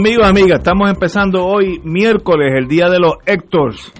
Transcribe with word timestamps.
Amigos, 0.00 0.26
amigas, 0.26 0.60
estamos 0.60 0.88
empezando 0.88 1.44
hoy 1.44 1.78
miércoles, 1.84 2.54
el 2.56 2.66
día 2.66 2.88
de 2.88 2.98
los 2.98 3.16
Héctors. 3.26 3.92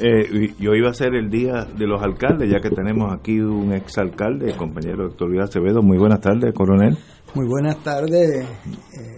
Eh, 0.00 0.54
yo 0.56 0.72
iba 0.74 0.90
a 0.90 0.94
ser 0.94 1.16
el 1.16 1.28
día 1.28 1.64
de 1.64 1.84
los 1.84 2.00
alcaldes, 2.00 2.48
ya 2.48 2.60
que 2.60 2.70
tenemos 2.70 3.12
aquí 3.12 3.40
un 3.40 3.72
exalcalde, 3.72 4.52
el 4.52 4.56
compañero 4.56 5.08
Héctor 5.08 5.30
Luis 5.30 5.42
Acevedo. 5.42 5.82
Muy 5.82 5.98
buenas 5.98 6.20
tardes, 6.20 6.54
coronel. 6.54 6.96
Muy 7.34 7.48
buenas 7.48 7.76
tardes, 7.82 8.46
eh, 8.94 9.17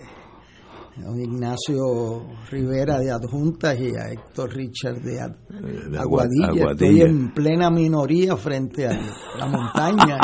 don 1.00 1.18
Ignacio 1.20 2.22
Rivera 2.50 2.98
de 2.98 3.10
Adjuntas 3.10 3.78
y 3.80 3.88
a 3.96 4.10
Héctor 4.12 4.52
Richard 4.54 5.00
de, 5.02 5.20
Ad- 5.20 5.36
Eh, 5.64 5.90
de 5.90 5.98
Aguadilla. 5.98 6.48
Agua- 6.48 6.72
Estoy 6.72 7.00
en 7.02 7.32
plena 7.34 7.70
minoría 7.70 8.36
frente 8.36 8.86
a 8.86 8.92
la 9.38 9.46
montaña. 9.48 10.18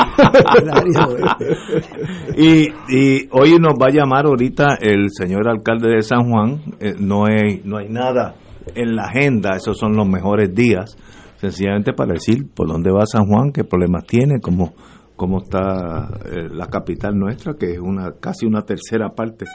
Y, 2.37 2.69
y 2.89 3.29
hoy 3.33 3.57
nos 3.59 3.75
va 3.75 3.87
a 3.89 3.93
llamar 3.93 4.27
ahorita 4.27 4.77
el 4.81 5.09
señor 5.11 5.49
alcalde 5.49 5.89
de 5.91 6.03
San 6.03 6.31
Juan. 6.31 6.61
Eh, 6.81 6.95
no, 6.99 7.25
hay, 7.27 7.63
no 7.65 7.79
hay 7.79 7.89
nada 7.89 8.35
en 8.75 8.97
la 8.97 9.05
agenda, 9.05 9.51
esos 9.57 9.79
son 9.79 9.93
los 9.97 10.09
mejores 10.09 10.53
días, 10.55 10.97
sencillamente 11.37 11.93
para 11.93 12.15
decir 12.15 12.49
por 12.55 12.67
dónde 12.69 12.91
va 12.91 13.07
San 13.07 13.27
Juan, 13.27 13.53
qué 13.53 13.63
problemas 13.65 14.05
tiene, 14.07 14.41
cómo, 14.41 14.75
cómo 15.17 15.39
está 15.39 16.11
eh, 16.25 16.49
la 16.51 16.67
capital 16.67 17.19
nuestra, 17.19 17.55
que 17.55 17.73
es 17.73 17.79
una 17.79 18.13
casi 18.21 18.47
una 18.47 18.63
tercera 18.63 19.11
parte 19.11 19.47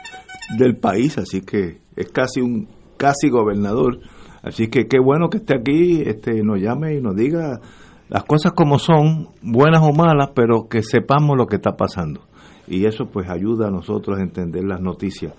del 0.58 0.76
país, 0.76 1.16
así 1.18 1.40
que 1.40 1.80
es 1.96 2.10
casi 2.10 2.40
un 2.40 2.68
casi 2.96 3.30
gobernador. 3.30 4.00
Así 4.42 4.68
que 4.68 4.86
qué 4.88 4.98
bueno 4.98 5.30
que 5.30 5.38
esté 5.38 5.56
aquí, 5.56 6.02
este 6.04 6.42
nos 6.42 6.60
llame 6.60 6.96
y 6.96 7.00
nos 7.00 7.14
diga 7.14 7.60
las 8.08 8.24
cosas 8.24 8.52
como 8.52 8.78
son, 8.78 9.28
buenas 9.40 9.82
o 9.82 9.92
malas, 9.92 10.30
pero 10.34 10.68
que 10.68 10.82
sepamos 10.82 11.36
lo 11.36 11.46
que 11.46 11.56
está 11.56 11.76
pasando. 11.76 12.20
Y 12.66 12.86
eso 12.86 13.06
pues 13.06 13.30
ayuda 13.30 13.68
a 13.68 13.70
nosotros 13.70 14.18
a 14.18 14.22
entender 14.22 14.64
las 14.64 14.80
noticias. 14.80 15.32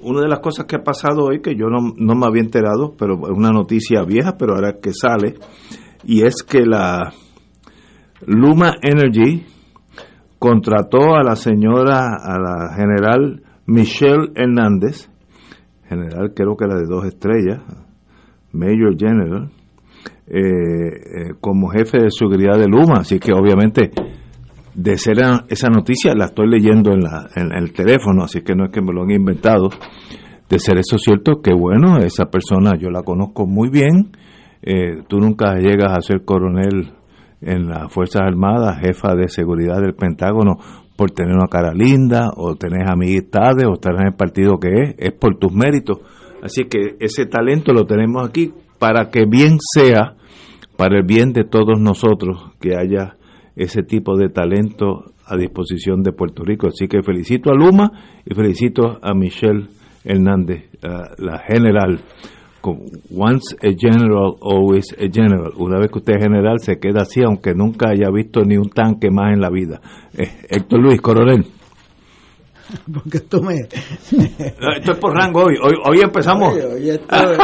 Una 0.00 0.20
de 0.20 0.28
las 0.28 0.38
cosas 0.38 0.66
que 0.66 0.76
ha 0.76 0.82
pasado 0.82 1.24
hoy, 1.24 1.40
que 1.42 1.56
yo 1.56 1.66
no, 1.66 1.92
no 1.96 2.14
me 2.14 2.26
había 2.26 2.42
enterado, 2.42 2.94
pero 2.96 3.14
es 3.24 3.36
una 3.36 3.50
noticia 3.50 4.02
vieja, 4.04 4.36
pero 4.38 4.54
ahora 4.54 4.78
que 4.80 4.92
sale, 4.92 5.34
y 6.04 6.22
es 6.22 6.42
que 6.42 6.64
la 6.64 7.12
Luma 8.26 8.74
Energy 8.82 9.44
contrató 10.38 11.14
a 11.14 11.22
la 11.22 11.36
señora, 11.36 12.16
a 12.16 12.38
la 12.38 12.74
general 12.74 13.42
Michelle 13.66 14.30
Hernández, 14.34 15.08
general 15.88 16.32
creo 16.34 16.56
que 16.56 16.66
la 16.66 16.76
de 16.76 16.86
dos 16.86 17.04
estrellas, 17.06 17.60
Major 18.52 18.96
General, 18.98 19.50
eh, 20.26 20.38
eh, 20.38 21.30
como 21.40 21.68
jefe 21.68 21.98
de 22.02 22.10
seguridad 22.10 22.58
de 22.58 22.68
Luma. 22.68 23.00
Así 23.00 23.18
que 23.18 23.32
obviamente 23.32 23.90
de 24.74 24.96
ser 24.98 25.18
esa 25.48 25.68
noticia 25.68 26.14
la 26.14 26.26
estoy 26.26 26.48
leyendo 26.48 26.92
en, 26.92 27.00
la, 27.00 27.28
en 27.36 27.52
el 27.52 27.72
teléfono, 27.72 28.24
así 28.24 28.42
que 28.42 28.54
no 28.54 28.64
es 28.64 28.70
que 28.70 28.82
me 28.82 28.92
lo 28.92 29.02
han 29.02 29.10
inventado. 29.10 29.68
De 30.48 30.58
ser 30.58 30.78
eso 30.78 30.98
cierto, 30.98 31.40
que 31.42 31.54
bueno, 31.54 31.98
esa 31.98 32.26
persona 32.26 32.76
yo 32.78 32.90
la 32.90 33.02
conozco 33.02 33.46
muy 33.46 33.70
bien. 33.70 34.10
Eh, 34.62 35.02
tú 35.08 35.18
nunca 35.18 35.56
llegas 35.56 35.96
a 35.96 36.00
ser 36.00 36.24
coronel 36.24 36.92
en 37.44 37.68
las 37.68 37.92
Fuerzas 37.92 38.22
Armadas, 38.22 38.78
jefa 38.80 39.14
de 39.14 39.28
seguridad 39.28 39.80
del 39.80 39.94
Pentágono, 39.94 40.56
por 40.96 41.10
tener 41.10 41.34
una 41.34 41.48
cara 41.48 41.72
linda, 41.74 42.30
o 42.36 42.54
tener 42.56 42.88
amistades, 42.88 43.66
o 43.66 43.74
estar 43.74 43.94
en 43.94 44.08
el 44.08 44.14
partido 44.14 44.58
que 44.58 44.68
es, 44.68 44.94
es 44.98 45.12
por 45.12 45.38
tus 45.38 45.52
méritos. 45.52 45.98
Así 46.42 46.64
que 46.64 46.96
ese 47.00 47.26
talento 47.26 47.72
lo 47.72 47.84
tenemos 47.84 48.26
aquí 48.28 48.52
para 48.78 49.10
que 49.10 49.24
bien 49.26 49.58
sea, 49.60 50.16
para 50.76 50.98
el 50.98 51.04
bien 51.04 51.32
de 51.32 51.44
todos 51.44 51.80
nosotros, 51.80 52.52
que 52.60 52.76
haya 52.76 53.16
ese 53.56 53.82
tipo 53.82 54.16
de 54.16 54.28
talento 54.28 55.12
a 55.26 55.36
disposición 55.36 56.02
de 56.02 56.12
Puerto 56.12 56.44
Rico. 56.44 56.68
Así 56.68 56.86
que 56.86 57.02
felicito 57.02 57.50
a 57.50 57.54
Luma 57.54 57.90
y 58.24 58.34
felicito 58.34 58.98
a 59.02 59.14
Michelle 59.14 59.68
Hernández, 60.04 60.68
la 61.18 61.38
general. 61.46 62.00
Once 62.70 63.54
a 63.62 63.70
general, 63.78 64.36
always 64.40 64.86
a 64.94 65.08
general. 65.12 65.52
Una 65.56 65.78
vez 65.78 65.90
que 65.90 65.98
usted 65.98 66.14
es 66.16 66.22
general, 66.22 66.58
se 66.60 66.78
queda 66.78 67.02
así, 67.02 67.22
aunque 67.22 67.54
nunca 67.54 67.90
haya 67.90 68.10
visto 68.10 68.42
ni 68.44 68.56
un 68.56 68.70
tanque 68.70 69.10
más 69.10 69.32
en 69.34 69.40
la 69.40 69.50
vida. 69.50 69.80
Eh, 70.16 70.30
Héctor 70.48 70.80
Luis, 70.80 71.00
coronel. 71.00 71.44
Porque 72.92 73.18
esto 73.18 73.42
me. 73.42 73.54
Esto 73.56 74.92
es 74.92 74.98
por 74.98 75.12
rango 75.14 75.44
hoy. 75.44 75.54
Hoy, 75.62 75.74
hoy 75.86 76.00
empezamos. 76.00 76.56
Esto, 76.56 77.16
eh, 77.16 77.36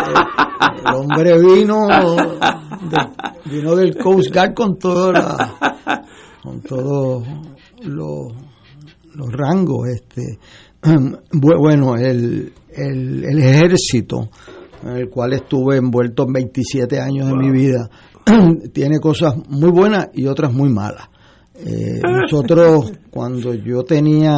el 0.86 0.94
hombre 0.94 1.38
vino, 1.38 1.86
de- 1.86 3.50
vino 3.50 3.76
del 3.76 3.96
Coast 3.98 4.32
Guard 4.34 4.54
con 4.54 4.78
todo 4.78 5.12
la, 5.12 6.04
con 6.42 6.60
todos 6.62 7.26
los, 7.82 8.32
los 9.14 9.32
rangos. 9.32 9.88
Este, 9.88 10.38
Bu- 10.82 11.58
bueno, 11.58 11.96
el, 11.96 12.52
el, 12.74 13.24
el 13.24 13.38
ejército 13.38 14.30
en 14.82 14.96
el 14.96 15.08
cual 15.08 15.32
estuve 15.32 15.76
envuelto 15.76 16.24
en 16.26 16.32
27 16.32 17.00
años 17.00 17.28
de 17.28 17.34
mi 17.34 17.50
vida 17.50 17.90
tiene 18.72 18.98
cosas 18.98 19.34
muy 19.48 19.70
buenas 19.70 20.08
y 20.14 20.26
otras 20.26 20.52
muy 20.52 20.70
malas. 20.70 21.08
Eh, 21.54 22.00
nosotros, 22.02 22.92
cuando 23.10 23.54
yo 23.54 23.82
tenía 23.82 24.36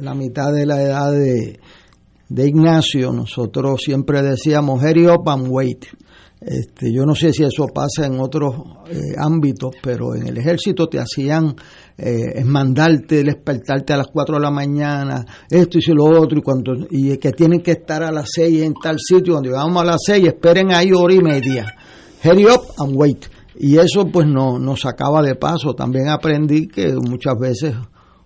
la 0.00 0.14
mitad 0.14 0.52
de 0.52 0.66
la 0.66 0.82
edad 0.82 1.12
de, 1.12 1.60
de 2.28 2.48
Ignacio, 2.48 3.12
nosotros 3.12 3.80
siempre 3.84 4.22
decíamos, 4.22 4.82
hurry 4.82 5.06
up 5.06 5.28
and 5.28 5.46
wait. 5.48 5.86
Este, 6.40 6.92
yo 6.92 7.06
no 7.06 7.14
sé 7.14 7.32
si 7.32 7.44
eso 7.44 7.66
pasa 7.66 8.06
en 8.06 8.20
otros 8.20 8.54
eh, 8.90 9.14
ámbitos, 9.18 9.74
pero 9.82 10.14
en 10.14 10.26
el 10.28 10.36
ejército 10.36 10.86
te 10.86 10.98
hacían 10.98 11.56
eh, 11.98 12.32
es 12.36 12.44
mandarte, 12.44 13.22
despertarte 13.24 13.92
a 13.92 13.96
las 13.96 14.08
4 14.12 14.36
de 14.36 14.42
la 14.42 14.50
mañana, 14.50 15.24
esto 15.48 15.78
y 15.78 15.92
lo 15.92 16.04
otro, 16.04 16.38
y, 16.38 16.42
cuando, 16.42 16.72
y 16.90 17.16
que 17.16 17.32
tienen 17.32 17.62
que 17.62 17.72
estar 17.72 18.02
a 18.02 18.12
las 18.12 18.28
6 18.34 18.62
en 18.62 18.74
tal 18.74 18.96
sitio, 18.98 19.34
cuando 19.34 19.50
llegamos 19.50 19.82
a 19.82 19.86
las 19.86 20.00
6, 20.04 20.26
esperen 20.26 20.72
ahí 20.72 20.92
hora 20.92 21.14
y 21.14 21.20
media. 21.20 21.74
Hurry 22.24 22.44
up 22.46 22.62
and 22.78 22.96
wait. 22.96 23.26
Y 23.58 23.78
eso 23.78 24.06
pues 24.06 24.26
no, 24.26 24.58
nos 24.58 24.80
sacaba 24.80 25.22
de 25.22 25.34
paso. 25.34 25.74
También 25.74 26.08
aprendí 26.08 26.66
que 26.68 26.94
muchas 26.94 27.38
veces 27.38 27.74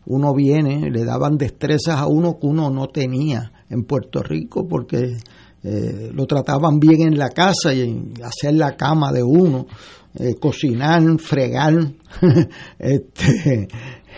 uno 0.07 0.35
viene, 0.35 0.91
le 0.91 1.05
daban 1.05 1.37
destrezas 1.37 1.97
a 1.97 2.07
uno 2.07 2.39
que 2.41 2.47
uno 2.47 2.71
no 2.71 2.89
tenía 2.89 3.53
en 3.69 3.85
Puerto 3.85 4.23
Rico 4.23 4.67
porque 4.67 5.19
eh, 5.63 6.11
lo 6.13 6.27
trataban 6.27 6.81
bien 6.81 7.03
en 7.03 7.19
la 7.19 7.29
casa 7.29 7.73
y 7.75 7.83
en 7.83 8.15
hacer 8.25 8.55
la 8.55 8.77
cama 8.77 9.13
de 9.13 9.23
uno, 9.23 9.67
eh, 10.19 10.35
cocinar, 10.41 11.03
fregar, 11.19 11.75
este, 12.79 13.69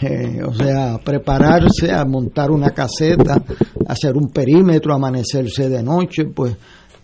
eh, 0.01 0.41
o 0.47 0.55
sea, 0.55 0.99
prepararse 0.99 1.93
a 1.93 2.05
montar 2.05 2.51
una 2.51 2.71
caseta, 2.71 3.43
hacer 3.87 4.17
un 4.17 4.31
perímetro, 4.31 4.95
amanecerse 4.95 5.69
de 5.69 5.83
noche, 5.83 6.25
pues 6.25 6.57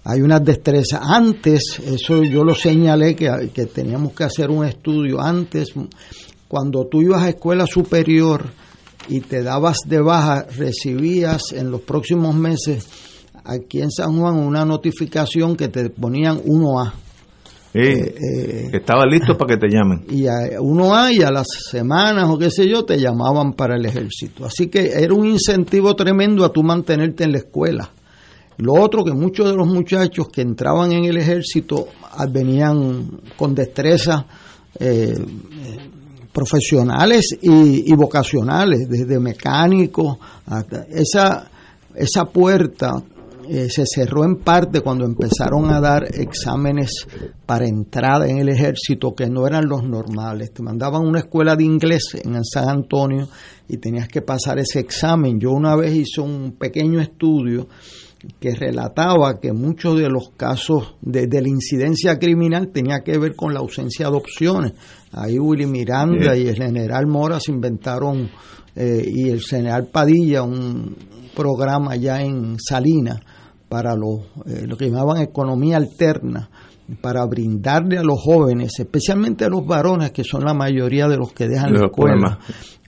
hay 0.04 0.22
unas 0.22 0.42
destrezas. 0.42 1.00
Antes, 1.02 1.80
eso 1.84 2.22
yo 2.22 2.44
lo 2.44 2.54
señalé 2.54 3.14
que, 3.14 3.50
que 3.52 3.66
teníamos 3.66 4.14
que 4.14 4.24
hacer 4.24 4.50
un 4.50 4.64
estudio. 4.64 5.20
Antes, 5.20 5.68
cuando 6.48 6.86
tú 6.86 7.02
ibas 7.02 7.22
a 7.22 7.28
escuela 7.28 7.66
superior 7.66 8.46
y 9.08 9.20
te 9.20 9.42
dabas 9.42 9.80
de 9.86 10.00
baja, 10.00 10.46
recibías 10.56 11.52
en 11.52 11.70
los 11.70 11.82
próximos 11.82 12.34
meses 12.34 12.86
aquí 13.44 13.80
en 13.80 13.90
San 13.90 14.18
Juan 14.18 14.36
una 14.36 14.64
notificación 14.64 15.56
que 15.56 15.68
te 15.68 15.90
ponían 15.90 16.38
1A. 16.38 16.92
Eh, 17.74 18.70
estaba 18.72 19.04
listo 19.04 19.36
para 19.36 19.54
que 19.54 19.60
te 19.60 19.68
llamen. 19.68 20.04
Y 20.10 20.26
uno 20.58 20.94
hay 20.94 21.18
a 21.18 21.30
las 21.30 21.46
semanas 21.70 22.28
o 22.30 22.38
qué 22.38 22.50
sé 22.50 22.68
yo, 22.68 22.84
te 22.84 22.98
llamaban 22.98 23.52
para 23.52 23.76
el 23.76 23.84
ejército. 23.84 24.44
Así 24.44 24.68
que 24.68 24.90
era 24.92 25.12
un 25.14 25.26
incentivo 25.26 25.94
tremendo 25.94 26.44
a 26.44 26.52
tú 26.52 26.62
mantenerte 26.62 27.24
en 27.24 27.32
la 27.32 27.38
escuela. 27.38 27.90
Lo 28.58 28.74
otro 28.74 29.04
que 29.04 29.12
muchos 29.12 29.48
de 29.50 29.56
los 29.56 29.68
muchachos 29.68 30.28
que 30.32 30.40
entraban 30.40 30.90
en 30.92 31.04
el 31.04 31.16
ejército 31.16 31.88
ah, 32.12 32.26
venían 32.28 33.20
con 33.36 33.54
destreza 33.54 34.26
eh, 34.80 35.16
profesionales 36.32 37.36
y, 37.40 37.92
vocacionales, 37.94 38.88
desde 38.88 39.18
mecánicos 39.20 40.18
hasta 40.46 40.86
esa, 40.90 41.50
esa 41.94 42.24
puerta 42.24 43.02
eh, 43.50 43.68
se 43.70 43.84
cerró 43.86 44.24
en 44.24 44.36
parte 44.36 44.82
cuando 44.82 45.06
empezaron 45.06 45.70
a 45.70 45.80
dar 45.80 46.04
exámenes 46.14 47.06
para 47.46 47.66
entrada 47.66 48.28
en 48.28 48.38
el 48.38 48.50
ejército 48.50 49.14
que 49.14 49.26
no 49.26 49.46
eran 49.46 49.66
los 49.66 49.84
normales. 49.84 50.52
Te 50.52 50.62
mandaban 50.62 51.02
a 51.02 51.08
una 51.08 51.20
escuela 51.20 51.56
de 51.56 51.64
inglés 51.64 52.14
en 52.22 52.44
San 52.44 52.68
Antonio 52.68 53.26
y 53.66 53.78
tenías 53.78 54.08
que 54.08 54.20
pasar 54.20 54.58
ese 54.58 54.80
examen. 54.80 55.40
Yo 55.40 55.52
una 55.52 55.76
vez 55.76 55.94
hice 55.94 56.20
un 56.20 56.56
pequeño 56.58 57.00
estudio 57.00 57.68
que 58.38 58.54
relataba 58.54 59.40
que 59.40 59.52
muchos 59.54 59.96
de 59.96 60.10
los 60.10 60.30
casos 60.36 60.96
de, 61.00 61.26
la 61.26 61.48
incidencia 61.48 62.18
criminal 62.18 62.68
tenía 62.68 63.00
que 63.00 63.16
ver 63.16 63.34
con 63.34 63.54
la 63.54 63.60
ausencia 63.60 64.10
de 64.10 64.16
opciones. 64.16 64.72
Ahí 65.12 65.38
Willy 65.38 65.66
Miranda 65.66 66.36
y 66.36 66.48
el 66.48 66.56
general 66.56 67.06
Mora 67.06 67.40
se 67.40 67.52
inventaron, 67.52 68.28
eh, 68.76 69.02
y 69.06 69.30
el 69.30 69.40
general 69.40 69.88
Padilla, 69.90 70.42
un 70.42 70.96
programa 71.34 71.96
ya 71.96 72.20
en 72.20 72.58
Salinas 72.58 73.20
para 73.68 73.92
eh, 73.92 74.66
lo 74.66 74.76
que 74.76 74.90
llamaban 74.90 75.22
economía 75.22 75.76
alterna, 75.76 76.48
para 77.02 77.24
brindarle 77.26 77.98
a 77.98 78.02
los 78.02 78.18
jóvenes, 78.20 78.72
especialmente 78.78 79.44
a 79.44 79.50
los 79.50 79.66
varones, 79.66 80.10
que 80.10 80.24
son 80.24 80.44
la 80.44 80.54
mayoría 80.54 81.06
de 81.06 81.18
los 81.18 81.32
que 81.32 81.46
dejan 81.46 81.74
la 81.74 81.86
escuela, 81.86 82.38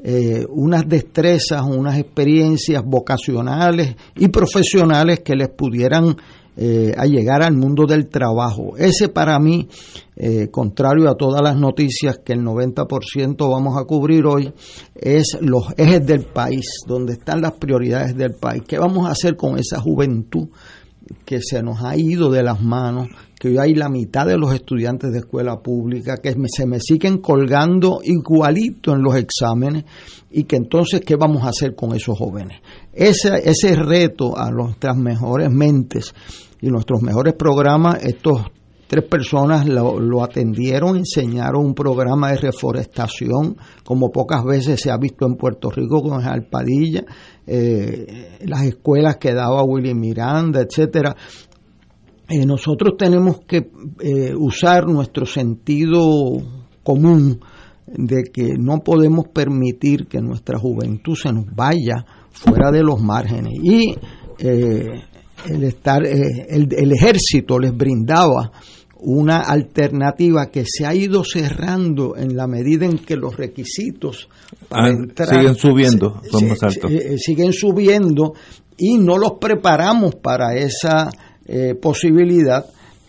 eh, 0.03 0.47
unas 0.49 0.89
destrezas, 0.89 1.63
unas 1.63 1.99
experiencias 1.99 2.83
vocacionales 2.83 3.97
y 4.17 4.29
profesionales 4.29 5.21
que 5.21 5.37
les 5.37 5.51
pudieran 5.51 6.17
eh, 6.57 6.95
llegar 7.07 7.43
al 7.43 7.57
mundo 7.57 7.87
del 7.87 8.09
trabajo. 8.09 8.77
Ese 8.77 9.09
para 9.09 9.39
mí, 9.39 9.69
eh, 10.17 10.49
contrario 10.51 11.09
a 11.09 11.17
todas 11.17 11.43
las 11.43 11.57
noticias 11.57 12.19
que 12.25 12.33
el 12.33 12.43
90% 12.43 13.51
vamos 13.51 13.77
a 13.79 13.85
cubrir 13.85 14.27
hoy, 14.27 14.53
es 14.95 15.39
los 15.41 15.73
ejes 15.77 16.05
del 16.07 16.25
país, 16.25 16.67
donde 16.87 17.15
están 17.15 17.41
las 17.41 17.53
prioridades 17.53 18.17
del 18.17 18.35
país. 18.35 18.63
¿Qué 18.67 18.79
vamos 18.79 19.07
a 19.07 19.13
hacer 19.13 19.37
con 19.37 19.59
esa 19.59 19.81
juventud 19.81 20.49
que 21.25 21.41
se 21.43 21.63
nos 21.63 21.83
ha 21.83 21.97
ido 21.97 22.31
de 22.31 22.43
las 22.43 22.61
manos, 22.63 23.09
que 23.39 23.49
hoy 23.49 23.59
hay 23.59 23.75
la 23.75 23.89
mitad 23.89 24.27
de 24.27 24.37
los 24.37 24.55
estudiantes 24.55 25.13
de 25.13 25.19
escuela 25.19 25.61
pública 25.61 26.19
que 26.19 26.35
se 26.49 26.67
me 26.67 26.79
siguen 26.79 27.19
colgando 27.19 28.01
igualito 28.05 28.93
en 28.93 29.03
los 29.03 29.17
exámenes 29.17 29.85
y 30.31 30.45
que 30.45 30.57
entonces, 30.57 31.01
¿qué 31.01 31.17
vamos 31.17 31.43
a 31.45 31.49
hacer 31.49 31.75
con 31.75 31.95
esos 31.95 32.17
jóvenes? 32.17 32.61
Ese, 32.93 33.49
ese 33.49 33.77
reto 33.77 34.37
a 34.37 34.51
nuestras 34.51 34.97
mejores 34.97 35.51
mentes 35.51 36.13
y 36.61 36.69
nuestros 36.69 37.03
mejores 37.03 37.35
programas, 37.35 38.05
estos 38.05 38.43
tres 38.91 39.05
personas 39.05 39.69
lo, 39.69 40.25
atendieron, 40.25 40.97
enseñaron 40.97 41.65
un 41.65 41.75
programa 41.75 42.33
de 42.33 42.39
reforestación, 42.39 43.57
como 43.85 44.11
pocas 44.11 44.43
veces 44.45 44.81
se 44.81 44.91
ha 44.91 44.97
visto 44.97 45.27
en 45.27 45.37
Puerto 45.37 45.71
Rico 45.71 46.03
con 46.03 46.21
el 46.27 46.43
Padilla, 46.47 47.05
eh, 47.47 48.39
las 48.47 48.65
escuelas 48.65 49.17
que 49.19 49.33
daba 49.33 49.63
Willy 49.63 49.95
Miranda, 49.95 50.61
etcétera. 50.61 51.15
Eh, 52.29 52.45
nosotros 52.45 52.97
tenemos 52.99 53.43
que 53.47 53.71
eh, 54.01 54.35
usar 54.37 54.89
nuestro 54.89 55.25
sentido 55.25 56.01
común 56.83 57.39
de 57.87 58.25
que 58.25 58.55
no 58.59 58.79
podemos 58.79 59.29
permitir 59.29 60.09
que 60.09 60.21
nuestra 60.21 60.59
juventud 60.59 61.15
se 61.15 61.33
nos 61.33 61.47
vaya 61.55 62.05
fuera 62.45 62.71
de 62.71 62.83
los 62.83 63.01
márgenes. 63.01 63.53
Y 63.63 63.95
el 64.39 65.65
estar 65.65 66.07
el, 66.07 66.69
el 66.71 66.93
ejército 66.93 67.59
les 67.59 67.77
brindaba 67.77 68.51
una 69.03 69.41
alternativa 69.41 70.51
que 70.51 70.65
se 70.67 70.87
ha 70.87 70.95
ido 70.95 71.25
cerrando 71.25 72.17
en 72.17 72.37
la 72.37 72.47
medida 72.47 72.87
en 72.87 72.99
que 72.99 73.17
los 73.17 73.37
requisitos 73.37 74.29
para 74.69 74.87
ah, 74.87 74.91
entrar 74.91 75.29
siguen 75.29 75.55
subiendo, 75.55 76.21
eh, 76.89 77.17
siguen 77.19 77.53
subiendo 77.53 78.35
y 78.77 78.99
no 78.99 79.17
los 79.17 79.33
preparamos 79.41 80.17
para 80.17 80.55
esa 80.55 81.11
eh, 81.47 81.75
posibilidad 81.81 82.67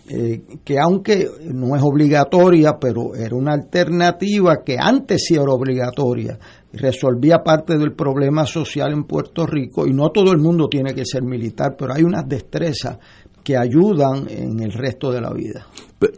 eh, 0.08 0.42
que 0.64 0.78
aunque 0.78 1.28
no 1.52 1.76
es 1.76 1.82
obligatoria, 1.82 2.76
pero 2.80 3.14
era 3.14 3.36
una 3.36 3.54
alternativa 3.54 4.62
que 4.64 4.76
antes 4.78 5.24
sí 5.26 5.34
era 5.34 5.52
obligatoria, 5.52 6.38
resolvía 6.72 7.42
parte 7.42 7.76
del 7.76 7.92
problema 7.92 8.46
social 8.46 8.92
en 8.92 9.04
Puerto 9.04 9.46
Rico 9.46 9.86
y 9.86 9.92
no 9.92 10.10
todo 10.10 10.32
el 10.32 10.38
mundo 10.38 10.68
tiene 10.68 10.94
que 10.94 11.04
ser 11.04 11.22
militar, 11.22 11.74
pero 11.78 11.94
hay 11.94 12.02
unas 12.02 12.28
destrezas 12.28 12.98
que 13.44 13.56
ayudan 13.56 14.26
en 14.28 14.62
el 14.62 14.72
resto 14.72 15.10
de 15.10 15.20
la 15.20 15.32
vida. 15.32 15.66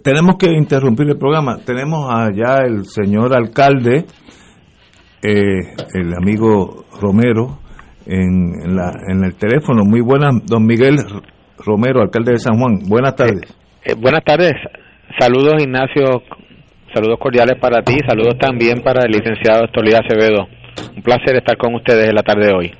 Tenemos 0.02 0.36
que 0.38 0.50
interrumpir 0.50 1.08
el 1.08 1.18
programa. 1.18 1.58
Tenemos 1.64 2.06
allá 2.10 2.64
el 2.66 2.84
señor 2.84 3.34
alcalde, 3.34 4.04
eh, 5.22 5.74
el 5.94 6.14
amigo 6.14 6.84
Romero, 7.00 7.58
en, 8.06 8.76
la, 8.76 8.92
en 9.08 9.24
el 9.24 9.34
teléfono. 9.36 9.84
Muy 9.84 10.00
buenas, 10.00 10.34
don 10.46 10.64
Miguel 10.66 10.96
Romero, 11.58 12.02
alcalde 12.02 12.32
de 12.32 12.38
San 12.38 12.58
Juan. 12.58 12.80
Buenas 12.86 13.16
tardes. 13.16 13.50
Eh, 13.84 13.92
eh, 13.92 13.94
buenas 13.94 14.24
tardes. 14.24 14.52
Saludos, 15.18 15.62
Ignacio. 15.62 16.22
Saludos 16.94 17.18
cordiales 17.18 17.58
para 17.58 17.82
ti. 17.82 17.98
Saludos 18.06 18.38
también 18.38 18.80
para 18.80 19.02
el 19.04 19.10
licenciado 19.10 19.64
Estolida 19.64 19.98
Acevedo. 19.98 20.46
Un 20.96 21.02
placer 21.02 21.34
estar 21.34 21.56
con 21.56 21.74
ustedes 21.74 22.08
en 22.08 22.14
la 22.14 22.22
tarde 22.22 22.46
de 22.46 22.54
hoy. 22.54 22.72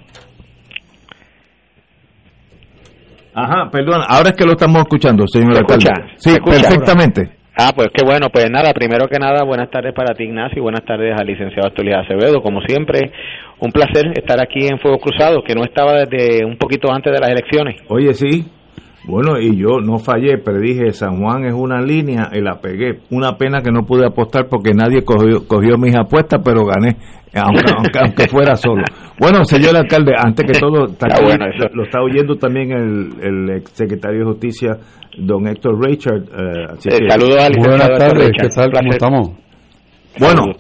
Ajá, 3.35 3.69
perdón, 3.73 4.03
ahora 4.07 4.31
es 4.31 4.37
que 4.37 4.45
lo 4.45 4.53
estamos 4.53 4.79
escuchando, 4.83 5.25
señor 5.27 5.57
alcalde. 5.57 5.91
Sí, 6.17 6.37
perfectamente. 6.39 7.33
Ah, 7.57 7.73
pues 7.75 7.89
qué 7.93 8.05
bueno, 8.05 8.29
pues 8.33 8.49
nada, 8.49 8.73
primero 8.73 9.09
que 9.09 9.19
nada, 9.19 9.43
buenas 9.45 9.71
tardes 9.71 9.93
para 9.93 10.15
ti 10.15 10.25
Ignacio 10.25 10.59
y 10.59 10.61
buenas 10.61 10.85
tardes 10.85 11.15
al 11.19 11.27
licenciado 11.27 11.69
Astolía 11.69 12.01
Acevedo. 12.01 12.41
Como 12.41 12.61
siempre, 12.63 13.11
un 13.59 13.73
placer 13.73 14.13
estar 14.15 14.41
aquí 14.41 14.67
en 14.67 14.79
Fuego 14.79 14.99
Cruzado, 14.99 15.43
que 15.43 15.55
no 15.55 15.65
estaba 15.65 16.05
desde 16.05 16.45
un 16.45 16.57
poquito 16.57 16.93
antes 16.93 17.13
de 17.13 17.19
las 17.19 17.31
elecciones. 17.31 17.81
Oye, 17.89 18.15
sí, 18.15 18.45
bueno, 19.07 19.39
y 19.39 19.57
yo 19.57 19.81
no 19.81 19.99
fallé, 19.99 20.39
pero 20.39 20.61
dije, 20.61 20.93
San 20.93 21.21
Juan 21.21 21.45
es 21.45 21.53
una 21.53 21.83
línea 21.83 22.31
y 22.33 22.41
la 22.41 22.59
pegué. 22.61 23.01
Una 23.11 23.37
pena 23.37 23.61
que 23.61 23.71
no 23.71 23.85
pude 23.85 24.07
apostar 24.07 24.49
porque 24.49 24.73
nadie 24.73 25.05
cogió, 25.05 25.47
cogió 25.47 25.77
mis 25.77 25.95
apuestas, 25.95 26.41
pero 26.43 26.65
gané. 26.65 26.97
aunque, 27.35 27.63
aunque, 28.01 28.29
fuera 28.29 28.57
solo. 28.57 28.83
Bueno, 29.19 29.45
señor 29.45 29.77
alcalde, 29.77 30.15
antes 30.17 30.47
que 30.47 30.59
todo, 30.59 30.87
lo 30.87 31.83
está 31.85 32.03
oyendo 32.03 32.37
también 32.37 32.73
el, 32.73 33.13
el 33.21 33.57
ex 33.59 33.73
secretario 33.73 34.21
de 34.21 34.25
Justicia, 34.25 34.79
don 35.19 35.47
Héctor 35.49 35.85
Richard. 35.85 36.23
Eh, 36.23 36.75
eh, 36.87 37.09
saludos 37.09 37.43
al 37.43 37.53
Buenas 37.59 37.99
tardes, 37.99 38.31
¿qué 38.41 38.49
tal? 38.49 38.71
¿Cómo 38.73 38.93
estamos? 38.93 39.31
Bueno, 40.19 40.53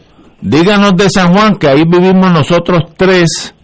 díganos 0.43 0.95
de 0.97 1.09
San 1.09 1.33
Juan, 1.33 1.57
que 1.57 1.69
ahí 1.69 1.85
vivimos 1.85 2.31
nosotros 2.31 2.95
tres 2.97 3.55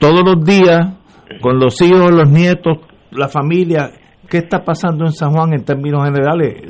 todos 0.00 0.22
los 0.24 0.44
días, 0.44 0.94
con 1.40 1.58
los 1.58 1.80
hijos, 1.80 2.10
los 2.10 2.28
nietos, 2.28 2.78
la 3.12 3.28
familia. 3.28 3.90
¿Qué 4.34 4.38
está 4.38 4.64
pasando 4.64 5.04
en 5.04 5.12
San 5.12 5.30
Juan 5.30 5.54
en 5.54 5.64
términos 5.64 6.02
generales? 6.02 6.60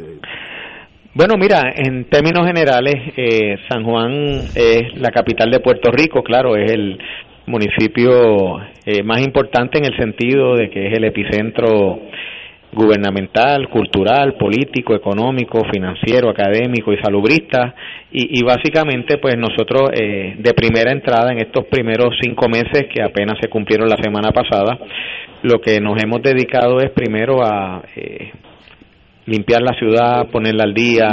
Bueno, 1.15 1.37
mira, 1.39 1.63
en 1.75 2.05
términos 2.11 2.47
generales, 2.47 2.95
eh, 3.17 3.57
San 3.71 3.85
Juan 3.85 4.13
es 4.55 4.95
la 4.97 5.11
capital 5.11 5.51
de 5.51 5.61
Puerto 5.61 5.91
Rico, 5.91 6.23
claro, 6.23 6.57
es 6.57 6.71
el 6.71 6.99
municipio 7.47 8.59
eh, 8.85 9.03
más 9.03 9.23
importante 9.23 9.79
en 9.79 9.87
el 9.87 9.97
sentido 9.97 10.57
de 10.57 10.69
que 10.69 10.89
es 10.89 10.93
el 10.99 11.05
epicentro 11.05 12.01
gubernamental, 12.75 13.69
cultural, 13.69 14.35
político, 14.35 14.95
económico, 14.95 15.63
financiero, 15.73 16.31
académico 16.31 16.93
y 16.93 16.99
salubrista. 16.99 17.75
Y, 18.13 18.45
básicamente, 18.45 19.19
pues 19.19 19.37
nosotros 19.37 19.91
eh, 19.93 20.37
de 20.39 20.55
primera 20.55 20.93
entrada 20.93 21.33
en 21.33 21.39
estos 21.39 21.65
primeros 21.67 22.15
cinco 22.21 22.49
meses 22.49 22.87
que 22.93 23.03
apenas 23.03 23.39
se 23.41 23.49
cumplieron 23.49 23.89
la 23.89 23.97
semana 23.97 24.31
pasada, 24.31 24.79
lo 25.43 25.61
que 25.61 25.81
nos 25.81 26.01
hemos 26.03 26.23
dedicado 26.23 26.79
es 26.79 26.91
primero 26.91 27.45
a 27.45 27.83
limpiar 29.27 29.63
la 29.63 29.77
ciudad, 29.79 30.29
ponerla 30.31 30.65
al 30.65 30.75
día, 30.75 31.09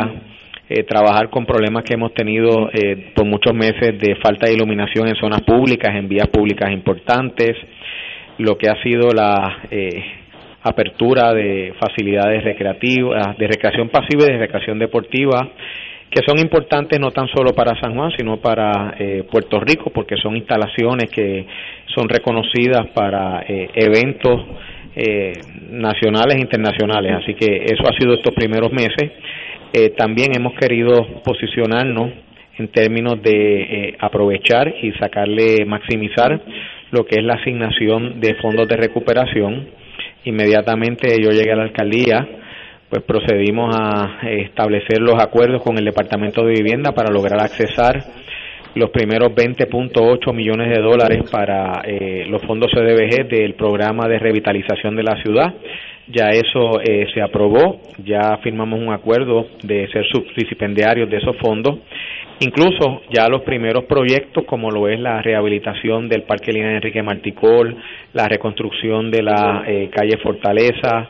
eh, 0.73 0.83
trabajar 0.83 1.29
con 1.29 1.45
problemas 1.45 1.83
que 1.83 1.95
hemos 1.95 2.13
tenido 2.13 2.69
eh, 2.71 3.11
por 3.13 3.25
muchos 3.25 3.53
meses 3.53 3.99
de 3.99 4.15
falta 4.23 4.47
de 4.47 4.53
iluminación 4.53 5.05
en 5.07 5.15
zonas 5.15 5.41
públicas, 5.41 5.93
en 5.93 6.07
vías 6.07 6.27
públicas 6.27 6.71
importantes, 6.71 7.57
lo 8.37 8.57
que 8.57 8.69
ha 8.69 8.81
sido 8.81 9.09
la 9.13 9.63
eh, 9.69 10.01
apertura 10.63 11.33
de 11.33 11.73
facilidades 11.79 12.43
recreativas, 12.43 13.37
de 13.37 13.47
recreación 13.47 13.89
pasiva 13.89 14.25
y 14.25 14.33
de 14.33 14.37
recreación 14.37 14.79
deportiva, 14.79 15.49
que 16.09 16.21
son 16.27 16.39
importantes 16.39 16.99
no 16.99 17.11
tan 17.11 17.27
solo 17.29 17.53
para 17.55 17.79
San 17.79 17.95
Juan, 17.95 18.11
sino 18.17 18.37
para 18.37 18.95
Puerto 19.31 19.61
Rico, 19.61 19.91
porque 19.93 20.17
son 20.17 20.35
instalaciones 20.35 21.09
que 21.09 21.45
son 21.95 22.09
reconocidas 22.09 22.87
para 22.93 23.45
eh, 24.93 25.31
nacionales 25.69 26.35
e 26.35 26.41
internacionales. 26.41 27.13
Así 27.21 27.33
que 27.33 27.63
eso 27.63 27.83
ha 27.87 27.97
sido 27.97 28.13
estos 28.13 28.35
primeros 28.35 28.73
meses. 28.73 29.11
Eh, 29.71 29.91
también 29.91 30.35
hemos 30.35 30.53
querido 30.55 31.21
posicionarnos 31.23 32.11
en 32.57 32.67
términos 32.67 33.21
de 33.21 33.61
eh, 33.61 33.95
aprovechar 33.99 34.67
y 34.81 34.91
sacarle, 34.93 35.63
maximizar 35.65 36.41
lo 36.91 37.05
que 37.05 37.19
es 37.19 37.23
la 37.23 37.35
asignación 37.35 38.19
de 38.19 38.35
fondos 38.35 38.67
de 38.67 38.75
recuperación. 38.75 39.69
Inmediatamente 40.25 41.17
yo 41.21 41.31
llegué 41.31 41.51
a 41.51 41.55
la 41.55 41.63
alcaldía, 41.63 42.27
pues 42.89 43.03
procedimos 43.03 43.75
a 43.75 44.19
establecer 44.29 44.99
los 44.99 45.21
acuerdos 45.21 45.63
con 45.63 45.77
el 45.77 45.85
Departamento 45.85 46.43
de 46.43 46.53
Vivienda 46.53 46.91
para 46.91 47.11
lograr 47.11 47.41
accesar 47.41 48.03
los 48.75 48.89
primeros 48.91 49.31
20.8 49.33 50.33
millones 50.33 50.69
de 50.69 50.81
dólares 50.81 51.29
para 51.29 51.81
eh, 51.83 52.25
los 52.27 52.41
fondos 52.43 52.71
CDBG 52.71 53.27
del 53.27 53.55
programa 53.55 54.07
de 54.07 54.19
revitalización 54.19 54.95
de 54.95 55.03
la 55.03 55.21
ciudad. 55.21 55.53
Ya 56.07 56.29
eso 56.29 56.79
eh, 56.81 57.07
se 57.13 57.21
aprobó, 57.21 57.81
ya 58.03 58.37
firmamos 58.43 58.79
un 58.79 58.93
acuerdo 58.93 59.47
de 59.63 59.87
ser 59.91 60.05
subsidiarios 60.07 61.09
de 61.09 61.17
esos 61.17 61.37
fondos. 61.37 61.79
Incluso 62.41 63.03
ya 63.09 63.27
los 63.29 63.43
primeros 63.43 63.85
proyectos, 63.85 64.45
como 64.45 64.71
lo 64.71 64.87
es 64.87 64.99
la 64.99 65.21
rehabilitación 65.21 66.09
del 66.09 66.23
Parque 66.23 66.51
Lina 66.51 66.75
Enrique 66.75 67.03
Marticol, 67.03 67.77
la 68.13 68.27
reconstrucción 68.27 69.11
de 69.11 69.21
la 69.21 69.63
eh, 69.67 69.89
calle 69.93 70.17
Fortaleza, 70.17 71.09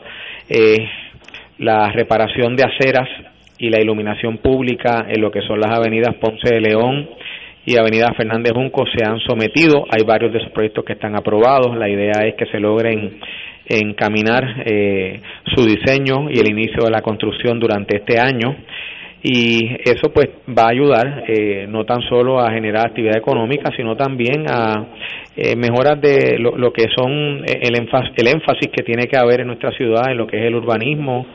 la 1.58 1.90
reparación 1.90 2.54
de 2.54 2.64
aceras 2.64 3.08
y 3.56 3.70
la 3.70 3.80
iluminación 3.80 4.38
pública 4.38 5.06
en 5.08 5.22
lo 5.22 5.30
que 5.30 5.40
son 5.42 5.58
las 5.58 5.70
avenidas 5.70 6.14
Ponce 6.16 6.54
de 6.54 6.60
León, 6.60 7.08
y 7.64 7.76
Avenida 7.76 8.12
Fernández 8.16 8.52
Junco 8.52 8.84
se 8.86 9.04
han 9.04 9.20
sometido. 9.20 9.84
Hay 9.88 10.04
varios 10.04 10.32
de 10.32 10.38
esos 10.38 10.50
proyectos 10.52 10.84
que 10.84 10.94
están 10.94 11.14
aprobados. 11.14 11.76
La 11.76 11.88
idea 11.88 12.26
es 12.26 12.34
que 12.34 12.46
se 12.46 12.58
logren 12.58 13.20
encaminar 13.66 14.64
eh, 14.66 15.20
su 15.54 15.64
diseño 15.64 16.28
y 16.28 16.40
el 16.40 16.50
inicio 16.50 16.84
de 16.84 16.90
la 16.90 17.00
construcción 17.00 17.60
durante 17.60 17.96
este 17.96 18.18
año 18.18 18.56
y 19.22 19.76
eso 19.84 20.12
pues 20.12 20.28
va 20.48 20.64
a 20.64 20.70
ayudar 20.70 21.24
eh, 21.28 21.66
no 21.68 21.84
tan 21.84 22.00
solo 22.02 22.40
a 22.40 22.50
generar 22.50 22.86
actividad 22.86 23.16
económica 23.16 23.70
sino 23.76 23.96
también 23.96 24.46
a 24.48 24.86
eh, 25.36 25.54
mejoras 25.56 26.00
de 26.00 26.38
lo, 26.38 26.72
que 26.72 26.86
son 26.96 27.44
el 27.46 27.76
énfasis, 27.76 28.12
el 28.16 28.28
énfasis 28.28 28.68
que 28.72 28.82
tiene 28.82 29.06
que 29.06 29.16
haber 29.16 29.40
en 29.40 29.46
nuestra 29.46 29.70
ciudad 29.72 30.10
en 30.10 30.18
lo 30.18 30.26
que 30.26 30.38
es 30.38 30.44
el 30.44 30.54
urbanismo 30.54 31.26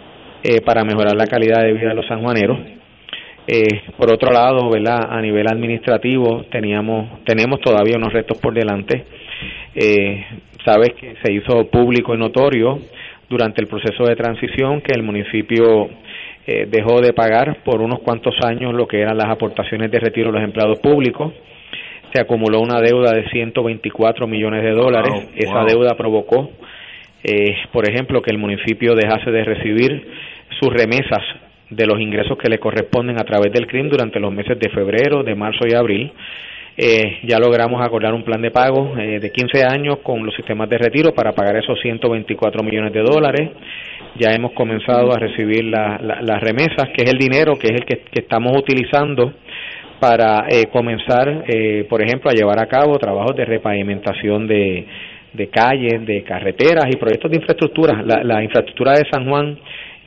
para 0.66 0.86
mejorar 0.86 1.16
la 1.18 1.28
calidad 1.28 1.62
de 1.62 1.74
vida 1.74 1.90
de 1.90 1.96
los 1.96 2.08
sanjuaneros 2.08 2.58
eh, 3.50 3.84
por 3.96 4.12
otro 4.12 4.30
lado, 4.30 4.70
¿verdad? 4.70 5.08
a 5.10 5.22
nivel 5.22 5.48
administrativo 5.48 6.44
teníamos, 6.52 7.24
tenemos 7.24 7.62
todavía 7.62 7.96
unos 7.96 8.12
retos 8.12 8.38
por 8.40 8.54
delante. 8.54 9.06
Eh, 9.74 10.26
sabes 10.66 10.90
que 11.00 11.16
se 11.24 11.32
hizo 11.32 11.66
público 11.70 12.14
y 12.14 12.18
notorio 12.18 12.78
durante 13.30 13.62
el 13.62 13.68
proceso 13.68 14.04
de 14.04 14.18
transición 14.18 14.82
que 14.82 14.94
el 14.94 15.04
municipio 15.04 15.90
eh, 16.50 16.66
dejó 16.66 17.02
de 17.02 17.12
pagar 17.12 17.58
por 17.66 17.82
unos 17.82 18.00
cuantos 18.00 18.34
años 18.42 18.74
lo 18.74 18.88
que 18.88 19.02
eran 19.02 19.18
las 19.18 19.30
aportaciones 19.30 19.92
de 19.92 20.00
retiro 20.00 20.32
de 20.32 20.40
los 20.40 20.44
empleados 20.44 20.80
públicos. 20.80 21.34
Se 22.14 22.22
acumuló 22.22 22.62
una 22.62 22.80
deuda 22.80 23.12
de 23.12 23.28
124 23.30 24.28
millones 24.28 24.64
de 24.64 24.72
dólares. 24.72 25.30
Esa 25.36 25.66
deuda 25.66 25.96
provocó, 25.98 26.50
eh, 27.22 27.54
por 27.74 27.90
ejemplo, 27.90 28.22
que 28.22 28.32
el 28.32 28.38
municipio 28.38 28.96
dejase 28.96 29.30
de 29.30 29.44
recibir 29.44 30.08
sus 30.58 30.72
remesas 30.72 31.22
de 31.70 31.86
los 31.86 32.00
ingresos 32.00 32.38
que 32.38 32.48
le 32.48 32.60
corresponden 32.60 33.20
a 33.20 33.26
través 33.26 33.52
del 33.52 33.68
CRIM 33.68 33.90
durante 33.90 34.22
los 34.22 34.32
meses 34.32 34.58
de 34.58 34.70
febrero, 34.70 35.24
de 35.24 35.36
marzo 35.36 35.66
y 35.68 35.74
abril. 35.74 36.14
Eh, 36.80 37.22
ya 37.24 37.40
logramos 37.40 37.84
acordar 37.84 38.14
un 38.14 38.22
plan 38.22 38.40
de 38.40 38.52
pago 38.52 38.96
eh, 39.00 39.20
de 39.20 39.32
15 39.32 39.64
años 39.64 39.98
con 40.04 40.24
los 40.24 40.36
sistemas 40.36 40.70
de 40.70 40.78
retiro 40.78 41.12
para 41.12 41.34
pagar 41.34 41.56
esos 41.56 41.80
124 41.82 42.62
millones 42.62 42.94
de 42.94 43.02
dólares. 43.02 43.50
Ya 44.20 44.30
hemos 44.32 44.52
comenzado 44.52 45.12
a 45.12 45.18
recibir 45.18 45.64
las 45.64 46.42
remesas, 46.42 46.90
que 46.94 47.04
es 47.04 47.12
el 47.12 47.18
dinero 47.18 47.58
que 47.58 47.68
es 47.68 47.74
el 47.74 47.86
que, 47.86 48.04
estamos 48.14 48.56
utilizando 48.56 49.34
para 50.00 50.46
eh, 50.50 50.68
comenzar, 50.72 51.46
por 51.90 52.04
ejemplo, 52.04 52.30
a 52.30 52.34
llevar 52.34 52.60
a 52.60 52.68
cabo 52.68 52.98
trabajos 53.00 53.36
de 53.36 53.46
repavimentación 53.46 54.48
de, 54.48 54.86
de 55.34 55.48
calles, 55.48 56.06
de 56.06 56.24
carreteras 56.24 56.86
y 56.92 56.98
proyectos 56.98 57.32
de 57.32 57.38
infraestructura. 57.38 58.04
La, 58.04 58.24
la 58.24 58.44
infraestructura 58.44 58.94
de 58.94 59.06
San 59.12 59.28
Juan 59.28 59.58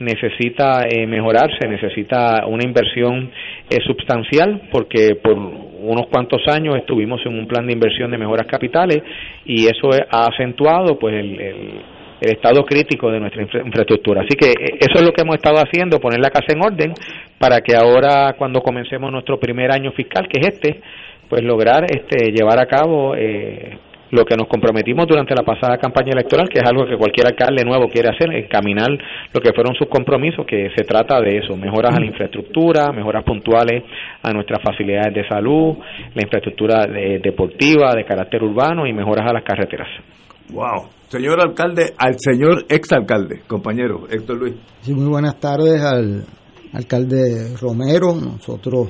necesita 0.01 0.85
eh, 0.89 1.05
mejorarse, 1.07 1.67
necesita 1.67 2.45
una 2.47 2.63
inversión 2.63 3.31
eh, 3.69 3.77
sustancial, 3.85 4.63
porque 4.71 5.15
por 5.15 5.37
unos 5.37 6.07
cuantos 6.07 6.41
años 6.47 6.75
estuvimos 6.75 7.21
en 7.25 7.37
un 7.37 7.47
plan 7.47 7.65
de 7.65 7.73
inversión 7.73 8.11
de 8.11 8.17
mejoras 8.17 8.47
capitales 8.47 9.01
y 9.45 9.65
eso 9.65 9.89
ha 10.09 10.27
acentuado 10.27 10.97
pues 10.99 11.15
el, 11.15 11.39
el, 11.39 11.81
estado 12.21 12.63
crítico 12.63 13.09
de 13.09 13.19
nuestra 13.19 13.41
infraestructura. 13.41 14.21
Así 14.21 14.35
que 14.37 14.51
eh, 14.51 14.77
eso 14.79 14.99
es 14.99 15.01
lo 15.03 15.11
que 15.11 15.21
hemos 15.21 15.37
estado 15.37 15.57
haciendo, 15.57 15.99
poner 15.99 16.19
la 16.19 16.29
casa 16.29 16.53
en 16.53 16.63
orden 16.63 16.93
para 17.39 17.61
que 17.61 17.75
ahora 17.75 18.35
cuando 18.37 18.61
comencemos 18.61 19.11
nuestro 19.11 19.39
primer 19.39 19.71
año 19.71 19.91
fiscal, 19.91 20.27
que 20.27 20.39
es 20.39 20.53
este, 20.53 20.81
pues 21.27 21.41
lograr 21.43 21.85
este 21.89 22.31
llevar 22.31 22.59
a 22.59 22.67
cabo 22.67 23.15
eh, 23.15 23.77
lo 24.11 24.25
que 24.25 24.35
nos 24.35 24.47
comprometimos 24.47 25.07
durante 25.07 25.33
la 25.33 25.43
pasada 25.43 25.77
campaña 25.77 26.11
electoral, 26.11 26.49
que 26.49 26.59
es 26.59 26.65
algo 26.65 26.85
que 26.85 26.97
cualquier 26.97 27.27
alcalde 27.27 27.63
nuevo 27.63 27.87
quiere 27.87 28.09
hacer, 28.09 28.33
encaminar 28.33 28.89
lo 29.33 29.41
que 29.41 29.53
fueron 29.53 29.73
sus 29.75 29.87
compromisos, 29.87 30.45
que 30.45 30.69
se 30.75 30.83
trata 30.83 31.19
de 31.21 31.37
eso, 31.37 31.55
mejoras 31.55 31.95
a 31.95 31.99
la 31.99 32.05
infraestructura, 32.05 32.91
mejoras 32.91 33.23
puntuales 33.23 33.83
a 34.21 34.31
nuestras 34.31 34.61
facilidades 34.61 35.13
de 35.13 35.27
salud, 35.27 35.77
la 36.13 36.21
infraestructura 36.21 36.85
deportiva, 37.21 37.93
de 37.95 38.05
carácter 38.05 38.43
urbano 38.43 38.85
y 38.85 38.93
mejoras 38.93 39.29
a 39.29 39.33
las 39.33 39.43
carreteras. 39.43 39.87
Wow. 40.51 40.89
Señor 41.07 41.41
alcalde, 41.41 41.93
al 41.97 42.15
señor 42.19 42.65
exalcalde, 42.69 43.41
compañero 43.47 44.07
Héctor 44.09 44.37
Luis. 44.37 44.55
Sí, 44.81 44.93
muy 44.93 45.07
buenas 45.07 45.39
tardes 45.39 45.81
al 45.81 46.23
alcalde 46.73 47.55
Romero. 47.59 48.13
Nosotros 48.15 48.89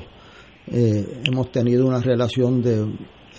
eh, 0.72 1.04
hemos 1.24 1.50
tenido 1.50 1.86
una 1.86 2.00
relación 2.00 2.62
de 2.62 2.84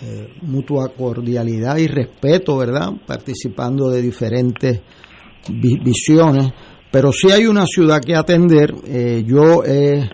eh, 0.02 0.28
mutua 0.42 0.88
cordialidad 0.88 1.76
y 1.76 1.86
respeto, 1.86 2.56
¿verdad? 2.56 2.92
Participando 3.06 3.88
de 3.88 4.02
diferentes 4.02 4.80
visiones, 5.48 6.52
pero 6.90 7.12
si 7.12 7.30
hay 7.30 7.46
una 7.46 7.66
ciudad 7.66 8.00
que 8.00 8.14
atender. 8.14 8.74
Eh, 8.86 9.24
yo 9.26 9.64
he, 9.64 10.08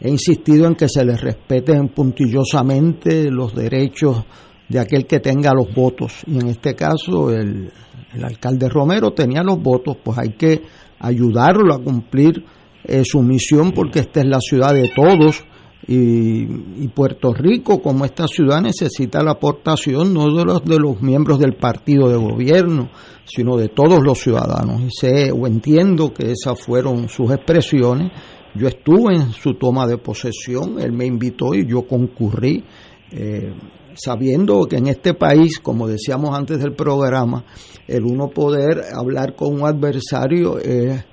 insistido 0.00 0.66
en 0.66 0.74
que 0.74 0.86
se 0.86 1.02
les 1.02 1.18
respeten 1.18 1.88
puntillosamente 1.88 3.30
los 3.30 3.54
derechos 3.54 4.24
de 4.68 4.78
aquel 4.78 5.06
que 5.06 5.18
tenga 5.20 5.52
los 5.54 5.74
votos, 5.74 6.24
y 6.26 6.38
en 6.38 6.48
este 6.48 6.74
caso 6.74 7.30
el, 7.30 7.72
el 8.12 8.24
alcalde 8.24 8.68
Romero 8.68 9.12
tenía 9.12 9.42
los 9.42 9.62
votos, 9.62 9.96
pues 10.04 10.18
hay 10.18 10.30
que 10.30 10.62
ayudarlo 10.98 11.74
a 11.74 11.82
cumplir 11.82 12.44
eh, 12.84 13.02
su 13.04 13.22
misión 13.22 13.72
porque 13.72 14.00
esta 14.00 14.20
es 14.20 14.26
la 14.26 14.40
ciudad 14.40 14.74
de 14.74 14.90
todos 14.94 15.42
y, 15.86 16.88
Puerto 16.88 17.34
Rico, 17.34 17.82
como 17.82 18.04
esta 18.04 18.26
ciudad, 18.26 18.62
necesita 18.62 19.22
la 19.22 19.32
aportación 19.32 20.14
no 20.14 20.34
de 20.34 20.44
los, 20.44 20.64
de 20.64 20.78
los 20.78 21.02
miembros 21.02 21.38
del 21.38 21.56
partido 21.56 22.08
de 22.08 22.16
gobierno, 22.16 22.88
sino 23.24 23.56
de 23.56 23.68
todos 23.68 24.02
los 24.02 24.18
ciudadanos. 24.18 24.80
Y 24.82 24.88
sé 24.90 25.30
o 25.30 25.46
entiendo 25.46 26.14
que 26.14 26.32
esas 26.32 26.58
fueron 26.58 27.08
sus 27.08 27.30
expresiones. 27.32 28.12
Yo 28.54 28.68
estuve 28.68 29.16
en 29.16 29.32
su 29.32 29.54
toma 29.54 29.86
de 29.86 29.98
posesión, 29.98 30.80
él 30.80 30.92
me 30.92 31.04
invitó 31.04 31.54
y 31.54 31.66
yo 31.66 31.82
concurrí, 31.86 32.64
eh, 33.10 33.52
sabiendo 33.94 34.64
que 34.66 34.76
en 34.76 34.86
este 34.86 35.14
país, 35.14 35.58
como 35.58 35.86
decíamos 35.86 36.36
antes 36.38 36.60
del 36.60 36.72
programa, 36.72 37.44
el 37.86 38.04
uno 38.04 38.28
poder 38.28 38.84
hablar 38.94 39.34
con 39.34 39.54
un 39.54 39.66
adversario 39.66 40.58
es, 40.58 41.04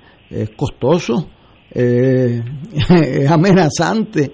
costoso, 0.56 1.28
es 1.74 3.30
amenazante 3.30 4.32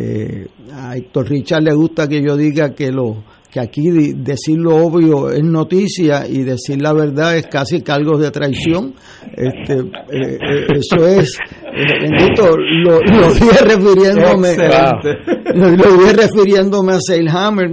eh, 0.00 0.46
a 0.72 0.96
Héctor 0.96 1.28
Richard 1.28 1.62
le 1.62 1.74
gusta 1.74 2.06
que 2.06 2.22
yo 2.22 2.36
diga 2.36 2.72
que 2.72 2.92
lo 2.92 3.24
que 3.50 3.60
aquí 3.60 3.90
decir 4.14 4.58
lo 4.58 4.76
obvio 4.76 5.30
es 5.30 5.42
noticia 5.42 6.26
y 6.28 6.42
decir 6.42 6.80
la 6.82 6.92
verdad 6.92 7.36
es 7.36 7.46
casi 7.46 7.80
cargos 7.80 8.20
de 8.20 8.30
traición. 8.30 8.94
Este, 9.34 9.78
eh, 9.78 10.38
eh, 10.38 10.66
eso 10.76 11.06
es, 11.06 11.38
bendito, 12.00 12.56
lo, 12.56 13.00
lo 13.00 13.32
dije 13.34 13.64
refiriéndome, 13.64 14.56
lo, 15.54 15.70
lo 15.70 16.12
refiriéndome 16.12 16.92
a 16.94 16.98
Seilhammer 17.00 17.70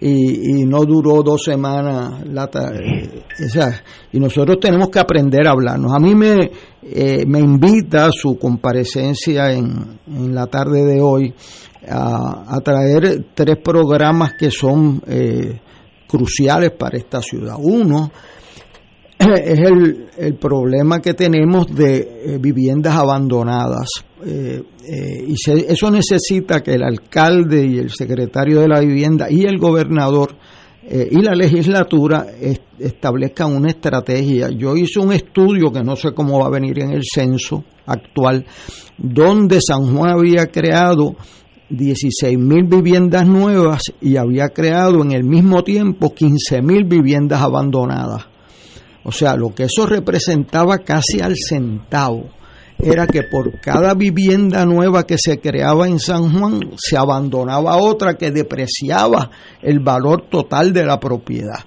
y, 0.00 0.60
y 0.60 0.66
no 0.66 0.84
duró 0.84 1.22
dos 1.22 1.42
semanas 1.42 2.24
la 2.26 2.48
y 4.12 4.20
nosotros 4.20 4.58
tenemos 4.60 4.88
que 4.90 5.00
aprender 5.00 5.46
a 5.46 5.50
hablarnos. 5.50 5.92
A 5.92 5.98
mí 5.98 6.14
me, 6.14 6.50
me 7.26 7.38
invita 7.40 8.10
su 8.12 8.38
comparecencia 8.38 9.52
en, 9.52 9.98
en 10.06 10.34
la 10.34 10.46
tarde 10.46 10.84
de 10.84 11.00
hoy 11.00 11.34
a, 11.90 12.60
traer 12.62 13.26
tres 13.34 13.56
programas 13.62 14.34
que 14.34 14.50
son 14.50 15.02
eh, 15.06 15.60
cruciales 16.06 16.72
para 16.72 16.98
esta 16.98 17.20
ciudad. 17.20 17.56
Uno 17.58 18.10
es 19.44 19.58
el, 19.60 20.06
el 20.16 20.34
problema 20.34 21.00
que 21.00 21.14
tenemos 21.14 21.66
de 21.74 21.98
eh, 21.98 22.38
viviendas 22.38 22.94
abandonadas. 22.94 23.88
Eh, 24.24 24.62
y 25.28 25.34
eso 25.50 25.90
necesita 25.90 26.62
que 26.62 26.74
el 26.74 26.82
alcalde 26.82 27.66
y 27.66 27.78
el 27.78 27.90
secretario 27.90 28.60
de 28.60 28.68
la 28.68 28.80
vivienda 28.80 29.30
y 29.30 29.44
el 29.44 29.58
gobernador 29.58 30.34
y 30.90 31.20
la 31.20 31.34
legislatura 31.34 32.24
establezcan 32.78 33.54
una 33.54 33.68
estrategia. 33.68 34.48
Yo 34.48 34.74
hice 34.74 35.00
un 35.00 35.12
estudio 35.12 35.70
que 35.70 35.82
no 35.82 35.96
sé 35.96 36.12
cómo 36.14 36.40
va 36.40 36.46
a 36.46 36.50
venir 36.50 36.78
en 36.78 36.92
el 36.92 37.02
censo, 37.04 37.62
actual, 37.84 38.46
donde 38.96 39.60
San 39.60 39.94
Juan 39.94 40.12
había 40.12 40.46
creado 40.46 41.16
16 41.70 42.38
mil 42.38 42.64
viviendas 42.64 43.26
nuevas 43.26 43.82
y 44.00 44.16
había 44.16 44.48
creado 44.48 45.02
en 45.02 45.12
el 45.12 45.24
mismo 45.24 45.62
tiempo 45.62 46.14
15 46.14 46.62
mil 46.62 46.84
viviendas 46.84 47.42
abandonadas. 47.42 48.27
O 49.04 49.12
sea, 49.12 49.36
lo 49.36 49.54
que 49.54 49.64
eso 49.64 49.86
representaba 49.86 50.78
casi 50.78 51.20
al 51.20 51.34
centavo 51.36 52.30
era 52.80 53.06
que 53.06 53.24
por 53.24 53.60
cada 53.60 53.94
vivienda 53.94 54.64
nueva 54.64 55.04
que 55.04 55.16
se 55.18 55.40
creaba 55.40 55.88
en 55.88 55.98
San 55.98 56.32
Juan 56.32 56.60
se 56.76 56.96
abandonaba 56.96 57.76
otra 57.76 58.14
que 58.14 58.30
depreciaba 58.30 59.30
el 59.62 59.80
valor 59.80 60.28
total 60.28 60.72
de 60.72 60.84
la 60.84 61.00
propiedad. 61.00 61.64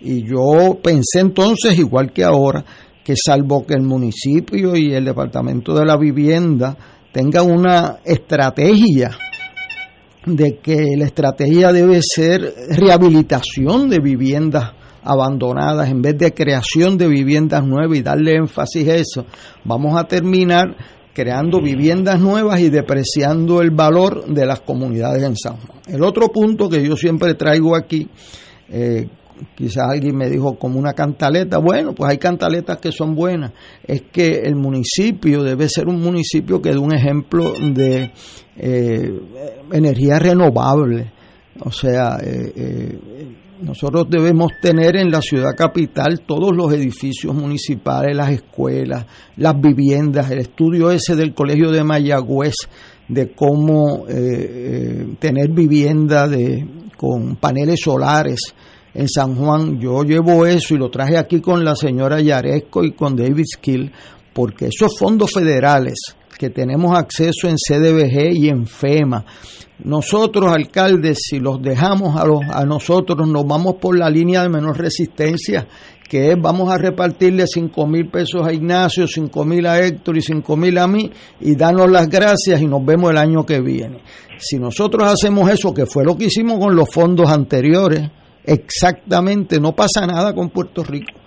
Y 0.00 0.24
yo 0.24 0.78
pensé 0.82 1.20
entonces, 1.20 1.78
igual 1.78 2.12
que 2.12 2.22
ahora, 2.22 2.64
que 3.02 3.14
salvo 3.16 3.66
que 3.66 3.74
el 3.74 3.82
municipio 3.82 4.76
y 4.76 4.94
el 4.94 5.04
departamento 5.04 5.74
de 5.74 5.84
la 5.84 5.96
vivienda 5.96 6.76
tengan 7.12 7.50
una 7.50 7.98
estrategia 8.04 9.16
de 10.24 10.58
que 10.58 10.96
la 10.96 11.06
estrategia 11.06 11.72
debe 11.72 12.00
ser 12.02 12.54
rehabilitación 12.70 13.88
de 13.88 13.98
viviendas 13.98 14.72
abandonadas. 15.02 15.88
En 15.88 16.02
vez 16.02 16.16
de 16.18 16.32
creación 16.32 16.96
de 16.96 17.08
viviendas 17.08 17.64
nuevas 17.64 17.98
y 17.98 18.02
darle 18.02 18.36
énfasis 18.36 18.88
a 18.88 18.94
eso, 18.96 19.26
vamos 19.64 19.98
a 19.98 20.04
terminar 20.04 20.76
creando 21.12 21.60
viviendas 21.60 22.20
nuevas 22.20 22.60
y 22.60 22.70
depreciando 22.70 23.60
el 23.60 23.70
valor 23.70 24.24
de 24.26 24.46
las 24.46 24.60
comunidades 24.60 25.22
en 25.22 25.36
San 25.36 25.56
Juan. 25.58 25.80
El 25.86 26.02
otro 26.02 26.28
punto 26.28 26.68
que 26.68 26.82
yo 26.82 26.96
siempre 26.96 27.34
traigo 27.34 27.76
aquí, 27.76 28.08
eh, 28.70 29.08
quizás 29.54 29.90
alguien 29.90 30.16
me 30.16 30.30
dijo 30.30 30.56
como 30.58 30.78
una 30.78 30.94
cantaleta, 30.94 31.58
bueno, 31.58 31.94
pues 31.94 32.10
hay 32.10 32.18
cantaletas 32.18 32.78
que 32.78 32.92
son 32.92 33.14
buenas, 33.14 33.52
es 33.86 34.02
que 34.10 34.40
el 34.44 34.54
municipio 34.54 35.42
debe 35.42 35.68
ser 35.68 35.88
un 35.88 36.00
municipio 36.00 36.62
que 36.62 36.70
dé 36.70 36.78
un 36.78 36.94
ejemplo 36.94 37.52
de 37.52 38.10
eh, 38.56 39.20
energía 39.70 40.18
renovable, 40.18 41.12
o 41.60 41.70
sea, 41.70 42.16
eh, 42.22 42.52
eh 42.56 42.98
nosotros 43.62 44.06
debemos 44.10 44.52
tener 44.60 44.96
en 44.96 45.10
la 45.10 45.22
ciudad 45.22 45.54
capital 45.56 46.22
todos 46.26 46.54
los 46.54 46.72
edificios 46.72 47.34
municipales, 47.34 48.16
las 48.16 48.30
escuelas, 48.30 49.06
las 49.36 49.60
viviendas, 49.60 50.30
el 50.30 50.40
estudio 50.40 50.90
ese 50.90 51.14
del 51.14 51.32
Colegio 51.32 51.70
de 51.70 51.84
Mayagüez 51.84 52.54
de 53.08 53.32
cómo 53.32 54.06
eh, 54.08 54.14
eh, 54.14 55.06
tener 55.18 55.50
vivienda 55.50 56.26
de, 56.26 56.66
con 56.96 57.36
paneles 57.36 57.80
solares 57.82 58.40
en 58.94 59.08
San 59.08 59.36
Juan. 59.36 59.78
Yo 59.80 60.02
llevo 60.02 60.44
eso 60.44 60.74
y 60.74 60.78
lo 60.78 60.90
traje 60.90 61.16
aquí 61.16 61.40
con 61.40 61.64
la 61.64 61.76
señora 61.76 62.20
Yaresco 62.20 62.82
y 62.84 62.92
con 62.92 63.14
David 63.14 63.44
Skill, 63.54 63.92
porque 64.32 64.66
esos 64.66 64.98
fondos 64.98 65.30
federales 65.32 66.16
que 66.42 66.50
tenemos 66.50 66.98
acceso 66.98 67.46
en 67.46 67.54
CDBG 67.54 68.32
y 68.34 68.48
en 68.48 68.66
FEMA, 68.66 69.24
nosotros, 69.84 70.52
alcaldes, 70.52 71.20
si 71.22 71.38
los 71.38 71.62
dejamos 71.62 72.20
a, 72.20 72.26
los, 72.26 72.40
a 72.52 72.64
nosotros, 72.64 73.28
nos 73.28 73.46
vamos 73.46 73.76
por 73.80 73.96
la 73.96 74.10
línea 74.10 74.42
de 74.42 74.48
menor 74.48 74.76
resistencia, 74.76 75.68
que 76.08 76.32
es 76.32 76.36
vamos 76.42 76.68
a 76.68 76.78
repartirle 76.78 77.46
5 77.46 77.86
mil 77.86 78.08
pesos 78.08 78.44
a 78.44 78.52
Ignacio, 78.52 79.06
5 79.06 79.44
mil 79.44 79.64
a 79.68 79.78
Héctor 79.86 80.16
y 80.16 80.22
5 80.22 80.56
mil 80.56 80.78
a 80.78 80.88
mí 80.88 81.12
y 81.38 81.54
darnos 81.54 81.88
las 81.88 82.08
gracias 82.08 82.60
y 82.60 82.66
nos 82.66 82.84
vemos 82.84 83.12
el 83.12 83.18
año 83.18 83.46
que 83.46 83.60
viene. 83.60 84.00
Si 84.36 84.58
nosotros 84.58 85.08
hacemos 85.08 85.48
eso, 85.48 85.72
que 85.72 85.86
fue 85.86 86.04
lo 86.04 86.16
que 86.16 86.24
hicimos 86.24 86.58
con 86.58 86.74
los 86.74 86.92
fondos 86.92 87.30
anteriores, 87.30 88.10
exactamente, 88.44 89.60
no 89.60 89.76
pasa 89.76 90.08
nada 90.08 90.34
con 90.34 90.50
Puerto 90.50 90.82
Rico. 90.82 91.21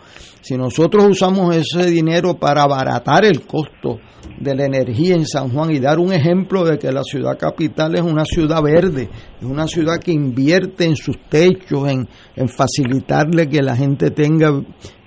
Si 0.46 0.56
nosotros 0.56 1.08
usamos 1.10 1.56
ese 1.56 1.90
dinero 1.90 2.36
para 2.36 2.62
abaratar 2.62 3.26
el 3.26 3.48
costo 3.48 3.98
de 4.40 4.54
la 4.54 4.66
energía 4.66 5.16
en 5.16 5.26
San 5.26 5.50
Juan 5.50 5.72
y 5.72 5.80
dar 5.80 5.98
un 5.98 6.14
ejemplo 6.14 6.64
de 6.64 6.78
que 6.78 6.92
la 6.92 7.02
ciudad 7.02 7.36
capital 7.36 7.96
es 7.96 8.04
una 8.04 8.26
ciudad 8.26 8.62
verde, 8.62 9.10
es 9.42 9.44
una 9.44 9.66
ciudad 9.66 9.98
que 9.98 10.12
invierte 10.12 10.86
en 10.86 10.96
sus 10.96 11.18
techos, 11.32 11.90
en, 11.90 12.08
facilitarle 12.48 13.50
que 13.50 13.64
la 13.64 13.76
gente 13.76 14.12
tenga 14.12 14.52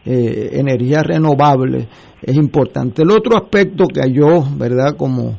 eh, 0.04 0.48
energía 0.54 1.04
renovable, 1.04 1.88
es 2.20 2.34
importante. 2.34 3.02
El 3.02 3.12
otro 3.12 3.36
aspecto 3.36 3.84
que 3.86 4.12
yo, 4.12 4.44
¿verdad? 4.56 4.96
Como 4.96 5.38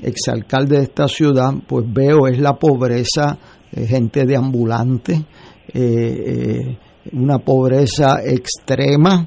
exalcalde 0.00 0.76
de 0.76 0.84
esta 0.84 1.08
ciudad, 1.08 1.52
pues 1.66 1.84
veo 1.92 2.28
es 2.28 2.38
la 2.38 2.54
pobreza, 2.54 3.36
eh, 3.72 3.88
gente 3.88 4.24
de 4.24 4.36
ambulante. 4.36 5.24
Eh, 5.74 6.76
una 7.12 7.38
pobreza 7.38 8.20
extrema 8.24 9.26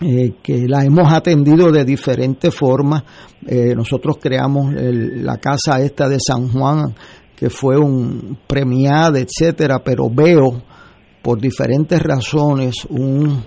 eh, 0.00 0.34
que 0.42 0.66
la 0.66 0.84
hemos 0.84 1.12
atendido 1.12 1.70
de 1.70 1.84
diferentes 1.84 2.54
formas. 2.54 3.04
Eh, 3.46 3.74
nosotros 3.74 4.18
creamos 4.20 4.72
la 4.74 5.38
casa 5.38 5.80
esta 5.80 6.08
de 6.08 6.18
San 6.18 6.48
Juan, 6.48 6.94
que 7.36 7.48
fue 7.48 7.78
un 7.78 8.38
premiada, 8.46 9.18
etcétera, 9.18 9.82
pero 9.84 10.10
veo 10.10 10.62
por 11.22 11.40
diferentes 11.40 12.02
razones 12.02 12.84
un, 12.90 13.42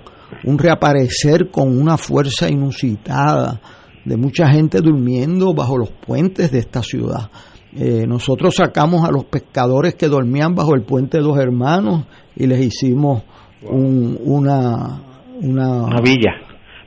un 0.46 0.58
reaparecer 0.58 1.52
con 1.52 1.78
una 1.78 1.98
fuerza 1.98 2.50
inusitada 2.50 3.62
de 4.04 4.18
mucha 4.18 4.48
gente 4.48 4.80
durmiendo 4.80 5.54
bajo 5.54 5.78
los 5.78 5.92
puentes 5.92 6.52
de 6.52 6.60
esta 6.60 6.82
ciudad. 6.82 7.30
Eh, 7.76 8.08
nosotros 8.08 8.56
sacamos 8.56 9.08
a 9.08 9.12
los 9.12 9.26
pescadores 9.26 9.96
que 9.96 10.08
dormían 10.08 10.56
bajo 10.56 10.74
el 10.74 10.84
puente 10.84 11.18
de 11.18 11.24
los 11.24 11.38
hermanos 11.38 12.06
y 12.38 12.48
les 12.48 12.60
hicimos 12.62 13.24
una, 13.64 15.02
una, 15.42 16.02
villa 16.02 16.32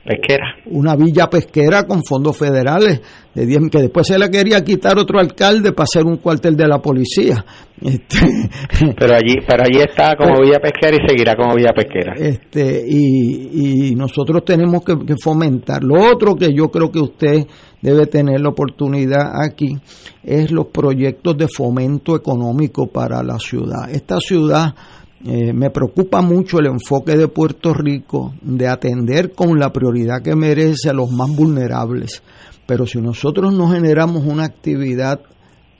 pesquera. 0.03 0.55
Una 0.67 0.95
villa 0.95 1.29
pesquera 1.29 1.83
con 1.83 2.01
fondos 2.03 2.37
federales, 2.37 3.01
de 3.35 3.69
que 3.69 3.81
después 3.81 4.07
se 4.07 4.17
le 4.17 4.29
quería 4.29 4.63
quitar 4.63 4.97
otro 4.97 5.19
alcalde 5.19 5.73
para 5.73 5.83
hacer 5.83 6.05
un 6.05 6.17
cuartel 6.17 6.55
de 6.55 6.67
la 6.67 6.79
policía. 6.79 7.43
Este, 7.81 8.17
pero 8.97 9.15
allí 9.15 9.35
pero 9.47 9.63
allí 9.63 9.81
está 9.81 10.15
como 10.15 10.41
villa 10.41 10.59
pesquera 10.59 10.97
y 11.03 11.07
seguirá 11.07 11.35
como 11.35 11.55
villa 11.55 11.73
pesquera. 11.75 12.13
Este, 12.15 12.83
y, 12.87 13.89
y 13.89 13.95
nosotros 13.95 14.45
tenemos 14.45 14.83
que, 14.83 14.97
que 15.05 15.15
fomentar. 15.21 15.83
Lo 15.83 16.01
otro 16.11 16.35
que 16.35 16.53
yo 16.53 16.69
creo 16.69 16.91
que 16.91 16.99
usted 16.99 17.45
debe 17.81 18.05
tener 18.05 18.39
la 18.39 18.49
oportunidad 18.49 19.31
aquí 19.43 19.75
es 20.23 20.51
los 20.51 20.67
proyectos 20.67 21.37
de 21.37 21.47
fomento 21.47 22.15
económico 22.15 22.87
para 22.87 23.23
la 23.23 23.39
ciudad. 23.39 23.89
Esta 23.89 24.19
ciudad 24.19 24.75
eh, 25.23 25.53
me 25.53 25.69
preocupa 25.69 26.21
mucho 26.21 26.57
el 26.57 26.65
enfoque 26.65 27.15
de 27.15 27.27
Puerto 27.27 27.73
Rico 27.73 28.33
de 28.41 28.67
atender 28.67 29.33
con 29.33 29.59
la 29.59 29.71
prioridad 29.71 30.21
que 30.23 30.35
merece 30.35 30.89
a 30.89 30.93
los 30.93 31.11
más 31.11 31.29
vulnerables. 31.35 32.23
Pero 32.65 32.87
si 32.87 32.99
nosotros 32.99 33.53
no 33.53 33.69
generamos 33.69 34.25
una 34.25 34.45
actividad 34.45 35.21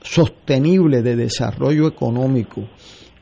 sostenible 0.00 1.02
de 1.02 1.16
desarrollo 1.16 1.88
económico, 1.88 2.62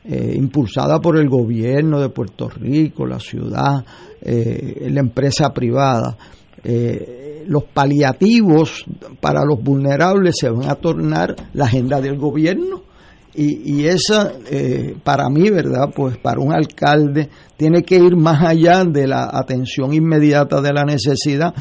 eh, 0.03 0.33
impulsada 0.35 0.99
por 0.99 1.17
el 1.17 1.27
gobierno 1.27 1.99
de 1.99 2.09
Puerto 2.09 2.49
Rico, 2.49 3.07
la 3.07 3.19
ciudad, 3.19 3.83
eh, 4.21 4.87
la 4.91 4.99
empresa 4.99 5.51
privada, 5.51 6.17
los 7.47 7.63
paliativos 7.63 8.85
para 9.19 9.43
los 9.43 9.63
vulnerables 9.63 10.35
se 10.39 10.47
van 10.47 10.69
a 10.69 10.75
tornar 10.75 11.35
la 11.53 11.65
agenda 11.65 11.99
del 11.99 12.19
gobierno 12.19 12.90
y, 13.33 13.79
y 13.79 13.87
esa, 13.87 14.33
eh, 14.49 14.95
para 15.03 15.29
mí, 15.29 15.49
¿verdad? 15.49 15.89
Pues 15.95 16.17
para 16.17 16.39
un 16.39 16.53
alcalde 16.53 17.29
tiene 17.55 17.83
que 17.83 17.95
ir 17.95 18.15
más 18.15 18.43
allá 18.43 18.83
de 18.83 19.07
la 19.07 19.29
atención 19.31 19.93
inmediata 19.93 20.61
de 20.61 20.73
la 20.73 20.83
necesidad 20.83 21.53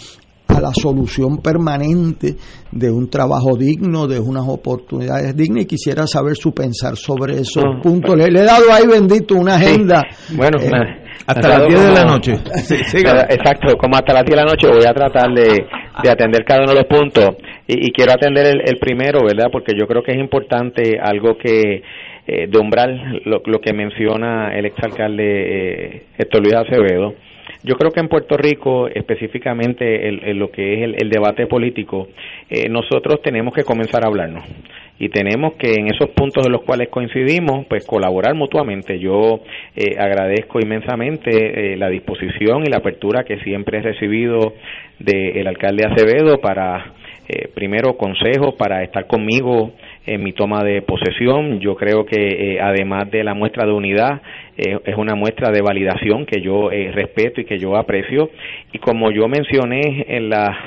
a 0.49 0.61
la 0.61 0.73
solución 0.75 1.39
permanente 1.39 2.35
de 2.73 2.91
un 2.91 3.09
trabajo 3.09 3.57
digno, 3.57 4.09
de 4.09 4.19
unas 4.19 4.49
oportunidades 4.49 5.37
dignas 5.37 5.63
y 5.63 5.67
quisiera 5.67 6.07
saber 6.09 6.37
su 6.37 6.53
pensar 6.53 6.97
sobre 6.97 7.41
esos 7.41 7.65
puntos. 7.83 8.17
Le, 8.17 8.27
he 8.27 8.45
dado 8.45 8.73
ahí, 8.73 8.87
bendito, 8.87 9.37
una 9.37 9.55
agenda. 9.55 10.03
Bueno, 10.31 10.59
eh, 10.61 10.71
hasta 11.27 11.49
las 11.49 11.69
10 11.69 11.81
de 11.81 11.95
la 11.95 12.05
noche. 12.05 12.33
exacto, 12.33 13.77
como 13.79 13.97
hasta 13.97 14.13
las 14.13 14.25
10 14.25 14.31
de 14.31 14.37
la 14.37 14.45
noche 14.45 14.67
voy 14.69 14.85
a 14.85 14.93
tratar 14.93 15.29
de, 15.33 15.65
de 16.03 16.11
atender 16.11 16.45
cada 16.45 16.63
uno 16.63 16.73
de 16.73 16.79
los 16.79 16.87
puntos 16.87 17.37
y, 17.73 17.93
quiero 17.93 18.13
atender 18.13 18.47
el, 18.65 18.77
primero, 18.79 19.25
¿verdad? 19.25 19.49
Porque 19.51 19.75
yo 19.79 19.87
creo 19.87 20.03
que 20.03 20.13
es 20.13 20.19
importante 20.19 20.99
algo 21.01 21.37
que 21.37 21.83
eh, 22.27 22.47
de 22.49 22.59
umbral, 22.59 23.23
lo, 23.25 23.61
que 23.61 23.73
menciona 23.73 24.57
el 24.57 24.67
exalcalde 24.67 25.25
eh, 25.25 26.03
Héctor 26.19 26.43
Luis 26.43 26.55
Acevedo. 26.55 27.15
Yo 27.63 27.75
creo 27.77 27.91
que 27.91 28.01
en 28.01 28.09
Puerto 28.09 28.37
Rico, 28.37 28.89
específicamente 28.89 30.09
en, 30.09 30.39
lo 30.39 30.51
que 30.51 30.75
es 30.75 30.95
el, 30.97 31.11
debate 31.11 31.47
político, 31.47 32.09
eh, 32.49 32.69
nosotros 32.69 33.21
tenemos 33.23 33.53
que 33.55 33.65
comenzar 33.65 34.05
a 34.05 34.09
hablarnos 34.09 34.45
y 34.99 35.09
tenemos 35.09 35.55
que 35.55 35.75
en 35.75 35.89
esos 35.89 36.11
puntos 36.11 36.47
en 36.47 36.53
los 36.53 36.63
cuales 36.63 36.89
coincidimos, 36.89 37.67
pues 37.67 37.87
colaborar 37.87 38.35
mutuamente. 38.35 38.99
Yo 38.99 39.41
eh, 39.75 39.97
agradezco 39.99 40.61
inmensamente 40.61 41.73
eh, 41.73 41.77
la 41.77 41.89
disposición 41.89 42.63
y 42.67 42.71
la 42.71 42.79
apertura 42.79 43.25
que 43.25 43.39
siempre 43.41 43.79
he 43.79 43.83
recibido 43.83 44.55
del 44.99 45.47
alcalde 45.47 45.87
Acevedo 45.87 46.39
para 46.41 46.93
eh, 47.33 47.49
primero 47.55 47.97
consejos 47.97 48.55
para 48.59 48.83
estar 48.83 49.07
conmigo 49.07 49.73
en 50.05 50.21
mi 50.21 50.33
toma 50.33 50.65
de 50.65 50.83
posesión. 50.83 51.61
Yo 51.61 51.77
creo 51.77 52.05
que 52.05 52.17
eh, 52.17 52.61
además 52.61 53.09
de 53.09 53.23
la 53.23 53.35
muestra 53.35 53.67
de 53.67 53.73
unidad, 53.73 54.21
eh, 54.57 54.81
es 54.85 54.97
una 54.97 55.15
muestra 55.15 55.53
de 55.53 55.63
validación 55.63 56.27
que 56.27 56.41
yo 56.41 56.71
respeto 56.71 57.41
y 57.41 57.45
que 57.45 57.59
yo 57.59 57.77
aprecio. 57.77 58.31
Y 58.73 58.79
como 58.79 59.13
yo 59.13 59.29
mencioné 59.29 60.07
en 60.09 60.29
la 60.29 60.59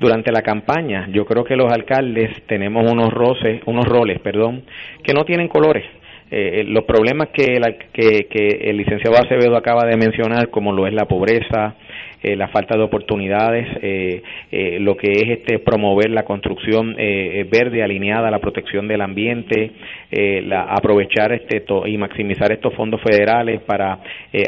durante 0.00 0.32
la 0.32 0.42
campaña 0.42 1.06
yo 1.12 1.24
creo 1.24 1.44
que 1.44 1.54
los 1.54 1.72
alcaldes 1.72 2.42
tenemos 2.48 2.90
unos 2.90 3.12
roces, 3.12 3.62
unos 3.66 3.84
roles, 3.84 4.18
perdón, 4.18 4.64
que 5.04 5.14
no 5.14 5.24
tienen 5.24 5.46
colores. 5.46 5.84
Eh, 6.30 6.60
eh, 6.60 6.64
los 6.64 6.82
problemas 6.84 7.28
que, 7.28 7.60
que, 7.92 8.26
que 8.26 8.48
el 8.68 8.78
licenciado 8.78 9.16
Acevedo 9.16 9.56
acaba 9.56 9.84
de 9.86 9.96
mencionar, 9.96 10.50
como 10.50 10.72
lo 10.72 10.86
es 10.88 10.92
la 10.92 11.04
pobreza, 11.04 11.76
eh, 12.24 12.36
la 12.36 12.48
falta 12.48 12.74
de 12.74 12.82
oportunidades, 12.82 13.68
eh, 13.82 14.22
eh, 14.50 14.78
lo 14.80 14.96
que 14.96 15.08
es 15.12 15.28
este 15.38 15.58
promover 15.58 16.10
la 16.10 16.24
construcción 16.24 16.94
verde 16.94 17.82
alineada 17.82 18.28
a 18.28 18.30
la 18.30 18.38
protección 18.38 18.88
del 18.88 19.02
ambiente, 19.02 19.72
la, 20.10 20.62
aprovechar 20.62 21.32
este 21.32 21.62
y 21.86 21.98
maximizar 21.98 22.50
estos 22.52 22.72
fondos 22.74 23.00
federales 23.02 23.60
para, 23.62 23.98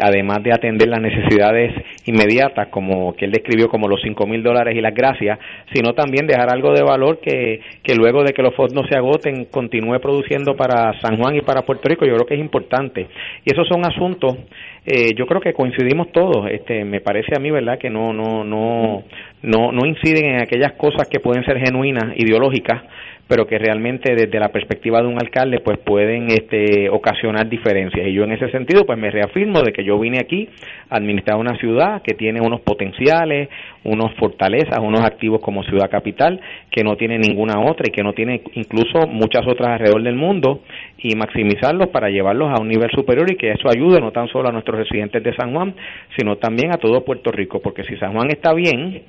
además 0.01 0.43
de 0.43 0.53
atender 0.53 0.89
las 0.89 1.01
necesidades 1.01 1.73
inmediatas, 2.07 2.69
como 2.69 3.15
que 3.15 3.27
él 3.27 3.33
describió 3.33 3.69
como 3.69 3.89
los 3.89 4.01
cinco 4.03 4.27
mil 4.27 4.43
dólares 4.43 4.75
y 4.77 4.81
las 4.81 4.95
gracias, 4.95 5.39
sino 5.75 5.93
también 5.93 6.27
dejar 6.27 6.53
algo 6.53 6.73
de 6.73 6.83
valor 6.83 7.21
que, 7.21 7.61
que 7.83 7.95
luego 7.95 8.23
de 8.23 8.33
que 8.33 8.43
los 8.43 8.55
fondos 8.55 8.87
se 8.89 8.97
agoten 8.97 9.47
continúe 9.47 9.99
produciendo 10.01 10.57
para 10.57 10.99
San 11.01 11.17
Juan 11.19 11.37
y 11.37 11.43
para 11.43 11.63
Puerto 11.63 11.89
Rico. 11.89 12.07
Yo 12.07 12.15
creo 12.15 12.27
que 12.27 12.35
es 12.35 12.41
importante. 12.41 13.07
Y 13.45 13.53
esos 13.53 13.69
son 13.69 13.85
asuntos 13.85 14.39
eh, 14.87 15.15
yo 15.17 15.27
creo 15.27 15.41
que 15.41 15.53
coincidimos 15.53 16.13
todos. 16.13 16.49
Este, 16.51 16.85
me 16.85 17.01
parece 17.01 17.37
a 17.37 17.41
mí, 17.41 17.51
¿verdad?, 17.51 17.79
que 17.79 17.91
no, 17.91 18.13
no, 18.13 18.45
no, 18.45 19.03
no, 19.43 19.73
no 19.73 19.87
inciden 19.87 20.27
en 20.27 20.41
aquellas 20.41 20.73
cosas 20.75 21.09
que 21.09 21.19
pueden 21.19 21.45
ser 21.45 21.59
genuinas, 21.59 22.17
ideológicas, 22.17 22.83
pero 23.29 23.47
que 23.47 23.59
realmente 23.59 24.15
desde 24.15 24.39
la 24.39 24.51
perspectiva 24.51 25.01
de 25.01 25.09
un 25.09 25.19
alcalde 25.21 25.61
pues 25.61 25.79
pueden 25.79 26.29
este, 26.29 26.89
ocasionar 26.91 27.49
diferencias. 27.49 28.07
Y 28.07 28.13
yo 28.13 28.25
en 28.25 28.33
ese 28.33 28.51
sentido 28.51 28.85
pues 28.87 28.99
me 28.99 29.11
reafirmo 29.11 29.63
de 29.63 29.73
que 29.73 29.85
yo 29.85 29.99
vine 29.99 30.19
aquí 30.21 30.49
a 30.89 30.97
administrar 30.97 31.37
una 31.37 31.57
ciudad 31.59 32.03
que 32.03 32.15
tiene 32.15 32.41
unos 32.41 32.61
potenciales, 32.61 33.49
unos 33.85 34.15
fortalezas, 34.15 34.79
unos 34.81 35.01
activos 35.01 35.41
como 35.41 35.65
ciudad 35.65 35.91
capital 35.91 36.41
que 36.71 36.85
no 36.85 36.97
tiene 36.97 37.19
ninguna 37.19 37.61
otra 37.61 37.87
y 37.89 37.91
que 37.91 38.03
no 38.03 38.13
tiene 38.13 38.43
incluso 38.55 39.07
muchas 39.09 39.47
otras 39.47 39.71
alrededor 39.71 40.03
del 40.03 40.15
mundo 40.15 40.61
y 41.11 41.15
maximizarlos 41.15 41.89
para 41.89 42.09
llevarlos 42.09 42.51
a 42.51 42.61
un 42.61 42.69
nivel 42.69 42.91
superior 42.91 43.31
y 43.31 43.37
que 43.37 43.53
eso 43.53 43.69
ayude 43.69 44.01
no 44.01 44.11
tan 44.11 44.29
solo 44.29 44.49
a 44.49 44.53
nuestros 44.53 44.79
residentes 44.79 45.23
de 45.23 45.35
San 45.35 45.55
Juan, 45.55 45.75
sino 46.17 46.37
también 46.37 46.73
a 46.73 46.79
todo 46.79 47.05
Puerto 47.05 47.31
Rico, 47.31 47.61
porque 47.61 47.85
si 47.85 47.97
San 47.97 48.13
Juan 48.13 48.31
está 48.31 48.53
bien, 48.55 49.03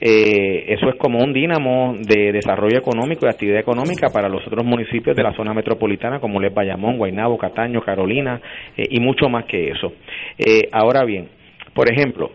eh, 0.00 0.64
eso 0.68 0.88
es 0.88 0.96
como 0.96 1.18
un 1.18 1.32
dínamo 1.32 1.94
de 1.98 2.32
desarrollo 2.32 2.78
económico 2.78 3.26
y 3.26 3.28
actividad 3.28 3.60
económica 3.60 4.08
para 4.12 4.28
los 4.28 4.46
otros 4.46 4.64
municipios 4.64 5.16
de 5.16 5.22
la 5.22 5.32
zona 5.34 5.54
metropolitana 5.54 6.18
como 6.18 6.40
Les 6.40 6.52
Bayamón, 6.52 6.98
Guaynabo, 6.98 7.38
Cataño, 7.38 7.80
Carolina 7.80 8.40
eh, 8.76 8.84
y 8.90 9.00
mucho 9.00 9.28
más 9.28 9.44
que 9.44 9.68
eso. 9.68 9.92
Eh, 10.38 10.68
ahora 10.72 11.04
bien, 11.04 11.28
por 11.74 11.90
ejemplo, 11.90 12.30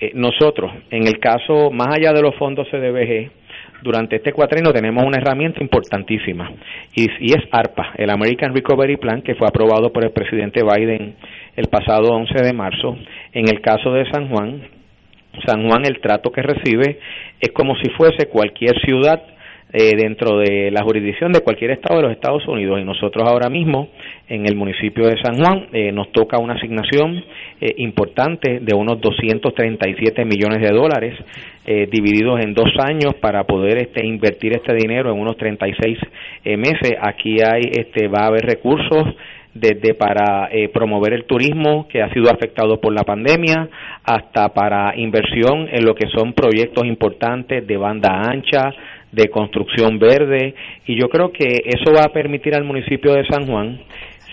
eh, 0.00 0.10
nosotros, 0.14 0.72
en 0.90 1.06
el 1.06 1.20
caso 1.20 1.70
más 1.70 1.88
allá 1.96 2.12
de 2.12 2.22
los 2.22 2.34
fondos 2.36 2.68
CDBG, 2.70 3.30
durante 3.82 4.16
este 4.16 4.32
cuatrino 4.32 4.72
tenemos 4.72 5.04
una 5.04 5.18
herramienta 5.18 5.62
importantísima 5.62 6.50
y, 6.94 7.04
y, 7.20 7.32
es 7.32 7.44
ARPA, 7.50 7.92
el 7.96 8.10
American 8.10 8.54
Recovery 8.54 8.96
Plan, 8.96 9.22
que 9.22 9.34
fue 9.34 9.46
aprobado 9.48 9.92
por 9.92 10.04
el 10.04 10.12
presidente 10.12 10.62
Biden 10.62 11.16
el 11.56 11.66
pasado 11.66 12.14
11 12.14 12.42
de 12.42 12.52
marzo. 12.52 12.96
En 13.32 13.48
el 13.48 13.60
caso 13.60 13.92
de 13.92 14.10
San 14.10 14.28
Juan, 14.28 14.62
San 15.46 15.68
Juan 15.68 15.84
el 15.84 16.00
trato 16.00 16.30
que 16.30 16.42
recibe 16.42 16.98
es 17.40 17.50
como 17.52 17.74
si 17.76 17.90
fuese 17.90 18.28
cualquier 18.28 18.78
ciudad 18.84 19.22
eh, 19.72 19.96
dentro 19.96 20.38
de 20.38 20.70
la 20.70 20.82
jurisdicción 20.82 21.32
de 21.32 21.40
cualquier 21.40 21.70
estado 21.70 21.96
de 21.96 22.02
los 22.02 22.12
Estados 22.12 22.46
Unidos. 22.46 22.78
Y 22.80 22.84
nosotros 22.84 23.26
ahora 23.26 23.48
mismo 23.48 23.88
en 24.28 24.46
el 24.46 24.54
municipio 24.54 25.06
de 25.06 25.16
San 25.22 25.36
Juan 25.36 25.68
eh, 25.72 25.92
nos 25.92 26.12
toca 26.12 26.38
una 26.38 26.54
asignación 26.54 27.24
eh, 27.60 27.74
importante 27.78 28.60
de 28.60 28.74
unos 28.74 29.00
237 29.00 30.24
millones 30.24 30.60
de 30.60 30.74
dólares 30.74 31.18
divididos 31.64 32.40
en 32.40 32.54
dos 32.54 32.70
años 32.84 33.14
para 33.20 33.44
poder 33.44 33.78
este 33.78 34.04
invertir 34.04 34.52
este 34.52 34.74
dinero 34.74 35.12
en 35.12 35.20
unos 35.20 35.36
36 35.36 35.96
meses. 36.58 36.94
Aquí 37.00 37.36
hay 37.40 37.70
este 37.70 38.08
va 38.08 38.24
a 38.24 38.26
haber 38.26 38.44
recursos 38.44 39.14
desde 39.54 39.94
para 39.94 40.48
eh, 40.50 40.68
promover 40.68 41.12
el 41.12 41.24
turismo 41.24 41.86
que 41.88 42.02
ha 42.02 42.12
sido 42.12 42.30
afectado 42.30 42.80
por 42.80 42.94
la 42.94 43.04
pandemia 43.04 43.68
hasta 44.02 44.48
para 44.48 44.96
inversión 44.96 45.68
en 45.70 45.84
lo 45.84 45.94
que 45.94 46.08
son 46.08 46.32
proyectos 46.32 46.86
importantes 46.86 47.66
de 47.66 47.76
banda 47.76 48.22
ancha, 48.24 48.72
de 49.12 49.28
construcción 49.28 49.98
verde 49.98 50.54
y 50.86 50.98
yo 50.98 51.08
creo 51.08 51.30
que 51.32 51.62
eso 51.66 51.92
va 51.94 52.04
a 52.04 52.12
permitir 52.12 52.54
al 52.54 52.64
municipio 52.64 53.12
de 53.12 53.26
San 53.26 53.46
Juan 53.46 53.80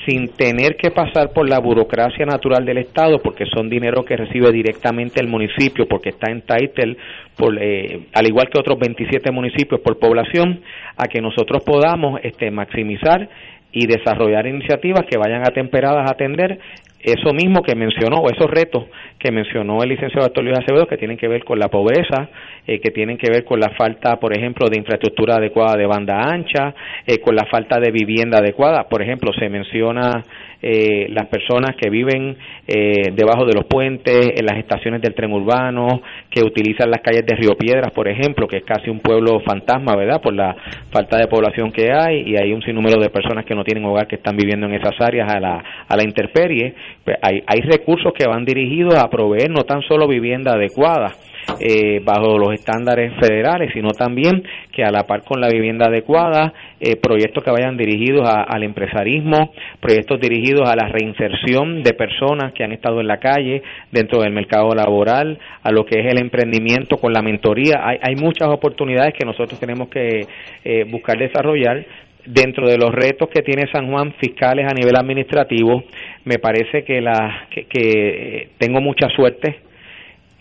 sin 0.05 0.29
tener 0.29 0.75
que 0.75 0.91
pasar 0.91 1.31
por 1.33 1.47
la 1.47 1.59
burocracia 1.59 2.25
natural 2.25 2.65
del 2.65 2.77
Estado, 2.79 3.19
porque 3.19 3.45
son 3.45 3.69
dinero 3.69 4.03
que 4.03 4.15
recibe 4.15 4.51
directamente 4.51 5.19
el 5.19 5.27
municipio, 5.27 5.87
porque 5.87 6.09
está 6.09 6.31
en 6.31 6.41
title, 6.41 6.97
por, 7.37 7.61
eh, 7.61 8.07
al 8.13 8.27
igual 8.27 8.49
que 8.49 8.59
otros 8.59 8.79
27 8.79 9.29
municipios 9.31 9.81
por 9.81 9.99
población, 9.99 10.61
a 10.97 11.07
que 11.07 11.21
nosotros 11.21 11.63
podamos 11.63 12.19
este, 12.23 12.49
maximizar 12.49 13.29
y 13.71 13.85
desarrollar 13.85 14.47
iniciativas 14.47 15.05
que 15.05 15.17
vayan 15.17 15.43
atemperadas 15.43 16.09
a 16.09 16.13
atender 16.13 16.59
eso 17.01 17.33
mismo 17.33 17.61
que 17.61 17.75
mencionó, 17.75 18.17
o 18.17 18.29
esos 18.29 18.49
retos 18.49 18.85
que 19.17 19.31
mencionó 19.31 19.81
el 19.81 19.89
licenciado 19.89 20.25
Arturo 20.25 20.47
Luis 20.47 20.59
Acevedo, 20.59 20.87
que 20.87 20.97
tienen 20.97 21.17
que 21.17 21.27
ver 21.27 21.43
con 21.45 21.57
la 21.57 21.69
pobreza, 21.69 22.29
eh, 22.67 22.79
que 22.79 22.91
tienen 22.91 23.17
que 23.17 23.31
ver 23.31 23.45
con 23.45 23.59
la 23.59 23.69
falta, 23.77 24.17
por 24.17 24.37
ejemplo, 24.37 24.67
de 24.69 24.77
infraestructura 24.77 25.35
adecuada 25.35 25.77
de 25.77 25.85
banda 25.85 26.21
ancha, 26.21 26.73
eh, 27.05 27.19
con 27.19 27.35
la 27.35 27.45
falta 27.45 27.79
de 27.79 27.91
vivienda 27.91 28.39
adecuada. 28.39 28.87
Por 28.89 29.01
ejemplo, 29.01 29.31
se 29.33 29.49
menciona 29.49 30.23
eh, 30.61 31.07
las 31.09 31.27
personas 31.27 31.75
que 31.75 31.89
viven 31.89 32.35
eh, 32.67 33.11
debajo 33.13 33.45
de 33.45 33.53
los 33.53 33.65
puentes, 33.65 34.31
en 34.35 34.45
las 34.45 34.57
estaciones 34.57 35.01
del 35.01 35.13
tren 35.13 35.31
urbano, 35.31 36.01
que 36.29 36.41
utilizan 36.43 36.89
las 36.89 37.01
calles 37.01 37.25
de 37.25 37.35
Río 37.35 37.55
Piedras, 37.57 37.91
por 37.91 38.07
ejemplo, 38.07 38.47
que 38.47 38.57
es 38.57 38.63
casi 38.63 38.89
un 38.89 38.99
pueblo 38.99 39.39
fantasma, 39.39 39.95
¿verdad? 39.95 40.21
Por 40.21 40.33
la 40.33 40.55
falta 40.91 41.17
de 41.17 41.27
población 41.27 41.71
que 41.71 41.91
hay 41.91 42.23
y 42.25 42.35
hay 42.35 42.51
un 42.51 42.61
sinnúmero 42.61 43.01
de 43.01 43.09
personas 43.09 43.45
que 43.45 43.55
no 43.55 43.63
tienen 43.63 43.85
hogar 43.85 44.07
que 44.07 44.17
están 44.17 44.35
viviendo 44.35 44.67
en 44.67 44.73
esas 44.73 44.99
áreas 44.99 45.31
a 45.33 45.39
la, 45.39 45.63
a 45.87 45.95
la 45.95 46.03
intemperie. 46.03 46.73
Pues 47.03 47.17
hay, 47.21 47.41
hay 47.47 47.61
recursos 47.61 48.11
que 48.13 48.27
van 48.27 48.43
dirigidos 48.43 48.95
a 48.95 49.09
proveer 49.09 49.49
no 49.49 49.63
tan 49.63 49.81
solo 49.83 50.07
vivienda 50.07 50.53
adecuada, 50.53 51.13
eh, 51.59 52.01
bajo 52.03 52.37
los 52.37 52.53
estándares 52.53 53.13
federales, 53.19 53.71
sino 53.73 53.89
también 53.89 54.43
que 54.71 54.83
a 54.83 54.91
la 54.91 55.05
par 55.05 55.23
con 55.23 55.41
la 55.41 55.49
vivienda 55.49 55.87
adecuada, 55.87 56.53
eh, 56.79 56.95
proyectos 56.95 57.43
que 57.43 57.51
vayan 57.51 57.77
dirigidos 57.77 58.27
al 58.27 58.63
empresarismo, 58.63 59.51
proyectos 59.79 60.19
dirigidos 60.19 60.69
a 60.69 60.75
la 60.75 60.87
reinserción 60.87 61.83
de 61.83 61.93
personas 61.93 62.53
que 62.53 62.63
han 62.63 62.71
estado 62.71 63.01
en 63.01 63.07
la 63.07 63.19
calle 63.19 63.61
dentro 63.91 64.21
del 64.21 64.31
mercado 64.31 64.73
laboral, 64.73 65.37
a 65.63 65.71
lo 65.71 65.85
que 65.85 65.99
es 65.99 66.05
el 66.05 66.19
emprendimiento 66.19 66.97
con 66.97 67.13
la 67.13 67.21
mentoría. 67.21 67.81
Hay, 67.83 67.97
hay 68.01 68.15
muchas 68.15 68.49
oportunidades 68.49 69.13
que 69.13 69.25
nosotros 69.25 69.59
tenemos 69.59 69.89
que 69.89 70.25
eh, 70.63 70.85
buscar 70.89 71.17
desarrollar 71.17 71.85
dentro 72.25 72.67
de 72.67 72.77
los 72.77 72.91
retos 72.91 73.29
que 73.29 73.41
tiene 73.41 73.71
San 73.71 73.89
Juan 73.89 74.13
fiscales 74.19 74.67
a 74.69 74.73
nivel 74.73 74.95
administrativo, 74.95 75.83
me 76.25 76.37
parece 76.37 76.83
que, 76.83 77.01
la, 77.01 77.47
que, 77.49 77.65
que 77.65 78.49
tengo 78.57 78.81
mucha 78.81 79.09
suerte 79.09 79.68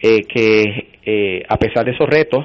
eh, 0.00 0.22
que 0.22 0.88
eh, 1.04 1.42
a 1.48 1.56
pesar 1.56 1.84
de 1.84 1.92
esos 1.92 2.08
retos 2.08 2.44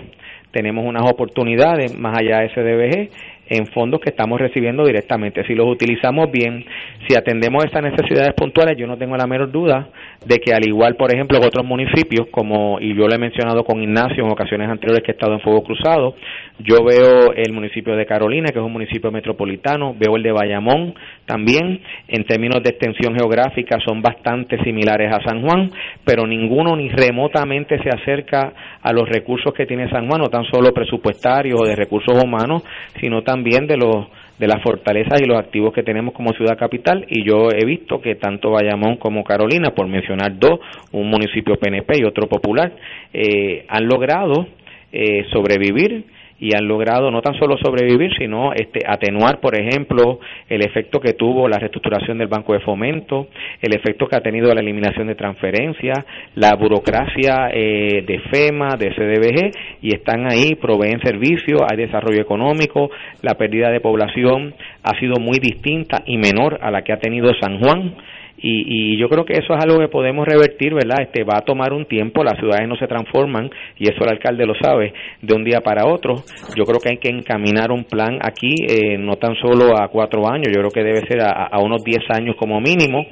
tenemos 0.51 0.85
unas 0.85 1.09
oportunidades 1.09 1.97
más 1.97 2.17
allá 2.17 2.39
de 2.39 2.49
SDBG 2.49 3.09
en 3.47 3.67
fondos 3.67 3.99
que 3.99 4.09
estamos 4.09 4.39
recibiendo 4.39 4.85
directamente. 4.85 5.45
Si 5.45 5.53
los 5.53 5.67
utilizamos 5.67 6.31
bien, 6.31 6.65
si 7.07 7.15
atendemos 7.15 7.65
esas 7.65 7.83
necesidades 7.83 8.33
puntuales, 8.33 8.77
yo 8.77 8.87
no 8.87 8.97
tengo 8.97 9.17
la 9.17 9.27
menor 9.27 9.51
duda 9.51 9.89
de 10.25 10.39
que 10.39 10.53
al 10.53 10.65
igual, 10.65 10.95
por 10.95 11.13
ejemplo, 11.13 11.39
otros 11.39 11.65
municipios, 11.65 12.27
como 12.31 12.79
y 12.79 12.95
yo 12.95 13.07
lo 13.07 13.13
he 13.13 13.17
mencionado 13.17 13.63
con 13.63 13.81
Ignacio 13.81 14.23
en 14.23 14.31
ocasiones 14.31 14.69
anteriores 14.69 15.03
que 15.03 15.11
he 15.11 15.15
estado 15.15 15.33
en 15.33 15.41
Fuego 15.41 15.63
Cruzado, 15.63 16.15
yo 16.59 16.83
veo 16.83 17.33
el 17.35 17.51
municipio 17.51 17.95
de 17.95 18.05
Carolina, 18.05 18.49
que 18.51 18.59
es 18.59 18.65
un 18.65 18.71
municipio 18.71 19.11
metropolitano, 19.11 19.93
veo 19.97 20.15
el 20.15 20.23
de 20.23 20.31
Bayamón 20.31 20.95
también, 21.25 21.79
en 22.07 22.25
términos 22.25 22.61
de 22.63 22.71
extensión 22.71 23.15
geográfica 23.15 23.79
son 23.85 24.01
bastante 24.01 24.61
similares 24.63 25.11
a 25.13 25.23
San 25.23 25.41
Juan, 25.41 25.71
pero 26.03 26.27
ninguno 26.27 26.75
ni 26.75 26.89
remotamente 26.89 27.81
se 27.81 27.89
acerca 27.89 28.53
a 28.81 28.91
los 28.91 29.07
recursos 29.07 29.53
que 29.53 29.65
tiene 29.65 29.89
San 29.89 30.07
Juan, 30.07 30.21
no 30.21 30.29
tan 30.29 30.43
solo 30.45 30.73
presupuestarios 30.73 31.59
o 31.61 31.65
de 31.65 31.75
recursos 31.75 32.21
humanos, 32.21 32.63
sino 32.99 33.21
también 33.21 33.67
de 33.67 33.77
los 33.77 34.07
de 34.37 34.47
las 34.47 34.63
fortalezas 34.63 35.21
y 35.21 35.25
los 35.25 35.37
activos 35.37 35.73
que 35.73 35.83
tenemos 35.83 36.13
como 36.13 36.33
ciudad 36.33 36.57
capital. 36.57 37.05
Y 37.07 37.23
yo 37.23 37.49
he 37.55 37.65
visto 37.65 38.01
que 38.01 38.15
tanto 38.15 38.49
Bayamón 38.49 38.97
como 38.97 39.23
Carolina, 39.23 39.71
por 39.75 39.87
mencionar 39.87 40.37
dos, 40.37 40.59
un 40.91 41.09
municipio 41.09 41.55
PNP 41.55 41.99
y 41.99 42.03
otro 42.03 42.27
popular, 42.27 42.73
eh, 43.13 43.65
han 43.69 43.87
logrado 43.87 44.47
eh, 44.91 45.25
sobrevivir 45.31 46.03
y 46.39 46.55
han 46.55 46.67
logrado 46.67 47.11
no 47.11 47.21
tan 47.21 47.37
solo 47.39 47.57
sobrevivir, 47.57 48.11
sino 48.17 48.53
este, 48.53 48.79
atenuar, 48.85 49.39
por 49.39 49.55
ejemplo, 49.55 50.19
el 50.49 50.63
efecto 50.63 50.99
que 50.99 51.13
tuvo 51.13 51.47
la 51.47 51.57
reestructuración 51.57 52.17
del 52.17 52.27
Banco 52.27 52.53
de 52.53 52.59
Fomento, 52.59 53.27
el 53.61 53.73
efecto 53.75 54.07
que 54.07 54.15
ha 54.15 54.21
tenido 54.21 54.53
la 54.53 54.61
eliminación 54.61 55.07
de 55.07 55.15
transferencias, 55.15 56.05
la 56.35 56.55
burocracia 56.55 57.49
eh, 57.53 58.03
de 58.05 58.19
FEMA, 58.31 58.75
de 58.77 58.89
CDBG, 58.89 59.51
y 59.81 59.95
están 59.95 60.31
ahí, 60.31 60.55
proveen 60.55 60.99
servicios, 61.01 61.61
hay 61.69 61.77
desarrollo 61.77 62.21
económico, 62.21 62.89
la 63.21 63.35
pérdida 63.35 63.69
de 63.69 63.79
población 63.79 64.53
ha 64.83 64.99
sido 64.99 65.15
muy 65.19 65.39
distinta 65.39 66.03
y 66.05 66.17
menor 66.17 66.59
a 66.61 66.71
la 66.71 66.83
que 66.83 66.93
ha 66.93 66.97
tenido 66.97 67.31
San 67.39 67.59
Juan 67.59 67.95
y, 68.37 68.97
yo 68.97 69.07
creo 69.07 69.25
que 69.25 69.33
eso 69.33 69.53
es 69.53 69.63
algo 69.63 69.79
que 69.79 69.87
podemos 69.87 70.27
revertir, 70.27 70.73
¿verdad? 70.73 70.97
Este 71.01 71.23
va 71.23 71.37
a 71.37 71.45
tomar 71.45 71.71
un 71.71 71.85
tiempo, 71.85 72.23
las 72.23 72.37
ciudades 72.37 72.67
no 72.67 72.75
se 72.75 72.87
transforman 72.87 73.49
y 73.77 73.85
eso 73.85 74.03
el 74.03 74.11
alcalde 74.11 74.45
lo 74.45 74.53
sabe 74.61 74.93
de 75.21 75.33
un 75.33 75.43
día 75.43 75.61
para 75.61 75.87
otro. 75.87 76.23
Yo 76.55 76.65
creo 76.65 76.79
que 76.79 76.89
hay 76.89 76.97
que 76.97 77.09
encaminar 77.09 77.71
un 77.71 77.85
plan 77.85 78.19
aquí, 78.21 78.53
eh, 78.67 78.97
no 78.97 79.15
tan 79.15 79.35
solo 79.35 79.77
a 79.79 79.87
cuatro 79.87 80.29
años, 80.29 80.47
yo 80.47 80.59
creo 80.59 80.71
que 80.71 80.83
debe 80.83 81.07
ser 81.07 81.21
a, 81.21 81.57
unos 81.59 81.83
diez 81.83 82.03
años 82.09 82.35
como 82.37 82.59
mínimo 82.59 83.05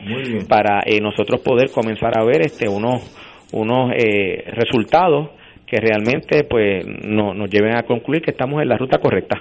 para 0.49 0.81
eh, 0.85 0.99
nosotros 0.99 1.41
poder 1.41 1.69
comenzar 1.71 2.17
a 2.17 2.25
ver 2.25 2.41
este 2.41 2.67
unos 2.67 3.17
unos 3.53 3.91
eh, 3.97 4.45
resultados 4.47 5.29
que 5.65 5.77
realmente 5.77 6.43
pues 6.43 6.85
no, 7.05 7.33
nos 7.33 7.49
lleven 7.49 7.75
a 7.75 7.83
concluir 7.83 8.21
que 8.21 8.31
estamos 8.31 8.61
en 8.61 8.67
la 8.67 8.77
ruta 8.77 8.97
correcta. 8.97 9.37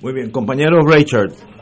Muy 0.00 0.12
bien, 0.12 0.30
compañero 0.30 0.80
Richard. 0.80 1.55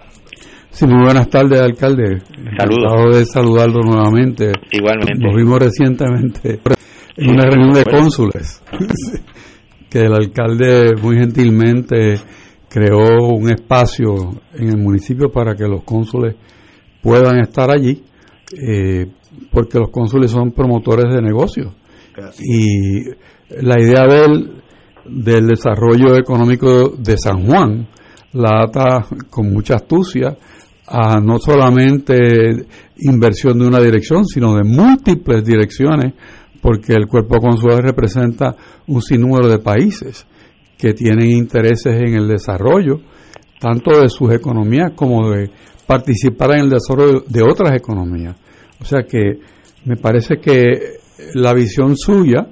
Sí, 0.74 0.88
muy 0.88 1.04
buenas 1.04 1.30
tardes, 1.30 1.60
alcalde. 1.60 2.20
Saludos. 2.58 3.16
de 3.16 3.24
saludarlo 3.26 3.80
nuevamente. 3.82 4.50
Igualmente. 4.72 5.24
Nos 5.24 5.37
vimos 5.37 5.60
recientemente 5.60 6.58
en 7.16 7.30
una 7.30 7.44
reunión 7.44 7.74
de 7.74 7.84
cónsules, 7.84 8.60
que 9.88 10.00
el 10.00 10.12
alcalde 10.12 10.96
muy 11.00 11.16
gentilmente 11.18 12.16
creó 12.68 13.28
un 13.37 13.50
espacio 13.50 14.42
en 14.52 14.70
el 14.70 14.78
municipio 14.78 15.30
para 15.30 15.54
que 15.54 15.62
los 15.62 15.84
cónsules 15.84 16.34
puedan 17.00 17.38
estar 17.38 17.70
allí, 17.70 18.02
eh, 18.60 19.06
porque 19.52 19.78
los 19.78 19.90
cónsules 19.90 20.32
son 20.32 20.50
promotores 20.50 21.14
de 21.14 21.22
negocios. 21.22 21.72
Y 22.40 23.04
la 23.62 23.80
idea 23.80 24.08
del, 24.08 24.60
del 25.04 25.46
desarrollo 25.46 26.16
económico 26.16 26.88
de 26.98 27.16
San 27.16 27.46
Juan 27.46 27.87
la 28.32 28.62
ata 28.62 29.06
con 29.30 29.52
mucha 29.52 29.76
astucia 29.76 30.37
a 30.86 31.18
no 31.20 31.38
solamente 31.38 32.66
inversión 32.98 33.58
de 33.58 33.66
una 33.66 33.80
dirección, 33.80 34.24
sino 34.26 34.54
de 34.54 34.64
múltiples 34.64 35.44
direcciones, 35.44 36.14
porque 36.60 36.92
el 36.92 37.06
cuerpo 37.06 37.38
consular 37.38 37.82
representa 37.82 38.54
un 38.86 39.02
sinnúmero 39.02 39.48
de 39.48 39.58
países 39.58 40.26
que 40.78 40.92
tienen 40.92 41.30
intereses 41.30 41.94
en 42.00 42.14
el 42.14 42.28
desarrollo, 42.28 43.00
tanto 43.58 44.00
de 44.00 44.08
sus 44.08 44.32
economías 44.32 44.92
como 44.94 45.30
de 45.30 45.50
participar 45.86 46.52
en 46.52 46.64
el 46.64 46.70
desarrollo 46.70 47.24
de 47.26 47.42
otras 47.42 47.76
economías. 47.76 48.36
O 48.80 48.84
sea 48.84 49.02
que 49.02 49.38
me 49.84 49.96
parece 49.96 50.36
que 50.36 50.98
la 51.34 51.54
visión 51.54 51.96
suya 51.96 52.46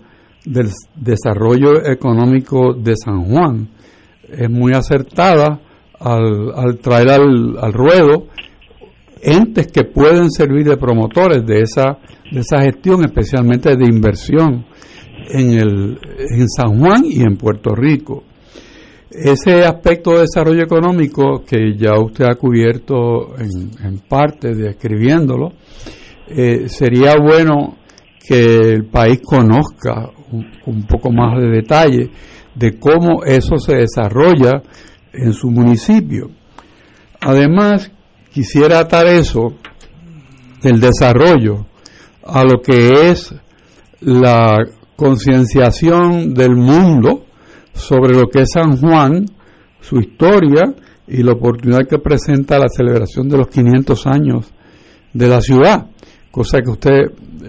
del 0.44 0.68
desarrollo 0.94 1.84
económico 1.84 2.74
de 2.74 2.94
San 2.96 3.24
Juan 3.24 3.68
es 4.28 4.50
muy 4.50 4.72
acertada 4.72 5.60
al, 6.02 6.78
traer 6.78 7.10
al, 7.10 7.72
ruedo 7.72 8.26
entes 9.22 9.68
que 9.68 9.84
pueden 9.84 10.30
servir 10.30 10.66
de 10.66 10.76
promotores 10.76 11.46
de 11.46 11.60
esa, 11.60 11.98
de 12.30 12.40
esa 12.40 12.60
gestión, 12.62 13.04
especialmente 13.04 13.76
de 13.76 13.84
inversión 13.84 14.66
en, 15.28 15.52
el, 15.52 15.98
en 16.18 16.48
San 16.48 16.78
Juan 16.78 17.04
y 17.04 17.22
en 17.22 17.36
Puerto 17.36 17.74
Rico. 17.74 18.24
Ese 19.10 19.64
aspecto 19.64 20.14
de 20.14 20.22
desarrollo 20.22 20.62
económico 20.62 21.44
que 21.46 21.76
ya 21.76 21.98
usted 22.00 22.24
ha 22.24 22.34
cubierto 22.34 23.36
en, 23.38 23.98
parte 24.08 24.54
describiéndolo, 24.54 25.52
eh, 26.28 26.68
sería 26.68 27.16
bueno 27.16 27.76
que 28.26 28.72
el 28.72 28.86
país 28.86 29.20
conozca 29.22 30.10
un 30.64 30.86
poco 30.86 31.12
más 31.12 31.38
de 31.38 31.48
detalle 31.48 32.10
de 32.54 32.78
cómo 32.78 33.24
eso 33.24 33.58
se 33.58 33.76
desarrolla 33.76 34.62
en 35.12 35.32
su 35.32 35.50
municipio. 35.50 36.30
Además, 37.20 37.90
quisiera 38.32 38.80
atar 38.80 39.06
eso 39.06 39.54
del 40.62 40.80
desarrollo 40.80 41.66
a 42.24 42.44
lo 42.44 42.60
que 42.60 43.10
es 43.10 43.34
la 44.00 44.56
concienciación 44.96 46.34
del 46.34 46.56
mundo 46.56 47.24
sobre 47.74 48.14
lo 48.14 48.28
que 48.28 48.42
es 48.42 48.50
San 48.52 48.76
Juan, 48.76 49.26
su 49.80 49.98
historia 49.98 50.74
y 51.06 51.22
la 51.22 51.32
oportunidad 51.32 51.86
que 51.88 51.98
presenta 51.98 52.58
la 52.58 52.68
celebración 52.68 53.28
de 53.28 53.38
los 53.38 53.48
500 53.48 54.06
años 54.06 54.52
de 55.12 55.28
la 55.28 55.40
ciudad, 55.40 55.86
cosa 56.30 56.60
que 56.60 56.70
usted 56.70 57.00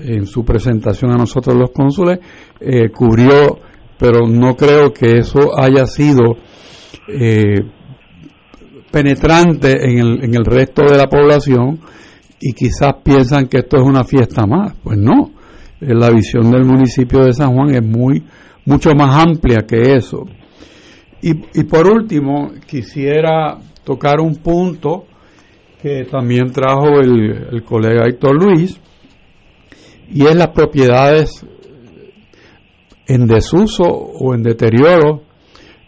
en 0.04 0.26
su 0.26 0.44
presentación 0.44 1.12
a 1.12 1.18
nosotros 1.18 1.56
los 1.56 1.72
cónsules 1.72 2.20
eh, 2.60 2.90
cubrió, 2.90 3.60
pero 3.98 4.28
no 4.28 4.56
creo 4.56 4.92
que 4.92 5.20
eso 5.20 5.58
haya 5.58 5.86
sido 5.86 6.36
eh, 7.08 7.62
penetrante 8.92 9.72
en 9.72 10.00
el, 10.00 10.24
en 10.24 10.36
el 10.36 10.46
resto 10.46 10.84
de 10.84 10.98
la 10.98 11.08
población 11.08 11.80
y 12.40 12.54
quizás 12.54 12.96
piensan 13.04 13.48
que 13.48 13.60
esto 13.60 13.78
es 13.78 13.84
una 13.84 14.04
fiesta 14.04 14.46
más. 14.46 14.74
Pues 14.84 14.98
no, 14.98 15.32
eh, 15.82 15.94
la 15.94 16.10
visión 16.10 16.52
del 16.52 16.66
municipio 16.66 17.24
de 17.24 17.34
San 17.34 17.54
Juan 17.54 17.74
es 17.74 17.84
muy 17.84 18.24
mucho 18.66 18.94
más 18.96 19.26
amplia 19.26 19.66
que 19.68 19.94
eso. 19.96 20.26
Y, 21.22 21.32
y 21.32 21.64
por 21.64 21.88
último, 21.88 22.52
quisiera 22.68 23.58
tocar 23.84 24.20
un 24.20 24.36
punto 24.36 25.06
que 25.82 26.06
también 26.06 26.52
trajo 26.52 27.00
el, 27.02 27.48
el 27.52 27.64
colega 27.64 28.08
Héctor 28.08 28.42
Luis, 28.42 28.80
y 30.10 30.26
es 30.26 30.36
las 30.36 30.50
propiedades 30.50 31.46
en 33.08 33.28
desuso 33.28 33.84
o 33.84 34.34
en 34.34 34.44
deterioro 34.44 35.24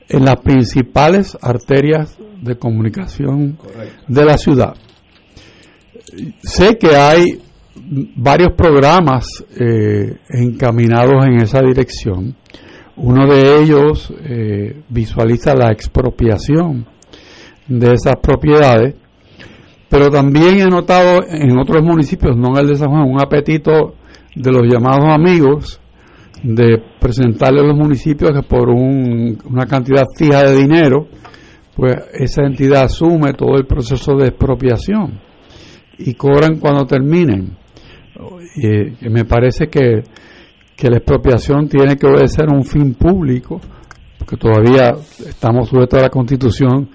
en 0.10 0.26
las 0.26 0.36
principales 0.42 1.38
arterias 1.42 2.18
de 2.42 2.58
comunicación 2.58 3.58
de 4.08 4.26
la 4.26 4.38
ciudad. 4.38 4.76
Sé 6.44 6.78
que 6.78 6.96
hay 6.96 7.42
varios 8.16 8.54
programas 8.56 9.26
eh, 9.60 10.18
encaminados 10.30 11.26
en 11.26 11.42
esa 11.42 11.62
dirección. 11.62 12.36
Uno 12.98 13.28
de 13.28 13.62
ellos 13.62 14.14
eh, 14.24 14.82
visualiza 14.90 15.54
la 15.54 15.72
expropiación 15.72 16.86
de 17.68 17.94
esas 17.94 18.16
propiedades, 18.22 18.96
pero 19.90 20.10
también 20.10 20.60
he 20.60 20.66
notado 20.66 21.24
en 21.28 21.58
otros 21.58 21.84
municipios, 21.84 22.38
no 22.38 22.54
en 22.54 22.64
el 22.64 22.68
de 22.70 22.76
San 22.76 22.90
Juan, 22.90 23.10
un 23.10 23.20
apetito 23.20 23.96
de 24.36 24.52
los 24.52 24.64
llamados 24.64 25.06
amigos 25.14 25.82
de 26.44 26.82
presentarle 27.00 27.62
a 27.62 27.64
los 27.64 27.78
municipios 27.78 28.32
que 28.32 28.44
por 28.48 28.70
una 28.70 29.66
cantidad 29.66 30.04
fija 30.18 30.44
de 30.44 30.56
dinero, 30.56 31.08
pues 31.76 31.96
esa 32.14 32.44
entidad 32.44 32.84
asume 32.84 33.34
todo 33.34 33.56
el 33.58 33.66
proceso 33.66 34.16
de 34.16 34.28
expropiación 34.28 35.20
y 35.98 36.14
cobran 36.14 36.60
cuando 36.60 36.86
terminen. 36.86 37.58
Y, 38.56 39.10
me 39.10 39.26
parece 39.26 39.68
que, 39.68 40.04
que 40.76 40.90
la 40.90 40.98
expropiación 40.98 41.68
tiene 41.68 41.98
que 41.98 42.08
obedecer 42.08 42.46
a 42.50 42.56
un 42.56 42.64
fin 42.64 42.94
público, 42.94 43.60
porque 44.18 44.38
todavía 44.38 44.94
estamos 45.28 45.70
sujetos 45.70 46.00
a 46.00 46.04
la 46.04 46.10
constitución 46.10 46.90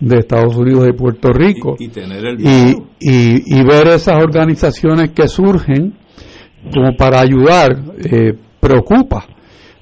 de 0.00 0.18
Estados 0.18 0.56
Unidos 0.56 0.88
y 0.88 0.92
Puerto 0.92 1.32
Rico, 1.32 1.76
y, 1.78 1.88
tener 1.88 2.24
el 2.24 2.40
y, 2.40 2.76
y, 3.00 3.64
ver 3.64 3.88
esas 3.88 4.16
organizaciones 4.16 5.10
que 5.10 5.28
surgen 5.28 5.94
como 6.72 6.96
para 6.96 7.20
ayudar. 7.20 7.80
Eh, 7.98 8.32
preocupa, 8.64 9.26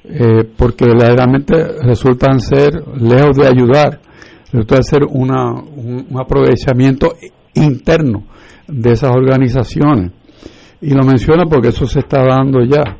eh, 0.05 0.43
porque 0.57 0.85
verdaderamente 0.87 1.55
resultan 1.83 2.41
ser, 2.41 2.73
lejos 3.01 3.37
de 3.37 3.47
ayudar, 3.47 4.01
resulta 4.53 4.83
ser 4.83 5.05
una, 5.09 5.53
un, 5.53 6.07
aprovechamiento 6.19 7.15
interno 7.55 8.25
de 8.67 8.91
esas 8.91 9.13
organizaciones. 9.13 10.11
Y 10.81 10.91
lo 10.91 11.05
menciono 11.05 11.45
porque 11.49 11.69
eso 11.69 11.87
se 11.87 12.01
está 12.01 12.25
dando 12.25 12.65
ya. 12.65 12.99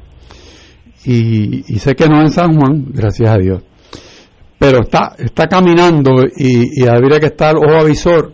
Y, 1.05 1.63
sé 1.81 1.97
que 1.97 2.07
no 2.07 2.21
en 2.21 2.31
San 2.31 2.57
Juan, 2.57 2.85
gracias 2.95 3.29
a 3.29 3.39
Dios. 3.39 3.63
Pero 4.57 4.83
está, 4.83 5.17
está 5.19 5.49
caminando 5.49 6.23
y, 6.37 6.81
y 6.81 6.87
habría 6.87 7.19
que 7.19 7.27
estar 7.27 7.57
ojo 7.57 7.75
avisor 7.75 8.33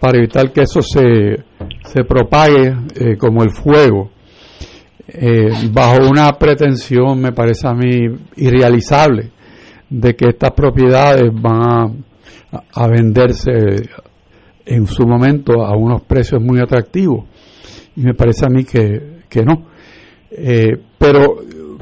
para 0.00 0.18
evitar 0.18 0.52
que 0.52 0.62
eso 0.62 0.82
se, 0.82 1.44
se 1.84 2.02
propague 2.02 2.74
eh, 2.96 3.16
como 3.16 3.44
el 3.44 3.50
fuego 3.50 4.10
eh, 5.12 5.68
bajo 5.72 6.08
una 6.08 6.32
pretensión, 6.32 7.20
me 7.20 7.32
parece 7.32 7.66
a 7.66 7.74
mí, 7.74 8.06
irrealizable, 8.36 9.30
de 9.88 10.14
que 10.14 10.28
estas 10.28 10.52
propiedades 10.52 11.30
van 11.34 12.04
a, 12.72 12.86
venderse 12.88 13.50
en 14.64 14.86
su 14.86 15.06
momento 15.06 15.64
a 15.64 15.76
unos 15.76 16.02
precios 16.02 16.40
muy 16.40 16.60
atractivos. 16.60 17.24
Y 17.96 18.02
me 18.02 18.14
parece 18.14 18.46
a 18.46 18.48
mí 18.48 18.64
que, 18.64 19.22
que 19.28 19.42
no. 19.42 19.66
Eh, 20.30 20.76
pero, 20.96 21.38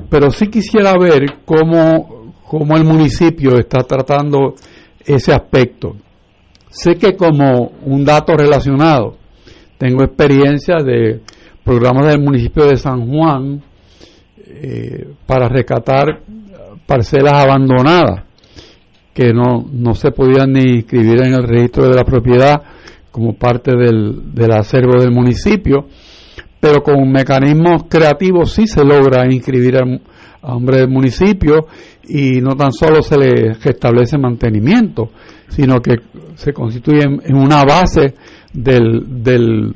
pero 0.08 0.30
sí 0.30 0.48
quisiera 0.48 0.94
ver 0.98 1.40
cómo, 1.44 2.32
cómo 2.44 2.76
el 2.76 2.84
municipio 2.84 3.58
está 3.58 3.80
tratando 3.80 4.54
ese 5.04 5.32
aspecto. 5.32 5.96
Sé 6.70 6.94
que 6.94 7.14
como 7.14 7.72
un 7.84 8.04
dato 8.04 8.34
relacionado, 8.36 9.16
tengo 9.76 10.02
experiencia 10.02 10.76
de 10.82 11.20
programas 11.68 12.06
del 12.06 12.18
municipio 12.18 12.64
de 12.64 12.78
San 12.78 13.06
Juan 13.06 13.62
eh, 14.38 15.06
para 15.26 15.50
rescatar 15.50 16.22
parcelas 16.86 17.34
abandonadas 17.34 18.24
que 19.12 19.34
no, 19.34 19.66
no 19.70 19.94
se 19.94 20.10
podían 20.12 20.52
ni 20.52 20.76
inscribir 20.76 21.22
en 21.26 21.34
el 21.34 21.42
registro 21.42 21.86
de 21.86 21.94
la 21.94 22.04
propiedad 22.04 22.62
como 23.10 23.34
parte 23.34 23.72
del, 23.76 24.32
del 24.34 24.52
acervo 24.52 24.98
del 24.98 25.10
municipio 25.10 25.86
pero 26.58 26.82
con 26.82 27.10
mecanismos 27.10 27.84
creativos 27.88 28.52
sí 28.52 28.66
se 28.66 28.82
logra 28.82 29.30
inscribir 29.30 29.76
a, 29.76 29.84
hombres 30.40 30.80
del 30.80 30.88
municipio 30.88 31.66
y 32.08 32.40
no 32.40 32.56
tan 32.56 32.72
solo 32.72 33.02
se 33.02 33.18
le 33.18 33.50
establece 33.62 34.16
mantenimiento, 34.16 35.10
sino 35.48 35.80
que 35.80 35.96
se 36.36 36.52
constituye 36.52 37.02
en, 37.02 37.36
una 37.36 37.64
base 37.64 38.14
del, 38.52 39.22
del, 39.22 39.74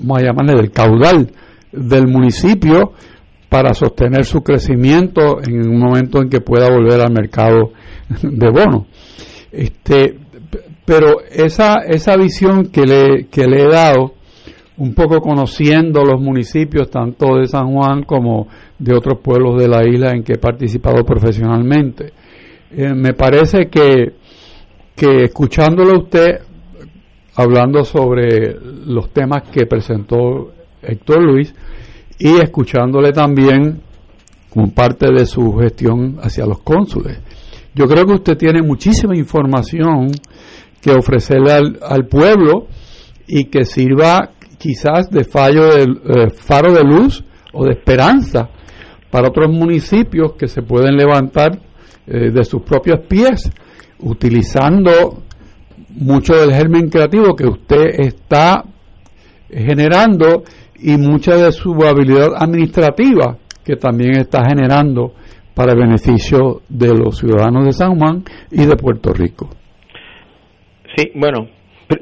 vamos 0.00 0.22
a 0.22 0.26
llamarle, 0.26 0.54
del 0.54 0.70
caudal 0.70 1.30
del 1.72 2.08
municipio 2.08 2.92
para 3.48 3.74
sostener 3.74 4.24
su 4.24 4.42
crecimiento 4.42 5.40
en 5.42 5.68
un 5.68 5.78
momento 5.78 6.22
en 6.22 6.28
que 6.28 6.40
pueda 6.40 6.70
volver 6.70 7.00
al 7.00 7.12
mercado 7.12 7.72
de 8.22 8.50
bonos. 8.50 8.86
Este, 9.50 10.16
pero 10.84 11.20
esa, 11.30 11.76
esa 11.86 12.16
visión 12.16 12.66
que 12.66 12.86
le, 12.86 13.26
que 13.30 13.46
le 13.46 13.62
he 13.62 13.68
dado, 13.68 14.14
un 14.78 14.94
poco 14.94 15.20
conociendo 15.20 16.02
los 16.04 16.20
municipios 16.20 16.90
tanto 16.90 17.36
de 17.36 17.46
San 17.46 17.72
Juan 17.72 18.04
como 18.04 18.48
de 18.78 18.94
otros 18.94 19.20
pueblos 19.22 19.60
de 19.60 19.68
la 19.68 19.86
isla 19.86 20.12
en 20.12 20.22
que 20.22 20.34
he 20.34 20.38
participado 20.38 21.04
profesionalmente, 21.04 22.12
eh, 22.70 22.94
me 22.94 23.12
parece 23.12 23.68
que, 23.68 24.14
que 24.96 25.24
escuchándolo 25.24 25.98
usted 25.98 26.40
hablando 27.34 27.84
sobre 27.84 28.56
los 28.86 29.10
temas 29.12 29.44
que 29.50 29.66
presentó 29.66 30.52
Héctor 30.82 31.22
Luis 31.22 31.54
y 32.18 32.36
escuchándole 32.36 33.12
también 33.12 33.82
como 34.50 34.72
parte 34.72 35.06
de 35.12 35.26
su 35.26 35.52
gestión 35.54 36.18
hacia 36.20 36.44
los 36.44 36.60
cónsules. 36.60 37.18
Yo 37.74 37.86
creo 37.86 38.04
que 38.04 38.14
usted 38.14 38.36
tiene 38.36 38.62
muchísima 38.62 39.16
información 39.16 40.10
que 40.80 40.92
ofrecerle 40.92 41.52
al, 41.82 42.06
pueblo 42.06 42.66
y 43.26 43.44
que 43.44 43.64
sirva 43.64 44.30
quizás 44.58 45.10
de 45.10 45.24
fallo 45.24 45.66
de 45.66 45.82
eh, 45.82 46.30
faro 46.30 46.72
de 46.72 46.82
luz 46.82 47.24
o 47.52 47.64
de 47.64 47.72
esperanza 47.72 48.48
para 49.10 49.28
otros 49.28 49.50
municipios 49.50 50.32
que 50.34 50.48
se 50.48 50.62
pueden 50.62 50.96
levantar 50.96 51.60
eh, 52.06 52.30
de 52.30 52.44
sus 52.44 52.62
propios 52.62 53.00
pies 53.08 53.50
utilizando 54.00 55.22
mucho 55.96 56.34
del 56.34 56.54
germen 56.54 56.88
creativo 56.88 57.34
que 57.34 57.46
usted 57.46 58.00
está 58.00 58.64
generando 59.48 60.44
y 60.78 60.96
mucha 60.96 61.36
de 61.36 61.52
su 61.52 61.74
habilidad 61.84 62.28
administrativa 62.36 63.36
que 63.64 63.76
también 63.76 64.16
está 64.16 64.44
generando 64.48 65.12
para 65.54 65.74
beneficio 65.74 66.62
de 66.68 66.94
los 66.94 67.18
ciudadanos 67.18 67.66
de 67.66 67.72
San 67.72 67.98
Juan 67.98 68.22
y 68.50 68.64
de 68.64 68.76
Puerto 68.76 69.12
Rico. 69.12 69.50
Sí, 70.96 71.12
bueno, 71.14 71.48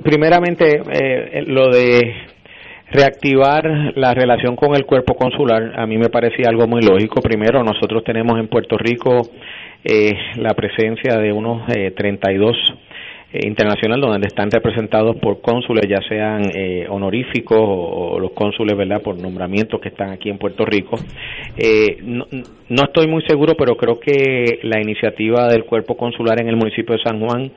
primeramente 0.03 0.81
eh, 0.91 1.43
lo 1.47 1.69
de 1.69 2.29
reactivar 2.91 3.65
la 3.97 4.15
relación 4.15 4.57
con 4.57 4.75
el 4.75 4.87
cuerpo 4.87 5.15
consular 5.15 5.79
a 5.79 5.87
mí 5.87 5.99
me 5.99 6.09
parecía 6.09 6.49
algo 6.49 6.67
muy 6.67 6.83
lógico. 6.83 7.21
Primero, 7.21 7.63
nosotros 7.63 8.03
tenemos 8.05 8.39
en 8.39 8.49
Puerto 8.49 8.77
Rico 8.79 9.29
eh, 9.85 10.13
la 10.37 10.55
presencia 10.55 11.19
de 11.19 11.33
unos 11.33 11.69
eh, 11.69 11.91
32 11.93 12.57
eh, 12.57 12.88
internacional 13.33 14.01
donde 14.01 14.27
están 14.27 14.51
representados 14.51 15.17
por 15.17 15.41
cónsules, 15.41 15.85
ya 15.89 16.01
sean 16.09 16.51
eh, 16.55 16.87
honoríficos 16.89 17.59
o, 17.61 18.19
los 18.19 18.33
cónsules, 18.33 18.77
¿verdad?, 18.77 19.03
por 19.03 19.21
nombramientos 19.21 19.81
que 19.81 19.89
están 19.89 20.11
aquí 20.11 20.31
en 20.31 20.39
Puerto 20.39 20.65
Rico. 20.65 20.97
Eh, 21.57 21.99
no, 22.03 22.27
no, 22.69 22.83
estoy 22.85 23.07
muy 23.07 23.23
seguro, 23.27 23.55
pero 23.57 23.77
creo 23.77 23.99
que 24.01 24.61
la 24.63 24.81
iniciativa 24.81 25.49
del 25.49 25.65
cuerpo 25.65 25.97
consular 25.97 26.41
en 26.41 26.49
el 26.49 26.57
municipio 26.57 26.95
de 26.95 27.03
San 27.03 27.21
Juan 27.21 27.51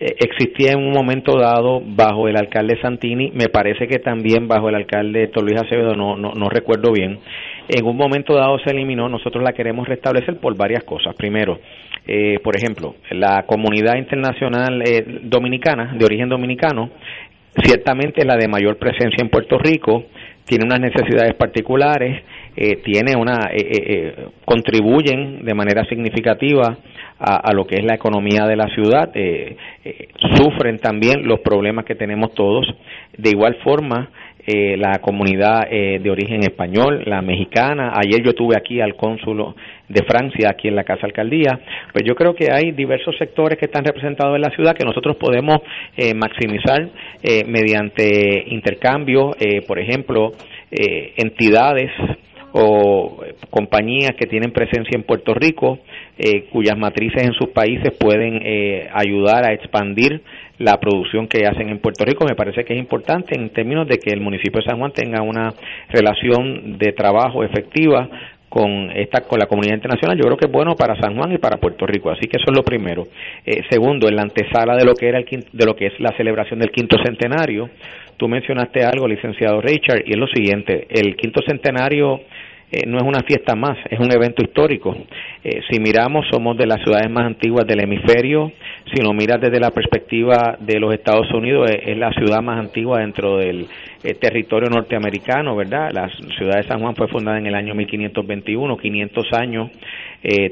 existía 0.00 0.72
en 0.72 0.78
un 0.78 0.92
momento 0.92 1.36
dado 1.36 1.82
bajo 1.84 2.28
el 2.28 2.36
alcalde 2.36 2.80
Santini, 2.80 3.32
me 3.32 3.48
parece 3.48 3.88
que 3.88 3.98
también 3.98 4.46
bajo 4.46 4.68
el 4.68 4.76
alcalde 4.76 5.24
Héctor 5.24 5.44
Acevedo, 5.58 5.96
no, 5.96 6.16
no, 6.16 6.34
no 6.34 6.48
recuerdo 6.48 6.92
bien. 6.92 7.18
En 7.68 7.84
un 7.84 7.96
momento 7.96 8.34
dado 8.34 8.58
se 8.60 8.70
eliminó, 8.70 9.10
nosotros 9.10 9.44
la 9.44 9.52
queremos 9.52 9.86
restablecer 9.86 10.38
por 10.38 10.56
varias 10.56 10.84
cosas. 10.84 11.14
Primero, 11.14 11.58
eh, 12.06 12.38
por 12.42 12.56
ejemplo, 12.56 12.94
la 13.10 13.42
comunidad 13.46 13.96
internacional 13.96 14.82
eh, 14.82 15.04
dominicana, 15.24 15.92
de 15.94 16.04
origen 16.06 16.30
dominicano, 16.30 16.88
ciertamente 17.62 18.20
es 18.22 18.26
la 18.26 18.36
de 18.36 18.48
mayor 18.48 18.78
presencia 18.78 19.18
en 19.20 19.28
Puerto 19.28 19.58
Rico, 19.58 20.04
tiene 20.46 20.64
unas 20.64 20.80
necesidades 20.80 21.34
particulares, 21.34 22.24
eh, 22.56 22.76
tiene 22.82 23.14
una, 23.14 23.50
contribuyen 24.46 25.44
de 25.44 25.52
manera 25.52 25.84
significativa 25.84 26.78
a, 27.18 27.52
lo 27.52 27.66
que 27.66 27.76
es 27.76 27.84
la 27.84 27.96
economía 27.96 28.46
de 28.46 28.56
la 28.56 28.68
ciudad, 28.68 29.12
sufren 30.36 30.78
también 30.78 31.26
los 31.26 31.40
problemas 31.40 31.84
que 31.84 31.96
tenemos 31.96 32.32
todos. 32.32 32.66
De 33.18 33.28
igual 33.28 33.56
forma, 33.62 34.08
la 34.48 34.98
comunidad 35.00 35.68
de 35.68 36.10
origen 36.10 36.42
español, 36.42 37.02
la 37.04 37.20
mexicana. 37.20 37.92
Ayer 37.94 38.22
yo 38.24 38.32
tuve 38.32 38.56
aquí 38.56 38.80
al 38.80 38.96
cónsulo 38.96 39.54
de 39.88 40.02
Francia 40.02 40.50
aquí 40.50 40.68
en 40.68 40.76
la 40.76 40.84
Casa 40.84 41.06
Alcaldía, 41.06 41.60
pues 41.92 42.04
yo 42.04 42.14
creo 42.14 42.34
que 42.34 42.48
hay 42.52 42.72
diversos 42.72 43.16
sectores 43.16 43.58
que 43.58 43.66
están 43.66 43.84
representados 43.84 44.36
en 44.36 44.42
la 44.42 44.50
ciudad 44.50 44.76
que 44.76 44.84
nosotros 44.84 45.16
podemos 45.16 45.58
eh, 45.96 46.14
maximizar 46.14 46.88
eh, 47.22 47.44
mediante 47.46 48.44
intercambio, 48.48 49.34
eh, 49.38 49.62
por 49.66 49.78
ejemplo, 49.78 50.32
entidades 50.70 51.90
o 52.52 53.22
compañías 53.48 54.12
que 54.18 54.26
tienen 54.26 54.52
presencia 54.52 54.94
en 54.94 55.02
Puerto 55.02 55.32
Rico, 55.32 55.78
cuyas 56.52 56.76
matrices 56.76 57.22
en 57.22 57.32
sus 57.32 57.48
países 57.48 57.94
pueden 57.98 58.42
ayudar 58.92 59.46
a 59.46 59.54
expandir 59.54 60.20
la 60.58 60.78
producción 60.78 61.28
que 61.28 61.46
hacen 61.46 61.68
en 61.68 61.78
Puerto 61.78 62.04
Rico. 62.04 62.24
Me 62.28 62.34
parece 62.34 62.64
que 62.64 62.74
es 62.74 62.78
importante 62.78 63.38
en 63.38 63.50
términos 63.50 63.86
de 63.86 63.98
que 63.98 64.10
el 64.10 64.20
municipio 64.20 64.60
de 64.60 64.66
San 64.66 64.78
Juan 64.78 64.92
tenga 64.92 65.22
una 65.22 65.54
relación 65.90 66.78
de 66.78 66.92
trabajo 66.92 67.44
efectiva 67.44 68.08
con 68.48 68.90
esta 68.94 69.20
con 69.22 69.38
la 69.38 69.46
comunidad 69.46 69.74
internacional 69.74 70.16
yo 70.16 70.24
creo 70.24 70.36
que 70.38 70.46
es 70.46 70.52
bueno 70.52 70.74
para 70.74 70.98
San 70.98 71.14
Juan 71.14 71.32
y 71.32 71.38
para 71.38 71.58
Puerto 71.58 71.86
Rico 71.86 72.10
así 72.10 72.28
que 72.28 72.38
eso 72.38 72.46
es 72.50 72.56
lo 72.56 72.62
primero 72.62 73.06
eh, 73.44 73.62
segundo 73.68 74.08
en 74.08 74.16
la 74.16 74.22
antesala 74.22 74.74
de 74.74 74.86
lo 74.86 74.94
que 74.94 75.08
era 75.08 75.18
el 75.18 75.26
de 75.26 75.66
lo 75.66 75.76
que 75.76 75.88
es 75.88 76.00
la 76.00 76.16
celebración 76.16 76.58
del 76.58 76.70
quinto 76.70 76.96
centenario 77.04 77.68
tú 78.16 78.26
mencionaste 78.26 78.84
algo 78.84 79.06
licenciado 79.06 79.60
Richard 79.60 80.02
y 80.06 80.12
es 80.12 80.18
lo 80.18 80.26
siguiente 80.28 80.86
el 80.88 81.14
quinto 81.16 81.42
centenario 81.46 82.22
eh, 82.70 82.84
no 82.86 82.98
es 82.98 83.02
una 83.02 83.22
fiesta 83.22 83.54
más, 83.54 83.78
es 83.88 83.98
un 83.98 84.12
evento 84.12 84.42
histórico. 84.42 84.94
Eh, 85.42 85.62
si 85.70 85.80
miramos, 85.80 86.26
somos 86.30 86.54
de 86.58 86.66
las 86.66 86.82
ciudades 86.82 87.10
más 87.10 87.24
antiguas 87.24 87.66
del 87.66 87.80
hemisferio. 87.80 88.52
Si 88.92 89.02
lo 89.02 89.14
miras 89.14 89.40
desde 89.40 89.58
la 89.58 89.70
perspectiva 89.70 90.58
de 90.60 90.78
los 90.78 90.92
Estados 90.92 91.32
Unidos, 91.32 91.70
es, 91.70 91.96
la 91.96 92.12
ciudad 92.12 92.42
más 92.42 92.58
antigua 92.58 93.00
dentro 93.00 93.38
del 93.38 93.66
eh, 94.04 94.14
territorio 94.20 94.68
norteamericano, 94.68 95.56
¿verdad? 95.56 95.92
La 95.92 96.10
ciudad 96.36 96.56
de 96.58 96.68
San 96.68 96.80
Juan 96.80 96.94
fue 96.94 97.08
fundada 97.08 97.38
en 97.38 97.46
el 97.46 97.54
año 97.54 97.74
1521, 97.74 98.76
500 98.76 99.32
años. 99.32 99.70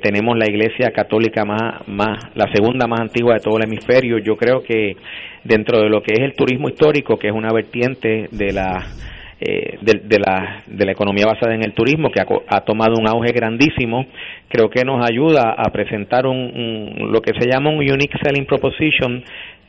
tenemos 0.00 0.38
la 0.38 0.46
iglesia 0.46 0.92
católica 0.92 1.44
más, 1.44 1.86
más, 1.86 2.34
la 2.34 2.50
segunda 2.52 2.86
más 2.86 3.00
antigua 3.00 3.34
de 3.34 3.40
todo 3.40 3.58
el 3.58 3.64
hemisferio. 3.64 4.18
Yo 4.18 4.36
creo 4.36 4.62
que 4.62 4.96
dentro 5.44 5.80
de 5.80 5.90
lo 5.90 6.02
que 6.02 6.14
es 6.14 6.20
el 6.20 6.34
turismo 6.34 6.68
histórico, 6.68 7.18
que 7.18 7.28
es 7.28 7.34
una 7.34 7.52
vertiente 7.52 8.28
de 8.30 8.52
la 8.52 8.86
eh, 9.38 9.78
de, 9.82 10.18
la, 10.18 10.62
de 10.66 10.86
la 10.86 10.92
economía 10.92 11.26
basada 11.26 11.54
en 11.54 11.62
el 11.62 11.74
turismo, 11.74 12.10
que 12.10 12.20
ha, 12.22 12.60
tomado 12.62 12.94
un 12.98 13.06
auge 13.06 13.32
grandísimo, 13.32 14.06
creo 14.48 14.70
que 14.70 14.82
nos 14.82 15.04
ayuda 15.04 15.54
a 15.58 15.70
presentar 15.70 16.26
un, 16.26 17.10
lo 17.12 17.20
que 17.20 17.32
se 17.38 17.46
llama 17.46 17.68
un 17.68 17.76
Unique 17.76 18.18
Selling 18.22 18.46
Proposition 18.46 19.22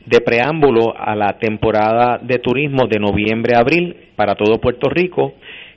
de 0.06 0.20
preámbulo 0.22 0.94
a 0.96 1.14
la 1.14 1.38
temporada 1.38 2.18
de 2.18 2.38
turismo 2.38 2.86
de 2.86 2.98
noviembre 2.98 3.56
a 3.56 3.60
abril 3.60 3.94
para 4.16 4.36
todo 4.36 4.58
Puerto 4.58 4.88
Rico, 4.88 5.34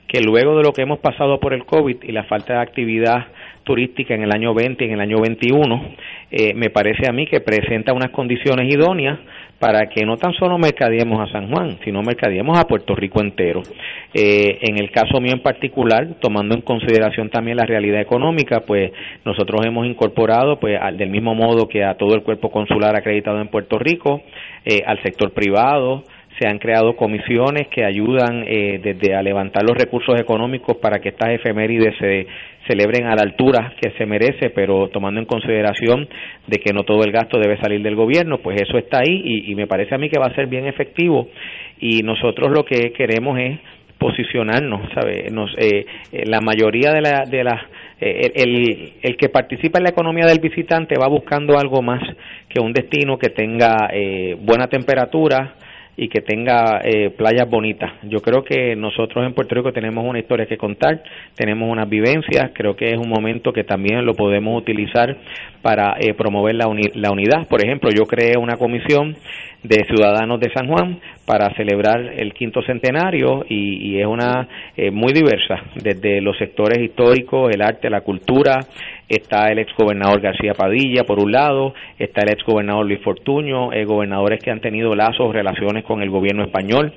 que 0.08 0.22
luego 0.22 0.56
de 0.56 0.62
lo 0.62 0.72
que 0.72 0.82
hemos 0.82 1.00
pasado 1.00 1.38
por 1.38 1.52
el 1.52 1.66
COVID 1.66 2.02
y 2.02 2.12
la 2.12 2.24
falta 2.24 2.54
de 2.54 2.60
actividad 2.60 3.26
turística 3.62 4.14
en 4.14 4.22
el 4.22 4.32
año 4.32 4.54
20 4.54 4.84
y 4.84 4.88
en 4.88 4.94
el 4.94 5.00
año 5.00 5.18
21, 5.20 5.94
eh, 6.30 6.54
me 6.54 6.70
parece 6.70 7.08
a 7.08 7.12
mí 7.12 7.26
que 7.26 7.40
presenta 7.40 7.92
unas 7.92 8.10
condiciones 8.10 8.72
idóneas 8.72 9.18
para 9.62 9.86
que 9.86 10.04
no 10.04 10.16
tan 10.16 10.32
solo 10.32 10.58
mercadeemos 10.58 11.20
a 11.20 11.30
San 11.30 11.48
Juan, 11.48 11.78
sino 11.84 12.02
mercadeemos 12.02 12.58
a 12.58 12.66
Puerto 12.66 12.96
Rico 12.96 13.20
entero. 13.20 13.62
Eh, 14.12 14.58
en 14.60 14.76
el 14.76 14.90
caso 14.90 15.20
mío 15.20 15.34
en 15.34 15.40
particular, 15.40 16.16
tomando 16.18 16.56
en 16.56 16.62
consideración 16.62 17.30
también 17.30 17.58
la 17.58 17.64
realidad 17.64 18.00
económica, 18.00 18.62
pues 18.66 18.90
nosotros 19.24 19.64
hemos 19.64 19.86
incorporado, 19.86 20.58
pues 20.58 20.80
del 20.98 21.10
mismo 21.10 21.36
modo 21.36 21.68
que 21.68 21.84
a 21.84 21.94
todo 21.94 22.16
el 22.16 22.24
cuerpo 22.24 22.50
consular 22.50 22.96
acreditado 22.96 23.40
en 23.40 23.46
Puerto 23.46 23.78
Rico, 23.78 24.22
eh, 24.64 24.82
al 24.84 25.00
sector 25.00 25.30
privado, 25.30 26.02
se 26.42 26.48
han 26.48 26.58
creado 26.58 26.96
comisiones 26.96 27.68
que 27.68 27.84
ayudan 27.84 28.44
eh, 28.48 28.80
desde 28.82 29.14
a 29.14 29.22
levantar 29.22 29.62
los 29.62 29.76
recursos 29.76 30.18
económicos 30.20 30.76
para 30.78 30.98
que 30.98 31.10
estas 31.10 31.30
efemérides 31.30 31.94
se 31.98 32.26
celebren 32.66 33.06
a 33.06 33.14
la 33.14 33.22
altura 33.22 33.74
que 33.80 33.92
se 33.92 34.06
merece, 34.06 34.50
pero 34.50 34.88
tomando 34.88 35.20
en 35.20 35.26
consideración 35.26 36.08
de 36.48 36.58
que 36.58 36.72
no 36.72 36.82
todo 36.82 37.04
el 37.04 37.12
gasto 37.12 37.38
debe 37.38 37.60
salir 37.60 37.80
del 37.82 37.94
gobierno, 37.94 38.38
pues 38.38 38.60
eso 38.60 38.76
está 38.76 38.98
ahí 38.98 39.44
y, 39.46 39.54
me 39.54 39.66
parece 39.66 39.94
a 39.94 39.98
mí 39.98 40.08
que 40.08 40.18
va 40.18 40.26
a 40.26 40.34
ser 40.34 40.46
bien 40.46 40.66
efectivo 40.66 41.28
y 41.78 42.02
nosotros 42.02 42.50
lo 42.50 42.64
que 42.64 42.92
queremos 42.92 43.38
es 43.38 43.58
posicionarnos, 43.98 44.80
¿sabe? 44.94 45.28
Nos, 45.30 45.52
eh, 45.58 45.86
eh, 46.10 46.24
la 46.26 46.40
mayoría 46.40 46.92
de, 46.92 47.00
la, 47.00 47.22
de 47.24 47.44
las 47.44 47.62
eh, 48.00 48.32
el, 48.34 48.92
el, 49.00 49.16
que 49.16 49.28
participa 49.28 49.78
en 49.78 49.84
la 49.84 49.90
economía 49.90 50.26
del 50.26 50.40
visitante 50.40 50.96
va 50.98 51.06
buscando 51.06 51.56
algo 51.56 51.82
más 51.82 52.02
que 52.48 52.60
un 52.60 52.72
destino 52.72 53.16
que 53.16 53.30
tenga 53.30 53.88
buena 54.40 54.66
temperatura, 54.66 55.54
y 55.96 56.08
que 56.08 56.20
tenga 56.22 56.80
eh, 56.82 57.10
playas 57.10 57.48
bonitas. 57.48 57.92
Yo 58.02 58.20
creo 58.20 58.44
que 58.44 58.74
nosotros 58.74 59.26
en 59.26 59.34
Puerto 59.34 59.54
Rico 59.54 59.72
tenemos 59.72 60.04
una 60.06 60.18
historia 60.18 60.46
que 60.46 60.56
contar, 60.56 61.02
tenemos 61.34 61.70
unas 61.70 61.88
vivencias, 61.88 62.50
creo 62.54 62.74
que 62.74 62.86
es 62.86 62.98
un 62.98 63.10
momento 63.10 63.52
que 63.52 63.64
también 63.64 64.04
lo 64.06 64.14
podemos 64.14 64.60
utilizar 64.60 65.16
para 65.60 65.96
eh, 65.98 66.14
promover 66.14 66.54
la, 66.54 66.66
unidad. 66.66 67.46
Por 67.48 67.64
ejemplo, 67.64 67.90
yo 67.90 68.04
creé 68.06 68.38
una 68.38 68.56
comisión 68.56 69.16
de 69.62 69.84
ciudadanos 69.84 70.40
de 70.40 70.50
San 70.52 70.66
Juan 70.66 70.98
para 71.26 71.54
celebrar 71.54 72.00
el 72.16 72.32
quinto 72.32 72.62
centenario 72.62 73.44
y, 73.48 74.00
es 74.00 74.06
una 74.06 74.48
eh, 74.76 74.90
muy 74.90 75.12
diversa, 75.12 75.62
desde 75.76 76.20
los 76.20 76.36
sectores 76.38 76.82
históricos, 76.82 77.50
el 77.54 77.62
arte, 77.62 77.90
la 77.90 78.00
cultura, 78.00 78.58
está 79.16 79.48
el 79.48 79.58
exgobernador 79.58 80.20
García 80.20 80.54
Padilla 80.54 81.04
por 81.04 81.22
un 81.22 81.32
lado, 81.32 81.74
está 81.98 82.22
el 82.22 82.30
exgobernador 82.30 82.86
Luis 82.86 83.00
Fortuño, 83.02 83.72
eh, 83.72 83.84
gobernadores 83.84 84.42
que 84.42 84.50
han 84.50 84.60
tenido 84.60 84.94
lazos, 84.94 85.32
relaciones 85.32 85.84
con 85.84 86.02
el 86.02 86.10
gobierno 86.10 86.44
español, 86.44 86.92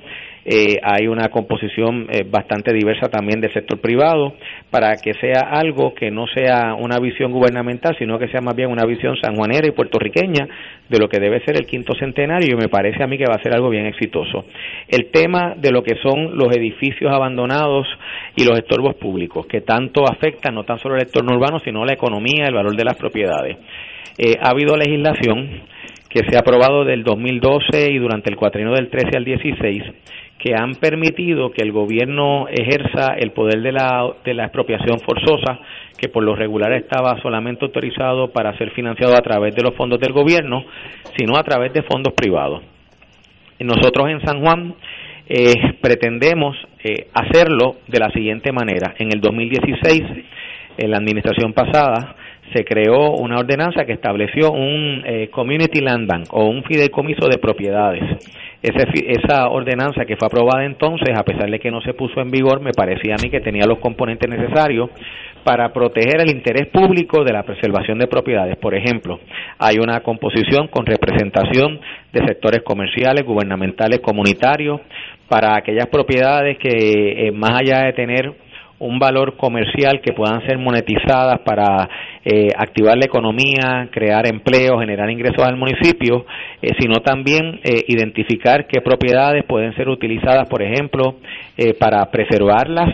eh, 0.48 0.78
hay 0.80 1.08
una 1.08 1.28
composición 1.28 2.06
eh, 2.08 2.24
bastante 2.24 2.72
diversa 2.72 3.08
también 3.08 3.40
del 3.40 3.52
sector 3.52 3.80
privado. 3.80 4.34
Para 4.70 4.94
que 4.94 5.12
sea 5.14 5.40
algo 5.50 5.92
que 5.92 6.12
no 6.12 6.26
sea 6.28 6.74
una 6.74 7.00
visión 7.00 7.32
gubernamental, 7.32 7.96
sino 7.98 8.16
que 8.16 8.28
sea 8.28 8.40
más 8.40 8.54
bien 8.54 8.70
una 8.70 8.84
visión 8.84 9.16
sanjuanera 9.20 9.66
y 9.66 9.72
puertorriqueña 9.72 10.46
de 10.88 10.98
lo 10.98 11.08
que 11.08 11.18
debe 11.18 11.44
ser 11.44 11.56
el 11.56 11.66
quinto 11.66 11.94
centenario 11.94 12.54
y 12.54 12.56
me 12.56 12.68
parece 12.68 13.02
a 13.02 13.06
mí 13.06 13.18
que 13.18 13.26
va 13.26 13.36
a 13.36 13.42
ser 13.42 13.54
algo 13.54 13.70
bien 13.70 13.86
exitoso. 13.86 14.44
El 14.88 15.10
tema 15.10 15.54
de 15.56 15.70
lo 15.70 15.82
que 15.82 15.96
son 16.02 16.36
los 16.36 16.54
edificios 16.56 17.12
abandonados 17.12 17.86
y 18.36 18.44
los 18.44 18.58
estorbos 18.58 18.94
públicos, 18.96 19.46
que 19.46 19.60
tanto 19.60 20.04
afectan 20.04 20.54
no 20.54 20.64
tan 20.64 20.78
solo 20.78 20.96
el 20.96 21.02
entorno 21.02 21.34
urbano, 21.34 21.58
sino 21.60 21.84
la 21.84 21.94
economía, 21.94 22.46
el 22.46 22.54
valor 22.54 22.76
de 22.76 22.84
las 22.84 22.96
propiedades. 22.96 23.56
Eh, 24.18 24.34
ha 24.40 24.50
habido 24.50 24.76
legislación 24.76 25.62
que 26.08 26.20
se 26.28 26.36
ha 26.36 26.40
aprobado 26.40 26.84
del 26.84 27.02
2012 27.04 27.92
y 27.92 27.98
durante 27.98 28.30
el 28.30 28.36
cuatrino 28.36 28.72
del 28.72 28.88
13 28.88 29.16
al 29.16 29.24
16 29.24 29.82
que 30.38 30.54
han 30.54 30.74
permitido 30.74 31.50
que 31.50 31.62
el 31.62 31.72
gobierno 31.72 32.46
ejerza 32.48 33.14
el 33.18 33.32
poder 33.32 33.62
de 33.62 33.72
la, 33.72 34.06
de 34.24 34.34
la 34.34 34.44
expropiación 34.44 35.00
forzosa, 35.00 35.58
que 35.96 36.08
por 36.08 36.22
lo 36.22 36.34
regular 36.34 36.72
estaba 36.72 37.20
solamente 37.22 37.64
autorizado 37.64 38.30
para 38.30 38.56
ser 38.58 38.70
financiado 38.70 39.14
a 39.14 39.22
través 39.22 39.54
de 39.54 39.62
los 39.62 39.74
fondos 39.74 40.00
del 40.00 40.12
gobierno, 40.12 40.64
sino 41.16 41.36
a 41.36 41.42
través 41.42 41.72
de 41.72 41.82
fondos 41.82 42.12
privados. 42.14 42.62
Nosotros 43.58 44.08
en 44.10 44.20
San 44.24 44.40
Juan 44.40 44.74
eh, 45.28 45.54
pretendemos 45.80 46.56
eh, 46.84 47.08
hacerlo 47.14 47.76
de 47.88 47.98
la 47.98 48.10
siguiente 48.10 48.52
manera. 48.52 48.94
En 48.98 49.08
el 49.12 49.20
2016, 49.20 50.02
en 50.78 50.90
la 50.90 50.98
administración 50.98 51.52
pasada, 51.52 52.16
se 52.54 52.64
creó 52.64 53.12
una 53.12 53.38
ordenanza 53.38 53.84
que 53.86 53.92
estableció 53.92 54.52
un 54.52 55.02
eh, 55.04 55.28
Community 55.30 55.80
Land 55.80 56.06
Bank 56.06 56.26
o 56.30 56.44
un 56.44 56.62
fideicomiso 56.64 57.28
de 57.28 57.38
propiedades 57.38 58.02
esa 58.62 59.48
ordenanza 59.48 60.04
que 60.04 60.16
fue 60.16 60.26
aprobada 60.26 60.64
entonces, 60.64 61.16
a 61.16 61.22
pesar 61.22 61.50
de 61.50 61.58
que 61.58 61.70
no 61.70 61.80
se 61.82 61.94
puso 61.94 62.20
en 62.20 62.30
vigor, 62.30 62.60
me 62.60 62.72
parecía 62.72 63.14
a 63.14 63.22
mí 63.22 63.30
que 63.30 63.40
tenía 63.40 63.66
los 63.66 63.78
componentes 63.78 64.28
necesarios 64.28 64.90
para 65.46 65.72
proteger 65.72 66.22
el 66.22 66.30
interés 66.30 66.66
público 66.72 67.22
de 67.22 67.32
la 67.32 67.44
preservación 67.44 68.00
de 68.00 68.08
propiedades. 68.08 68.56
Por 68.56 68.74
ejemplo, 68.74 69.20
hay 69.60 69.76
una 69.78 70.00
composición 70.00 70.66
con 70.66 70.84
representación 70.84 71.78
de 72.12 72.26
sectores 72.26 72.64
comerciales, 72.64 73.24
gubernamentales, 73.24 74.00
comunitarios, 74.00 74.80
para 75.28 75.56
aquellas 75.56 75.86
propiedades 75.86 76.58
que, 76.58 77.28
eh, 77.28 77.30
más 77.30 77.60
allá 77.60 77.84
de 77.84 77.92
tener 77.92 78.34
un 78.80 78.98
valor 78.98 79.36
comercial 79.36 80.00
que 80.00 80.12
puedan 80.12 80.44
ser 80.46 80.58
monetizadas 80.58 81.38
para 81.44 81.88
eh, 82.24 82.48
activar 82.56 82.98
la 82.98 83.06
economía, 83.06 83.88
crear 83.92 84.26
empleo, 84.26 84.80
generar 84.80 85.08
ingresos 85.10 85.46
al 85.46 85.56
municipio, 85.56 86.26
eh, 86.60 86.72
sino 86.78 86.96
también 87.02 87.60
eh, 87.62 87.84
identificar 87.86 88.66
qué 88.66 88.80
propiedades 88.80 89.44
pueden 89.44 89.76
ser 89.76 89.88
utilizadas, 89.88 90.48
por 90.48 90.60
ejemplo, 90.60 91.18
para 91.78 92.04
preservarlas, 92.10 92.90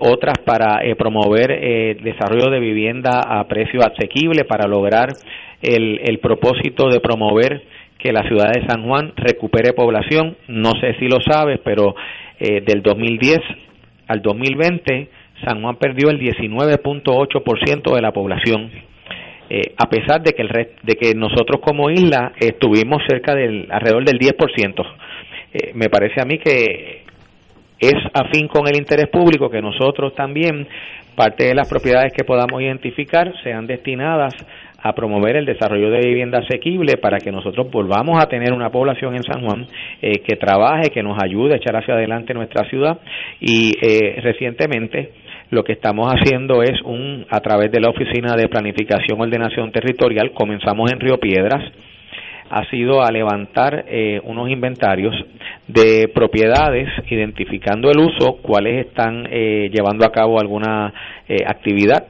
otras 0.00 0.38
para 0.44 0.80
promover 0.96 1.52
el 1.52 2.02
desarrollo 2.02 2.50
de 2.50 2.60
vivienda 2.60 3.20
a 3.20 3.46
precio 3.46 3.80
asequible, 3.80 4.44
para 4.44 4.66
lograr 4.66 5.10
el, 5.62 6.00
el 6.02 6.18
propósito 6.18 6.88
de 6.88 7.00
promover 7.00 7.62
que 7.98 8.12
la 8.12 8.22
ciudad 8.26 8.52
de 8.52 8.66
San 8.66 8.84
Juan 8.84 9.12
recupere 9.16 9.74
población. 9.74 10.36
No 10.48 10.72
sé 10.80 10.94
si 10.98 11.08
lo 11.08 11.20
sabes, 11.20 11.60
pero 11.62 11.94
del 12.38 12.82
2010 12.82 13.38
al 14.08 14.22
2020 14.22 15.08
San 15.44 15.62
Juan 15.62 15.76
perdió 15.76 16.10
el 16.10 16.18
19.8% 16.18 17.94
de 17.94 18.00
la 18.00 18.12
población. 18.12 18.70
Eh, 19.48 19.74
a 19.76 19.88
pesar 19.88 20.22
de 20.22 20.32
que 20.32 20.42
el 20.42 20.48
de 20.82 20.94
que 20.94 21.14
nosotros 21.14 21.60
como 21.60 21.90
isla 21.90 22.32
estuvimos 22.38 23.02
cerca 23.06 23.34
del 23.34 23.68
alrededor 23.70 24.04
del 24.04 24.18
10%. 24.18 24.84
Eh, 25.52 25.70
me 25.74 25.88
parece 25.88 26.20
a 26.20 26.24
mí 26.24 26.38
que 26.38 27.04
es 27.78 27.94
afín 28.14 28.48
con 28.48 28.66
el 28.68 28.76
interés 28.76 29.08
público 29.08 29.50
que 29.50 29.60
nosotros 29.60 30.14
también 30.14 30.66
parte 31.14 31.44
de 31.44 31.54
las 31.54 31.68
propiedades 31.68 32.12
que 32.12 32.24
podamos 32.24 32.60
identificar 32.60 33.32
sean 33.42 33.66
destinadas 33.66 34.34
a 34.82 34.92
promover 34.92 35.36
el 35.36 35.46
desarrollo 35.46 35.90
de 35.90 36.00
vivienda 36.00 36.38
asequible 36.38 36.96
para 36.98 37.18
que 37.18 37.32
nosotros 37.32 37.70
volvamos 37.70 38.22
a 38.22 38.28
tener 38.28 38.52
una 38.52 38.70
población 38.70 39.16
en 39.16 39.22
San 39.24 39.44
Juan 39.44 39.66
eh, 40.00 40.20
que 40.20 40.36
trabaje, 40.36 40.90
que 40.90 41.02
nos 41.02 41.20
ayude 41.22 41.54
a 41.54 41.56
echar 41.56 41.74
hacia 41.76 41.94
adelante 41.94 42.34
nuestra 42.34 42.68
ciudad. 42.68 42.98
Y 43.40 43.72
eh, 43.80 44.20
recientemente 44.22 45.12
lo 45.50 45.64
que 45.64 45.72
estamos 45.72 46.12
haciendo 46.12 46.62
es 46.62 46.80
un 46.82 47.26
a 47.30 47.40
través 47.40 47.72
de 47.72 47.80
la 47.80 47.88
oficina 47.88 48.36
de 48.36 48.48
planificación 48.48 49.20
ordenación 49.20 49.72
territorial 49.72 50.32
comenzamos 50.32 50.92
en 50.92 51.00
Río 51.00 51.18
Piedras 51.18 51.62
ha 52.50 52.68
sido 52.70 53.02
a 53.02 53.10
levantar 53.10 53.84
eh, 53.88 54.20
unos 54.24 54.50
inventarios 54.50 55.14
de 55.66 56.08
propiedades, 56.14 56.88
identificando 57.10 57.90
el 57.90 57.98
uso, 57.98 58.38
cuáles 58.42 58.86
están 58.86 59.24
llevando 59.24 60.06
a 60.06 60.12
cabo 60.12 60.38
alguna 60.38 60.92
actividad 61.46 62.06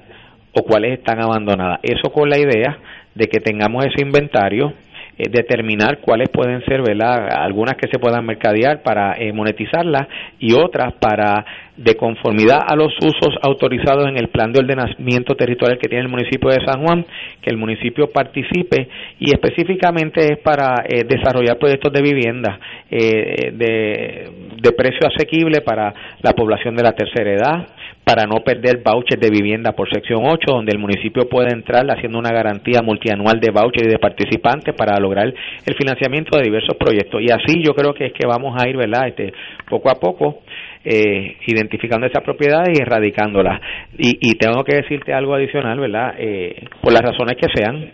o 0.53 0.63
cuáles 0.63 0.99
están 0.99 1.23
abandonadas. 1.23 1.81
Eso 1.83 2.13
con 2.13 2.29
la 2.29 2.39
idea 2.39 2.79
de 3.15 3.29
que 3.29 3.41
tengamos 3.41 3.87
ese 3.87 4.03
inventario, 4.03 4.75
eh, 5.19 5.31
determinar 5.31 6.01
cuáles 6.01 6.29
pueden 6.29 6.63
ser, 6.67 6.83
¿verdad? 6.83 7.29
Algunas 7.31 7.77
que 7.77 7.89
se 7.91 7.99
puedan 7.99 8.27
mercadear 8.27 8.83
para 8.83 9.15
eh, 9.15 9.33
monetizarlas 9.33 10.07
y 10.39 10.53
otras 10.53 10.93
para, 11.01 11.43
de 11.75 11.97
conformidad 11.97 12.61
a 12.67 12.77
los 12.77 12.93
usos 13.01 13.35
autorizados 13.41 14.09
en 14.09 14.19
el 14.19 14.29
plan 14.29 14.53
de 14.53 14.61
ordenamiento 14.61 15.35
territorial 15.35 15.79
que 15.79 15.89
tiene 15.89 16.05
el 16.05 16.11
municipio 16.11 16.51
de 16.51 16.65
San 16.67 16.85
Juan, 16.85 17.07
que 17.41 17.49
el 17.49 17.57
municipio 17.57 18.11
participe 18.11 18.89
y 19.19 19.33
específicamente 19.33 20.35
es 20.35 20.39
para 20.41 20.85
eh, 20.87 21.05
desarrollar 21.05 21.57
proyectos 21.57 21.95
de 21.95 22.03
vivienda 22.03 22.59
de, 22.91 24.31
de 24.61 24.73
precio 24.73 25.09
asequible 25.09 25.63
para 25.63 25.95
la 26.21 26.33
población 26.33 26.77
de 26.77 26.83
la 26.83 26.93
tercera 26.93 27.33
edad, 27.33 27.69
para 28.07 28.25
no 28.25 28.37
perder 28.45 28.85
vouchers 28.85 29.21
de 29.21 29.31
vivienda 29.31 29.73
por 29.73 29.93
sección 29.93 30.23
8, 30.25 30.39
donde 30.47 30.71
el 30.71 30.79
municipio 30.79 31.29
puede 31.29 31.53
entrar 31.53 31.85
haciendo 31.91 32.21
una 32.21 32.31
garantía 32.31 32.81
multianual 32.81 33.41
de 33.41 33.51
vouchers 33.51 33.89
y 33.89 33.91
de 33.91 33.99
participantes 33.99 34.77
para 34.77 34.97
lograr 35.01 35.27
el 35.27 35.75
financiamiento 35.75 36.39
de 36.39 36.45
diversos 36.45 36.77
proyectos. 36.77 37.21
Y 37.21 37.33
así 37.33 37.61
yo 37.65 37.75
creo 37.75 37.95
que 37.95 38.07
es 38.07 38.13
que 38.13 38.25
vamos 38.25 38.55
a 38.57 38.69
ir, 38.69 38.77
¿verdad? 38.77 39.09
Este, 39.09 39.33
poco 39.69 39.91
a 39.91 39.97
poco 39.97 40.43
eh, 40.85 41.37
identificando 41.49 42.07
esas 42.07 42.23
propiedades 42.23 42.79
y 42.79 42.81
erradicándolas. 42.81 43.61
Y, 43.99 44.19
y 44.21 44.35
tengo 44.37 44.63
que 44.63 44.77
decirte 44.77 45.13
algo 45.13 45.35
adicional, 45.35 45.81
¿verdad? 45.81 46.15
Eh, 46.17 46.63
por 46.81 46.93
las 46.93 47.03
razones 47.03 47.37
que 47.37 47.49
sean, 47.53 47.91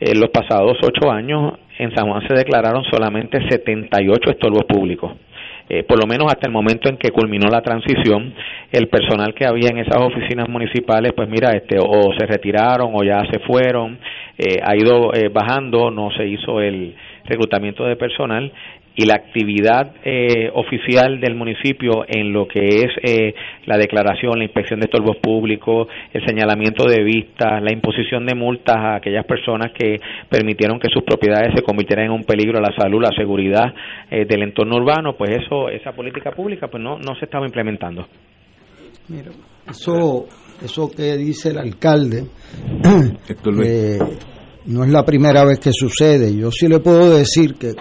en 0.00 0.20
los 0.20 0.30
pasados 0.30 0.78
ocho 0.82 1.12
años 1.12 1.60
en 1.78 1.94
San 1.94 2.08
Juan 2.08 2.26
se 2.26 2.34
declararon 2.34 2.82
solamente 2.90 3.38
78 3.48 4.30
estorbos 4.32 4.64
públicos. 4.64 5.12
Eh, 5.68 5.82
por 5.82 5.98
lo 5.98 6.06
menos 6.06 6.30
hasta 6.30 6.46
el 6.46 6.52
momento 6.52 6.90
en 6.90 6.98
que 6.98 7.10
culminó 7.10 7.48
la 7.48 7.62
transición, 7.62 8.34
el 8.70 8.88
personal 8.88 9.32
que 9.32 9.46
había 9.46 9.70
en 9.70 9.78
esas 9.78 9.96
oficinas 9.96 10.48
municipales, 10.48 11.12
pues 11.16 11.28
mira, 11.28 11.52
este, 11.52 11.78
o 11.78 12.12
se 12.18 12.26
retiraron 12.26 12.90
o 12.94 13.02
ya 13.02 13.24
se 13.30 13.38
fueron, 13.40 13.98
eh, 14.36 14.60
ha 14.62 14.76
ido 14.76 15.14
eh, 15.14 15.28
bajando, 15.28 15.90
no 15.90 16.10
se 16.10 16.26
hizo 16.26 16.60
el 16.60 16.94
reclutamiento 17.24 17.84
de 17.84 17.96
personal 17.96 18.52
y 18.96 19.06
la 19.06 19.14
actividad 19.14 19.92
eh, 20.04 20.50
oficial 20.54 21.20
del 21.20 21.34
municipio 21.34 22.04
en 22.06 22.32
lo 22.32 22.46
que 22.46 22.60
es 22.60 22.90
eh, 23.02 23.34
la 23.66 23.76
declaración, 23.76 24.38
la 24.38 24.44
inspección 24.44 24.78
de 24.78 24.84
estorbos 24.84 25.16
públicos, 25.16 25.88
el 26.12 26.24
señalamiento 26.24 26.84
de 26.84 27.02
vistas, 27.02 27.60
la 27.62 27.72
imposición 27.72 28.24
de 28.24 28.36
multas 28.36 28.76
a 28.76 28.96
aquellas 28.96 29.26
personas 29.26 29.72
que 29.72 29.98
permitieron 30.28 30.78
que 30.78 30.88
sus 30.92 31.02
propiedades 31.02 31.52
se 31.56 31.62
convirtieran 31.62 32.06
en 32.06 32.12
un 32.12 32.24
peligro 32.24 32.58
a 32.58 32.62
la 32.62 32.74
salud, 32.76 33.02
la 33.02 33.16
seguridad 33.16 33.74
eh, 34.10 34.26
del 34.26 34.42
entorno 34.42 34.76
urbano, 34.76 35.16
pues 35.16 35.30
eso, 35.44 35.68
esa 35.68 35.90
política 35.92 36.30
pública, 36.30 36.68
pues 36.68 36.82
no, 36.82 36.98
no 36.98 37.16
se 37.16 37.24
estaba 37.24 37.46
implementando. 37.46 38.06
Mira, 39.08 39.32
eso, 39.68 40.26
eso 40.62 40.88
que 40.88 41.16
dice 41.16 41.50
el 41.50 41.58
alcalde, 41.58 42.24
no 44.66 44.84
es 44.84 44.90
la 44.90 45.04
primera 45.04 45.44
vez 45.44 45.58
que 45.58 45.72
sucede. 45.72 46.34
Yo 46.34 46.50
sí 46.50 46.68
le 46.68 46.78
puedo 46.78 47.14
decir 47.14 47.56
que 47.56 47.72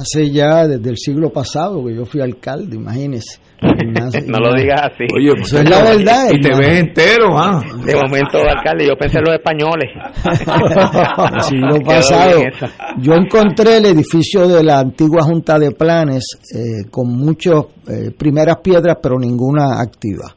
hace 0.00 0.30
ya 0.30 0.66
desde 0.66 0.90
el 0.90 0.96
siglo 0.96 1.30
pasado 1.30 1.84
que 1.84 1.94
yo 1.94 2.04
fui 2.04 2.20
alcalde, 2.20 2.76
imagínese. 2.76 3.40
no 3.60 4.38
lo 4.38 4.54
digas 4.54 4.82
así. 4.92 5.04
Oye, 5.16 5.34
pues, 5.34 5.52
es 5.52 5.68
la 5.68 5.82
verdad. 5.82 6.30
Y 6.32 6.40
te 6.40 6.56
ves 6.56 6.78
entero, 6.78 7.36
¿ah? 7.36 7.60
De 7.84 7.94
momento, 7.96 8.38
alcalde, 8.38 8.86
yo 8.86 8.96
pensé 8.96 9.18
en 9.18 9.24
los 9.24 9.34
españoles. 9.34 9.90
el 11.34 11.42
siglo 11.42 11.80
pasado. 11.84 12.40
Yo 13.00 13.14
encontré 13.14 13.78
el 13.78 13.86
edificio 13.86 14.46
de 14.46 14.62
la 14.62 14.78
antigua 14.78 15.22
Junta 15.22 15.58
de 15.58 15.72
Planes 15.72 16.24
eh, 16.54 16.88
con 16.90 17.08
muchas 17.08 17.64
eh, 17.88 18.12
primeras 18.16 18.58
piedras, 18.62 18.98
pero 19.02 19.18
ninguna 19.18 19.80
activa. 19.80 20.34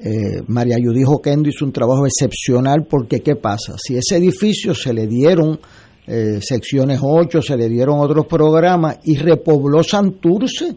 Eh, 0.00 0.42
María 0.46 0.76
Yudijo 0.78 1.20
Kendo 1.20 1.48
hizo 1.48 1.64
un 1.64 1.72
trabajo 1.72 2.06
excepcional 2.06 2.86
porque 2.88 3.20
¿qué 3.20 3.34
pasa? 3.34 3.74
Si 3.78 3.96
ese 3.96 4.16
edificio 4.16 4.72
se 4.72 4.92
le 4.92 5.08
dieron 5.08 5.58
eh, 6.08 6.40
secciones 6.40 7.00
8, 7.02 7.42
se 7.42 7.56
le 7.56 7.68
dieron 7.68 8.00
otros 8.00 8.26
programas 8.26 8.98
y 9.04 9.16
repobló 9.16 9.82
Santurce, 9.82 10.74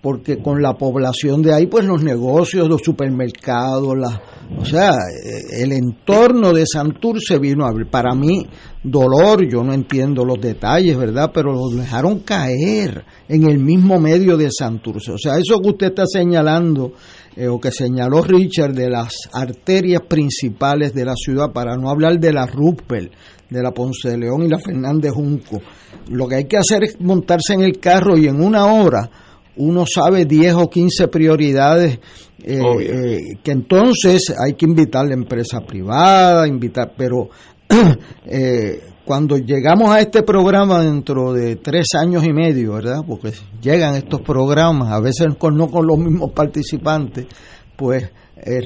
porque 0.00 0.38
con 0.38 0.62
la 0.62 0.74
población 0.74 1.42
de 1.42 1.52
ahí, 1.52 1.66
pues 1.66 1.84
los 1.84 2.02
negocios, 2.02 2.68
los 2.68 2.80
supermercados, 2.80 3.98
la, 3.98 4.22
o 4.58 4.64
sea, 4.64 4.92
eh, 4.92 5.62
el 5.62 5.72
entorno 5.72 6.52
de 6.52 6.64
Santurce 6.66 7.38
vino 7.38 7.66
a. 7.66 7.72
Para 7.90 8.14
mí, 8.14 8.46
dolor, 8.82 9.46
yo 9.46 9.62
no 9.62 9.72
entiendo 9.74 10.24
los 10.24 10.40
detalles, 10.40 10.96
¿verdad? 10.96 11.30
Pero 11.34 11.52
lo 11.52 11.68
dejaron 11.68 12.20
caer 12.20 13.04
en 13.28 13.48
el 13.50 13.58
mismo 13.58 13.98
medio 13.98 14.36
de 14.36 14.48
Santurce. 14.50 15.12
O 15.12 15.18
sea, 15.18 15.36
eso 15.36 15.60
que 15.60 15.70
usted 15.70 15.86
está 15.88 16.04
señalando, 16.06 16.92
eh, 17.36 17.48
o 17.48 17.60
que 17.60 17.70
señaló 17.70 18.22
Richard, 18.22 18.74
de 18.74 18.90
las 18.90 19.12
arterias 19.32 20.02
principales 20.08 20.94
de 20.94 21.04
la 21.04 21.14
ciudad, 21.14 21.52
para 21.52 21.76
no 21.76 21.90
hablar 21.90 22.18
de 22.18 22.32
la 22.32 22.46
Ruppel, 22.46 23.10
de 23.48 23.62
la 23.62 23.72
Ponce 23.72 24.10
de 24.10 24.18
León 24.18 24.42
y 24.42 24.48
la 24.48 24.58
Fernández 24.58 25.12
Junco. 25.12 25.60
Lo 26.08 26.26
que 26.26 26.36
hay 26.36 26.44
que 26.44 26.56
hacer 26.56 26.84
es 26.84 27.00
montarse 27.00 27.54
en 27.54 27.62
el 27.62 27.78
carro 27.78 28.16
y 28.16 28.26
en 28.26 28.42
una 28.42 28.66
hora 28.66 29.10
uno 29.56 29.84
sabe 29.86 30.24
10 30.24 30.54
o 30.54 30.70
15 30.70 31.08
prioridades 31.08 31.98
eh, 32.42 32.60
eh, 32.80 33.18
que 33.42 33.52
entonces 33.52 34.32
hay 34.38 34.54
que 34.54 34.64
invitar 34.64 35.04
a 35.04 35.08
la 35.08 35.14
empresa 35.14 35.60
privada, 35.60 36.48
invitar, 36.48 36.94
pero 36.96 37.28
eh, 38.26 38.80
cuando 39.10 39.38
llegamos 39.38 39.90
a 39.90 39.98
este 39.98 40.22
programa 40.22 40.84
dentro 40.84 41.32
de 41.32 41.56
tres 41.56 41.88
años 42.00 42.24
y 42.24 42.32
medio, 42.32 42.74
¿verdad? 42.74 43.00
Porque 43.04 43.32
llegan 43.60 43.96
estos 43.96 44.20
programas, 44.20 44.92
a 44.92 45.00
veces 45.00 45.34
con, 45.36 45.56
no 45.56 45.66
con 45.66 45.84
los 45.84 45.98
mismos 45.98 46.30
participantes, 46.30 47.26
pues 47.74 48.08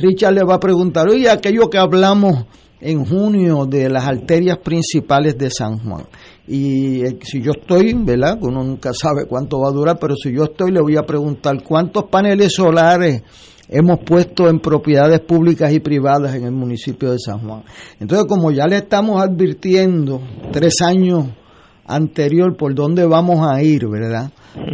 Richard 0.02 0.34
le 0.34 0.44
va 0.44 0.56
a 0.56 0.60
preguntar, 0.60 1.08
oye, 1.08 1.30
aquello 1.30 1.70
que 1.70 1.78
hablamos 1.78 2.44
en 2.78 3.06
junio 3.06 3.64
de 3.64 3.88
las 3.88 4.04
arterias 4.06 4.58
principales 4.58 5.38
de 5.38 5.48
San 5.50 5.78
Juan. 5.78 6.04
Y 6.46 7.02
eh, 7.06 7.18
si 7.22 7.40
yo 7.40 7.52
estoy, 7.52 7.94
¿verdad? 7.94 8.36
Uno 8.42 8.62
nunca 8.62 8.92
sabe 8.92 9.24
cuánto 9.26 9.58
va 9.60 9.70
a 9.70 9.72
durar, 9.72 9.98
pero 9.98 10.14
si 10.14 10.30
yo 10.30 10.44
estoy, 10.44 10.72
le 10.72 10.82
voy 10.82 10.98
a 10.98 11.04
preguntar 11.04 11.62
cuántos 11.62 12.04
paneles 12.10 12.52
solares 12.52 13.22
hemos 13.68 14.00
puesto 14.00 14.48
en 14.48 14.60
propiedades 14.60 15.20
públicas 15.20 15.72
y 15.72 15.80
privadas 15.80 16.34
en 16.34 16.44
el 16.44 16.52
municipio 16.52 17.12
de 17.12 17.18
San 17.18 17.40
Juan. 17.40 17.62
Entonces, 18.00 18.26
como 18.28 18.50
ya 18.50 18.66
le 18.66 18.76
estamos 18.76 19.22
advirtiendo 19.22 20.20
tres 20.52 20.80
años 20.82 21.26
anterior 21.86 22.56
por 22.56 22.74
dónde 22.74 23.06
vamos 23.06 23.46
a 23.46 23.62
ir, 23.62 23.86
¿verdad? 23.88 24.30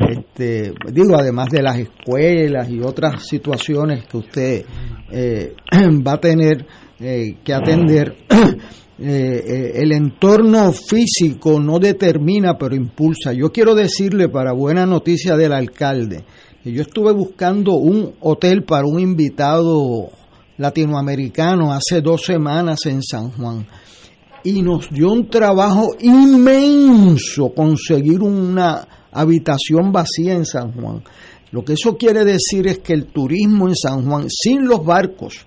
Este, 0.08 0.72
digo, 0.92 1.16
además 1.16 1.48
de 1.50 1.62
las 1.62 1.78
escuelas 1.78 2.68
y 2.70 2.80
otras 2.80 3.26
situaciones 3.26 4.06
que 4.06 4.16
usted 4.16 4.64
eh, 5.10 5.54
va 6.06 6.12
a 6.12 6.20
tener 6.20 6.66
eh, 7.00 7.36
que 7.44 7.54
atender. 7.54 8.16
Eh, 9.02 9.80
el 9.82 9.92
entorno 9.92 10.72
físico 10.72 11.58
no 11.58 11.78
determina, 11.78 12.58
pero 12.58 12.74
impulsa. 12.74 13.32
Yo 13.32 13.50
quiero 13.50 13.74
decirle, 13.74 14.28
para 14.28 14.52
buena 14.52 14.84
noticia 14.84 15.38
del 15.38 15.54
alcalde, 15.54 16.22
yo 16.64 16.82
estuve 16.82 17.12
buscando 17.12 17.74
un 17.74 18.14
hotel 18.20 18.64
para 18.64 18.86
un 18.86 19.00
invitado 19.00 20.10
latinoamericano 20.58 21.72
hace 21.72 22.02
dos 22.02 22.22
semanas 22.22 22.84
en 22.84 23.02
San 23.02 23.30
Juan 23.30 23.66
y 24.44 24.60
nos 24.60 24.90
dio 24.90 25.10
un 25.10 25.28
trabajo 25.28 25.96
inmenso 26.00 27.52
conseguir 27.54 28.20
una 28.20 28.86
habitación 29.10 29.90
vacía 29.90 30.34
en 30.34 30.44
San 30.44 30.72
Juan. 30.72 31.02
Lo 31.50 31.64
que 31.64 31.72
eso 31.72 31.96
quiere 31.96 32.24
decir 32.24 32.66
es 32.66 32.78
que 32.80 32.92
el 32.92 33.06
turismo 33.06 33.68
en 33.68 33.74
San 33.74 34.06
Juan, 34.06 34.26
sin 34.28 34.66
los 34.66 34.84
barcos, 34.84 35.46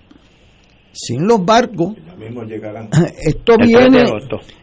sin 0.94 1.26
los 1.26 1.44
barcos, 1.44 1.94
esto 3.22 3.56
viene, 3.58 4.04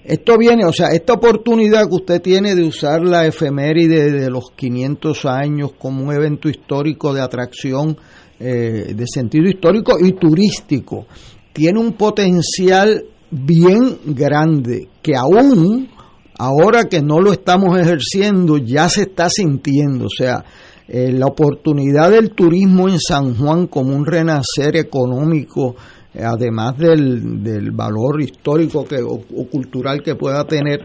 esto 0.04 0.38
viene, 0.38 0.66
o 0.66 0.72
sea, 0.72 0.88
esta 0.94 1.14
oportunidad 1.14 1.88
que 1.90 1.96
usted 1.96 2.22
tiene 2.22 2.56
de 2.56 2.64
usar 2.64 3.04
la 3.04 3.28
efeméride 3.28 4.12
de 4.12 4.30
los 4.30 4.52
500 4.56 5.26
años 5.26 5.74
como 5.78 6.06
un 6.06 6.14
evento 6.14 6.50
histórico 6.50 7.14
de 7.14 7.22
atracción 7.22 7.98
eh, 8.40 8.94
de 8.96 9.06
sentido 9.08 9.48
histórico 9.48 9.98
y 10.00 10.14
turístico, 10.14 11.06
tiene 11.54 11.80
un 11.80 11.94
potencial 11.94 13.04
bien 13.30 13.98
grande 14.06 14.88
que 15.02 15.16
aún 15.16 15.90
ahora 16.40 16.86
que 16.86 17.02
no 17.02 17.20
lo 17.20 17.34
estamos 17.34 17.78
ejerciendo 17.78 18.58
ya 18.58 18.90
se 18.90 19.04
está 19.04 19.30
sintiendo, 19.30 20.06
o 20.06 20.10
sea, 20.10 20.44
eh, 20.88 21.12
la 21.12 21.28
oportunidad 21.28 22.12
del 22.12 22.32
turismo 22.32 22.90
en 22.90 23.00
San 23.00 23.36
Juan 23.38 23.68
como 23.68 23.96
un 23.96 24.06
renacer 24.06 24.76
económico 24.76 25.76
además 26.20 26.78
del, 26.78 27.42
del 27.44 27.72
valor 27.72 28.22
histórico 28.22 28.84
que, 28.84 28.98
o, 29.02 29.20
cultural 29.50 30.02
que 30.04 30.16
pueda 30.16 30.46
tener, 30.46 30.82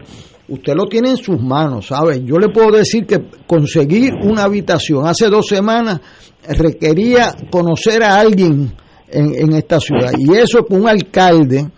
usted 0.47 0.73
lo 0.73 0.85
tiene 0.85 1.11
en 1.11 1.17
sus 1.17 1.41
manos, 1.41 1.87
¿sabe? 1.87 2.23
Yo 2.23 2.37
le 2.37 2.49
puedo 2.49 2.71
decir 2.71 3.05
que 3.05 3.25
conseguir 3.45 4.13
una 4.23 4.43
habitación 4.43 5.05
hace 5.05 5.27
dos 5.27 5.47
semanas 5.47 5.99
requería 6.47 7.35
conocer 7.51 8.03
a 8.03 8.19
alguien 8.19 8.73
en, 9.09 9.35
en 9.35 9.53
esta 9.53 9.79
ciudad. 9.79 10.13
Y 10.17 10.33
eso 10.33 10.63
con 10.65 10.81
un 10.81 10.87
alcalde, 10.87 11.69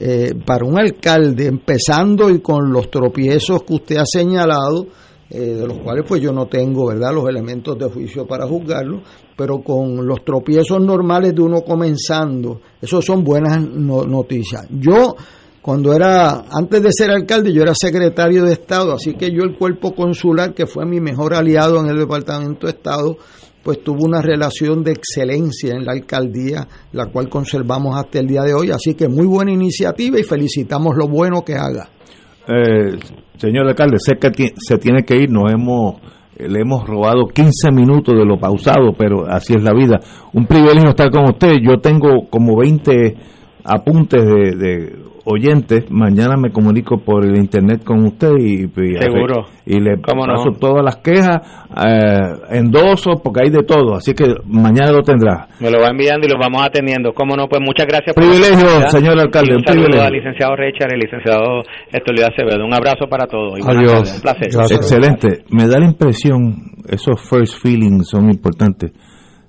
eh, 0.00 0.32
para 0.44 0.64
un 0.64 0.78
alcalde, 0.78 1.46
empezando 1.46 2.28
y 2.28 2.40
con 2.40 2.72
los 2.72 2.90
tropiezos 2.90 3.62
que 3.62 3.74
usted 3.74 3.96
ha 3.98 4.06
señalado, 4.06 4.88
eh, 5.30 5.38
de 5.38 5.66
los 5.66 5.78
cuales 5.78 6.04
pues 6.06 6.20
yo 6.20 6.32
no 6.32 6.46
tengo 6.46 6.88
verdad 6.88 7.14
los 7.14 7.26
elementos 7.28 7.78
de 7.78 7.86
juicio 7.86 8.26
para 8.26 8.46
juzgarlo 8.46 9.00
pero 9.36 9.60
con 9.60 10.06
los 10.06 10.24
tropiezos 10.24 10.80
normales 10.80 11.34
de 11.34 11.42
uno 11.42 11.62
comenzando 11.62 12.60
esos 12.80 13.04
son 13.04 13.24
buenas 13.24 13.60
noticias 13.60 14.66
yo 14.70 15.14
cuando 15.60 15.92
era 15.92 16.44
antes 16.50 16.82
de 16.82 16.90
ser 16.92 17.10
alcalde 17.10 17.52
yo 17.52 17.62
era 17.62 17.74
secretario 17.74 18.44
de 18.44 18.52
estado 18.52 18.92
así 18.94 19.14
que 19.14 19.30
yo 19.30 19.42
el 19.42 19.56
cuerpo 19.56 19.94
consular 19.94 20.54
que 20.54 20.66
fue 20.66 20.84
mi 20.84 21.00
mejor 21.00 21.34
aliado 21.34 21.80
en 21.80 21.86
el 21.86 21.98
departamento 21.98 22.66
de 22.66 22.72
estado 22.72 23.16
pues 23.62 23.82
tuvo 23.82 24.04
una 24.04 24.20
relación 24.20 24.82
de 24.82 24.92
excelencia 24.92 25.74
en 25.74 25.84
la 25.84 25.92
alcaldía, 25.92 26.66
la 26.92 27.06
cual 27.06 27.28
conservamos 27.28 27.96
hasta 27.96 28.18
el 28.18 28.26
día 28.26 28.42
de 28.42 28.54
hoy. 28.54 28.70
Así 28.70 28.94
que 28.94 29.08
muy 29.08 29.26
buena 29.26 29.52
iniciativa 29.52 30.18
y 30.18 30.24
felicitamos 30.24 30.96
lo 30.96 31.06
bueno 31.08 31.44
que 31.44 31.54
haga. 31.54 31.88
Eh, 32.48 32.98
señor 33.36 33.68
alcalde, 33.68 33.98
sé 33.98 34.16
que 34.16 34.52
se 34.58 34.78
tiene 34.78 35.04
que 35.04 35.16
ir, 35.16 35.30
nos 35.30 35.52
hemos 35.52 36.00
le 36.38 36.60
hemos 36.60 36.86
robado 36.86 37.26
15 37.26 37.70
minutos 37.72 38.14
de 38.16 38.24
lo 38.24 38.38
pausado, 38.38 38.92
pero 38.96 39.26
así 39.28 39.54
es 39.54 39.62
la 39.62 39.72
vida. 39.72 40.00
Un 40.32 40.46
privilegio 40.46 40.90
estar 40.90 41.10
con 41.10 41.24
usted. 41.24 41.56
Yo 41.62 41.78
tengo 41.80 42.28
como 42.30 42.56
20 42.56 43.16
apuntes 43.64 44.24
de 44.24 45.01
oyentes, 45.24 45.90
mañana 45.90 46.36
me 46.36 46.50
comunico 46.50 46.98
por 46.98 47.24
el 47.24 47.36
internet 47.36 47.84
con 47.84 48.04
usted 48.04 48.32
y, 48.38 48.68
Seguro. 48.98 49.46
y 49.66 49.80
le 49.80 49.96
paso 49.98 50.50
todas 50.58 50.84
las 50.84 50.96
quejas, 50.96 51.40
eh, 51.76 52.58
endoso, 52.58 53.20
porque 53.22 53.44
hay 53.44 53.50
de 53.50 53.62
todo, 53.62 53.94
así 53.94 54.14
que 54.14 54.24
mañana 54.46 54.92
lo 54.92 55.02
tendrá. 55.02 55.48
Me 55.60 55.70
lo 55.70 55.80
va 55.80 55.88
enviando 55.88 56.26
y 56.26 56.30
lo 56.30 56.38
vamos 56.38 56.64
atendiendo. 56.64 57.12
Cómo 57.12 57.36
no, 57.36 57.46
pues 57.48 57.60
muchas 57.64 57.86
gracias. 57.86 58.14
Privilegio, 58.14 58.88
señor 58.88 59.18
alcalde. 59.20 59.56
un, 59.56 59.64
saludo 59.64 60.02
al 60.02 60.12
licenciado 60.12 60.56
Richard, 60.56 60.92
el 60.92 61.00
licenciado 61.00 61.62
Estolio 61.92 62.26
Acevedo. 62.26 62.64
Un 62.64 62.74
abrazo 62.74 63.06
para 63.08 63.26
todos. 63.26 63.58
Adiós. 63.66 64.14
Un 64.16 64.22
placer. 64.22 64.48
Excelente. 64.70 65.44
Me 65.50 65.66
da 65.66 65.78
la 65.78 65.86
impresión, 65.86 66.72
esos 66.88 67.20
first 67.28 67.62
feelings 67.62 68.08
son 68.08 68.30
importantes, 68.30 68.92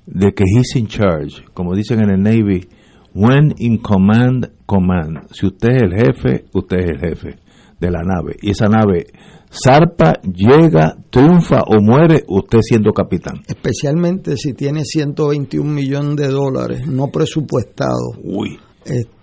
de 0.06 0.32
que 0.34 0.44
he's 0.44 0.76
in 0.76 0.88
charge, 0.88 1.44
como 1.54 1.76
dicen 1.76 2.02
en 2.02 2.10
el 2.12 2.22
Navy 2.22 2.68
When 3.16 3.54
in 3.58 3.78
command, 3.78 4.50
command. 4.66 5.28
Si 5.32 5.46
usted 5.46 5.70
es 5.70 5.82
el 5.84 5.94
jefe, 5.94 6.46
usted 6.54 6.78
es 6.78 6.90
el 6.90 7.00
jefe 7.00 7.36
de 7.80 7.92
la 7.92 8.02
nave. 8.04 8.38
Y 8.42 8.52
esa 8.52 8.68
nave 8.68 9.08
zarpa, 9.52 10.20
llega, 10.22 10.98
triunfa 11.10 11.62
o 11.68 11.80
muere 11.80 12.24
usted 12.28 12.60
siendo 12.62 12.92
capitán. 12.92 13.42
Especialmente 13.48 14.36
si 14.38 14.54
tiene 14.54 14.84
121 14.84 15.70
millones 15.70 16.16
de 16.16 16.28
dólares 16.30 16.88
no 16.88 17.08
presupuestados. 17.08 18.18
Uy. 18.24 18.58
Este, 18.86 19.14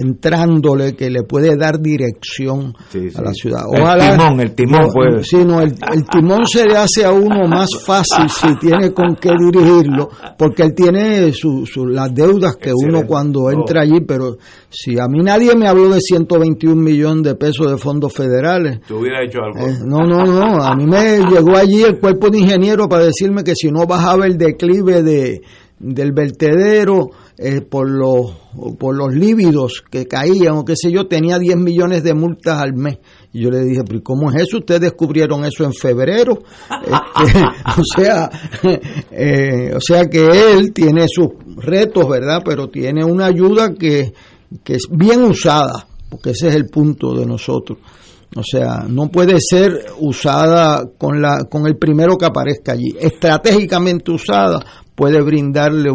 entrándole 0.00 0.94
que 0.94 1.10
le 1.10 1.22
puede 1.22 1.56
dar 1.56 1.80
dirección 1.80 2.74
a 3.16 3.22
la 3.22 3.32
ciudad. 3.32 3.62
Ojalá, 3.66 4.10
el 4.10 4.18
timón, 4.18 4.40
el 4.40 4.54
timón 4.54 4.88
puede. 4.92 5.64
el, 5.64 6.04
timón 6.06 6.46
se 6.46 6.64
le 6.64 6.76
hace 6.76 7.04
a 7.04 7.10
uno 7.10 7.48
más 7.48 7.68
fácil 7.84 8.28
si 8.28 8.54
tiene 8.56 8.92
con 8.92 9.16
qué 9.16 9.30
dirigirlo, 9.30 10.10
porque 10.38 10.62
él 10.62 10.74
tiene 10.74 11.32
su, 11.32 11.64
las 11.88 12.14
deudas 12.14 12.56
que 12.56 12.72
uno 12.72 13.06
cuando 13.06 13.50
entra 13.50 13.82
allí, 13.82 14.00
pero 14.06 14.36
si 14.68 14.98
a 14.98 15.08
mí 15.08 15.22
nadie 15.22 15.56
me 15.56 15.66
habló 15.66 15.88
de 15.88 16.00
121 16.00 16.76
millones 16.76 17.24
de 17.24 17.34
pesos 17.34 17.70
de 17.70 17.78
fondos 17.78 18.12
federales. 18.12 18.80
¿Tú 18.86 18.98
hubieras 18.98 19.26
hecho 19.26 19.40
algo? 19.42 19.66
Eh, 19.66 19.78
no, 19.84 20.06
no, 20.06 20.24
no, 20.24 20.62
a 20.62 20.76
mí 20.76 20.86
me 20.86 21.18
llegó 21.30 21.56
allí 21.56 21.82
el 21.82 21.98
cuerpo 21.98 22.30
de 22.30 22.38
ingeniero 22.38 22.88
para 22.88 23.04
decirme 23.04 23.42
que 23.42 23.54
si 23.54 23.70
no 23.70 23.86
bajaba 23.86 24.26
el 24.26 24.36
declive 24.36 25.02
de 25.02 25.40
del 25.78 26.12
vertedero 26.12 27.10
eh, 27.36 27.60
por 27.62 27.90
los 27.90 28.32
por 28.78 28.96
los 28.96 29.12
lívidos 29.12 29.82
que 29.90 30.06
caían 30.06 30.56
o 30.56 30.64
qué 30.64 30.74
sé 30.76 30.92
yo, 30.92 31.06
tenía 31.06 31.38
10 31.38 31.56
millones 31.56 32.04
de 32.04 32.14
multas 32.14 32.62
al 32.62 32.74
mes. 32.74 32.98
Y 33.32 33.42
yo 33.42 33.50
le 33.50 33.64
dije, 33.64 33.82
pero 33.84 34.02
¿cómo 34.02 34.30
es 34.30 34.42
eso? 34.42 34.58
Ustedes 34.58 34.82
descubrieron 34.82 35.44
eso 35.44 35.64
en 35.64 35.72
febrero. 35.72 36.38
Este, 37.24 37.40
o 37.80 37.84
sea, 37.96 38.30
eh, 39.10 39.72
o 39.74 39.80
sea 39.80 40.04
que 40.06 40.52
él 40.52 40.72
tiene 40.72 41.06
sus 41.08 41.28
retos, 41.56 42.08
¿verdad? 42.08 42.42
Pero 42.44 42.68
tiene 42.68 43.04
una 43.04 43.26
ayuda 43.26 43.72
que, 43.74 44.12
que 44.62 44.74
es 44.74 44.86
bien 44.90 45.22
usada, 45.22 45.86
porque 46.10 46.30
ese 46.30 46.48
es 46.48 46.54
el 46.54 46.66
punto 46.66 47.14
de 47.14 47.24
nosotros. 47.24 47.78
O 48.36 48.42
sea, 48.42 48.84
no 48.88 49.08
puede 49.08 49.36
ser 49.40 49.86
usada 50.00 50.84
con, 50.98 51.22
la, 51.22 51.44
con 51.48 51.66
el 51.66 51.76
primero 51.76 52.16
que 52.16 52.26
aparezca 52.26 52.72
allí. 52.72 52.94
Estratégicamente 52.98 54.10
usada 54.10 54.60
puede 54.94 55.20
brindarle 55.22 55.90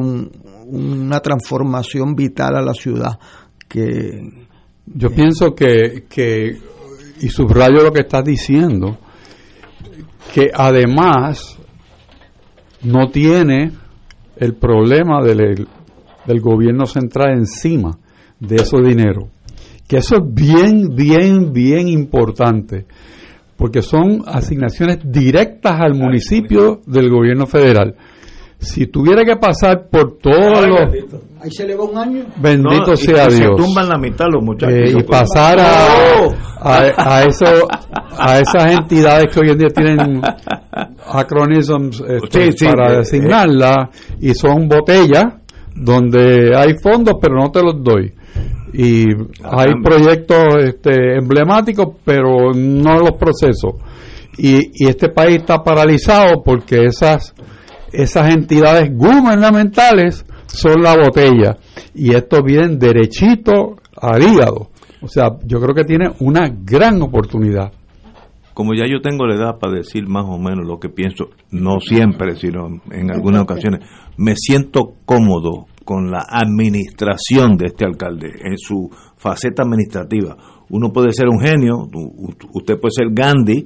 una 0.72 1.20
transformación 1.20 2.16
vital 2.16 2.56
a 2.56 2.62
la 2.62 2.74
ciudad 2.74 3.20
que 3.68 4.48
yo 4.86 5.10
pienso 5.12 5.54
que, 5.54 6.06
que 6.10 6.58
y 7.22 7.30
subrayo 7.30 7.84
lo 7.84 7.92
que 7.92 8.02
estás 8.02 8.24
diciendo 8.24 8.98
que 10.34 10.50
además 10.54 11.60
no 12.84 13.10
tiene 13.10 13.72
el 14.38 14.56
problema 14.56 15.22
del, 15.22 15.68
del 16.26 16.42
gobierno 16.42 16.86
central 16.86 17.38
encima 17.38 17.98
de 18.40 18.56
esos 18.56 18.82
dinero. 18.82 19.30
Que 19.88 19.98
eso 19.98 20.18
es 20.18 20.34
bien 20.34 20.96
bien 20.96 21.52
bien 21.52 21.88
importante 21.88 22.86
porque 23.58 23.82
son 23.82 24.24
asignaciones 24.26 25.00
directas 25.04 25.80
al 25.82 25.94
municipio 25.94 26.82
del 26.86 27.10
gobierno 27.10 27.46
federal 27.46 27.96
si 28.60 28.88
tuviera 28.88 29.24
que 29.24 29.38
pasar 29.38 29.88
por 29.90 30.18
todos 30.18 30.68
los 30.68 30.80
ahí 31.42 31.50
se 31.52 31.66
le 31.66 31.76
va 31.76 31.86
un 31.86 31.98
año. 31.98 32.26
Bendito 32.38 32.96
sea 32.98 33.28
Dios 33.28 33.58
se 33.58 33.64
tumban 33.64 33.88
la 33.88 33.98
mitad 33.98 34.26
los 34.32 34.44
muchachos 34.44 34.76
eh, 34.78 34.98
y 34.98 35.04
pasar 35.04 35.58
a, 35.60 36.92
a, 36.98 37.24
eso 37.24 37.46
a 38.18 38.40
esas 38.40 38.74
entidades 38.74 39.28
que 39.34 39.40
hoy 39.40 39.52
en 39.52 39.58
día 39.58 39.70
tienen 39.70 40.22
acronismos 41.08 42.04
este, 42.06 42.50
para 42.66 42.98
designarla 42.98 43.90
y 44.20 44.34
son 44.34 44.68
botellas 44.68 45.26
donde 45.74 46.54
hay 46.54 46.74
fondos 46.84 47.16
pero 47.22 47.36
no 47.36 47.50
te 47.52 47.64
los 47.64 47.82
doy. 47.82 48.14
Y 48.74 49.06
hay 49.44 49.72
proyectos 49.82 50.56
este, 50.64 51.18
emblemáticos 51.18 51.96
pero 52.04 52.52
no 52.54 53.00
los 53.00 53.12
procesos 53.18 53.76
y, 54.38 54.86
y 54.86 54.88
este 54.88 55.10
país 55.10 55.38
está 55.38 55.64
paralizado 55.64 56.44
porque 56.44 56.86
esas 56.86 57.34
esas 57.92 58.34
entidades 58.34 58.96
gubernamentales 58.96 60.26
son 60.48 60.82
la 60.82 60.96
botella 60.96 61.58
y 61.94 62.14
esto 62.14 62.44
viene 62.44 62.78
derechito 62.78 63.78
al 63.96 64.24
hígado. 64.24 64.70
O 65.02 65.08
sea, 65.08 65.38
yo 65.46 65.60
creo 65.60 65.74
que 65.74 65.86
tiene 65.86 66.12
una 66.20 66.50
gran 66.50 67.02
oportunidad. 67.02 67.72
Como 68.54 68.74
ya 68.74 68.86
yo 68.86 69.02
tengo 69.02 69.26
la 69.26 69.36
edad 69.36 69.58
para 69.60 69.76
decir 69.76 70.08
más 70.08 70.26
o 70.26 70.38
menos 70.38 70.68
lo 70.68 70.80
que 70.80 70.90
pienso, 70.90 71.30
no 71.52 71.80
siempre, 71.80 72.36
sino 72.36 72.82
en 72.92 73.10
algunas 73.10 73.44
ocasiones, 73.44 73.86
me 74.18 74.36
siento 74.36 74.96
cómodo 75.06 75.68
con 75.86 76.12
la 76.12 76.26
administración 76.30 77.56
de 77.58 77.68
este 77.68 77.86
alcalde 77.86 78.28
en 78.44 78.58
su 78.58 78.90
faceta 79.16 79.64
administrativa 79.64 80.36
uno 80.70 80.92
puede 80.92 81.12
ser 81.14 81.28
un 81.28 81.40
genio, 81.40 81.88
usted 82.54 82.80
puede 82.80 82.92
ser 82.92 83.08
Gandhi, 83.12 83.66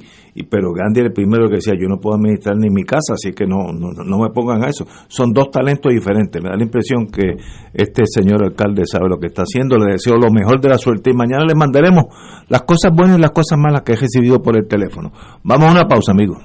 pero 0.50 0.72
Gandhi 0.74 1.02
era 1.02 1.08
el 1.08 1.14
primero 1.14 1.48
que 1.48 1.56
decía, 1.56 1.74
yo 1.80 1.88
no 1.88 2.00
puedo 2.00 2.16
administrar 2.16 2.56
ni 2.58 2.70
mi 2.70 2.84
casa, 2.84 3.14
así 3.14 3.34
que 3.34 3.46
no, 3.46 3.72
no, 3.74 4.18
me 4.18 4.30
pongan 4.30 4.64
a 4.64 4.68
eso. 4.68 4.86
Son 5.08 5.32
dos 5.32 5.52
talentos 5.52 5.92
diferentes. 5.92 6.42
Me 6.42 6.50
da 6.50 6.56
la 6.56 6.64
impresión 6.64 7.08
que 7.08 7.36
este 7.74 8.04
señor 8.06 8.44
alcalde 8.44 8.84
sabe 8.86 9.10
lo 9.10 9.20
que 9.20 9.28
está 9.28 9.44
haciendo. 9.44 9.78
Le 9.78 9.94
deseo 9.94 10.16
lo 10.16 10.32
mejor 10.32 10.62
de 10.62 10.70
la 10.70 10.78
suerte 10.78 11.12
y 11.12 11.14
mañana 11.14 11.44
le 11.46 11.56
mandaremos 11.56 12.06
las 12.48 12.64
cosas 12.64 12.92
buenas 12.96 13.18
y 13.18 13.22
las 13.22 13.32
cosas 13.32 13.60
malas 13.60 13.82
que 13.84 13.94
he 13.94 13.96
recibido 13.96 14.42
por 14.42 14.58
el 14.58 14.68
teléfono. 14.68 15.12
Vamos 15.44 15.68
a 15.68 15.72
una 15.72 15.86
pausa, 15.86 16.12
amigos. 16.12 16.38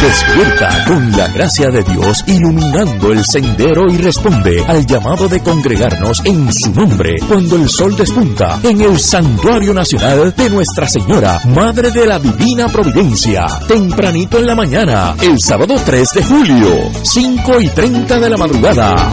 Despierta 0.00 0.84
con 0.86 1.10
la 1.12 1.28
gracia 1.28 1.70
de 1.70 1.82
Dios 1.82 2.24
iluminando 2.26 3.12
el 3.12 3.24
sendero 3.24 3.88
y 3.88 3.96
responde 3.98 4.64
al 4.66 4.84
llamado 4.84 5.28
de 5.28 5.40
congregarnos 5.40 6.22
en 6.24 6.52
su 6.52 6.72
nombre 6.72 7.16
cuando 7.26 7.56
el 7.56 7.68
sol 7.68 7.96
despunta 7.96 8.58
en 8.62 8.80
el 8.80 8.98
Santuario 8.98 9.72
Nacional 9.72 10.34
de 10.36 10.50
Nuestra 10.50 10.88
Señora, 10.88 11.40
Madre 11.54 11.90
de 11.90 12.06
la 12.06 12.18
Divina 12.18 12.68
Providencia, 12.68 13.46
tempranito 13.66 14.38
en 14.38 14.46
la 14.46 14.54
mañana, 14.54 15.14
el 15.20 15.40
sábado 15.40 15.76
3 15.84 16.08
de 16.14 16.22
julio, 16.22 16.90
5 17.02 17.60
y 17.60 17.68
30 17.68 18.20
de 18.20 18.30
la 18.30 18.36
madrugada 18.36 19.12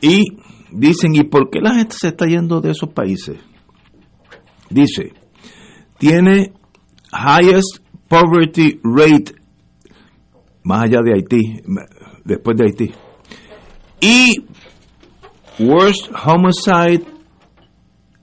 Y 0.01 0.23
dicen, 0.71 1.15
¿y 1.15 1.25
por 1.25 1.51
qué 1.51 1.61
la 1.61 1.75
gente 1.75 1.97
se 1.99 2.09
está 2.09 2.27
yendo 2.27 2.61
de 2.61 2.71
esos 2.71 2.91
países? 2.91 3.39
Dice, 4.71 5.13
tiene 5.99 6.53
highest 7.13 7.79
poverty 8.09 8.81
rate 8.83 9.35
más 10.65 10.85
allá 10.85 11.01
de 11.03 11.13
Haití, 11.13 11.63
después 12.25 12.57
de 12.57 12.65
Haití. 12.65 12.93
Y 14.01 14.45
worst 15.59 16.11
homicide 16.13 17.05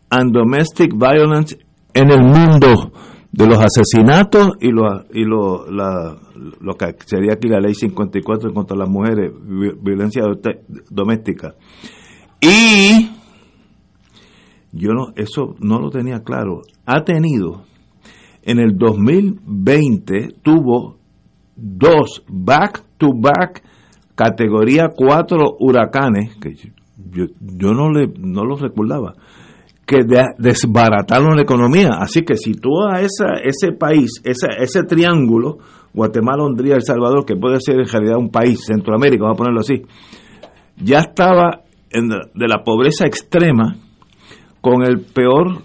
and 0.09 0.33
domestic 0.33 0.93
violence 0.93 1.57
en 1.93 2.11
el 2.11 2.23
mundo 2.23 2.91
de 3.31 3.47
los 3.47 3.59
asesinatos 3.59 4.51
y 4.59 4.71
lo, 4.71 5.05
y 5.13 5.23
la, 5.23 6.17
lo 6.59 6.75
que 6.75 6.95
sería 7.05 7.33
aquí 7.33 7.47
la 7.47 7.59
ley 7.59 7.73
54 7.73 8.53
contra 8.53 8.75
las 8.75 8.89
mujeres, 8.89 9.31
violencia 9.81 10.23
doméstica. 10.89 11.55
Y 12.41 13.09
yo 14.71 14.93
no, 14.93 15.13
eso 15.15 15.55
no 15.59 15.79
lo 15.79 15.89
tenía 15.89 16.19
claro. 16.19 16.61
Ha 16.85 17.03
tenido, 17.03 17.63
en 18.41 18.59
el 18.59 18.77
2020 18.77 20.29
tuvo 20.41 20.97
dos 21.55 22.23
back 22.27 22.83
to 22.97 23.09
back 23.13 23.63
categoría 24.15 24.89
4 24.95 25.57
huracanes, 25.59 26.35
que 26.37 26.55
yo, 26.55 27.25
yo 27.39 27.73
no, 27.73 27.91
le, 27.91 28.07
no 28.17 28.43
los 28.45 28.61
recordaba 28.61 29.13
que 29.91 30.05
desbarataron 30.37 31.35
la 31.35 31.41
economía. 31.41 31.89
Así 31.99 32.23
que 32.23 32.37
si 32.37 32.53
tú 32.53 32.69
a 32.87 33.01
esa, 33.01 33.33
ese 33.43 33.73
país, 33.73 34.21
ese, 34.23 34.47
ese 34.57 34.83
triángulo, 34.83 35.57
Guatemala, 35.93 36.43
Honduras, 36.43 36.75
El 36.75 36.83
Salvador, 36.83 37.25
que 37.25 37.35
puede 37.35 37.59
ser 37.59 37.79
en 37.79 37.87
realidad 37.87 38.17
un 38.17 38.29
país, 38.29 38.65
Centroamérica, 38.65 39.23
vamos 39.23 39.35
a 39.35 39.37
ponerlo 39.37 39.59
así, 39.61 39.81
ya 40.77 40.99
estaba 40.99 41.61
de 41.91 42.47
la 42.47 42.63
pobreza 42.63 43.05
extrema 43.05 43.75
con 44.61 44.83
el 44.83 45.01
peor 45.01 45.63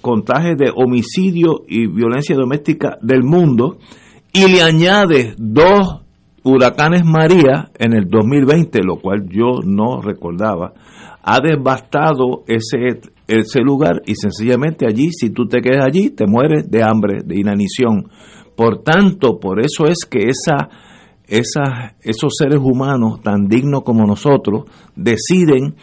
contagio 0.00 0.56
de 0.56 0.72
homicidio 0.74 1.62
y 1.68 1.86
violencia 1.86 2.34
doméstica 2.34 2.98
del 3.00 3.22
mundo 3.22 3.78
y 4.32 4.48
le 4.48 4.62
añade 4.62 5.34
dos 5.38 6.02
huracanes 6.42 7.04
María 7.04 7.70
en 7.78 7.94
el 7.94 8.08
2020, 8.08 8.80
lo 8.82 8.96
cual 8.96 9.28
yo 9.28 9.60
no 9.64 10.00
recordaba, 10.00 10.72
ha 11.22 11.40
devastado 11.40 12.44
ese, 12.46 13.00
ese 13.26 13.60
lugar 13.60 14.02
y 14.06 14.14
sencillamente 14.14 14.86
allí, 14.86 15.10
si 15.12 15.30
tú 15.30 15.46
te 15.46 15.60
quedas 15.60 15.84
allí, 15.86 16.10
te 16.10 16.26
mueres 16.26 16.70
de 16.70 16.82
hambre, 16.82 17.20
de 17.24 17.38
inanición. 17.38 18.08
Por 18.58 18.82
tanto, 18.82 19.38
por 19.38 19.60
eso 19.60 19.86
es 19.86 19.98
que 20.04 20.30
esos 21.28 22.32
seres 22.36 22.58
humanos 22.60 23.22
tan 23.22 23.46
dignos 23.46 23.82
como 23.84 24.04
nosotros 24.04 24.64
deciden, 24.96 25.76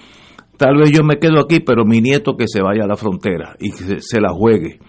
tal 0.57 0.79
vez 0.79 0.91
yo 0.91 1.01
me 1.01 1.17
quedo 1.17 1.39
aquí, 1.39 1.61
pero 1.61 1.85
mi 1.85 2.01
nieto 2.01 2.35
que 2.35 2.49
se 2.49 2.61
vaya 2.61 2.83
a 2.83 2.87
la 2.87 2.97
frontera 2.97 3.55
y 3.61 3.71
que 3.71 4.01
se, 4.01 4.19
la 4.19 4.33
juegue. 4.33 4.79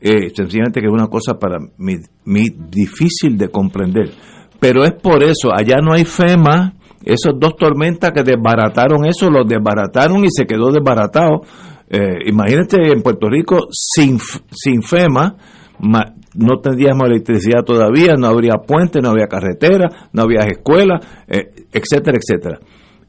Eh, 0.00 0.32
sencillamente 0.34 0.80
que 0.80 0.88
es 0.88 0.92
una 0.92 1.06
cosa 1.06 1.38
para 1.38 1.58
mí, 1.78 1.98
mí 2.24 2.46
difícil 2.68 3.38
de 3.38 3.48
comprender. 3.48 4.10
Pero 4.58 4.82
es 4.82 4.94
por 4.94 5.22
eso, 5.22 5.54
allá 5.54 5.76
no 5.80 5.92
hay 5.92 6.04
FEMA, 6.04 6.74
esos 7.04 7.34
dos 7.38 7.54
tormentas 7.54 8.10
que 8.10 8.24
desbarataron 8.24 9.04
eso, 9.04 9.30
los 9.30 9.46
desbarataron 9.46 10.24
y 10.24 10.30
se 10.30 10.48
quedó 10.48 10.72
desbaratado. 10.72 11.42
Eh, 11.88 12.26
imagínate 12.26 12.90
en 12.90 13.02
Puerto 13.02 13.28
Rico 13.28 13.68
sin, 13.70 14.18
sin 14.50 14.82
FEMA, 14.82 15.36
no 15.80 16.60
tendríamos 16.60 17.08
electricidad 17.08 17.64
todavía, 17.64 18.14
no 18.14 18.28
habría 18.28 18.54
puentes, 18.66 19.02
no 19.02 19.10
habría 19.10 19.26
carretera, 19.26 20.08
no 20.12 20.22
habría 20.22 20.46
escuelas, 20.46 21.04
eh, 21.26 21.66
etcétera, 21.72 22.18
etcétera. 22.18 22.58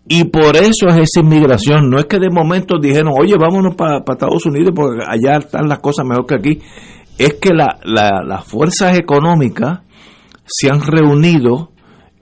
Y 0.08 0.26
por 0.26 0.56
eso 0.56 0.88
es 0.88 0.98
esa 0.98 1.20
inmigración. 1.22 1.90
No 1.90 2.00
es 2.00 2.06
que 2.06 2.18
de 2.18 2.30
momento 2.30 2.80
dijeron, 2.82 3.14
oye, 3.18 3.36
vámonos 3.40 3.76
para 3.76 4.00
Estados 4.00 4.46
Unidos 4.46 4.74
porque 4.76 5.04
allá 5.08 5.38
están 5.38 5.68
las 5.68 5.80
cosas 5.80 6.06
mejor 6.06 6.26
que 6.26 6.36
aquí. 6.36 6.60
Es 7.18 7.36
que 7.36 7.52
la, 7.54 7.78
las 7.84 8.46
fuerzas 8.46 8.98
económicas 8.98 9.82
se 10.46 10.70
han 10.70 10.82
reunido 10.82 11.72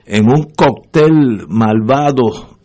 en 0.04 0.26
un 0.30 0.52
cóctel 0.56 1.46
malvado, 1.48 2.58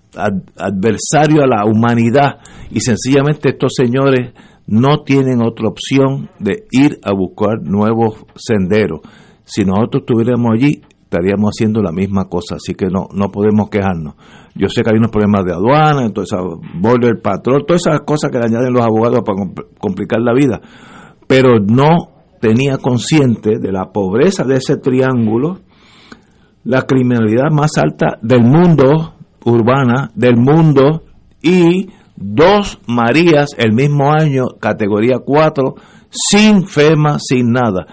adversario 0.57 1.43
a 1.43 1.47
la 1.47 1.65
humanidad, 1.65 2.39
y 2.71 2.79
sencillamente 2.81 3.49
estos 3.49 3.73
señores 3.75 4.33
no 4.67 5.03
tienen 5.03 5.41
otra 5.41 5.67
opción 5.67 6.29
de 6.39 6.65
ir 6.71 6.99
a 7.03 7.13
buscar 7.13 7.61
nuevos 7.61 8.25
senderos. 8.35 9.01
Si 9.43 9.63
nosotros 9.63 10.01
estuviéramos 10.01 10.53
allí, 10.53 10.81
estaríamos 11.03 11.51
haciendo 11.51 11.81
la 11.81 11.91
misma 11.91 12.25
cosa, 12.25 12.55
así 12.55 12.73
que 12.73 12.87
no, 12.87 13.07
no 13.13 13.31
podemos 13.31 13.69
quejarnos. 13.69 14.15
Yo 14.55 14.67
sé 14.69 14.81
que 14.81 14.91
hay 14.91 14.97
unos 14.97 15.11
problemas 15.11 15.45
de 15.45 15.53
aduana, 15.53 16.05
entonces 16.05 16.37
border 16.79 17.21
patrol, 17.21 17.65
todas 17.65 17.85
esas 17.85 18.01
cosas 18.01 18.31
que 18.31 18.39
le 18.39 18.45
añaden 18.45 18.73
los 18.73 18.81
abogados 18.81 19.21
para 19.25 19.37
complicar 19.77 20.19
la 20.21 20.33
vida, 20.33 20.61
pero 21.27 21.59
no 21.59 22.15
tenía 22.41 22.77
consciente 22.77 23.59
de 23.59 23.71
la 23.71 23.91
pobreza 23.91 24.43
de 24.43 24.55
ese 24.55 24.77
triángulo, 24.77 25.59
la 26.63 26.81
criminalidad 26.83 27.51
más 27.51 27.71
alta 27.77 28.17
del 28.21 28.41
mundo 28.41 29.13
urbana, 29.45 30.09
del 30.15 30.37
mundo, 30.37 31.03
y 31.41 31.89
dos 32.15 32.79
Marías 32.87 33.49
el 33.57 33.73
mismo 33.73 34.11
año, 34.11 34.45
categoría 34.59 35.19
4, 35.19 35.75
sin 36.09 36.67
FEMA, 36.67 37.17
sin 37.19 37.51
nada. 37.51 37.85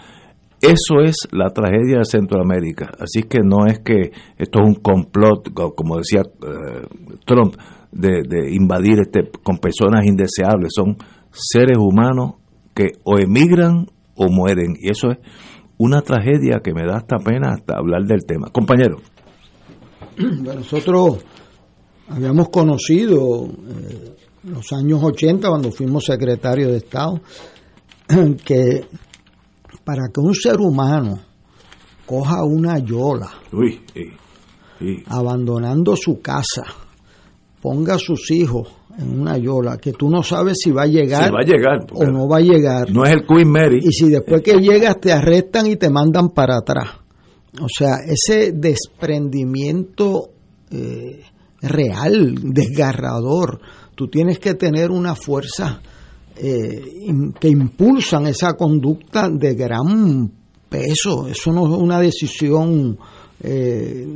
Eso 0.61 1.01
es 1.03 1.17
la 1.33 1.51
tragedia 1.51 1.99
de 1.99 2.05
Centroamérica. 2.05 2.93
Así 3.01 3.25
que 3.25 3.41
no 3.43 3.67
es 3.67 3.81
que 3.81 4.13
esto 4.39 4.61
es 4.61 4.69
un 4.69 4.75
complot, 4.77 5.53
como 5.75 5.97
decía 5.97 6.21
eh, 6.23 6.87
Trump, 7.25 7.57
de, 7.91 8.23
invadir 8.53 9.01
este 9.01 9.29
con 9.43 9.59
personas 9.59 10.07
indeseables. 10.07 10.73
Son 10.73 10.97
seres 11.33 11.79
humanos 11.79 12.35
que 12.75 12.93
o 13.03 13.19
emigran 13.19 13.87
o 14.15 14.29
mueren. 14.29 14.77
Y 14.79 14.91
eso 14.91 15.11
es 15.11 15.19
una 15.79 16.01
tragedia 16.03 16.61
que 16.63 16.73
me 16.73 16.87
da 16.87 16.99
hasta 16.99 17.19
pena 17.19 17.55
hasta 17.55 17.77
hablar 17.77 18.05
del 18.05 18.25
tema. 18.25 18.49
Compañero. 18.53 18.99
nosotros 20.17 21.25
habíamos 22.09 22.49
conocido 22.49 23.47
eh, 23.47 24.15
los 24.45 24.73
años 24.73 25.03
80 25.03 25.49
cuando 25.49 25.71
fuimos 25.71 26.05
secretario 26.05 26.71
de 26.71 26.79
Estado 26.79 27.21
que 28.45 28.85
para 29.85 30.09
que 30.13 30.21
un 30.21 30.35
ser 30.35 30.61
humano 30.61 31.21
coja 32.07 32.45
una 32.45 32.79
yola, 32.79 33.31
abandonando 35.07 35.97
su 35.97 36.21
casa, 36.21 36.63
ponga 37.61 37.95
a 37.95 37.99
sus 37.99 38.31
hijos 38.31 38.69
en 38.99 39.21
una 39.21 39.39
yola, 39.39 39.79
que 39.79 39.93
tú 39.93 40.11
no 40.11 40.23
sabes 40.23 40.59
si 40.63 40.71
va 40.71 40.83
a 40.83 40.87
llegar, 40.87 41.33
va 41.33 41.41
a 41.41 41.47
llegar 41.47 41.87
o 41.95 42.05
no 42.05 42.29
va 42.29 42.39
a 42.39 42.41
llegar. 42.41 42.91
No 42.91 43.05
es 43.05 43.13
el 43.13 43.27
Queen 43.27 43.49
Mary. 43.49 43.79
Y 43.83 43.93
si 43.93 44.11
después 44.11 44.43
que 44.43 44.59
llegas 44.59 45.01
te 45.01 45.13
arrestan 45.13 45.67
y 45.67 45.77
te 45.77 45.89
mandan 45.89 46.31
para 46.31 46.59
atrás. 46.59 46.89
O 47.61 47.69
sea, 47.69 47.97
ese 48.07 48.53
desprendimiento 48.53 50.31
eh, 50.71 51.23
real, 51.63 52.35
desgarrador, 52.43 53.61
tú 53.95 54.09
tienes 54.09 54.39
que 54.39 54.55
tener 54.55 54.91
una 54.91 55.15
fuerza 55.15 55.81
eh, 56.37 56.83
que 57.39 57.49
impulsan 57.49 58.27
esa 58.27 58.55
conducta 58.55 59.29
de 59.29 59.55
gran 59.55 60.31
peso. 60.69 61.29
Eso 61.29 61.53
no 61.53 61.67
es 61.67 61.81
una 61.81 62.01
decisión 62.01 62.99
eh, 63.41 64.07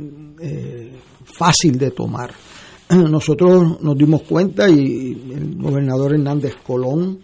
eh, 0.41 0.91
fácil 1.23 1.77
de 1.77 1.91
tomar. 1.91 2.33
Nosotros 2.89 3.81
nos 3.81 3.97
dimos 3.97 4.23
cuenta 4.23 4.69
y 4.69 5.31
el 5.33 5.55
gobernador 5.57 6.15
Hernández 6.15 6.55
Colón 6.65 7.19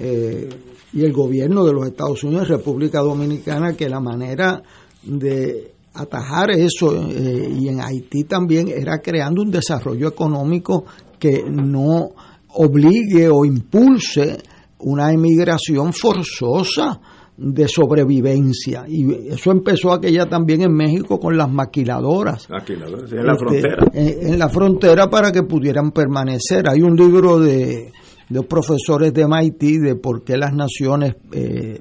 y 0.00 1.02
el 1.02 1.12
gobierno 1.12 1.64
de 1.64 1.72
los 1.72 1.88
Estados 1.88 2.22
Unidos, 2.22 2.46
República 2.46 3.00
Dominicana, 3.00 3.76
que 3.76 3.88
la 3.88 3.98
manera 3.98 4.62
de 5.02 5.72
atajar 6.00 6.50
eso 6.50 7.08
y 7.10 7.68
en 7.68 7.80
Haití 7.80 8.24
también 8.24 8.68
era 8.68 8.98
creando 8.98 9.42
un 9.42 9.50
desarrollo 9.50 10.08
económico 10.08 10.84
que 11.18 11.42
no 11.48 12.10
obligue 12.54 13.28
o 13.28 13.44
impulse 13.44 14.38
una 14.80 15.12
emigración 15.12 15.92
forzosa 15.92 17.00
de 17.36 17.68
sobrevivencia. 17.68 18.84
Y 18.88 19.28
eso 19.28 19.52
empezó 19.52 19.92
aquella 19.92 20.26
también 20.26 20.62
en 20.62 20.72
México 20.72 21.20
con 21.20 21.36
las 21.36 21.50
maquiladoras. 21.50 22.48
Maquiladoras, 22.50 23.12
en 23.12 23.24
la 23.24 23.32
este, 23.32 23.44
frontera. 23.44 23.90
En, 23.92 24.38
la 24.38 24.48
frontera 24.48 25.08
para 25.08 25.30
que 25.30 25.44
pudieran 25.44 25.92
permanecer. 25.92 26.68
Hay 26.68 26.80
un 26.80 26.96
libro 26.96 27.38
de, 27.38 27.92
de 28.28 28.42
profesores 28.42 29.14
de 29.14 29.26
MIT 29.26 29.80
de 29.80 29.94
por 29.94 30.24
qué 30.24 30.36
las 30.36 30.52
naciones 30.52 31.14
eh, 31.32 31.80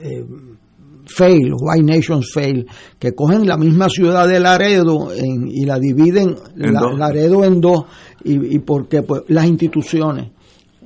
eh, 0.00 0.24
fail, 1.08 1.54
why 1.60 1.82
nations 1.82 2.30
fail, 2.32 2.66
que 2.98 3.14
cogen 3.14 3.46
la 3.46 3.56
misma 3.56 3.88
ciudad 3.88 4.28
de 4.28 4.38
Laredo 4.38 5.08
y 5.14 5.64
la 5.64 5.78
dividen 5.78 6.36
Laredo 6.54 7.44
en 7.44 7.60
dos 7.60 7.84
y, 8.24 8.56
y 8.56 8.58
porque 8.60 9.02
pues 9.02 9.22
las 9.28 9.46
instituciones. 9.46 10.30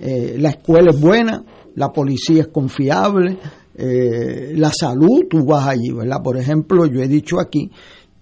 Eh, 0.00 0.36
la 0.38 0.50
escuela 0.50 0.90
es 0.90 1.00
buena, 1.00 1.44
la 1.76 1.92
policía 1.92 2.42
es 2.42 2.48
confiable, 2.48 3.38
eh, 3.74 4.52
la 4.56 4.70
salud, 4.72 5.26
tú 5.30 5.44
vas 5.44 5.68
allí, 5.68 5.92
¿verdad? 5.92 6.22
Por 6.22 6.36
ejemplo, 6.36 6.86
yo 6.86 7.00
he 7.00 7.08
dicho 7.08 7.40
aquí 7.40 7.70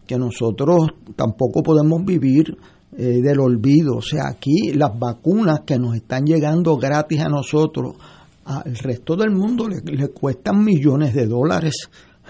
que 0.06 0.18
nosotros 0.18 0.88
tampoco 1.16 1.62
podemos 1.62 2.04
vivir 2.04 2.56
eh, 2.96 3.20
del 3.22 3.40
olvido, 3.40 3.96
o 3.96 4.02
sea, 4.02 4.28
aquí 4.28 4.72
las 4.74 4.98
vacunas 4.98 5.60
que 5.64 5.78
nos 5.78 5.94
están 5.94 6.24
llegando 6.24 6.76
gratis 6.76 7.20
a 7.20 7.28
nosotros, 7.28 7.94
al 8.44 8.74
resto 8.76 9.16
del 9.16 9.30
mundo 9.30 9.68
le, 9.68 10.08
cuestan 10.08 10.64
millones 10.64 11.14
de 11.14 11.26
dólares. 11.26 11.74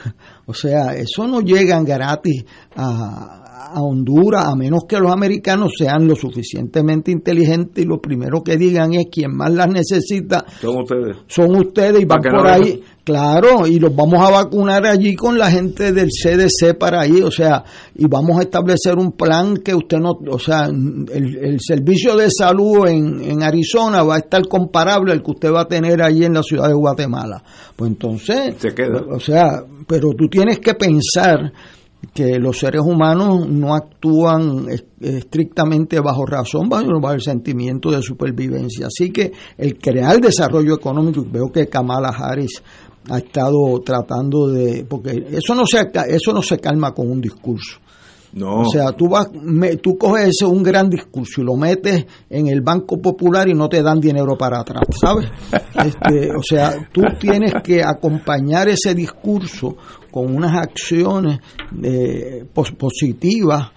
O 0.47 0.55
sea, 0.55 0.95
eso 0.95 1.29
no 1.29 1.43
llegan 1.43 1.85
gratis 1.85 2.43
a, 2.75 3.40
a 3.69 3.81
Honduras, 3.81 4.47
a 4.47 4.57
menos 4.57 4.85
que 4.89 4.99
los 4.99 5.13
americanos 5.13 5.73
sean 5.77 6.07
lo 6.07 6.15
suficientemente 6.15 7.11
inteligentes 7.11 7.85
y 7.85 7.87
lo 7.87 8.01
primero 8.01 8.43
que 8.43 8.57
digan 8.57 8.95
es 8.95 9.07
quien 9.11 9.37
más 9.37 9.53
las 9.53 9.69
necesita 9.69 10.45
son 10.61 10.81
ustedes. 10.81 11.17
Son 11.27 11.55
ustedes 11.55 12.01
y 12.01 12.05
van 12.05 12.23
por 12.23 12.47
ahí, 12.47 12.83
claro, 13.05 13.67
y 13.67 13.79
los 13.79 13.95
vamos 13.95 14.21
a 14.21 14.31
vacunar 14.31 14.87
allí 14.87 15.15
con 15.15 15.39
la 15.39 15.51
gente 15.51 15.93
del 15.93 16.09
CDC 16.09 16.79
para 16.79 17.03
ahí, 17.03 17.21
o 17.21 17.31
sea, 17.31 17.63
y 17.95 18.07
vamos 18.07 18.39
a 18.39 18.43
establecer 18.43 18.97
un 18.97 19.13
plan 19.13 19.59
que 19.59 19.75
usted 19.75 19.99
no, 19.99 20.13
o 20.31 20.39
sea, 20.39 20.67
el, 20.67 21.59
servicio 21.61 22.17
de 22.17 22.31
salud 22.31 22.89
en, 22.89 23.21
en 23.23 23.43
Arizona 23.43 24.03
va 24.03 24.17
a 24.17 24.19
estar 24.19 24.47
comparable 24.49 25.13
al 25.13 25.23
que 25.23 25.31
usted 25.33 25.53
va 25.53 25.63
a 25.63 25.69
tener 25.69 26.03
allí 26.03 26.25
en 26.25 26.35
la 26.35 26.43
ciudad 26.43 26.69
de 26.69 26.75
Guatemala. 26.75 27.43
Pues 27.77 27.91
entonces, 27.91 28.55
Se 28.59 28.75
queda. 28.75 29.03
o 29.11 29.21
sea, 29.21 29.63
pero 29.87 30.11
tú 30.17 30.29
tienes 30.29 30.59
que 30.59 30.75
pensar 30.75 31.53
que 32.15 32.39
los 32.39 32.59
seres 32.59 32.83
humanos 32.83 33.47
no 33.49 33.75
actúan 33.75 34.67
estrictamente 35.01 36.01
bajo 36.01 36.25
razón, 36.27 36.69
bajo 36.69 37.13
el 37.13 37.21
sentimiento 37.21 37.91
de 37.91 38.03
supervivencia. 38.03 38.87
Así 38.87 39.11
que 39.11 39.33
el 39.59 39.79
crear 39.79 40.21
desarrollo 40.21 40.75
económico, 40.75 41.25
veo 41.31 41.51
que 41.53 41.67
Kamala 41.69 42.09
Harris 42.09 42.63
ha 43.09 43.19
estado 43.19 43.81
tratando 43.85 44.49
de, 44.49 44.85
porque 44.89 45.27
eso 45.31 45.55
no 45.55 45.65
se, 45.67 45.91
eso 46.09 46.33
no 46.33 46.43
se 46.43 46.59
calma 46.59 46.93
con 46.93 47.11
un 47.11 47.21
discurso. 47.21 47.79
No. 48.33 48.61
O 48.61 48.65
sea, 48.67 48.93
tú 48.93 49.09
vas, 49.09 49.29
me- 49.33 49.77
tú 49.79 49.99
coges 49.99 50.41
un 50.43 50.63
gran 50.63 50.89
discurso 50.89 51.41
y 51.41 51.45
lo 51.45 51.57
metes 51.57 52.07
en 52.29 52.47
el 52.47 52.61
Banco 52.61 52.99
Popular 53.01 53.49
y 53.49 53.55
no 53.55 53.69
te 53.69 53.83
dan 53.83 53.99
dinero 53.99 54.39
para 54.39 54.61
atrás, 54.61 54.85
¿sabes? 55.01 55.27
Este, 55.81 56.31
o 56.37 56.43
sea, 56.43 56.89
tú 56.93 57.01
tienes 57.19 57.53
que 57.65 57.83
acompañar 57.83 58.69
ese 58.69 58.95
discurso 58.95 59.77
con 60.11 60.35
unas 60.35 60.57
acciones 60.57 61.39
eh, 61.83 62.45
pos- 62.53 62.73
positivas 62.73 63.71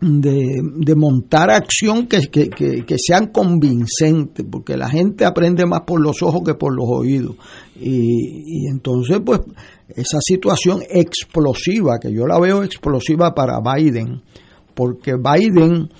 de, 0.00 0.62
de 0.76 0.94
montar 0.94 1.50
acción 1.50 2.06
que, 2.06 2.20
que, 2.28 2.48
que- 2.48 2.84
que 2.86 2.96
sean 2.98 3.26
convincentes, 3.26 4.46
porque 4.50 4.76
la 4.76 4.88
gente 4.88 5.26
aprende 5.26 5.66
más 5.66 5.82
por 5.82 6.00
los 6.00 6.22
ojos 6.22 6.40
que 6.44 6.54
por 6.54 6.74
los 6.74 6.86
oídos. 6.88 7.36
Y, 7.78 8.62
y 8.64 8.66
entonces, 8.70 9.20
pues, 9.24 9.40
esa 9.88 10.18
situación 10.20 10.80
explosiva, 10.88 11.98
que 12.00 12.12
yo 12.12 12.26
la 12.26 12.38
veo 12.40 12.62
explosiva 12.64 13.34
para 13.34 13.58
Biden, 13.60 14.22
porque 14.72 15.12
Biden, 15.16 15.90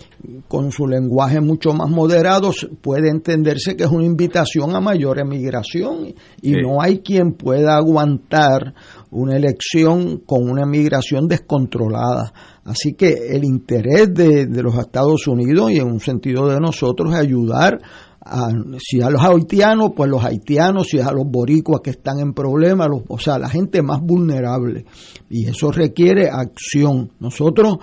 con 0.49 0.71
su 0.73 0.87
lenguaje 0.87 1.41
mucho 1.43 1.75
más 1.75 1.91
moderado, 1.91 2.53
puede 2.81 3.11
entenderse 3.11 3.77
que 3.77 3.85
es 3.85 3.91
una 3.91 4.07
invitación 4.07 4.75
a 4.75 4.81
mayor 4.81 5.19
emigración 5.19 6.15
y 6.41 6.55
Sí. 6.55 6.61
no 6.63 6.81
hay 6.81 7.01
quien 7.01 7.33
pueda 7.33 7.77
aguantar 7.77 8.73
una 9.13 9.37
elección 9.37 10.19
con 10.27 10.49
una 10.49 10.63
emigración 10.63 11.27
descontrolada. 11.29 12.33
Así 12.65 12.93
que 12.95 13.09
el 13.31 13.45
interés 13.45 14.13
de, 14.15 14.47
de 14.47 14.63
los 14.63 14.77
Estados 14.79 15.27
Unidos 15.27 15.73
y 15.73 15.79
en 15.79 15.87
un 15.91 16.01
sentido 16.01 16.49
de 16.49 16.61
nosotros 16.61 17.13
es 17.13 17.19
ayudar 17.19 17.81
a, 18.23 18.49
si 18.79 19.01
a 19.01 19.11
los 19.11 19.23
haitianos, 19.23 19.91
pues 19.97 20.09
los 20.11 20.23
haitianos, 20.25 20.89
si 20.89 20.99
es 20.99 21.07
a 21.07 21.13
los 21.13 21.25
boricuas 21.27 21.81
que 21.83 21.91
están 21.91 22.21
en 22.21 22.33
problemas, 22.35 22.89
los- 22.89 23.03
o 23.09 23.19
sea, 23.19 23.39
la 23.39 23.49
gente 23.49 23.83
más 23.83 24.01
vulnerable. 24.01 24.85
Y 25.29 25.47
eso 25.47 25.73
requiere 25.73 26.29
acción. 26.31 27.11
Nosotros, 27.19 27.79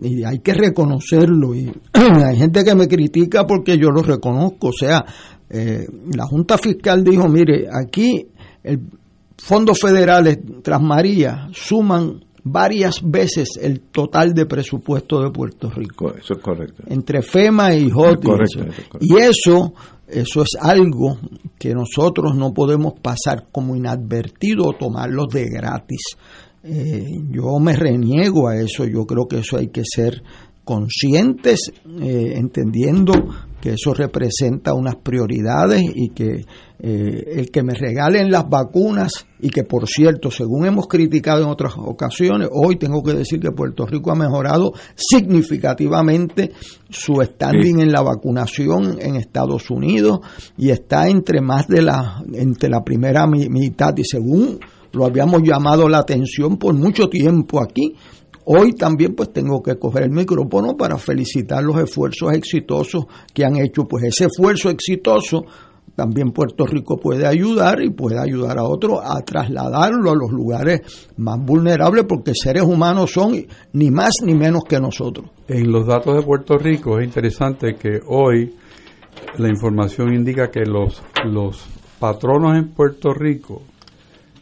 y 0.00 0.24
hay 0.24 0.38
que 0.40 0.54
reconocerlo, 0.54 1.54
y 1.54 1.70
hay 1.92 2.36
gente 2.38 2.64
que 2.64 2.74
me 2.74 2.88
critica 2.88 3.46
porque 3.46 3.76
yo 3.78 3.90
lo 3.90 4.02
reconozco. 4.02 4.68
O 4.68 4.72
sea, 4.72 5.04
eh, 5.50 5.86
la 6.14 6.26
Junta 6.26 6.56
Fiscal 6.58 7.04
dijo, 7.04 7.28
mire, 7.28 7.68
aquí 7.70 8.26
el 8.64 8.80
fondos 9.38 9.78
federales 9.80 10.38
tras 10.62 10.80
María 10.82 11.48
suman 11.52 12.24
varias 12.44 13.00
veces 13.04 13.50
el 13.60 13.80
total 13.80 14.34
de 14.34 14.46
presupuesto 14.46 15.20
de 15.22 15.30
Puerto 15.30 15.70
Rico 15.70 16.12
Eso 16.14 16.34
es 16.34 16.40
correcto. 16.40 16.82
entre 16.88 17.22
FEMA 17.22 17.74
y 17.74 17.86
eso. 17.86 18.14
eso 18.42 18.60
es 18.64 18.76
y 19.00 19.16
eso 19.16 19.74
eso 20.08 20.42
es 20.42 20.50
algo 20.60 21.16
que 21.58 21.72
nosotros 21.74 22.34
no 22.36 22.52
podemos 22.52 22.94
pasar 23.00 23.46
como 23.52 23.76
inadvertido 23.76 24.64
o 24.66 24.72
tomarlo 24.74 25.26
de 25.32 25.46
gratis 25.48 26.16
Eh, 26.64 27.04
yo 27.32 27.58
me 27.58 27.74
reniego 27.74 28.46
a 28.48 28.54
eso 28.56 28.84
yo 28.84 29.04
creo 29.04 29.26
que 29.26 29.38
eso 29.38 29.56
hay 29.56 29.68
que 29.68 29.82
ser 29.84 30.22
conscientes 30.64 31.72
eh, 32.00 32.34
entendiendo 32.36 33.12
que 33.62 33.70
eso 33.74 33.94
representa 33.94 34.74
unas 34.74 34.96
prioridades 34.96 35.82
y 35.94 36.08
que 36.10 36.44
eh, 36.84 37.24
el 37.36 37.50
que 37.52 37.62
me 37.62 37.74
regalen 37.74 38.30
las 38.32 38.48
vacunas 38.50 39.24
y 39.40 39.50
que 39.50 39.62
por 39.62 39.86
cierto, 39.88 40.32
según 40.32 40.66
hemos 40.66 40.88
criticado 40.88 41.42
en 41.44 41.48
otras 41.48 41.74
ocasiones, 41.78 42.48
hoy 42.50 42.74
tengo 42.76 43.02
que 43.04 43.14
decir 43.14 43.38
que 43.38 43.52
Puerto 43.52 43.86
Rico 43.86 44.10
ha 44.10 44.16
mejorado 44.16 44.72
significativamente 44.96 46.52
su 46.90 47.14
standing 47.22 47.80
en 47.80 47.92
la 47.92 48.02
vacunación 48.02 48.98
en 49.00 49.16
Estados 49.16 49.70
Unidos 49.70 50.20
y 50.56 50.70
está 50.70 51.08
entre 51.08 51.40
más 51.40 51.66
de 51.68 51.82
la 51.82 52.22
entre 52.32 52.68
la 52.68 52.82
primera 52.82 53.26
mi- 53.26 53.48
mitad 53.48 53.94
y 53.96 54.04
según 54.04 54.58
lo 54.92 55.04
habíamos 55.06 55.42
llamado 55.42 55.88
la 55.88 55.98
atención 55.98 56.58
por 56.58 56.74
mucho 56.74 57.08
tiempo 57.08 57.62
aquí. 57.62 57.94
Hoy 58.44 58.72
también 58.72 59.14
pues 59.14 59.32
tengo 59.32 59.62
que 59.62 59.78
coger 59.78 60.04
el 60.04 60.10
micrófono 60.10 60.76
para 60.76 60.98
felicitar 60.98 61.62
los 61.62 61.78
esfuerzos 61.78 62.32
exitosos 62.32 63.06
que 63.32 63.44
han 63.44 63.56
hecho. 63.56 63.84
Pues 63.84 64.04
ese 64.04 64.24
esfuerzo 64.24 64.68
exitoso 64.68 65.44
también 65.94 66.32
Puerto 66.32 66.66
Rico 66.66 66.96
puede 66.96 67.26
ayudar 67.26 67.82
y 67.82 67.90
puede 67.90 68.18
ayudar 68.18 68.58
a 68.58 68.64
otros 68.64 69.00
a 69.04 69.20
trasladarlo 69.20 70.10
a 70.10 70.16
los 70.16 70.30
lugares 70.30 70.80
más 71.16 71.38
vulnerables 71.38 72.04
porque 72.04 72.32
seres 72.34 72.62
humanos 72.62 73.12
son 73.12 73.34
ni 73.72 73.90
más 73.90 74.14
ni 74.24 74.34
menos 74.34 74.62
que 74.68 74.80
nosotros. 74.80 75.30
En 75.48 75.70
los 75.70 75.86
datos 75.86 76.16
de 76.16 76.22
Puerto 76.22 76.56
Rico 76.56 76.98
es 76.98 77.06
interesante 77.06 77.74
que 77.74 78.00
hoy 78.06 78.54
la 79.38 79.48
información 79.48 80.14
indica 80.14 80.50
que 80.50 80.64
los, 80.64 81.02
los 81.24 81.64
patronos 82.00 82.56
en 82.56 82.70
Puerto 82.70 83.12
Rico 83.12 83.62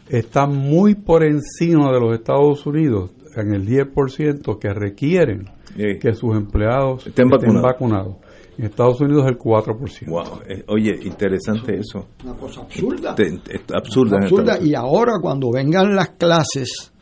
están 0.08 0.54
muy 0.54 0.94
por 0.94 1.24
encima 1.24 1.92
de 1.92 2.00
los 2.00 2.14
Estados 2.14 2.64
Unidos 2.66 3.10
en 3.40 3.54
el 3.54 3.66
10% 3.66 4.58
que 4.58 4.72
requieren 4.72 5.48
Sí. 5.76 5.98
que 6.00 6.14
sus 6.14 6.34
empleados 6.36 7.06
Estén 7.06 7.28
vacunados. 7.28 7.62
vacunados. 7.62 8.16
En 8.58 8.64
Estados 8.66 9.00
Unidos 9.00 9.24
el 9.28 9.38
4%. 9.38 10.10
Wow. 10.10 10.40
Eh, 10.48 10.64
Oye, 10.68 10.98
interesante 11.02 11.78
eso. 11.78 12.08
Una 12.24 12.34
cosa 12.34 12.60
absurda. 12.62 13.14
Te- 13.14 13.38
te- 13.38 13.60
absurda. 13.74 14.58
Y 14.60 14.74
ahora 14.74 15.12
cuando 15.22 15.50
vengan 15.52 15.94
las 15.96 16.10
clases, 16.10 16.92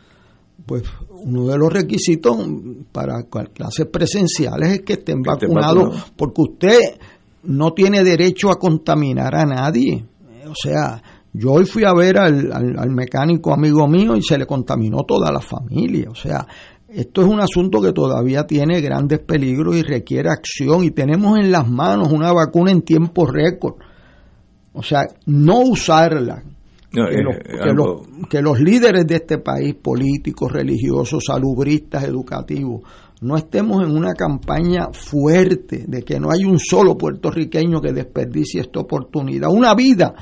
pues 0.67 0.85
uno 1.11 1.47
de 1.47 1.57
los 1.59 1.73
requisitos 1.73 2.37
para 2.93 3.23
clases 3.53 3.87
presenciales 3.87 4.69
es 4.71 4.81
que 4.83 4.93
estén 4.95 5.23
Que 5.23 5.31
estén 5.33 5.49
vacunados, 5.51 5.85
vacunados. 5.85 6.13
porque 6.17 6.43
usted 6.43 6.79
no 7.45 7.73
tiene 7.73 8.05
derecho 8.05 8.51
a 8.51 8.57
contaminar 8.59 9.35
a 9.35 9.45
nadie. 9.47 10.05
O 10.49 10.55
sea, 10.55 11.03
yo 11.33 11.53
hoy 11.53 11.65
fui 11.67 11.85
a 11.85 11.93
ver 11.95 12.19
al, 12.19 12.51
al- 12.53 12.79
al 12.79 12.91
mecánico 12.91 13.53
amigo 13.53 13.87
mío 13.87 14.17
y 14.17 14.23
se 14.23 14.39
le 14.39 14.47
contaminó 14.47 15.03
toda 15.05 15.31
la 15.31 15.41
familia. 15.41 16.09
O 16.11 16.15
sea, 16.15 16.47
esto 16.89 17.21
es 17.21 17.27
un 17.29 17.41
asunto 17.41 17.81
que 17.83 17.93
todavía 17.93 18.47
tiene 18.47 18.81
grandes 18.81 19.21
peligros 19.21 19.77
y 19.77 19.83
requiere 19.83 20.31
acción 20.31 20.85
y 20.85 20.91
tenemos 20.91 21.39
en 21.39 21.53
las 21.53 21.69
manos 21.69 22.11
una 22.13 22.33
vacuna 22.33 22.71
en 22.73 22.83
tiempo 22.83 23.27
récord. 23.27 23.75
O 24.73 24.83
sea, 24.83 25.03
no 25.27 25.61
usarla, 25.61 26.43
No, 26.93 27.07
que, 27.09 27.15
eh, 27.17 27.23
los, 27.23 27.35
eh, 27.35 27.41
que 27.63 27.69
algo- 27.71 27.87
los- 28.19 28.29
que 28.29 28.43
los 28.43 28.61
líderes 28.61 29.07
de 29.07 29.17
este 29.17 29.39
país, 29.39 29.75
políticos, 29.75 30.51
religiosos, 30.51 31.25
salubristas, 31.27 32.05
educativos, 32.05 32.83
no 33.21 33.37
estemos 33.37 33.83
en 33.85 33.95
una 33.97 34.15
campaña 34.15 34.89
fuerte 34.93 35.85
de 35.89 36.03
que 36.05 36.19
no 36.21 36.31
hay 36.31 36.45
un 36.45 36.59
solo 36.59 36.97
puertorriqueño 36.97 37.81
que 37.81 37.93
desperdicie 37.93 38.61
esta 38.61 38.81
oportunidad. 38.81 39.51
Una 39.51 39.75
vida 39.75 40.15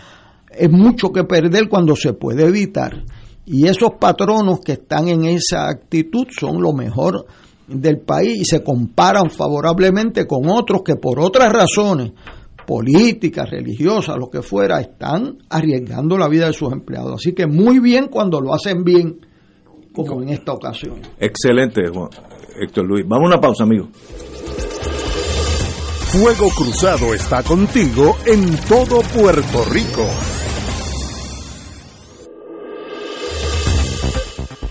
es 0.59 0.71
mucho 0.71 1.11
que 1.13 1.25
perder 1.25 1.69
cuando 1.69 1.95
se 1.97 2.13
puede 2.13 2.45
evitar. 2.47 3.05
Y 3.45 3.67
esos 3.67 3.91
patronos 4.01 4.61
que 4.61 4.73
están 4.73 5.09
en 5.09 5.25
esa 5.25 5.69
actitud 5.69 6.27
son 6.39 6.61
lo 6.61 6.73
mejor 6.73 7.27
del 7.69 7.99
país 8.01 8.41
y 8.41 8.45
se 8.45 8.63
comparan 8.63 9.31
favorablemente 9.31 10.27
con 10.27 10.49
otros 10.49 10.83
que 10.85 10.97
por 10.97 11.21
otras 11.21 11.53
razones 11.53 12.13
políticas, 12.67 13.49
religiosas, 13.49 14.17
lo 14.19 14.29
que 14.29 14.43
fuera, 14.43 14.81
están 14.81 15.39
arriesgando 15.51 16.19
la 16.19 16.27
vida 16.29 16.47
de 16.47 16.53
sus 16.53 16.73
empleados. 16.73 17.15
Así 17.21 17.33
que 17.33 17.47
muy 17.47 17.79
bien 17.79 18.09
cuando 18.09 18.41
lo 18.41 18.53
hacen 18.53 18.83
bien, 18.83 19.21
como 19.95 20.23
en 20.23 20.31
esta 20.31 20.53
ocasión. 20.53 20.95
Excelente, 21.19 21.83
Juan- 21.89 22.11
Héctor 22.61 22.85
Luis. 22.87 23.05
Vamos 23.07 23.27
a 23.27 23.35
una 23.35 23.41
pausa, 23.41 23.63
amigo. 23.63 23.89
Fuego 26.07 26.49
Cruzado 26.57 27.15
está 27.15 27.43
contigo 27.43 28.17
en 28.27 28.57
todo 28.69 29.01
Puerto 29.17 29.65
Rico. 29.71 30.07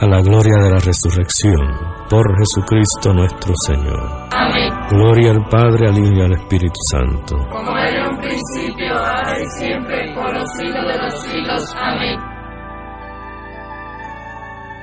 a 0.00 0.06
la 0.06 0.20
gloria 0.20 0.56
de 0.56 0.70
la 0.70 0.78
resurrección, 0.78 1.60
por 2.10 2.26
Jesucristo 2.38 3.12
nuestro 3.12 3.54
Señor. 3.66 4.28
Amén. 4.32 4.72
Gloria 4.90 5.30
al 5.30 5.48
Padre, 5.48 5.88
al 5.88 5.98
Hijo 5.98 6.12
y 6.12 6.20
al 6.20 6.32
Espíritu 6.32 6.80
Santo. 6.90 7.36
Como 7.50 7.76
era 7.78 8.04
en 8.04 8.14
un 8.14 8.20
principio, 8.20 8.92
ahora 8.92 9.40
y 9.40 9.46
siempre, 9.58 10.14
por 10.14 10.34
los 10.34 10.50
siglos 10.56 10.84
de 10.86 10.98
los 10.98 11.22
siglos. 11.22 11.74
Amén. 11.76 12.34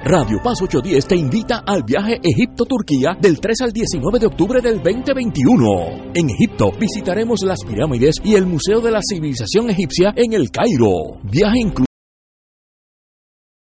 Radio 0.03 0.39
Paz 0.41 0.59
810 0.59 1.05
te 1.05 1.15
invita 1.15 1.63
al 1.65 1.83
viaje 1.83 2.19
Egipto-Turquía 2.23 3.15
del 3.19 3.39
3 3.39 3.61
al 3.61 3.71
19 3.71 4.17
de 4.17 4.25
octubre 4.25 4.59
del 4.59 4.81
2021. 4.81 6.13
En 6.15 6.29
Egipto 6.29 6.71
visitaremos 6.79 7.43
las 7.43 7.59
pirámides 7.63 8.15
y 8.23 8.33
el 8.33 8.47
Museo 8.47 8.81
de 8.81 8.91
la 8.91 9.01
Civilización 9.07 9.69
Egipcia 9.69 10.11
en 10.15 10.33
el 10.33 10.49
Cairo. 10.49 11.21
Viaje 11.23 11.59
incluido 11.59 11.90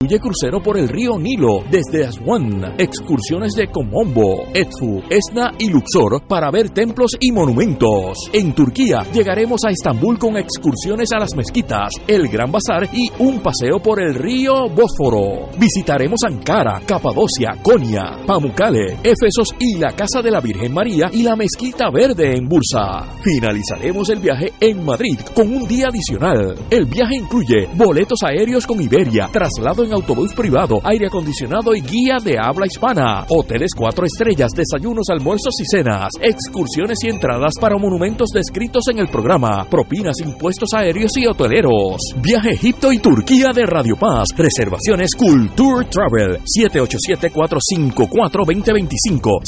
Incluye 0.01 0.21
crucero 0.21 0.63
por 0.63 0.77
el 0.77 0.87
río 0.87 1.19
Nilo 1.19 1.61
desde 1.69 2.05
Aswan, 2.05 2.75
excursiones 2.77 3.51
de 3.51 3.67
Komombo, 3.67 4.45
Edfu, 4.53 5.03
Esna 5.09 5.51
y 5.59 5.67
Luxor 5.69 6.25
para 6.25 6.49
ver 6.51 6.69
templos 6.69 7.17
y 7.19 7.33
monumentos. 7.33 8.17
En 8.31 8.55
Turquía 8.55 9.03
llegaremos 9.11 9.59
a 9.67 9.71
Estambul 9.71 10.17
con 10.17 10.37
excursiones 10.37 11.11
a 11.11 11.19
las 11.19 11.35
mezquitas, 11.35 11.89
el 12.07 12.29
Gran 12.29 12.49
Bazar 12.49 12.87
y 12.93 13.11
un 13.19 13.41
paseo 13.41 13.81
por 13.83 14.01
el 14.01 14.15
río 14.15 14.69
Bósforo. 14.69 15.49
Visitaremos 15.59 16.21
Ankara, 16.25 16.81
Capadocia, 16.85 17.57
Konya, 17.61 18.25
Pamukkale, 18.25 18.99
Éfesos 19.03 19.53
y 19.59 19.79
la 19.79 19.91
Casa 19.97 20.21
de 20.21 20.31
la 20.31 20.39
Virgen 20.39 20.73
María 20.73 21.09
y 21.11 21.23
la 21.23 21.35
Mezquita 21.35 21.89
Verde 21.91 22.37
en 22.37 22.47
Bursa. 22.47 23.05
Finalizaremos 23.21 24.09
el 24.11 24.19
viaje 24.19 24.53
en 24.61 24.81
Madrid 24.81 25.19
con 25.35 25.53
un 25.53 25.67
día 25.67 25.87
adicional. 25.89 26.55
El 26.69 26.85
viaje 26.85 27.17
incluye 27.17 27.67
boletos 27.75 28.23
aéreos 28.23 28.65
con 28.65 28.81
Iberia, 28.81 29.27
traslado 29.33 29.88
en 29.88 29.88
autobús 29.93 30.33
privado, 30.33 30.79
aire 30.83 31.07
acondicionado 31.07 31.75
y 31.75 31.81
guía 31.81 32.17
de 32.23 32.37
habla 32.39 32.65
hispana. 32.65 33.25
Hoteles 33.29 33.71
cuatro 33.75 34.05
estrellas, 34.05 34.51
desayunos, 34.55 35.09
almuerzos 35.09 35.55
y 35.59 35.65
cenas, 35.65 36.11
excursiones 36.21 36.99
y 37.03 37.09
entradas 37.09 37.53
para 37.59 37.77
monumentos 37.77 38.29
descritos 38.33 38.83
en 38.91 38.99
el 38.99 39.07
programa, 39.07 39.65
propinas, 39.69 40.19
impuestos 40.19 40.73
aéreos 40.73 41.11
y 41.17 41.25
hoteleros. 41.25 42.13
Viaje 42.21 42.51
Egipto 42.51 42.91
y 42.91 42.99
Turquía 42.99 43.51
de 43.53 43.65
Radio 43.65 43.95
Paz. 43.95 44.27
Reservaciones 44.35 45.15
Culture 45.15 45.85
Travel 45.85 46.39
787-454-2025, 46.43 49.39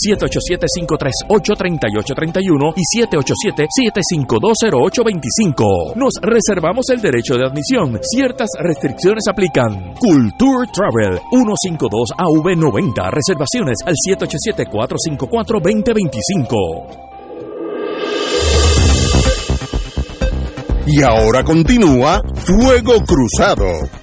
787-538-3831 1.27 2.73
y 2.75 2.83
787-7520825. 3.01 5.95
Nos 5.95 6.13
reservamos 6.21 6.89
el 6.89 7.01
derecho 7.01 7.35
de 7.35 7.45
admisión. 7.45 7.99
Ciertas 8.01 8.49
restricciones 8.59 9.23
aplican. 9.29 9.93
Culture 10.31 10.65
Travel 10.71 11.19
152AV90. 11.31 13.11
Reservaciones 13.11 13.77
al 13.85 13.93
787-454-2025. 14.07 16.97
Y 20.87 21.03
ahora 21.03 21.43
continúa 21.43 22.23
Fuego 22.35 23.03
Cruzado. 23.05 24.00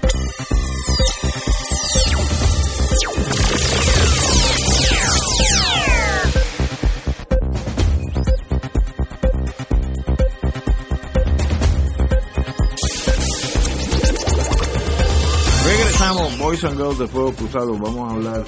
Regresamos, 16.09 16.39
Boys 16.39 16.63
and 16.65 16.75
Girls 16.77 16.97
de 16.97 17.07
Fuego 17.07 17.31
Cruzado. 17.33 17.73
Vamos 17.77 18.11
a 18.11 18.15
hablar 18.15 18.43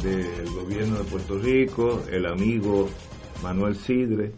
del 0.00 0.48
gobierno 0.54 0.98
de 0.98 1.04
Puerto 1.10 1.36
Rico, 1.38 2.02
el 2.10 2.24
amigo 2.24 2.88
Manuel 3.42 3.74
Sidre. 3.74 4.32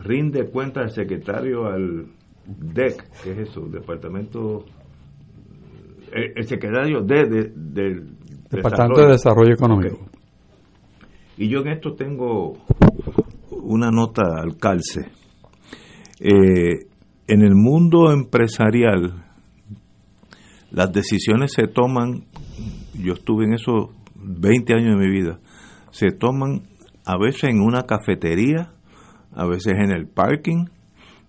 Rinde 0.00 0.48
cuenta 0.50 0.82
el 0.82 0.90
secretario 0.90 1.66
al 1.66 2.06
DEC, 2.46 3.04
que 3.24 3.32
es 3.32 3.48
eso, 3.48 3.62
Departamento. 3.62 4.64
El, 6.12 6.32
el 6.36 6.46
secretario 6.46 7.00
de, 7.00 7.24
de- 7.26 7.52
del 7.56 8.18
Departamento 8.50 9.00
de 9.00 9.08
Desarrollo 9.12 9.54
Económico. 9.54 9.98
Y 11.36 11.48
yo 11.48 11.58
en 11.62 11.68
esto 11.68 11.94
tengo 11.94 12.52
una 13.50 13.90
nota 13.90 14.22
al 14.40 14.56
calce. 14.58 15.10
Eh, 16.20 16.86
en 17.26 17.42
el 17.42 17.56
mundo 17.56 18.12
empresarial, 18.12 19.23
las 20.74 20.92
decisiones 20.92 21.52
se 21.52 21.68
toman, 21.68 22.24
yo 22.94 23.12
estuve 23.12 23.44
en 23.44 23.54
eso 23.54 23.92
20 24.16 24.74
años 24.74 24.98
de 24.98 25.06
mi 25.06 25.10
vida, 25.10 25.38
se 25.92 26.10
toman 26.10 26.62
a 27.06 27.16
veces 27.16 27.44
en 27.44 27.60
una 27.60 27.82
cafetería, 27.82 28.72
a 29.32 29.46
veces 29.46 29.74
en 29.76 29.92
el 29.92 30.08
parking, 30.08 30.64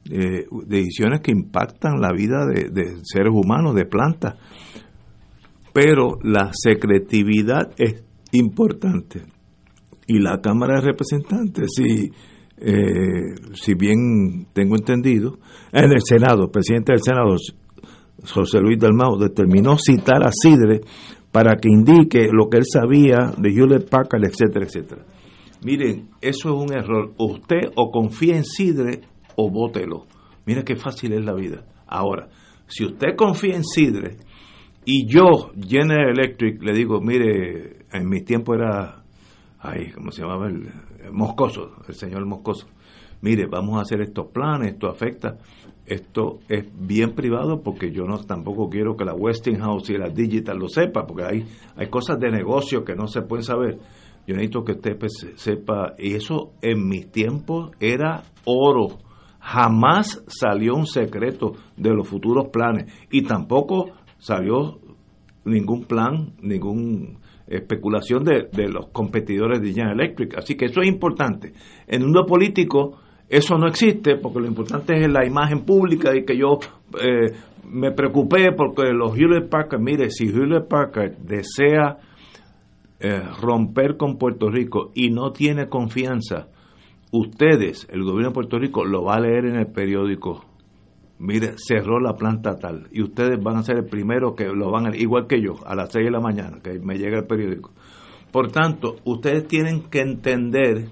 eh, 0.10 0.46
decisiones 0.66 1.22
que 1.22 1.32
impactan 1.32 2.02
la 2.02 2.12
vida 2.12 2.46
de, 2.48 2.98
seres 3.04 3.32
humanos, 3.32 3.76
de 3.76 3.86
plantas. 3.86 4.36
Pero 5.74 6.18
la 6.24 6.50
secretividad 6.52 7.72
es 7.78 8.04
importante. 8.32 9.22
Y 10.08 10.20
la 10.20 10.39
Cámara 10.41 10.80
de 10.80 10.88
Representantes, 10.88 11.72
si, 11.76 12.12
eh, 12.58 13.36
si 13.54 13.74
bien 13.76 14.48
tengo 14.54 14.76
entendido, 14.76 15.38
en 15.72 15.91
el 15.91 16.02
Senado, 16.04 16.50
presidente 16.52 16.93
del 16.93 17.02
Senado, 17.02 17.36
José 18.24 18.59
Luis 18.59 18.80
Dalmau, 18.80 19.18
determinó 19.18 19.78
citar 19.78 20.24
a 20.24 20.32
Sidre 20.32 20.82
para 21.32 21.57
que 21.57 21.70
indique 21.70 22.30
lo 22.32 22.49
que 22.49 22.57
él 22.57 22.63
sabía 22.66 23.34
de 23.38 23.49
Hewlett 23.49 23.89
Packard, 23.89 24.24
etcétera, 24.24 24.66
etcétera. 24.66 25.05
Miren, 25.63 26.09
eso 26.22 26.49
es 26.49 26.55
un 26.55 26.74
error. 26.74 27.13
Usted 27.18 27.72
o 27.76 27.91
confía 27.91 28.38
en 28.38 28.45
Sidre 28.45 29.01
o 29.36 29.49
bótelo. 29.49 30.05
Mira 30.45 30.63
qué 30.63 30.76
fácil 30.76 31.13
es 31.13 31.26
la 31.26 31.34
vida. 31.34 31.66
Ahora, 31.88 32.30
si 32.68 32.86
usted 32.86 33.16
confía 33.18 33.55
en 33.55 33.63
Sidre 33.63 34.18
y 34.86 35.07
yo, 35.07 35.51
General 35.59 36.11
Electric, 36.11 36.61
le 36.63 36.74
digo, 36.74 37.01
mire, 37.01 37.86
en 37.91 38.07
mi 38.07 38.22
tiempo 38.24 38.53
era, 38.53 39.03
ay, 39.59 39.91
¿cómo 39.91 40.11
se 40.11 40.22
llamaba? 40.22 40.47
El, 40.47 40.70
el 41.03 41.11
Moscoso, 41.11 41.72
el 41.88 41.95
señor 41.95 42.26
Moscoso. 42.26 42.68
Mire, 43.22 43.47
vamos 43.47 43.78
a 43.78 43.82
hacer 43.82 44.01
estos 44.01 44.28
planes, 44.28 44.74
esto 44.74 44.88
afecta. 44.88 45.38
Esto 45.86 46.39
es 46.49 46.65
bien 46.75 47.13
privado 47.13 47.61
porque 47.61 47.91
yo 47.91 48.05
no 48.05 48.17
tampoco 48.17 48.69
quiero 48.69 48.97
que 48.97 49.05
la 49.05 49.13
Westinghouse 49.13 49.91
y 49.91 49.97
la 49.97 50.09
Digital 50.09 50.57
lo 50.57 50.67
sepa, 50.67 51.05
porque 51.05 51.23
hay, 51.23 51.45
hay 51.75 51.89
cosas 51.89 52.19
de 52.19 52.31
negocio 52.31 52.83
que 52.83 52.95
no 52.95 53.07
se 53.07 53.21
pueden 53.21 53.43
saber. 53.43 53.77
Yo 54.27 54.33
necesito 54.33 54.63
que 54.63 54.71
usted 54.71 54.97
pues, 54.97 55.27
sepa, 55.36 55.93
y 55.99 56.15
eso 56.15 56.53
en 56.61 56.88
mis 56.88 57.11
tiempos 57.11 57.71
era 57.79 58.23
oro. 58.45 58.97
Jamás 59.39 60.23
salió 60.25 60.73
un 60.73 60.88
secreto 60.88 61.53
de 61.77 61.93
los 61.93 62.07
futuros 62.07 62.47
planes 62.47 62.91
y 63.11 63.21
tampoco 63.21 63.91
salió 64.17 64.79
ningún 65.43 65.83
plan, 65.83 66.33
ninguna 66.41 67.19
especulación 67.45 68.23
de, 68.23 68.47
de 68.51 68.69
los 68.69 68.88
competidores 68.88 69.61
de 69.61 69.71
General 69.71 69.99
Electric. 69.99 70.36
Así 70.39 70.55
que 70.55 70.66
eso 70.66 70.82
es 70.82 70.87
importante. 70.87 71.53
En 71.86 72.01
un 72.01 72.07
mundo 72.07 72.25
político 72.25 72.97
eso 73.30 73.58
no 73.58 73.68
existe 73.68 74.18
porque 74.18 74.39
lo 74.39 74.47
importante 74.47 74.93
es 75.00 75.10
la 75.10 75.26
imagen 75.26 75.66
pública 75.66 76.16
y 76.16 76.24
que 76.24 76.38
yo 76.38 76.60
eh, 77.02 77.34
me 77.70 77.92
preocupé 77.92 78.52
porque 78.52 78.93
los 78.93 79.18
Hewlett 79.18 79.50
Packard, 79.50 79.82
mire, 79.82 80.10
si 80.12 80.28
Hewlett 80.28 80.68
Packard 80.68 81.18
desea 81.18 81.97
eh, 83.00 83.22
romper 83.42 83.97
con 83.97 84.18
Puerto 84.18 84.50
Rico 84.50 84.92
y 84.93 85.10
no 85.10 85.32
tiene 85.32 85.68
confianza 85.68 86.47
ustedes, 87.12 87.88
el 87.89 88.04
gobierno 88.04 88.30
de 88.30 88.34
Puerto 88.34 88.60
Rico, 88.60 88.86
lo 88.86 89.04
va 89.04 89.16
a 89.16 89.20
leer 89.20 89.46
en 89.46 89.56
el 89.56 89.68
periódico. 89.68 90.46
Mire, 91.18 91.54
cerró 91.56 92.00
la 92.00 92.14
planta 92.14 92.58
tal. 92.58 92.88
Y 92.92 93.02
ustedes 93.02 93.42
van 93.42 93.58
a 93.58 93.64
ser 93.64 93.78
el 93.78 93.86
primero 93.86 94.36
que 94.36 94.46
lo 94.46 94.70
van 94.70 94.88
a 94.88 94.96
igual 94.96 95.28
que 95.28 95.42
yo, 95.42 95.56
a 95.66 95.76
las 95.76 95.92
6 95.92 96.06
de 96.06 96.12
la 96.12 96.20
mañana, 96.20 96.60
que 96.62 96.78
me 96.80 96.97
llega 96.97 97.20
el 97.20 97.26
periódico. 97.26 97.72
Por 98.32 98.52
tanto, 98.52 98.97
ustedes 99.06 99.47
tienen 99.47 99.84
que 99.84 100.02
entender 100.02 100.89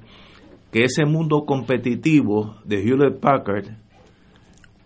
que 0.73 0.85
ese 0.85 1.05
mundo 1.05 1.45
competitivo 1.45 2.55
de 2.65 2.81
Hewlett 2.81 3.19
Packard, 3.19 3.67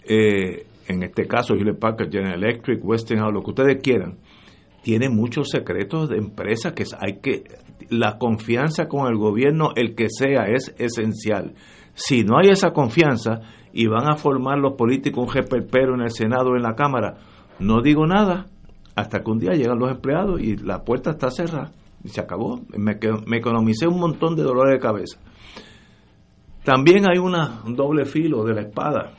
eh, 0.04 0.68
en 0.86 1.02
este 1.02 1.26
caso 1.28 1.54
Hewlett 1.56 1.80
Packard, 1.80 2.12
General 2.12 2.44
Electric, 2.44 2.84
Westinghouse, 2.84 3.34
lo 3.34 3.42
que 3.42 3.52
ustedes 3.52 3.82
quieran, 3.82 4.18
tiene 4.84 5.08
muchos 5.08 5.48
secretos 5.50 6.10
de 6.10 6.18
empresa 6.18 6.76
que 6.76 6.84
hay 7.00 7.20
que 7.22 7.46
la 7.90 8.18
confianza 8.18 8.90
con 8.90 9.08
el 9.08 9.18
gobierno, 9.18 9.70
el 9.78 9.96
que 9.96 10.08
sea, 10.10 10.48
es 10.48 10.76
esencial. 10.78 11.54
Si 11.94 12.26
no 12.26 12.38
hay 12.38 12.50
esa 12.50 12.72
confianza 12.72 13.40
y 13.72 13.88
van 13.88 14.12
a 14.12 14.18
formar 14.18 14.60
los 14.60 14.74
políticos 14.74 15.34
un 15.34 15.68
pero 15.72 15.96
en 15.96 16.02
el 16.02 16.12
Senado 16.12 16.50
o 16.50 16.58
en 16.58 16.64
la 16.64 16.76
Cámara, 16.76 17.16
no 17.60 17.82
digo 17.82 18.06
nada 18.06 18.48
hasta 18.94 19.22
que 19.22 19.32
un 19.32 19.40
día 19.40 19.54
llegan 19.54 19.80
los 19.80 19.92
empleados 19.92 20.42
y 20.42 20.58
la 20.58 20.84
puerta 20.84 21.12
está 21.12 21.32
cerrada 21.32 21.72
y 22.04 22.10
se 22.10 22.20
acabó. 22.20 22.60
Me, 22.76 23.00
me 23.26 23.38
economicé 23.38 23.88
un 23.88 24.02
montón 24.02 24.36
de 24.36 24.44
dolores 24.44 24.74
de 24.74 24.80
cabeza. 24.80 25.18
También 26.68 27.10
hay 27.10 27.18
una, 27.18 27.62
un 27.66 27.76
doble 27.76 28.04
filo 28.04 28.44
de 28.44 28.54
la 28.54 28.60
espada. 28.64 29.14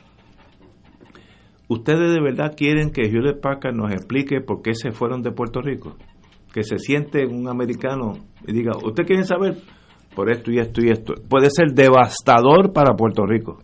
¿Ustedes 1.67 2.13
de 2.13 2.21
verdad 2.21 2.53
quieren 2.55 2.91
que 2.91 3.07
Hewlett 3.07 3.41
Packard 3.41 3.73
nos 3.73 3.91
explique 3.91 4.39
por 4.39 4.61
qué 4.61 4.75
se 4.75 4.91
fueron 4.91 5.23
de 5.23 5.31
Puerto 5.31 5.59
Rico? 5.59 5.95
Que 6.53 6.61
se 6.61 6.77
siente 6.77 7.25
un 7.25 7.47
americano 7.47 8.19
y 8.45 8.53
diga, 8.53 8.73
¿usted 8.85 9.03
quiere 9.03 9.23
saber? 9.23 9.57
Por 10.15 10.29
esto 10.29 10.51
y 10.51 10.59
esto 10.59 10.85
y 10.85 10.91
esto. 10.91 11.15
Puede 11.27 11.49
ser 11.49 11.73
devastador 11.73 12.71
para 12.71 12.93
Puerto 12.93 13.25
Rico. 13.25 13.63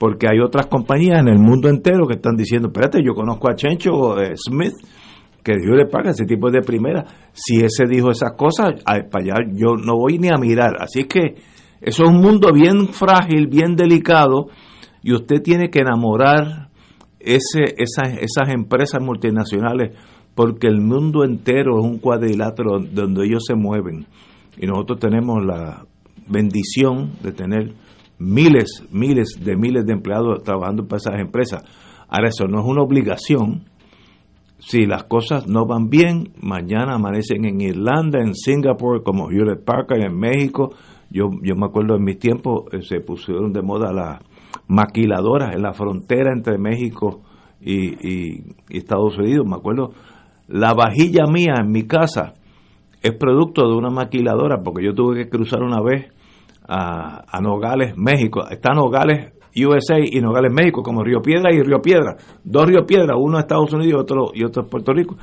Porque 0.00 0.26
hay 0.28 0.40
otras 0.40 0.66
compañías 0.66 1.20
en 1.20 1.28
el 1.28 1.38
mundo 1.38 1.68
entero 1.68 2.04
que 2.08 2.14
están 2.14 2.34
diciendo, 2.34 2.66
espérate, 2.66 2.98
yo 3.00 3.14
conozco 3.14 3.48
a 3.48 3.54
Chencho 3.54 4.20
eh, 4.20 4.34
Smith, 4.34 4.74
que 5.44 5.52
Hewlett 5.52 5.88
Packard, 5.88 6.14
ese 6.14 6.26
tipo 6.26 6.50
de 6.50 6.62
primera. 6.62 7.04
Si 7.32 7.58
ese 7.58 7.84
dijo 7.88 8.10
esas 8.10 8.32
cosas, 8.32 8.82
para 8.82 9.22
allá 9.22 9.34
yo 9.52 9.76
no 9.76 9.96
voy 9.96 10.18
ni 10.18 10.30
a 10.30 10.36
mirar. 10.36 10.72
Así 10.80 11.04
que 11.04 11.36
eso 11.80 12.04
es 12.04 12.08
un 12.08 12.20
mundo 12.20 12.52
bien 12.52 12.88
frágil, 12.88 13.46
bien 13.46 13.76
delicado, 13.76 14.46
y 15.02 15.12
usted 15.12 15.42
tiene 15.42 15.70
que 15.70 15.80
enamorar 15.80 16.70
ese, 17.20 17.74
esas, 17.76 18.18
esas 18.20 18.48
empresas 18.48 19.00
multinacionales, 19.02 19.96
porque 20.34 20.66
el 20.66 20.80
mundo 20.80 21.24
entero 21.24 21.78
es 21.78 21.84
un 21.84 21.98
cuadrilátero 21.98 22.78
donde 22.80 23.26
ellos 23.26 23.44
se 23.46 23.54
mueven. 23.54 24.06
Y 24.56 24.66
nosotros 24.66 24.98
tenemos 25.00 25.44
la 25.44 25.86
bendición 26.28 27.12
de 27.22 27.32
tener 27.32 27.74
miles, 28.18 28.84
miles 28.90 29.38
de 29.40 29.56
miles 29.56 29.86
de 29.86 29.92
empleados 29.92 30.42
trabajando 30.42 30.86
para 30.86 30.98
esas 30.98 31.20
empresas. 31.20 31.62
Ahora, 32.08 32.28
eso 32.28 32.46
no 32.46 32.60
es 32.60 32.66
una 32.66 32.82
obligación. 32.82 33.64
Si 34.58 34.86
las 34.86 35.04
cosas 35.04 35.46
no 35.46 35.66
van 35.66 35.88
bien, 35.88 36.32
mañana 36.40 36.94
amanecen 36.94 37.44
en 37.44 37.60
Irlanda, 37.60 38.18
en 38.20 38.34
Singapur, 38.34 39.02
como 39.04 39.30
Hewlett 39.30 39.64
Packard, 39.64 40.02
en 40.02 40.18
México. 40.18 40.70
Yo, 41.10 41.30
yo 41.42 41.54
me 41.56 41.66
acuerdo 41.66 41.96
en 41.96 42.04
mis 42.04 42.18
tiempos 42.18 42.64
eh, 42.72 42.82
se 42.82 43.00
pusieron 43.00 43.52
de 43.52 43.62
moda 43.62 43.92
las 43.92 44.20
maquiladoras 44.68 45.54
en 45.54 45.62
la 45.62 45.72
frontera 45.72 46.32
entre 46.32 46.58
México 46.58 47.22
y, 47.60 48.44
Estados 48.68 49.18
Unidos. 49.18 49.46
Me 49.46 49.56
acuerdo, 49.56 49.92
la 50.46 50.74
vajilla 50.74 51.24
mía 51.26 51.54
en 51.60 51.70
mi 51.70 51.86
casa 51.86 52.34
es 53.02 53.12
producto 53.14 53.66
de 53.68 53.76
una 53.76 53.90
maquiladora, 53.90 54.62
porque 54.62 54.84
yo 54.84 54.94
tuve 54.94 55.16
que 55.16 55.28
cruzar 55.28 55.62
una 55.62 55.80
vez 55.80 56.12
a, 56.68 57.40
Nogales, 57.40 57.96
México. 57.96 58.46
Está 58.48 58.74
Nogales, 58.74 59.32
USA 59.56 59.98
y 59.98 60.20
Nogales, 60.20 60.52
México, 60.52 60.82
como 60.82 61.02
Río 61.02 61.20
Piedra 61.22 61.52
y 61.52 61.62
Río 61.62 61.80
Piedra. 61.80 62.16
Dos 62.44 62.66
Río 62.66 62.84
Piedra, 62.86 63.16
uno 63.16 63.38
en 63.38 63.40
Estados 63.40 63.72
Unidos 63.72 63.92
y 63.92 63.94
otro, 63.94 64.30
y 64.34 64.44
otro 64.44 64.66
Puerto 64.66 64.92
Rico. 64.92 65.16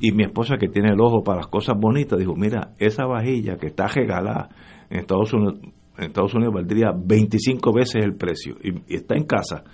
Y 0.00 0.12
mi 0.12 0.24
esposa, 0.24 0.56
que 0.56 0.68
tiene 0.68 0.92
el 0.92 1.00
ojo 1.00 1.22
para 1.22 1.38
las 1.38 1.48
cosas 1.48 1.76
bonitas, 1.78 2.18
dijo, 2.18 2.34
mira, 2.34 2.70
esa 2.78 3.04
vajilla 3.04 3.58
que 3.58 3.66
está 3.66 3.86
regalada 3.86 4.48
en 4.90 4.98
Estados 4.98 5.32
Unidos, 5.32 5.60
en 5.96 6.04
Estados 6.04 6.34
Unidos 6.34 6.54
valdría 6.54 6.92
25 6.94 7.72
veces 7.72 8.04
el 8.04 8.16
precio 8.16 8.56
y, 8.62 8.94
está 8.94 9.16
en 9.16 9.24
casa. 9.24 9.64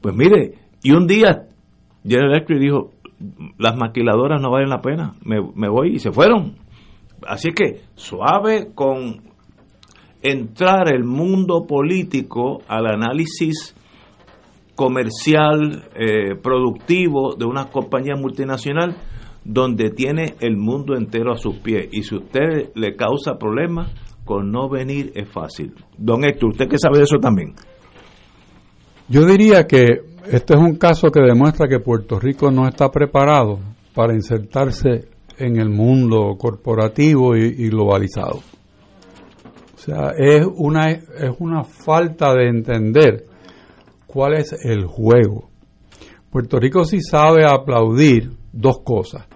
Pues 0.00 0.14
mire, 0.14 0.54
y 0.82 0.92
un 0.92 1.06
día 1.06 1.48
General 2.02 2.32
Electric 2.32 2.58
dijo, 2.58 2.90
las 3.58 3.76
maquiladoras 3.76 4.40
no 4.40 4.50
valen 4.50 4.70
la 4.70 4.80
pena, 4.80 5.14
me, 5.22 5.36
me 5.54 5.68
voy 5.68 5.94
y 5.94 5.98
se 5.98 6.12
fueron. 6.12 6.56
Así 7.26 7.50
que 7.52 7.82
suave 7.94 8.72
con 8.74 9.20
entrar 10.22 10.92
el 10.94 11.04
mundo 11.04 11.66
político 11.66 12.62
al 12.68 12.86
análisis 12.86 13.74
comercial, 14.74 15.88
eh, 15.94 16.36
productivo 16.42 17.34
de 17.34 17.44
una 17.44 17.66
compañía 17.66 18.16
multinacional 18.16 18.96
donde 19.44 19.90
tiene 19.90 20.36
el 20.40 20.56
mundo 20.56 20.96
entero 20.96 21.32
a 21.32 21.36
sus 21.36 21.56
pies. 21.56 21.88
Y 21.92 22.02
si 22.02 22.16
usted 22.16 22.70
le 22.74 22.96
causa 22.96 23.38
problemas, 23.38 23.92
con 24.30 24.52
no 24.52 24.68
venir 24.68 25.10
es 25.16 25.28
fácil. 25.28 25.74
Don 25.98 26.24
Héctor, 26.24 26.50
¿usted 26.50 26.68
qué 26.68 26.78
sabe 26.78 26.98
de 26.98 27.02
eso 27.02 27.18
también? 27.18 27.52
Yo 29.08 29.26
diría 29.26 29.66
que 29.66 30.02
este 30.30 30.54
es 30.54 30.60
un 30.60 30.76
caso 30.76 31.10
que 31.10 31.20
demuestra 31.20 31.66
que 31.66 31.80
Puerto 31.80 32.20
Rico 32.20 32.48
no 32.52 32.68
está 32.68 32.92
preparado 32.92 33.58
para 33.92 34.14
insertarse 34.14 35.08
en 35.36 35.56
el 35.56 35.68
mundo 35.68 36.36
corporativo 36.38 37.34
y, 37.34 37.68
globalizado. 37.70 38.36
O 39.74 39.78
sea, 39.78 40.12
es 40.16 40.46
una, 40.46 40.90
es 40.92 41.34
una 41.40 41.64
falta 41.64 42.32
de 42.32 42.50
entender 42.50 43.26
cuál 44.06 44.34
es 44.34 44.52
el 44.64 44.84
juego. 44.84 45.50
Puerto 46.30 46.60
Rico 46.60 46.84
sí 46.84 47.00
sabe 47.00 47.44
aplaudir 47.44 48.30
dos 48.52 48.78
cosas 48.84 49.26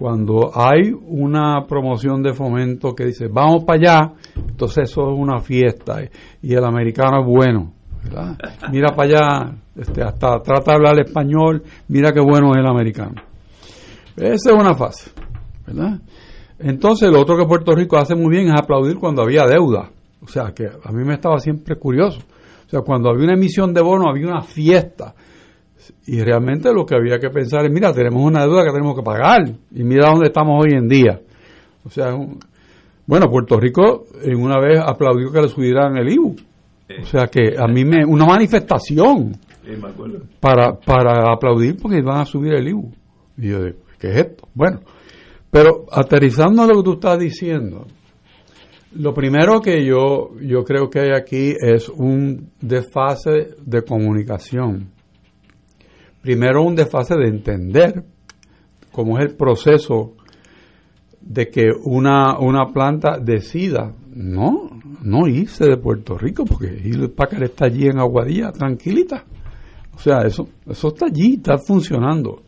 cuando 0.00 0.50
hay 0.54 0.92
una 0.92 1.66
promoción 1.68 2.22
de 2.22 2.32
fomento 2.32 2.94
que 2.94 3.04
dice 3.04 3.28
vamos 3.28 3.64
para 3.64 3.78
allá, 3.78 4.12
entonces 4.34 4.90
eso 4.90 5.02
es 5.02 5.18
una 5.18 5.40
fiesta 5.40 5.98
y 6.40 6.54
el 6.54 6.64
americano 6.64 7.20
es 7.20 7.26
bueno. 7.26 7.74
Mira 8.72 8.96
para 8.96 9.08
allá, 9.08 9.56
este, 9.76 10.02
hasta 10.02 10.40
trata 10.40 10.70
de 10.70 10.74
hablar 10.74 11.00
español, 11.00 11.62
mira 11.86 12.12
qué 12.12 12.20
bueno 12.20 12.52
es 12.52 12.56
el 12.56 12.66
americano. 12.66 13.16
Esa 14.16 14.50
es 14.52 14.56
una 14.56 14.74
fase. 14.74 15.10
¿verdad? 15.66 16.00
Entonces, 16.58 17.10
lo 17.12 17.20
otro 17.20 17.36
que 17.36 17.44
Puerto 17.44 17.74
Rico 17.74 17.98
hace 17.98 18.14
muy 18.14 18.30
bien 18.30 18.46
es 18.46 18.58
aplaudir 18.58 18.96
cuando 18.96 19.20
había 19.20 19.44
deuda. 19.44 19.90
O 20.22 20.28
sea, 20.28 20.52
que 20.54 20.64
a 20.64 20.92
mí 20.92 21.04
me 21.04 21.12
estaba 21.12 21.38
siempre 21.40 21.76
curioso. 21.76 22.20
O 22.66 22.70
sea, 22.70 22.80
cuando 22.80 23.10
había 23.10 23.24
una 23.24 23.34
emisión 23.34 23.74
de 23.74 23.82
bonos, 23.82 24.06
había 24.08 24.28
una 24.28 24.40
fiesta. 24.40 25.14
Y 26.06 26.22
realmente 26.22 26.72
lo 26.72 26.84
que 26.84 26.94
había 26.94 27.18
que 27.18 27.30
pensar 27.30 27.64
es, 27.64 27.72
mira, 27.72 27.92
tenemos 27.92 28.22
una 28.22 28.44
deuda 28.44 28.64
que 28.64 28.72
tenemos 28.72 28.96
que 28.96 29.02
pagar 29.02 29.42
y 29.70 29.84
mira 29.84 30.08
dónde 30.10 30.26
estamos 30.26 30.64
hoy 30.64 30.74
en 30.74 30.88
día. 30.88 31.20
O 31.84 31.90
sea, 31.90 32.16
bueno, 33.06 33.30
Puerto 33.30 33.58
Rico 33.58 34.06
en 34.22 34.40
una 34.40 34.60
vez 34.60 34.78
aplaudió 34.78 35.32
que 35.32 35.42
le 35.42 35.48
subieran 35.48 35.96
el 35.96 36.12
IBU. 36.12 36.36
O 37.02 37.06
sea 37.06 37.26
que 37.26 37.56
a 37.56 37.66
mí 37.66 37.84
me 37.84 38.04
una 38.04 38.24
manifestación 38.24 39.36
para 40.40 40.78
para 40.78 41.32
aplaudir 41.32 41.76
porque 41.80 42.02
van 42.02 42.20
a 42.20 42.24
subir 42.24 42.54
el 42.54 42.68
IBU. 42.68 42.90
Y 43.38 43.48
yo 43.48 43.64
digo, 43.64 43.78
¿qué 43.98 44.08
es 44.10 44.16
esto? 44.16 44.48
Bueno, 44.54 44.80
pero 45.50 45.86
aterrizando 45.90 46.62
a 46.62 46.66
lo 46.66 46.76
que 46.76 46.82
tú 46.82 46.92
estás 46.94 47.18
diciendo, 47.18 47.86
lo 48.94 49.14
primero 49.14 49.60
que 49.60 49.84
yo 49.84 50.30
yo 50.40 50.64
creo 50.64 50.90
que 50.90 51.00
hay 51.00 51.10
aquí 51.12 51.54
es 51.60 51.88
un 51.88 52.50
desfase 52.60 53.56
de 53.64 53.82
comunicación 53.82 54.90
primero 56.20 56.62
un 56.62 56.74
desfase 56.74 57.14
de 57.16 57.28
entender 57.28 58.04
cómo 58.92 59.18
es 59.18 59.24
el 59.24 59.36
proceso 59.36 60.14
de 61.20 61.48
que 61.48 61.70
una, 61.84 62.38
una 62.38 62.66
planta 62.72 63.18
decida 63.20 63.94
no, 64.14 64.70
no 65.02 65.28
irse 65.28 65.64
de 65.66 65.76
Puerto 65.76 66.18
Rico, 66.18 66.44
porque 66.44 66.66
el 66.66 67.10
Packard 67.10 67.44
está 67.44 67.66
allí 67.66 67.86
en 67.86 67.98
Aguadilla, 67.98 68.52
tranquilita. 68.52 69.24
O 69.94 69.98
sea, 69.98 70.22
eso, 70.22 70.48
eso 70.68 70.88
está 70.88 71.06
allí, 71.06 71.34
está 71.34 71.58
funcionando. 71.58 72.42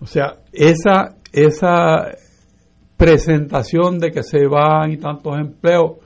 O 0.00 0.06
sea, 0.06 0.38
esa, 0.52 1.16
esa 1.32 2.10
presentación 2.96 3.98
de 3.98 4.10
que 4.10 4.22
se 4.22 4.46
van 4.46 4.92
y 4.92 4.96
tantos 4.96 5.38
empleos, 5.38 5.98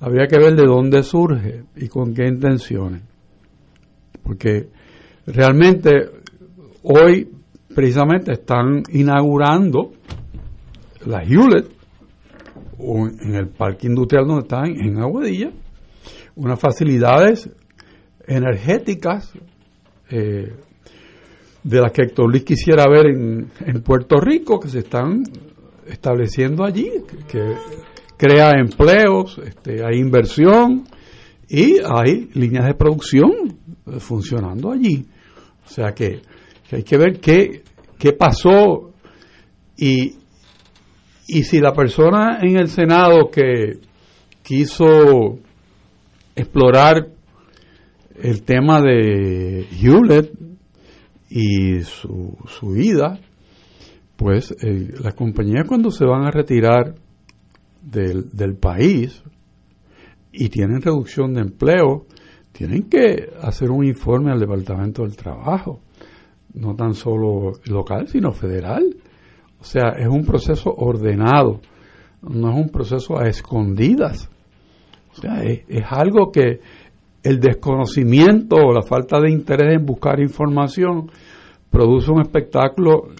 habría 0.00 0.26
que 0.26 0.38
ver 0.38 0.54
de 0.54 0.64
dónde 0.64 1.02
surge 1.02 1.64
y 1.76 1.88
con 1.88 2.14
qué 2.14 2.26
intenciones. 2.26 3.02
Porque 4.22 4.68
Realmente 5.32 6.10
hoy 6.82 7.28
precisamente 7.74 8.32
están 8.32 8.82
inaugurando 8.90 9.92
la 11.04 11.22
Hewlett 11.22 11.70
en 12.78 13.34
el 13.34 13.48
parque 13.48 13.88
industrial 13.88 14.26
donde 14.26 14.42
están 14.42 14.66
en 14.68 14.98
Aguadilla 14.98 15.50
unas 16.36 16.58
facilidades 16.58 17.50
energéticas 18.26 19.32
eh, 20.10 20.54
de 21.62 21.80
las 21.80 21.92
que 21.92 22.02
Héctor 22.02 22.30
Luis 22.30 22.44
quisiera 22.44 22.86
ver 22.88 23.06
en, 23.08 23.82
Puerto 23.82 24.20
Rico 24.20 24.58
que 24.58 24.68
se 24.68 24.78
están 24.78 25.24
estableciendo 25.86 26.64
allí 26.64 26.90
que, 27.30 27.54
crea 28.16 28.52
empleos, 28.58 29.38
este, 29.44 29.84
hay 29.84 29.98
inversión 29.98 30.84
y 31.48 31.76
hay 31.84 32.30
líneas 32.34 32.66
de 32.66 32.74
producción 32.74 33.30
eh, 33.86 34.00
funcionando 34.00 34.72
allí. 34.72 35.06
O 35.68 35.70
sea 35.70 35.92
que, 35.92 36.22
hay 36.72 36.82
que 36.82 36.96
ver 36.96 37.20
qué, 37.20 37.62
qué 37.98 38.12
pasó 38.12 38.92
y, 39.76 40.16
y 41.26 41.42
si 41.42 41.60
la 41.60 41.72
persona 41.72 42.38
en 42.40 42.58
el 42.58 42.68
Senado 42.68 43.30
que 43.30 43.80
quiso 44.42 45.38
explorar 46.34 47.08
el 48.16 48.42
tema 48.42 48.80
de 48.80 49.66
Hewlett 49.80 50.32
y 51.28 51.82
su, 51.82 52.36
su 52.46 52.76
ida, 52.76 53.20
pues 54.16 54.56
las 54.62 55.14
compañías 55.14 55.66
cuando 55.68 55.90
se 55.90 56.04
van 56.04 56.24
a 56.24 56.30
retirar 56.30 56.94
del, 57.82 58.30
del 58.30 58.56
país 58.56 59.22
y 60.32 60.48
tienen 60.48 60.82
reducción 60.82 61.34
de 61.34 61.42
empleo, 61.42 62.06
tienen 62.58 62.88
que 62.88 63.30
hacer 63.40 63.70
un 63.70 63.84
informe 63.84 64.32
al 64.32 64.40
Departamento 64.40 65.02
del 65.02 65.14
Trabajo, 65.14 65.78
no 66.54 66.74
tan 66.74 66.92
solo 66.92 67.52
local, 67.66 68.08
sino 68.08 68.32
federal. 68.32 68.96
O 69.60 69.64
sea, 69.64 69.90
es 69.96 70.08
un 70.08 70.24
proceso 70.24 70.74
ordenado, 70.76 71.60
no 72.20 72.50
es 72.50 72.56
un 72.56 72.68
proceso 72.70 73.16
a 73.16 73.28
escondidas. 73.28 74.28
O 75.12 75.20
sea, 75.20 75.44
es, 75.44 75.84
algo 75.88 76.32
que 76.32 76.58
el 77.22 77.38
desconocimiento 77.38 78.56
o 78.56 78.72
la 78.72 78.82
falta 78.82 79.20
de 79.20 79.30
interés 79.30 79.76
en 79.78 79.86
buscar 79.86 80.18
información 80.18 81.12
produce 81.70 82.10
un 82.10 82.22
espectáculo 82.22 83.10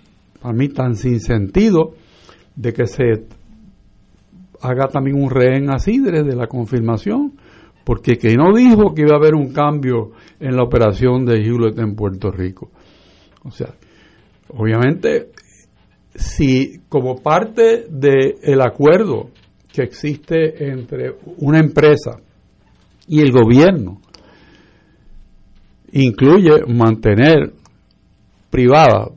a 0.42 0.52
mí 0.52 0.68
tan 0.68 0.96
sin 0.96 1.20
sentido 1.20 1.92
de 2.56 2.72
que 2.72 2.88
se 2.88 3.04
haga 4.60 4.88
también 4.88 5.22
un 5.22 5.30
rehén 5.30 5.70
a 5.70 5.78
Sidre 5.78 6.24
de 6.24 6.34
la 6.34 6.48
confirmación, 6.48 7.34
porque 7.88 8.18
que 8.18 8.36
no 8.36 8.54
dijo 8.54 8.92
que 8.92 9.00
iba 9.00 9.14
a 9.14 9.16
haber 9.16 9.34
un 9.34 9.50
cambio 9.50 10.10
en 10.38 10.56
la 10.56 10.62
operación 10.62 11.24
de 11.24 11.40
Hewlett 11.40 11.78
en 11.78 11.94
Puerto 11.94 12.30
Rico. 12.30 12.68
O 13.44 13.50
sea, 13.50 13.68
obviamente, 14.50 15.30
si 16.14 16.80
como 16.90 17.22
parte 17.22 17.86
del 17.88 18.60
acuerdo 18.60 19.30
que 19.72 19.84
existe 19.84 20.70
entre 20.70 21.14
una 21.38 21.60
empresa 21.60 22.20
y 23.06 23.22
el 23.22 23.32
gobierno, 23.32 24.02
incluye 25.90 26.66
mantener 26.66 27.54
privada 28.50 29.08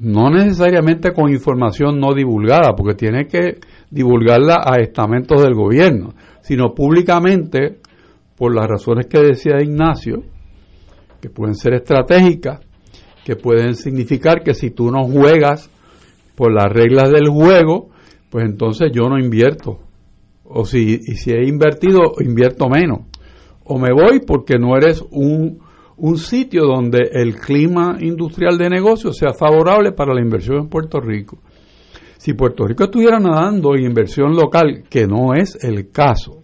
no 0.00 0.30
necesariamente 0.30 1.12
con 1.12 1.30
información 1.30 2.00
no 2.00 2.12
divulgada, 2.12 2.74
porque 2.76 2.96
tiene 2.96 3.28
que 3.28 3.60
divulgarla 3.88 4.64
a 4.64 4.82
estamentos 4.82 5.40
del 5.40 5.54
gobierno, 5.54 6.12
sino 6.40 6.74
públicamente 6.74 7.85
por 8.36 8.54
las 8.54 8.66
razones 8.66 9.06
que 9.06 9.20
decía 9.20 9.60
Ignacio, 9.62 10.22
que 11.20 11.30
pueden 11.30 11.54
ser 11.54 11.74
estratégicas, 11.74 12.60
que 13.24 13.36
pueden 13.36 13.74
significar 13.74 14.42
que 14.42 14.54
si 14.54 14.70
tú 14.70 14.90
no 14.90 15.04
juegas 15.04 15.70
por 16.34 16.52
las 16.52 16.72
reglas 16.72 17.10
del 17.10 17.28
juego, 17.28 17.90
pues 18.30 18.44
entonces 18.44 18.90
yo 18.92 19.08
no 19.08 19.18
invierto. 19.18 19.80
O 20.44 20.64
si, 20.64 21.00
y 21.04 21.16
si 21.16 21.32
he 21.32 21.48
invertido, 21.48 22.12
invierto 22.20 22.68
menos. 22.68 23.00
O 23.64 23.78
me 23.78 23.92
voy 23.92 24.20
porque 24.24 24.58
no 24.58 24.76
eres 24.76 25.02
un 25.10 25.60
un 25.96 26.18
sitio 26.18 26.64
donde 26.64 27.10
el 27.12 27.36
clima 27.36 27.96
industrial 28.00 28.58
de 28.58 28.68
negocio 28.68 29.12
sea 29.12 29.32
favorable 29.32 29.92
para 29.92 30.14
la 30.14 30.20
inversión 30.20 30.58
en 30.58 30.68
Puerto 30.68 31.00
Rico. 31.00 31.38
Si 32.18 32.34
Puerto 32.34 32.66
Rico 32.66 32.84
estuviera 32.84 33.18
nadando 33.18 33.74
en 33.74 33.84
inversión 33.84 34.34
local, 34.34 34.84
que 34.88 35.06
no 35.06 35.34
es 35.34 35.62
el 35.62 35.90
caso, 35.90 36.42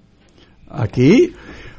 aquí 0.69 1.33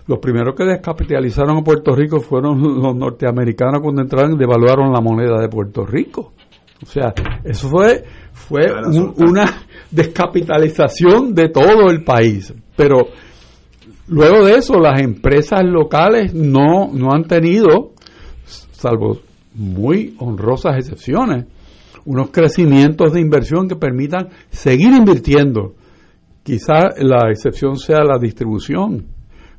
los 0.08 0.20
primeros 0.20 0.56
que 0.56 0.66
descapitalizaron 0.66 1.58
a 1.58 1.64
Puerto 1.64 1.96
Rico 1.96 2.20
fueron 2.20 2.62
los 2.82 2.96
norteamericanos 2.96 3.82
cuando 3.82 4.02
entraron 4.02 4.34
y 4.34 4.38
devaluaron 4.38 4.92
la 4.92 5.02
moneda 5.02 5.40
de 5.40 5.50
Puerto 5.50 5.86
Rico. 5.86 6.34
O 6.82 6.86
sea, 6.86 7.14
eso 7.44 7.70
fue, 7.70 8.04
fue 8.34 8.66
una 9.18 9.46
descapitalización 9.90 11.34
de 11.34 11.50
todo 11.50 11.90
el 11.90 12.04
país. 12.04 12.54
Pero 12.76 13.08
Luego 14.08 14.46
de 14.46 14.56
eso, 14.56 14.80
las 14.80 15.02
empresas 15.02 15.64
locales 15.64 16.34
no, 16.34 16.92
no 16.94 17.14
han 17.14 17.24
tenido, 17.24 17.94
salvo 18.46 19.20
muy 19.54 20.16
honrosas 20.20 20.78
excepciones, 20.78 21.46
unos 22.06 22.30
crecimientos 22.32 23.14
de 23.14 23.22
inversión 23.22 23.70
que 23.70 23.78
permitan 23.78 24.30
seguir 24.50 24.94
invirtiendo. 24.94 25.76
Quizá 26.44 26.90
la 26.98 27.30
excepción 27.32 27.78
sea 27.78 28.04
la 28.04 28.20
distribución, 28.20 29.06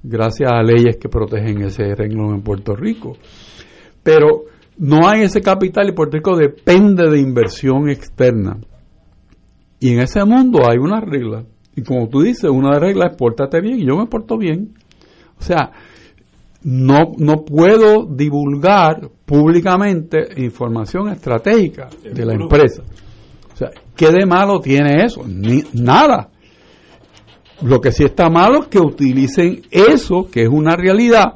gracias 0.05 0.53
a 0.53 0.63
leyes 0.63 0.97
que 0.99 1.09
protegen 1.09 1.63
ese 1.63 1.95
renglón 1.95 2.35
en 2.35 2.43
Puerto 2.43 2.77
Rico. 2.77 3.17
Pero 4.03 4.45
no 4.79 5.09
hay 5.09 5.23
ese 5.23 5.41
capital 5.41 5.89
y 5.89 5.93
Puerto 5.93 6.17
Rico 6.17 6.37
depende 6.37 7.11
de 7.11 7.19
inversión 7.19 7.89
externa. 7.89 8.59
Y 9.81 9.95
en 9.95 10.01
ese 10.01 10.25
mundo 10.25 10.61
hay 10.69 10.79
unas 10.79 11.03
reglas 11.03 11.45
y 11.77 11.83
como 11.83 12.09
tú 12.09 12.23
dices, 12.23 12.51
una 12.51 12.79
regla 12.79 13.09
es 13.11 13.17
pórtate 13.17 13.61
bien 13.61 13.81
y 13.81 13.87
yo 13.87 13.97
me 13.97 14.07
porto 14.07 14.39
bien. 14.39 14.75
O 15.39 15.43
sea, 15.43 15.73
no, 16.63 17.13
no 17.19 17.45
puedo 17.45 18.07
divulgar 18.07 19.11
públicamente 19.25 20.29
información 20.37 21.09
estratégica 21.09 21.89
de 22.03 22.25
la 22.25 22.35
empresa. 22.35 22.83
O 23.53 23.57
sea, 23.57 23.71
¿qué 23.97 24.11
de 24.11 24.27
malo 24.27 24.61
tiene 24.61 25.05
eso? 25.05 25.23
Ni, 25.27 25.63
nada. 25.75 26.31
Lo 27.63 27.81
que 27.81 27.93
sí 27.93 28.05
está 28.05 28.29
malo 28.29 28.63
es 28.63 28.69
que 28.69 28.79
utilicen 28.79 29.63
eso, 29.71 30.29
que 30.31 30.43
es 30.43 30.49
una 30.49 30.77
realidad, 30.77 31.35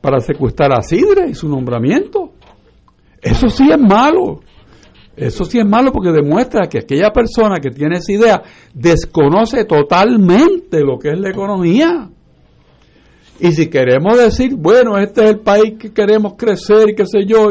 para 0.00 0.20
secuestrar 0.20 0.72
a 0.72 0.82
Sidre 0.82 1.28
y 1.30 1.34
su 1.34 1.48
nombramiento. 1.48 2.32
Eso 3.20 3.48
sí 3.48 3.68
es 3.70 3.78
malo. 3.78 4.40
Eso 5.16 5.44
sí 5.44 5.58
es 5.58 5.66
malo 5.66 5.92
porque 5.92 6.12
demuestra 6.12 6.66
que 6.68 6.78
aquella 6.78 7.10
persona 7.10 7.56
que 7.60 7.70
tiene 7.70 7.98
esa 7.98 8.12
idea 8.12 8.42
desconoce 8.72 9.64
totalmente 9.64 10.80
lo 10.80 10.98
que 10.98 11.10
es 11.10 11.20
la 11.20 11.28
economía. 11.28 12.08
Y 13.38 13.52
si 13.52 13.68
queremos 13.68 14.16
decir, 14.16 14.54
bueno, 14.56 14.96
este 14.98 15.24
es 15.24 15.30
el 15.30 15.40
país 15.40 15.74
que 15.78 15.92
queremos 15.92 16.34
crecer 16.38 16.90
y 16.90 16.94
qué 16.94 17.04
sé 17.06 17.26
yo, 17.26 17.50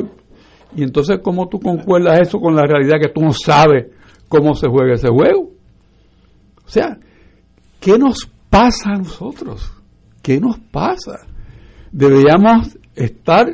y 0.75 0.83
entonces 0.83 1.19
cómo 1.21 1.47
tú 1.47 1.59
concuerdas 1.59 2.21
eso 2.21 2.39
con 2.39 2.55
la 2.55 2.65
realidad 2.65 2.97
que 3.01 3.09
tú 3.09 3.21
no 3.21 3.33
sabes 3.33 3.87
cómo 4.27 4.53
se 4.53 4.67
juega 4.67 4.93
ese 4.93 5.09
juego. 5.09 5.51
O 6.65 6.69
sea, 6.69 6.97
¿qué 7.79 7.97
nos 7.97 8.29
pasa 8.49 8.91
a 8.91 8.97
nosotros? 8.97 9.71
¿Qué 10.21 10.39
nos 10.39 10.59
pasa? 10.59 11.27
Deberíamos 11.91 12.77
estar 12.95 13.47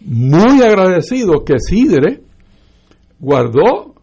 muy 0.00 0.62
agradecidos 0.62 1.42
que 1.44 1.58
Sidre 1.58 2.22
guardó 3.18 3.94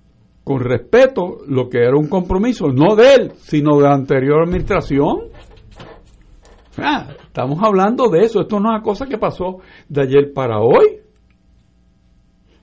con 0.43 0.59
respeto 0.61 1.39
lo 1.47 1.67
que 1.67 1.79
era 1.79 1.97
un 1.97 2.07
compromiso, 2.07 2.67
no 2.67 2.95
de 2.95 3.15
él, 3.15 3.31
sino 3.37 3.77
de 3.77 3.83
la 3.83 3.93
anterior 3.93 4.43
administración. 4.43 5.29
Ah, 6.77 7.07
estamos 7.25 7.59
hablando 7.61 8.07
de 8.09 8.19
eso, 8.19 8.41
esto 8.41 8.59
no 8.59 8.69
es 8.69 8.75
una 8.75 8.81
cosa 8.81 9.07
que 9.07 9.17
pasó 9.17 9.57
de 9.89 10.01
ayer 10.03 10.31
para 10.33 10.59
hoy. 10.59 11.01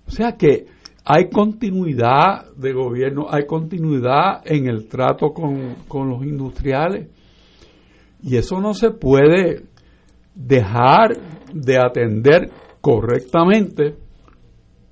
O 0.06 0.10
sea 0.10 0.32
que 0.36 0.66
hay 1.04 1.28
continuidad 1.28 2.52
de 2.56 2.72
gobierno, 2.72 3.26
hay 3.30 3.46
continuidad 3.46 4.42
en 4.44 4.68
el 4.68 4.88
trato 4.88 5.32
con, 5.32 5.76
con 5.86 6.08
los 6.08 6.24
industriales. 6.24 7.08
Y 8.22 8.36
eso 8.36 8.60
no 8.60 8.72
se 8.72 8.90
puede 8.90 9.64
dejar 10.34 11.16
de 11.52 11.78
atender 11.78 12.50
correctamente 12.80 13.96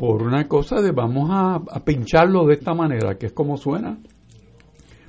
por 0.03 0.23
una 0.23 0.49
cosa 0.49 0.81
de 0.81 0.91
vamos 0.91 1.31
a, 1.31 1.61
pincharlo 1.85 2.45
de 2.47 2.55
esta 2.55 2.75
manera, 2.75 3.15
que 3.17 3.27
es 3.27 3.33
como 3.33 3.57
suena. 3.57 3.99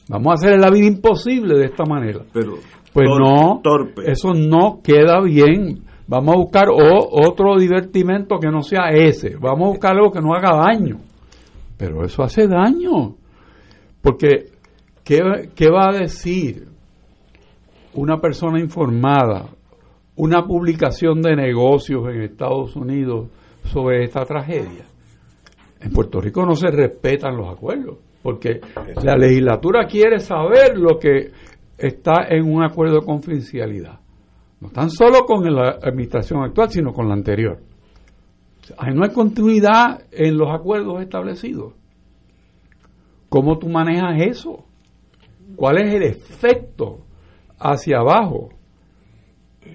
Vamos 0.08 0.28
a 0.28 0.34
hacer 0.34 0.60
la 0.60 0.70
vida 0.70 0.86
imposible 0.86 1.58
de 1.58 1.66
esta 1.66 1.84
manera. 1.84 2.20
Pero 2.32 2.58
pues 2.94 3.10
no, 3.10 3.62
eso 4.06 4.34
no 4.34 4.82
queda 4.84 5.20
bien. 5.22 5.84
Vamos 6.08 6.36
a 6.36 6.38
buscar 6.38 6.68
otro 6.70 7.58
divertimento 7.58 8.38
que 8.38 8.50
no 8.50 8.62
sea 8.62 8.90
ese. 8.90 9.36
Vamos 9.38 9.68
a 9.68 9.70
buscar 9.72 9.92
algo 9.96 10.12
que 10.12 10.20
no 10.20 10.34
haga 10.34 10.56
daño. 10.56 10.98
Pero 11.78 12.04
eso 12.04 12.24
hace 12.24 12.48
daño. 12.48 13.16
Porque, 14.02 14.48
¿qué, 15.04 15.50
qué 15.56 15.70
va 15.70 15.90
a 15.90 15.98
decir 15.98 16.68
una 17.94 18.20
persona 18.20 18.60
informada? 18.60 19.46
Una 20.16 20.46
publicación 20.46 21.22
de 21.22 21.36
negocios 21.36 22.08
en 22.10 22.22
Estados 22.22 22.76
Unidos 22.76 23.30
sobre 23.64 24.04
esta 24.04 24.26
tragedia. 24.26 24.86
En 25.80 25.92
Puerto 25.92 26.22
Rico 26.22 26.46
no 26.46 26.56
se 26.56 26.70
respetan 26.70 27.36
los 27.36 27.50
acuerdos, 27.50 27.98
porque 28.22 28.62
la 29.04 29.18
legislatura 29.18 29.86
quiere 29.86 30.20
saber 30.20 30.78
lo 30.78 30.98
que 30.98 31.32
está 31.78 32.28
en 32.30 32.46
un 32.46 32.64
acuerdo 32.64 33.00
de 33.00 33.06
confidencialidad. 33.06 34.00
No 34.64 34.70
tan 34.70 34.90
solo 34.90 35.26
con 35.26 35.44
la 35.54 35.78
administración 35.84 36.42
actual, 36.42 36.70
sino 36.70 36.94
con 36.94 37.10
la 37.10 37.16
anterior. 37.16 37.60
no 38.96 39.04
hay 39.04 39.12
continuidad 39.12 40.04
en 40.10 40.38
los 40.38 40.48
acuerdos 40.50 41.02
establecidos. 41.02 41.74
¿Cómo 43.28 43.58
tú 43.60 43.68
manejas 43.68 44.22
eso? 44.22 44.64
¿Cuál 45.58 45.80
es 45.80 45.94
el 45.94 46.04
efecto 46.04 47.00
hacia 47.60 47.98
abajo 47.98 48.52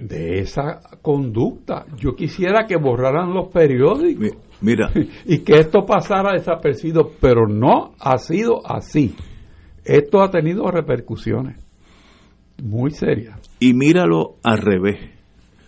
de 0.01 0.39
esa 0.41 0.81
conducta. 1.03 1.85
Yo 1.97 2.15
quisiera 2.15 2.67
que 2.67 2.77
borraran 2.77 3.35
los 3.35 3.49
periódicos. 3.49 4.39
Mira. 4.61 4.91
Y 5.27 5.41
que 5.41 5.55
esto 5.55 5.85
pasara 5.85 6.33
desapercibido, 6.33 7.11
pero 7.21 7.47
no 7.47 7.93
ha 7.99 8.17
sido 8.19 8.61
así. 8.65 9.15
Esto 9.85 10.23
ha 10.23 10.31
tenido 10.31 10.71
repercusiones 10.71 11.65
muy 12.63 12.91
serias. 12.91 13.48
Y 13.61 13.75
míralo 13.75 14.37
al 14.43 14.59
revés. 14.59 14.99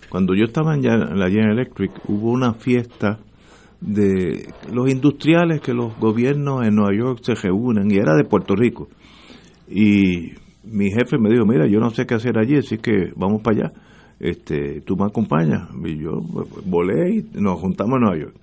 Cuando 0.09 0.35
yo 0.35 0.45
estaba 0.45 0.75
en 0.75 0.83
la 0.83 1.29
General 1.29 1.59
Electric, 1.59 1.93
hubo 2.09 2.31
una 2.31 2.55
fiesta 2.55 3.19
de 3.81 4.53
los 4.73 4.91
industriales 4.91 5.61
que 5.61 5.73
los 5.73 5.99
gobiernos 5.99 6.67
en 6.67 6.75
Nueva 6.75 6.95
York 6.95 7.21
se 7.23 7.35
reúnen, 7.35 7.91
y 7.91 7.97
era 7.97 8.15
de 8.15 8.25
Puerto 8.25 8.55
Rico. 8.55 8.89
Y 9.69 10.33
mi 10.65 10.91
jefe 10.91 11.19
me 11.19 11.31
dijo, 11.31 11.47
mira, 11.47 11.67
yo 11.67 11.81
no 11.81 11.91
sé 11.91 12.07
qué 12.07 12.15
hacer 12.15 12.39
allí, 12.39 12.57
así 12.57 12.79
que 12.79 13.13
vamos 13.17 13.43
para 13.43 13.57
allá. 13.57 13.73
Este, 14.19 14.83
tú 14.83 14.97
me 14.97 15.07
acompañas. 15.07 15.69
Y 15.85 15.99
yo 15.99 16.21
volé 16.67 17.17
y 17.17 17.41
nos 17.41 17.59
juntamos 17.59 17.95
en 17.97 18.01
Nueva 18.01 18.19
York. 18.19 18.35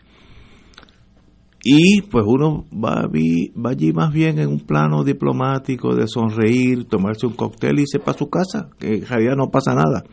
Y 1.69 2.01
pues 2.03 2.23
uno 2.25 2.63
va, 2.71 3.09
allí 3.69 3.91
más 3.91 4.13
bien 4.13 4.39
en 4.39 4.47
un 4.47 4.61
plano 4.61 5.03
diplomático 5.03 5.93
de 5.97 6.07
sonreír, 6.07 6.85
tomarse 6.85 7.27
un 7.27 7.33
cóctel 7.33 7.79
y 7.79 7.81
irse 7.81 7.99
para 7.99 8.17
su 8.17 8.29
casa, 8.29 8.69
que 8.79 8.95
en 8.95 9.05
realidad 9.05 9.35
no 9.35 9.51
pasa 9.51 9.75
nada. 9.75 10.05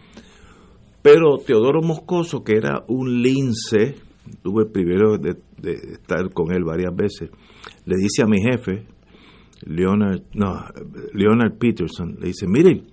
Pero 1.01 1.39
Teodoro 1.47 1.81
Moscoso, 1.81 2.43
que 2.43 2.57
era 2.57 2.83
un 2.89 3.23
lince, 3.23 3.95
tuve 4.43 4.65
el 4.65 4.73
primero 4.73 5.17
de, 5.17 5.37
estar 5.93 6.29
con 6.33 6.53
él 6.53 6.65
varias 6.65 6.93
veces, 6.93 7.31
le 7.85 7.99
dice 7.99 8.25
a 8.25 8.27
mi 8.27 8.43
jefe, 8.43 8.89
Leonard, 9.65 10.23
no, 10.35 10.61
Leonard 11.13 11.57
Peterson, 11.57 12.17
le 12.19 12.27
dice, 12.27 12.49
miren, 12.49 12.89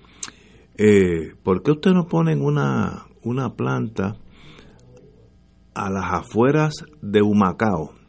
eh, 0.77 1.33
¿por 1.41 1.63
qué 1.63 1.71
usted 1.71 1.93
no 1.93 2.05
ponen 2.05 2.43
una, 2.43 3.07
una 3.23 3.55
planta 3.55 4.17
a 5.73 5.89
las 5.89 6.13
afueras 6.13 6.85
de 7.01 7.23
Humacao? 7.23 8.00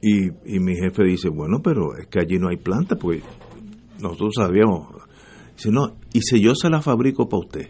Y, 0.00 0.28
y 0.44 0.60
mi 0.60 0.76
jefe 0.76 1.04
dice, 1.04 1.28
bueno, 1.28 1.60
pero 1.62 1.96
es 1.96 2.06
que 2.06 2.20
allí 2.20 2.38
no 2.38 2.48
hay 2.48 2.56
planta, 2.56 2.96
pues 2.96 3.22
nosotros 4.00 4.34
sabíamos. 4.36 4.88
Dice, 5.56 5.70
no, 5.70 5.96
y 6.12 6.20
si 6.22 6.40
yo 6.40 6.54
se 6.54 6.70
la 6.70 6.80
fabrico 6.80 7.28
para 7.28 7.40
usted. 7.40 7.68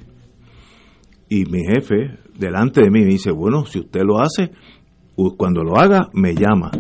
Y 1.31 1.45
mi 1.47 1.61
jefe, 1.65 2.19
delante 2.39 2.83
de 2.83 2.91
mí, 2.91 3.01
me 3.01 3.07
dice, 3.07 3.31
bueno, 3.31 3.65
si 3.67 3.81
usted 3.81 4.01
lo 4.03 4.21
hace, 4.21 4.51
cuando 5.37 5.63
lo 5.63 5.79
haga, 5.79 6.09
me 6.13 6.35
llama. 6.35 6.71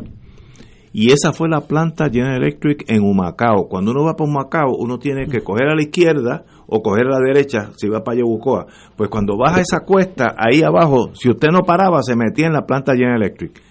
Y 0.93 1.12
esa 1.12 1.33
fue 1.33 1.49
la 1.49 1.61
planta 1.61 2.09
General 2.11 2.43
Electric 2.43 2.91
en 2.91 3.03
Humacao. 3.03 3.69
Cuando 3.69 3.91
uno 3.91 4.05
va 4.05 4.16
para 4.16 4.29
Humacao, 4.29 4.77
uno 4.79 4.99
tiene 4.99 5.27
que 5.27 5.43
coger 5.43 5.69
a 5.69 5.75
la 5.75 5.83
izquierda 5.83 6.45
o 6.66 6.81
coger 6.81 7.07
a 7.07 7.19
la 7.19 7.20
derecha 7.20 7.70
si 7.77 7.89
va 7.89 8.03
para 8.03 8.19
Yabucoa. 8.19 8.66
Pues 8.97 9.11
cuando 9.11 9.37
baja 9.37 9.61
esa 9.61 9.81
cuesta, 9.81 10.35
ahí 10.37 10.62
abajo, 10.62 11.11
si 11.15 11.29
usted 11.29 11.49
no 11.53 11.61
paraba, 11.61 12.03
se 12.03 12.16
metía 12.16 12.47
en 12.47 12.55
la 12.55 12.66
planta 12.66 12.95
General 12.95 13.23
Electric 13.23 13.68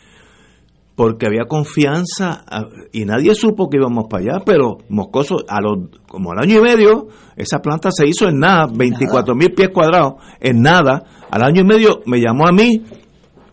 porque 0.98 1.28
había 1.28 1.46
confianza 1.46 2.44
y 2.92 3.06
nadie 3.06 3.36
supo 3.36 3.70
que 3.70 3.78
íbamos 3.78 4.06
para 4.10 4.24
allá, 4.24 4.44
pero 4.44 4.80
Moscoso, 4.90 5.36
a 5.48 5.62
los, 5.62 5.92
como 6.08 6.32
al 6.32 6.40
año 6.40 6.58
y 6.58 6.62
medio, 6.62 7.08
esa 7.36 7.60
planta 7.60 7.92
se 7.92 8.08
hizo 8.08 8.28
en 8.28 8.40
nada, 8.40 8.66
24 8.66 9.36
mil 9.36 9.54
pies 9.54 9.70
cuadrados, 9.70 10.14
en 10.40 10.60
nada. 10.64 11.04
Al 11.30 11.44
año 11.44 11.62
y 11.62 11.66
medio 11.66 12.00
me 12.08 12.20
llamó 12.20 12.48
a 12.48 12.52
mí, 12.52 12.82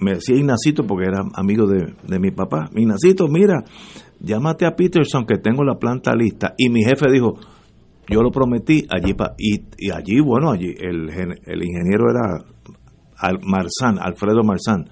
me 0.01 0.15
decía 0.15 0.37
Ignacito, 0.37 0.87
porque 0.87 1.05
era 1.05 1.21
amigo 1.35 1.67
de, 1.67 2.19
mi 2.19 2.31
papá, 2.31 2.71
Ignacito, 2.75 3.29
mira, 3.29 3.63
llámate 4.21 4.65
a 4.65 4.75
Peterson 4.75 5.27
que 5.27 5.37
tengo 5.37 5.65
la 5.65 5.75
planta 5.75 6.15
lista. 6.15 6.55
Y 6.57 6.71
mi 6.71 6.83
jefe 6.83 7.13
dijo, 7.13 7.35
yo 8.09 8.23
lo 8.23 8.31
prometí 8.31 8.87
allí, 8.89 9.13
pa, 9.13 9.35
y, 9.37 9.61
y, 9.77 9.91
allí, 9.91 10.19
bueno, 10.19 10.51
allí 10.51 10.75
el, 10.81 11.11
el 11.11 11.63
ingeniero 11.63 12.07
era 12.09 12.43
Marzán, 13.43 13.99
Alfredo 14.01 14.43
Marzán, 14.43 14.89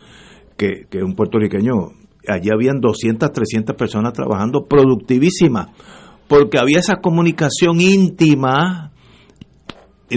que, 0.59 0.85
que 0.91 0.99
es 0.99 1.05
un 1.05 1.15
puertorriqueño 1.15 2.02
allí 2.29 2.51
habían 2.53 2.81
200, 2.81 3.33
300 3.33 3.77
personas 3.77 4.13
trabajando 4.13 4.67
productivísimas, 4.67 5.69
porque 6.29 6.59
había 6.59 6.79
esa 6.79 6.97
comunicación 6.97 7.81
íntima, 7.81 8.93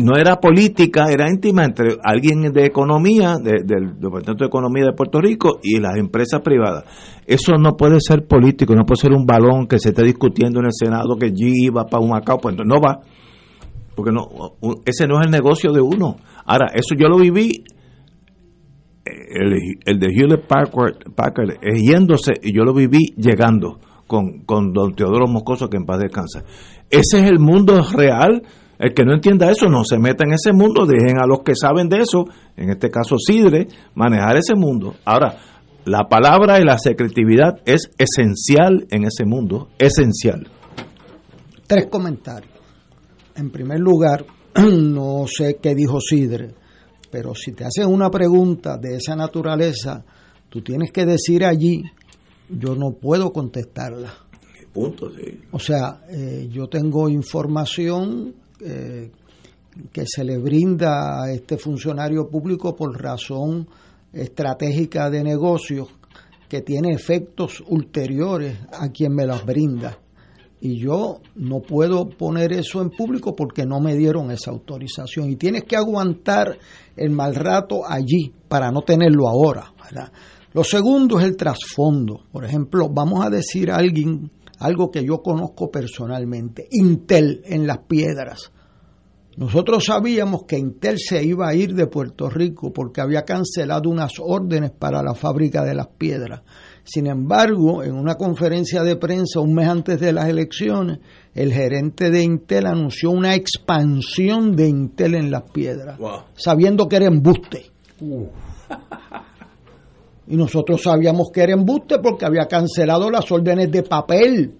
no 0.02 0.18
era 0.18 0.38
política, 0.38 1.06
era 1.10 1.30
íntima 1.30 1.64
entre 1.64 1.98
alguien 2.04 2.52
de 2.52 2.66
economía, 2.66 3.36
del 3.38 4.00
Departamento 4.00 4.44
de 4.44 4.48
Economía 4.48 4.86
de 4.86 4.94
Puerto 4.94 5.20
Rico 5.22 5.60
y 5.64 5.80
las 5.80 5.98
empresas 5.98 6.42
privadas. 6.42 6.84
Eso 7.26 7.54
no 7.58 7.76
puede 7.78 8.00
ser 8.00 8.26
político, 8.28 8.76
no 8.76 8.86
puede 8.86 9.02
ser 9.02 9.14
un 9.14 9.26
balón 9.26 9.68
que 9.68 9.80
se 9.80 9.90
esté 9.90 10.04
discutiendo 10.04 10.60
en 10.60 10.66
el 10.66 10.74
Senado 10.74 11.16
que 11.18 11.28
allí 11.28 11.70
va 11.70 11.86
para 11.86 12.04
un 12.04 12.10
Macao, 12.10 12.40
pues 12.40 12.56
no 12.56 12.82
va, 12.82 13.00
porque 13.96 14.12
no, 14.12 14.28
ese 14.86 15.08
no 15.08 15.20
es 15.20 15.26
el 15.26 15.32
negocio 15.32 15.72
de 15.72 15.82
uno. 15.82 16.18
Ahora, 16.46 16.68
eso 16.74 16.96
yo 16.98 17.08
lo 17.08 17.18
viví 17.18 17.64
el, 19.06 20.00
de 20.00 20.08
Hewlett 20.08 20.48
Packard, 20.48 21.14
Packard 21.16 21.58
es 21.62 21.82
yéndose 21.82 22.34
y 22.42 22.56
yo 22.56 22.64
lo 22.64 22.74
viví 22.74 23.14
llegando 23.18 23.80
con, 24.08 24.42
con 24.46 24.74
don 24.74 24.96
Teodoro 24.96 25.28
Moscoso, 25.28 25.70
que 25.70 25.78
en 25.78 25.86
paz 25.86 26.00
descansa. 26.00 26.44
Ese 26.90 27.20
es 27.20 27.30
el 27.30 27.40
mundo 27.40 27.82
real. 27.96 28.42
El 28.78 28.94
que 28.94 29.06
no 29.06 29.14
entienda 29.14 29.50
eso 29.50 29.68
no 29.68 29.86
se 29.86 29.98
meta 29.98 30.26
en 30.26 30.34
ese 30.34 30.52
mundo, 30.52 30.86
dejen 30.86 31.18
a 31.18 31.26
los 31.26 31.44
que 31.44 31.56
saben 31.56 31.88
de 31.88 32.00
eso, 32.02 32.26
en 32.58 32.72
este 32.72 32.90
caso 32.90 33.16
Sidre, 33.18 33.68
manejar 33.94 34.36
ese 34.36 34.54
mundo. 34.54 34.96
Ahora, 35.06 35.38
la 35.86 36.10
palabra 36.10 36.60
y 36.60 36.66
la 36.66 36.78
secretividad 36.78 37.62
es 37.66 37.90
esencial 37.98 38.86
en 38.92 39.06
ese 39.06 39.24
mundo, 39.24 39.70
esencial. 39.80 40.50
Tres 41.68 41.88
comentarios. 41.90 42.52
En 43.36 43.50
primer 43.50 43.80
lugar, 43.80 44.26
no 44.56 45.26
sé 45.26 45.58
qué 45.62 45.74
dijo 45.74 46.02
Sidre 46.02 46.65
pero 47.16 47.34
si 47.34 47.54
te 47.54 47.64
hacen 47.64 47.88
una 47.88 48.12
pregunta 48.12 48.78
de 48.78 48.98
esa 48.98 49.16
naturaleza, 49.16 50.04
tú 50.50 50.62
tienes 50.62 50.92
que 50.92 51.06
decir 51.06 51.46
allí, 51.46 51.82
yo 52.50 52.76
no 52.76 52.92
puedo 52.92 53.32
contestarla. 53.32 54.14
Punto, 54.74 55.10
sí. 55.16 55.40
O 55.52 55.58
sea, 55.58 56.02
eh, 56.10 56.50
yo 56.52 56.68
tengo 56.68 57.08
información 57.08 58.36
eh, 58.60 59.10
que 59.94 60.04
se 60.06 60.26
le 60.26 60.38
brinda 60.40 61.24
a 61.24 61.32
este 61.32 61.58
funcionario 61.58 62.28
público 62.28 62.76
por 62.76 63.02
razón 63.02 63.66
estratégica 64.12 65.10
de 65.10 65.24
negocios 65.24 65.88
que 66.50 66.64
tiene 66.64 66.92
efectos 66.92 67.64
ulteriores 67.66 68.58
a 68.74 68.90
quien 68.90 69.16
me 69.16 69.26
las 69.26 69.46
brinda 69.46 70.00
y 70.66 70.80
yo 70.80 71.20
no 71.36 71.60
puedo 71.60 72.10
poner 72.10 72.52
eso 72.52 72.82
en 72.82 72.90
público 72.90 73.36
porque 73.36 73.68
no 73.68 73.80
me 73.80 73.96
dieron 73.96 74.32
esa 74.32 74.50
autorización 74.50 75.30
y 75.30 75.36
tienes 75.36 75.64
que 75.66 75.76
aguantar 75.76 76.58
el 76.96 77.12
mal 77.12 77.36
rato 77.36 77.82
allí 77.88 78.34
para 78.48 78.72
no 78.72 78.82
tenerlo 78.82 79.28
ahora. 79.28 79.72
Lo 80.54 80.64
segundo 80.64 81.20
es 81.20 81.26
el 81.26 81.38
trasfondo. 81.38 82.22
Por 82.32 82.46
ejemplo, 82.46 82.90
vamos 82.90 83.24
a 83.24 83.30
decir 83.30 83.70
a 83.70 83.76
alguien 83.76 84.32
algo 84.58 84.90
que 84.90 85.06
yo 85.06 85.22
conozco 85.22 85.70
personalmente, 85.70 86.68
Intel 86.72 87.44
en 87.46 87.68
las 87.68 87.80
piedras. 87.88 88.52
Nosotros 89.38 89.86
sabíamos 89.86 90.46
que 90.48 90.58
Intel 90.58 90.98
se 90.98 91.24
iba 91.24 91.48
a 91.48 91.54
ir 91.54 91.76
de 91.76 91.86
Puerto 91.86 92.28
Rico 92.28 92.74
porque 92.74 93.02
había 93.02 93.22
cancelado 93.22 93.88
unas 93.88 94.14
órdenes 94.20 94.72
para 94.72 95.04
la 95.04 95.14
fábrica 95.14 95.64
de 95.64 95.76
las 95.76 95.90
piedras. 95.90 96.42
Sin 96.86 97.08
embargo, 97.08 97.84
en 97.84 97.96
una 97.96 98.14
conferencia 98.14 98.84
de 98.84 98.96
prensa 98.96 99.40
un 99.40 99.56
mes 99.56 99.68
antes 99.68 100.00
de 100.00 100.14
las 100.14 100.30
elecciones, 100.30 101.00
el 101.34 101.52
gerente 101.52 102.12
de 102.12 102.22
Intel 102.22 102.68
anunció 102.68 103.10
una 103.10 103.34
expansión 103.34 104.56
de 104.56 104.70
Intel 104.70 105.16
en 105.16 105.32
las 105.32 105.50
piedras, 105.52 106.00
sabiendo 106.36 106.88
que 106.88 106.98
era 106.98 107.08
embuste. 107.08 107.72
y 110.28 110.36
nosotros 110.38 110.84
sabíamos 110.84 111.30
que 111.34 111.42
era 111.42 111.54
embuste 111.54 111.98
porque 111.98 112.26
había 112.26 112.46
cancelado 112.46 113.10
las 113.10 113.32
órdenes 113.32 113.72
de 113.72 113.82
papel 113.82 114.54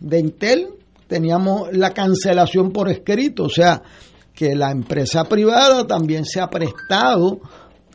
de 0.00 0.18
Intel. 0.18 0.68
Teníamos 1.06 1.72
la 1.72 1.94
cancelación 1.94 2.72
por 2.72 2.88
escrito, 2.88 3.44
o 3.44 3.48
sea, 3.48 3.82
que 4.34 4.56
la 4.56 4.72
empresa 4.72 5.24
privada 5.24 5.86
también 5.86 6.24
se 6.24 6.40
ha 6.40 6.48
prestado 6.48 7.40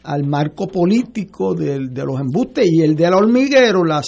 al 0.06 0.24
marco 0.24 0.68
político 0.68 1.56
de, 1.56 1.80
los 1.80 2.20
embustes 2.20 2.66
y 2.72 2.82
el 2.82 2.96
del 2.96 3.14
hormiguero, 3.14 3.84
la 3.84 4.02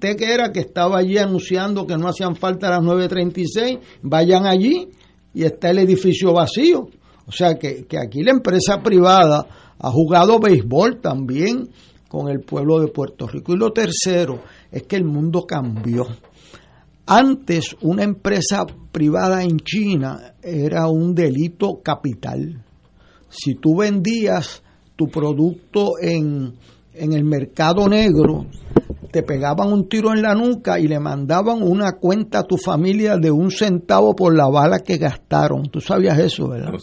que 0.00 0.32
era 0.32 0.50
que 0.52 0.60
estaba 0.60 0.98
allí 0.98 1.16
anunciando 1.16 1.86
que 1.86 1.96
no 1.96 2.08
hacían 2.08 2.34
falta 2.34 2.70
las 2.70 2.80
9.36, 2.80 3.78
vayan 4.02 4.46
allí 4.46 4.88
y 5.32 5.44
está 5.44 5.70
el 5.70 5.78
edificio 5.78 6.32
vacío. 6.32 6.88
O 7.26 7.32
sea 7.32 7.54
que, 7.54 7.86
que 7.86 7.98
aquí 7.98 8.22
la 8.22 8.32
empresa 8.32 8.82
privada 8.82 9.46
ha 9.78 9.90
jugado 9.90 10.38
béisbol 10.40 11.00
también 11.00 11.68
con 12.08 12.28
el 12.28 12.40
pueblo 12.40 12.80
de 12.80 12.88
Puerto 12.88 13.26
Rico. 13.26 13.54
Y 13.54 13.56
lo 13.56 13.72
tercero 13.72 14.42
es 14.70 14.82
que 14.82 14.96
el 14.96 15.04
mundo 15.04 15.46
cambió. 15.46 16.06
Antes 17.06 17.76
una 17.82 18.02
empresa 18.02 18.64
privada 18.90 19.42
en 19.42 19.58
China 19.58 20.34
era 20.42 20.88
un 20.88 21.14
delito 21.14 21.80
capital. 21.82 22.64
Si 23.28 23.54
tú 23.54 23.76
vendías 23.76 24.63
tu 24.96 25.08
producto 25.08 25.92
en, 26.00 26.54
en 26.94 27.12
el 27.12 27.24
mercado 27.24 27.88
negro, 27.88 28.46
te 29.10 29.22
pegaban 29.22 29.72
un 29.72 29.88
tiro 29.88 30.12
en 30.12 30.22
la 30.22 30.34
nuca 30.34 30.78
y 30.78 30.88
le 30.88 30.98
mandaban 30.98 31.62
una 31.62 31.92
cuenta 31.92 32.40
a 32.40 32.42
tu 32.44 32.56
familia 32.56 33.16
de 33.16 33.30
un 33.30 33.50
centavo 33.50 34.14
por 34.14 34.34
la 34.34 34.48
bala 34.48 34.80
que 34.80 34.96
gastaron. 34.96 35.68
Tú 35.70 35.80
sabías 35.80 36.18
eso, 36.18 36.48
¿verdad? 36.48 36.74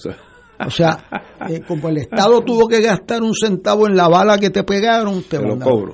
O 0.66 0.70
sea, 0.70 1.06
eh, 1.50 1.62
como 1.68 1.90
el 1.90 1.98
Estado 1.98 2.42
tuvo 2.42 2.68
que 2.68 2.82
gastar 2.82 3.22
un 3.22 3.34
centavo 3.34 3.88
en 3.88 3.96
la 3.96 4.08
bala 4.08 4.38
que 4.38 4.50
te 4.50 4.64
pegaron, 4.64 5.24
te, 5.24 5.40
Te 5.40 5.46
lo 5.46 5.60
cobro. 5.60 5.94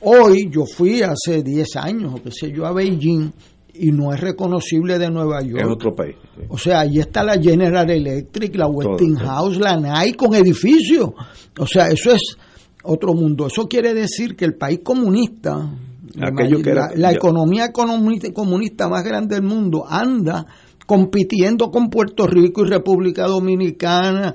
Hoy 0.00 0.50
yo 0.50 0.66
fui 0.66 1.00
hace 1.02 1.42
10 1.42 1.76
años, 1.76 2.14
o 2.16 2.22
qué 2.22 2.30
sé 2.32 2.50
yo, 2.50 2.66
a 2.66 2.72
Beijing 2.72 3.32
y 3.74 3.90
no 3.92 4.12
es 4.12 4.20
reconocible 4.20 4.98
de 4.98 5.10
Nueva 5.10 5.40
York. 5.42 5.62
En 5.62 5.70
otro 5.70 5.94
país. 5.94 6.16
O 6.48 6.58
sea, 6.58 6.80
ahí 6.80 6.98
está 6.98 7.22
la 7.24 7.40
General 7.40 7.88
Electric, 7.88 8.54
la 8.56 8.66
Westinghouse, 8.68 9.58
la 9.58 9.76
Nike 9.76 10.16
con 10.16 10.34
edificios. 10.34 11.10
O 11.58 11.66
sea, 11.66 11.86
eso 11.88 12.12
es 12.12 12.36
otro 12.84 13.14
mundo. 13.14 13.46
Eso 13.46 13.68
quiere 13.68 13.94
decir 13.94 14.36
que 14.36 14.44
el 14.44 14.54
país 14.54 14.80
comunista, 14.84 15.70
la, 16.14 16.28
Aquello 16.28 16.60
que 16.62 16.70
era- 16.70 16.90
la- 16.90 16.96
la 16.96 17.10
ya. 17.12 17.16
economía 17.16 17.72
comunista 17.72 18.88
más 18.88 19.04
grande 19.04 19.36
del 19.36 19.44
mundo, 19.44 19.84
anda 19.88 20.44
compitiendo 20.86 21.70
con 21.70 21.88
Puerto 21.88 22.26
Rico 22.26 22.62
y 22.66 22.68
República 22.68 23.26
Dominicana 23.26 24.34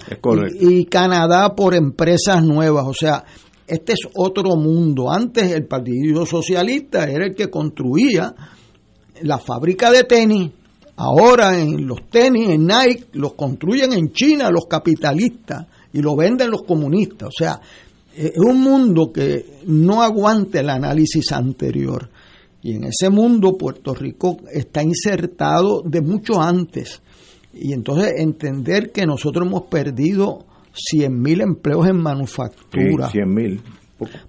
y 0.59 0.85
Canadá 0.85 1.53
por 1.55 1.75
empresas 1.75 2.43
nuevas. 2.43 2.85
O 2.87 2.93
sea, 2.93 3.23
este 3.67 3.93
es 3.93 3.99
otro 4.15 4.55
mundo. 4.55 5.11
Antes 5.11 5.51
el 5.51 5.67
Partido 5.67 6.25
Socialista 6.25 7.03
era 7.09 7.25
el 7.25 7.35
que 7.35 7.49
construía 7.49 8.33
la 9.23 9.37
fábrica 9.37 9.91
de 9.91 10.03
tenis. 10.03 10.51
Ahora 10.95 11.59
en 11.59 11.85
los 11.85 12.09
tenis, 12.09 12.49
en 12.49 12.65
Nike, 12.65 13.05
los 13.13 13.33
construyen 13.33 13.93
en 13.93 14.11
China 14.11 14.49
los 14.49 14.65
capitalistas 14.65 15.67
y 15.93 16.01
lo 16.01 16.15
venden 16.15 16.49
los 16.49 16.63
comunistas. 16.63 17.29
O 17.29 17.31
sea, 17.31 17.61
es 18.15 18.37
un 18.37 18.61
mundo 18.61 19.11
que 19.13 19.61
no 19.67 20.01
aguanta 20.01 20.59
el 20.59 20.69
análisis 20.69 21.31
anterior. 21.31 22.09
Y 22.63 22.73
en 22.73 22.85
ese 22.85 23.09
mundo 23.09 23.57
Puerto 23.57 23.93
Rico 23.93 24.37
está 24.51 24.81
insertado 24.81 25.83
de 25.85 26.01
mucho 26.01 26.41
antes. 26.41 27.01
Y 27.53 27.73
entonces 27.73 28.13
entender 28.17 28.91
que 28.91 29.05
nosotros 29.05 29.47
hemos 29.47 29.63
perdido 29.63 30.45
100.000 30.93 31.41
empleos 31.43 31.87
en 31.87 31.97
manufactura. 31.97 33.09
100 33.09 33.33
mil. 33.33 33.61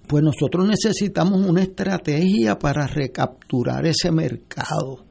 Pues 0.07 0.23
nosotros 0.23 0.67
necesitamos 0.67 1.45
una 1.45 1.61
estrategia 1.61 2.57
para 2.57 2.87
recapturar 2.87 3.85
ese 3.85 4.11
mercado. 4.11 5.05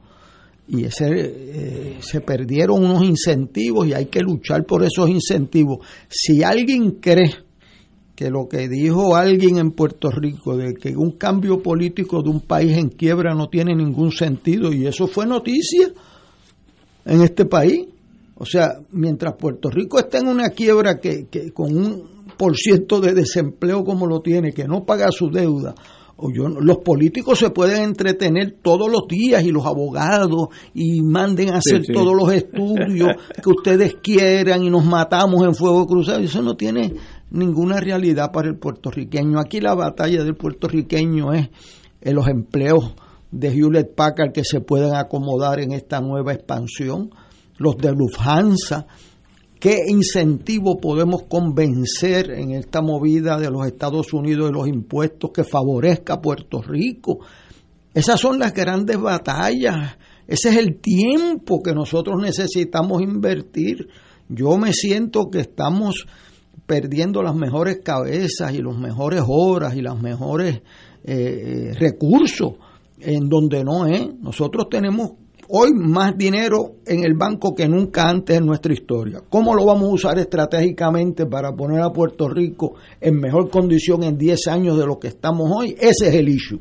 Y 0.67 0.83
ese, 0.83 1.07
eh, 1.09 1.97
se 2.01 2.21
perdieron 2.21 2.83
unos 2.83 3.03
incentivos 3.03 3.87
y 3.87 3.93
hay 3.93 4.05
que 4.05 4.19
luchar 4.19 4.65
por 4.65 4.83
esos 4.83 5.09
incentivos. 5.09 5.79
Si 6.09 6.43
alguien 6.43 6.91
cree 6.99 7.33
que 8.15 8.29
lo 8.29 8.49
que 8.49 8.67
dijo 8.67 9.15
alguien 9.15 9.57
en 9.57 9.71
Puerto 9.71 10.11
Rico 10.11 10.57
de 10.57 10.73
que 10.73 10.95
un 10.95 11.13
cambio 11.13 11.63
político 11.63 12.21
de 12.21 12.29
un 12.29 12.41
país 12.41 12.77
en 12.77 12.89
quiebra 12.89 13.33
no 13.33 13.47
tiene 13.47 13.73
ningún 13.73 14.11
sentido, 14.11 14.73
y 14.73 14.85
eso 14.85 15.07
fue 15.07 15.25
noticia 15.25 15.87
en 17.05 17.21
este 17.21 17.45
país. 17.45 17.87
O 18.35 18.45
sea, 18.45 18.73
mientras 18.91 19.35
Puerto 19.35 19.69
Rico 19.69 19.99
está 19.99 20.19
en 20.19 20.27
una 20.27 20.49
quiebra 20.49 20.99
que, 20.99 21.27
que 21.27 21.51
con 21.51 21.75
un 21.75 22.18
por 22.39 22.55
ciento 22.55 23.01
de 23.01 23.13
desempleo 23.13 23.83
como 23.83 24.07
lo 24.07 24.21
tiene, 24.21 24.53
que 24.53 24.63
no 24.65 24.85
paga 24.85 25.07
su 25.11 25.29
deuda, 25.29 25.75
o 26.15 26.31
yo, 26.31 26.47
los 26.47 26.77
políticos 26.77 27.37
se 27.37 27.49
pueden 27.49 27.83
entretener 27.83 28.59
todos 28.61 28.89
los 28.89 29.09
días 29.09 29.43
y 29.43 29.51
los 29.51 29.65
abogados 29.65 30.47
y 30.73 31.01
manden 31.01 31.49
a 31.49 31.59
Sí, 31.61 31.75
hacer 31.75 31.85
sí. 31.87 31.91
todos 31.93 32.15
los 32.15 32.31
estudios 32.31 33.09
que 33.43 33.49
ustedes 33.49 33.95
quieran 34.01 34.63
y 34.63 34.69
nos 34.69 34.85
matamos 34.85 35.43
en 35.43 35.53
fuego 35.53 35.85
cruzado. 35.85 36.19
Eso 36.19 36.41
no 36.41 36.55
tiene 36.55 36.93
ninguna 37.29 37.81
realidad 37.81 38.31
para 38.31 38.47
el 38.47 38.57
puertorriqueño. 38.57 39.37
Aquí 39.37 39.59
la 39.59 39.75
batalla 39.75 40.23
del 40.23 40.35
puertorriqueño 40.35 41.33
es 41.33 41.49
en 42.01 42.15
los 42.15 42.27
empleos 42.29 42.93
de 43.31 43.49
Hewlett 43.49 43.95
Packard 43.95 44.31
que 44.31 44.45
se 44.45 44.61
pueden 44.61 44.95
acomodar 44.95 45.59
en 45.59 45.73
esta 45.73 45.99
nueva 45.99 46.33
expansión, 46.33 47.11
los 47.57 47.75
de 47.77 47.91
Lufthansa, 47.91 48.87
qué 49.59 49.77
incentivo 49.87 50.79
podemos 50.79 51.23
convencer 51.23 52.31
en 52.31 52.51
esta 52.51 52.81
movida 52.81 53.37
de 53.37 53.51
los 53.51 53.65
Estados 53.67 54.13
Unidos 54.13 54.47
de 54.47 54.53
los 54.53 54.67
impuestos 54.67 55.31
que 55.31 55.43
favorezca 55.43 56.13
a 56.13 56.21
Puerto 56.21 56.61
Rico. 56.61 57.19
Esas 57.93 58.19
son 58.19 58.39
las 58.39 58.53
grandes 58.53 58.99
batallas. 58.99 59.97
Ese 60.27 60.49
es 60.49 60.57
el 60.57 60.79
tiempo 60.79 61.61
que 61.61 61.73
nosotros 61.73 62.21
necesitamos 62.21 63.01
invertir. 63.01 63.89
Yo 64.29 64.57
me 64.57 64.73
siento 64.73 65.29
que 65.29 65.39
estamos 65.39 66.05
perdiendo 66.65 67.23
las 67.23 67.35
mejores 67.35 67.79
cabezas 67.83 68.53
y 68.53 68.61
las 68.61 68.77
mejores 68.77 69.23
horas 69.27 69.75
y 69.75 69.81
los 69.81 69.99
mejores 69.99 70.55
eh, 70.55 70.61
eh, 71.03 71.73
recursos 71.73 72.53
en 72.99 73.27
donde 73.27 73.63
no 73.63 73.87
es. 73.87 74.07
Nosotros 74.19 74.67
tenemos 74.69 75.13
hoy 75.51 75.71
más 75.73 76.15
dinero 76.15 76.75
en 76.85 77.03
el 77.03 77.15
banco 77.15 77.55
que 77.55 77.67
nunca 77.67 78.07
antes 78.07 78.37
en 78.37 78.45
nuestra 78.45 78.71
historia. 78.71 79.21
¿Cómo 79.29 79.55
lo 79.55 79.65
vamos 79.65 79.89
a 79.89 79.93
usar 79.93 80.19
estratégicamente 80.19 81.25
para 81.25 81.53
poner 81.53 81.81
a 81.81 81.91
Puerto 81.91 82.29
Rico 82.29 82.75
en 83.01 83.19
mejor 83.19 83.49
condición 83.49 84.03
en 84.03 84.15
10 84.15 84.47
años 84.47 84.77
de 84.77 84.85
lo 84.85 84.99
que 84.99 85.07
estamos 85.07 85.49
hoy? 85.51 85.75
Ese 85.79 86.09
es 86.09 86.15
el 86.15 86.29
issue. 86.29 86.59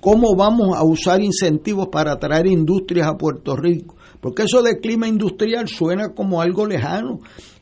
¿Cómo 0.00 0.34
vamos 0.34 0.74
a 0.76 0.82
usar 0.82 1.20
incentivos 1.20 1.88
para 1.88 2.12
atraer 2.12 2.46
industrias 2.46 3.06
a 3.06 3.18
Puerto 3.18 3.54
Rico? 3.54 3.96
Porque 4.20 4.44
eso 4.44 4.62
de 4.62 4.78
clima 4.78 5.06
industrial 5.06 5.68
suena 5.68 6.14
como 6.14 6.40
algo 6.40 6.66
lejano. 6.66 7.20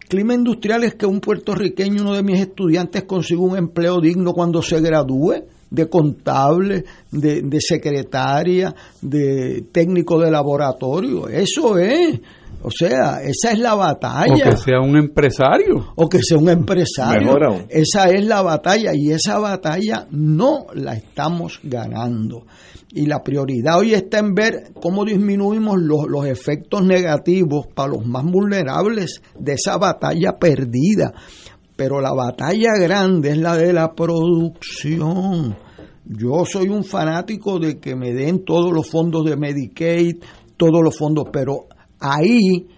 Clima 0.09 0.35
industrial 0.35 0.85
es 0.85 0.95
que 0.95 1.07
un 1.07 1.21
puertorriqueño, 1.21 2.03
uno 2.03 2.15
de 2.15 2.23
mis 2.23 2.39
estudiantes, 2.39 3.05
consiga 3.05 3.41
un 3.41 3.57
empleo 3.57 4.01
digno 4.01 4.33
cuando 4.33 4.63
se 4.63 4.81
gradúe 4.81 5.47
de 5.75 5.89
contable, 5.89 6.85
de, 7.11 7.43
de 7.43 7.61
secretaria, 7.61 8.75
de 9.03 9.67
técnico 9.73 10.19
de 10.19 10.31
laboratorio. 10.31 11.29
Eso 11.29 11.79
es. 11.79 12.21
O 12.67 12.71
sea, 12.71 13.21
esa 13.23 13.53
es 13.53 13.59
la 13.59 13.75
batalla. 13.75 14.33
O 14.33 14.51
que 14.51 14.57
sea 14.57 14.81
un 14.81 14.97
empresario. 14.97 15.93
O 15.97 16.09
que 16.09 16.21
sea 16.23 16.39
un 16.39 16.49
empresario. 16.49 17.27
Mejor 17.27 17.45
aún. 17.45 17.67
Esa 17.69 18.09
es 18.09 18.25
la 18.25 18.41
batalla 18.41 18.93
y 18.95 19.11
esa 19.11 19.39
batalla 19.39 20.07
no 20.11 20.69
la 20.73 20.95
estamos 20.95 21.61
ganando. 21.63 22.47
Y 22.91 23.05
la 23.05 23.23
prioridad 23.23 23.81
hoy 23.81 23.93
está 23.93 24.19
en 24.19 24.35
ver 24.35 24.73
cómo 24.81 25.05
disminuimos 25.05 25.79
los, 25.79 26.07
los 26.09 26.25
efectos 26.25 26.83
negativos 26.83 27.67
para 27.67 27.91
los 27.91 28.07
más 28.07 28.25
vulnerables 28.25 29.21
de 29.39 29.53
esa 29.53 29.77
batalla 29.77 30.33
perdida. 30.41 31.13
Pero 31.77 32.01
la 32.01 32.15
batalla 32.15 32.71
grande 32.81 33.33
es 33.33 33.39
la 33.39 33.57
de 33.57 33.75
la 33.75 33.93
producción. 33.93 35.55
Yo 36.05 36.45
soy 36.45 36.69
un 36.69 36.85
fanático 36.85 37.59
de 37.59 37.79
que 37.79 37.97
me 37.97 38.13
den 38.13 38.45
todos 38.45 38.73
los 38.73 38.89
fondos 38.89 39.25
de 39.25 39.37
Medicaid, 39.37 40.17
todos 40.57 40.83
los 40.83 40.97
fondos, 40.97 41.25
pero 41.33 41.67
ahí 41.99 42.69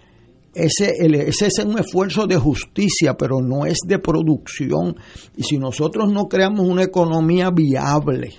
ese, 0.53 0.93
ese 0.99 1.47
es 1.47 1.59
un 1.59 1.77
esfuerzo 1.77 2.25
de 2.25 2.37
justicia, 2.37 3.15
pero 3.15 3.41
no 3.41 3.65
es 3.65 3.79
de 3.85 3.99
producción. 3.99 4.95
Y 5.35 5.43
si 5.43 5.57
nosotros 5.57 6.11
no 6.11 6.27
creamos 6.27 6.67
una 6.67 6.83
economía 6.83 7.51
viable, 7.51 8.33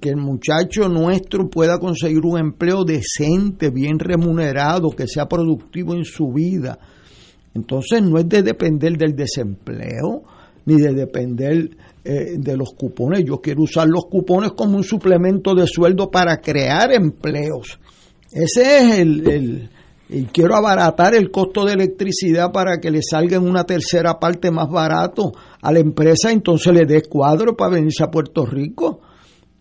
que 0.00 0.10
el 0.10 0.16
muchacho 0.16 0.88
nuestro 0.90 1.48
pueda 1.48 1.78
conseguir 1.78 2.20
un 2.24 2.38
empleo 2.38 2.84
decente, 2.84 3.70
bien 3.70 3.98
remunerado, 3.98 4.90
que 4.90 5.06
sea 5.06 5.26
productivo 5.26 5.94
en 5.94 6.04
su 6.04 6.30
vida, 6.30 6.78
entonces 7.54 8.02
no 8.02 8.18
es 8.18 8.28
de 8.28 8.42
depender 8.42 8.98
del 8.98 9.14
desempleo, 9.14 10.24
ni 10.66 10.76
de 10.76 10.92
depender 10.92 11.70
eh, 12.04 12.36
de 12.38 12.56
los 12.56 12.74
cupones. 12.74 13.24
Yo 13.24 13.40
quiero 13.40 13.62
usar 13.62 13.88
los 13.88 14.06
cupones 14.06 14.52
como 14.52 14.76
un 14.76 14.84
suplemento 14.84 15.54
de 15.54 15.66
sueldo 15.66 16.10
para 16.10 16.36
crear 16.36 16.92
empleos. 16.92 17.78
Ese 18.30 18.78
es 18.78 18.98
el, 18.98 19.70
y 20.08 20.24
quiero 20.26 20.54
abaratar 20.54 21.14
el 21.14 21.30
costo 21.30 21.64
de 21.64 21.72
electricidad 21.72 22.52
para 22.52 22.78
que 22.78 22.90
le 22.90 23.00
salga 23.02 23.36
en 23.36 23.48
una 23.48 23.64
tercera 23.64 24.18
parte 24.18 24.50
más 24.50 24.68
barato 24.68 25.32
a 25.62 25.72
la 25.72 25.78
empresa, 25.78 26.30
entonces 26.30 26.74
le 26.74 26.84
dé 26.84 27.02
cuadro 27.02 27.56
para 27.56 27.76
venirse 27.76 28.04
a 28.04 28.10
Puerto 28.10 28.44
Rico. 28.44 29.00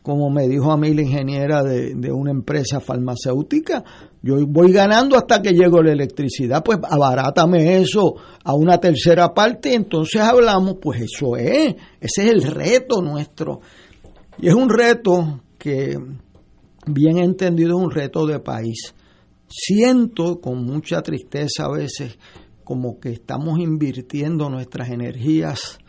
Como 0.01 0.29
me 0.29 0.49
dijo 0.49 0.69
a 0.69 0.77
mí 0.77 0.93
la 0.93 1.03
ingeniera 1.03 1.63
de, 1.63 1.95
de 1.95 2.11
una 2.11 2.31
empresa 2.31 2.81
farmacéutica, 2.81 3.85
yo 4.25 4.37
voy 4.47 4.71
ganando 4.71 5.17
hasta 5.17 5.41
que 5.41 5.51
llego 5.51 5.83
la 5.83 5.91
electricidad, 5.91 6.63
pues 6.63 6.79
abarátame 6.81 7.81
eso 7.81 8.15
a 8.45 8.55
una 8.55 8.77
tercera 8.77 9.33
parte 9.33 9.71
y 9.71 9.73
entonces 9.73 10.21
hablamos, 10.21 10.77
pues 10.81 11.01
eso 11.01 11.35
es, 11.35 11.75
ese 11.99 12.23
es 12.23 12.31
el 12.31 12.43
reto 12.43 13.01
nuestro. 13.01 13.59
Y 14.37 14.47
es 14.47 14.53
un 14.53 14.69
reto 14.69 15.41
que, 15.57 15.97
bien 16.87 17.17
entendido, 17.17 17.77
es 17.77 17.83
un 17.83 17.91
reto 17.91 18.25
de 18.25 18.39
país. 18.39 18.95
Siento 19.49 20.39
con 20.39 20.63
mucha 20.63 21.01
tristeza 21.01 21.65
a 21.65 21.73
veces 21.73 22.17
como 22.63 23.01
que 23.01 23.09
estamos 23.09 23.59
invirtiendo 23.59 24.49
nuestras 24.49 24.89
energías 24.89 25.79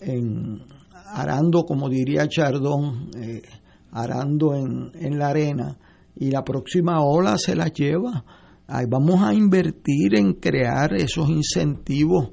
en 0.00 0.62
arando, 1.04 1.64
como 1.64 1.88
diría 1.88 2.28
Chardón, 2.28 3.10
eh, 3.18 3.42
arando 3.90 4.54
en, 4.54 4.92
en 4.94 5.18
la 5.18 5.30
arena 5.30 5.76
y 6.16 6.30
la 6.30 6.42
próxima 6.42 7.02
ola 7.02 7.36
se 7.38 7.54
la 7.54 7.68
lleva. 7.68 8.24
Ahí 8.66 8.86
vamos 8.88 9.22
a 9.22 9.32
invertir 9.32 10.16
en 10.16 10.34
crear 10.34 10.94
esos 10.94 11.28
incentivos 11.28 12.30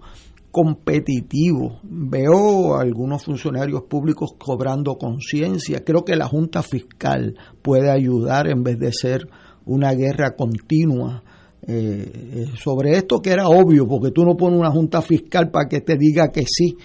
competitivo. 0.51 1.79
Veo 1.83 2.75
a 2.75 2.81
algunos 2.81 3.23
funcionarios 3.23 3.83
públicos 3.83 4.31
cobrando 4.37 4.95
conciencia. 4.95 5.83
Creo 5.83 6.03
que 6.03 6.15
la 6.15 6.27
Junta 6.27 6.63
Fiscal 6.63 7.35
puede 7.61 7.91
ayudar 7.91 8.47
en 8.47 8.63
vez 8.63 8.79
de 8.79 8.91
ser 8.91 9.27
una 9.65 9.93
guerra 9.93 10.35
continua. 10.35 11.23
Eh, 11.65 12.11
eh, 12.35 12.45
sobre 12.61 12.97
esto 12.97 13.21
que 13.21 13.29
era 13.29 13.47
obvio, 13.47 13.87
porque 13.87 14.11
tú 14.11 14.25
no 14.25 14.35
pones 14.35 14.59
una 14.59 14.69
junta 14.69 15.01
fiscal 15.01 15.49
para 15.49 15.69
que 15.69 15.79
te 15.79 15.95
diga 15.97 16.29
que 16.29 16.43
sí. 16.45 16.75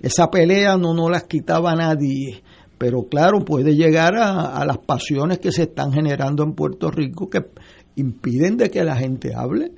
Esa 0.00 0.30
pelea 0.30 0.76
no, 0.76 0.94
no 0.94 1.10
las 1.10 1.24
quitaba 1.24 1.74
nadie 1.74 2.44
pero 2.78 3.08
claro, 3.08 3.44
puede 3.44 3.74
llegar 3.74 4.14
a, 4.16 4.64
las 4.64 4.78
pasiones 4.78 5.40
que 5.40 5.50
se 5.50 5.64
están 5.64 5.92
generando 5.92 6.44
en 6.44 6.52
Puerto 6.52 6.90
Rico 6.90 7.28
que 7.28 7.44
impiden 7.96 8.56
de 8.56 8.70
que 8.70 8.84
la 8.84 8.96
gente 8.96 9.34
hable. 9.34 9.72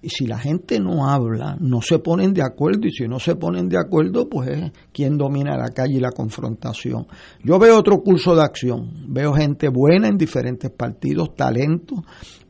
Y 0.00 0.10
si 0.10 0.26
la 0.26 0.38
gente 0.38 0.78
no 0.78 1.08
habla, 1.08 1.56
no 1.58 1.82
se 1.82 1.98
ponen 1.98 2.32
de 2.32 2.42
acuerdo, 2.42 2.86
y 2.86 2.92
si 2.92 3.08
no 3.08 3.18
se 3.18 3.34
ponen 3.34 3.68
de 3.68 3.76
acuerdo, 3.76 4.28
pues 4.28 4.50
es 4.50 4.72
quien 4.92 5.18
domina 5.18 5.56
la 5.56 5.70
calle 5.70 5.94
y 5.94 6.00
la 6.00 6.12
confrontación. 6.12 7.08
Yo 7.42 7.58
veo 7.58 7.76
otro 7.76 8.00
curso 8.02 8.36
de 8.36 8.42
acción, 8.42 8.88
veo 9.08 9.32
gente 9.32 9.68
buena 9.68 10.06
en 10.06 10.16
diferentes 10.16 10.70
partidos, 10.70 11.34
talento, 11.34 12.04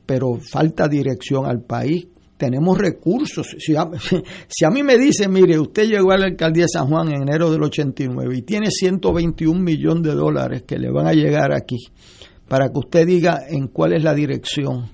pero 0.05 0.35
falta 0.35 0.87
dirección 0.87 1.47
al 1.47 1.63
país, 1.63 2.09
tenemos 2.37 2.79
recursos. 2.79 3.57
Si 3.59 3.75
a, 3.77 3.89
si 4.49 4.65
a, 4.65 4.71
mí 4.71 4.83
me 4.83 4.97
dicen, 4.99 5.33
mire, 5.33 5.59
usted 5.59 5.89
llegó 5.89 6.13
a 6.13 6.19
la 6.19 6.27
alcaldía 6.27 6.65
de 6.65 6.69
San 6.69 6.89
Juan 6.89 7.09
en 7.09 7.23
enero 7.23 7.51
del 7.51 7.63
89 7.63 8.37
y 8.37 8.43
tiene 8.43 8.71
121 8.71 9.59
millones 9.61 10.03
de 10.03 10.15
dólares 10.15 10.65
que 10.67 10.79
le 10.79 10.91
van 10.91 11.07
a 11.07 11.13
llegar 11.13 11.53
aquí 11.53 11.79
para 12.49 12.69
que 12.69 12.79
usted 12.79 13.07
diga 13.07 13.41
en 13.49 13.69
cuál 13.69 13.95
es 13.95 14.05
la 14.05 14.15
dirección. 14.15 14.91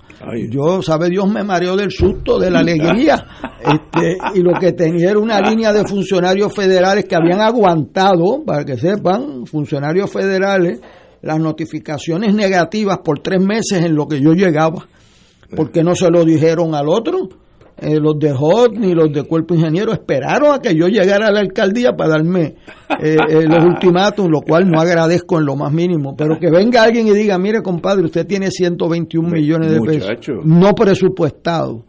Yo, 0.51 0.81
sabe 0.83 1.09
Dios, 1.09 1.29
me 1.31 1.43
mareó 1.43 1.77
del 1.77 1.91
susto, 1.91 2.39
de 2.39 2.51
la 2.51 2.61
alegría. 2.61 3.27
Este, 3.63 4.19
y 4.35 4.43
lo 4.43 4.59
que 4.59 4.73
tenía 4.73 5.11
era 5.11 5.21
una 5.21 5.41
línea 5.41 5.73
de 5.73 5.87
funcionarios 5.87 6.53
federales 6.53 7.05
que 7.05 7.15
habían 7.15 7.41
aguantado, 7.41 8.43
para 8.45 8.65
que 8.65 8.77
sepan, 8.77 9.47
funcionarios 9.47 10.11
federales, 10.11 10.81
las 11.21 11.39
notificaciones 11.39 12.35
negativas 12.35 12.99
por 13.05 13.21
tres 13.21 13.41
meses 13.41 13.85
en 13.85 13.95
lo 13.95 14.09
que 14.09 14.21
yo 14.21 14.33
llegaba 14.33 14.85
porque 15.57 15.83
no 15.83 15.95
se 15.95 16.11
lo 16.11 16.25
dijeron 16.25 16.75
al 16.75 16.89
otro. 16.89 17.29
Eh, 17.79 17.99
los 17.99 18.19
de 18.19 18.33
HOT 18.33 18.77
ni 18.77 18.95
los 18.95 19.13
de 19.13 19.25
Cuerpo 19.25 19.55
Ingeniero 19.55 19.93
esperaron 19.93 20.55
a 20.55 20.61
que 20.61 20.75
yo 20.75 20.87
llegara 20.89 21.29
a 21.29 21.33
la 21.33 21.41
alcaldía 21.41 21.93
para 21.97 22.11
darme 22.11 22.55
eh, 23.01 23.17
eh, 23.29 23.43
los 23.49 23.65
ultimátum, 23.65 24.31
lo 24.31 24.43
cual 24.43 24.71
no 24.71 24.79
agradezco 24.79 25.39
en 25.39 25.47
lo 25.47 25.57
más 25.57 25.73
mínimo. 25.73 26.15
Pero 26.17 26.39
que 26.39 26.51
venga 26.51 26.83
alguien 26.83 27.09
y 27.09 27.13
diga, 27.13 27.39
mire 27.39 27.63
compadre, 27.63 28.05
usted 28.05 28.27
tiene 28.27 28.51
121 28.51 29.29
millones 29.29 29.73
de 29.73 29.81
pesos 29.81 30.11
no 30.45 30.75
presupuestado. 30.75 31.85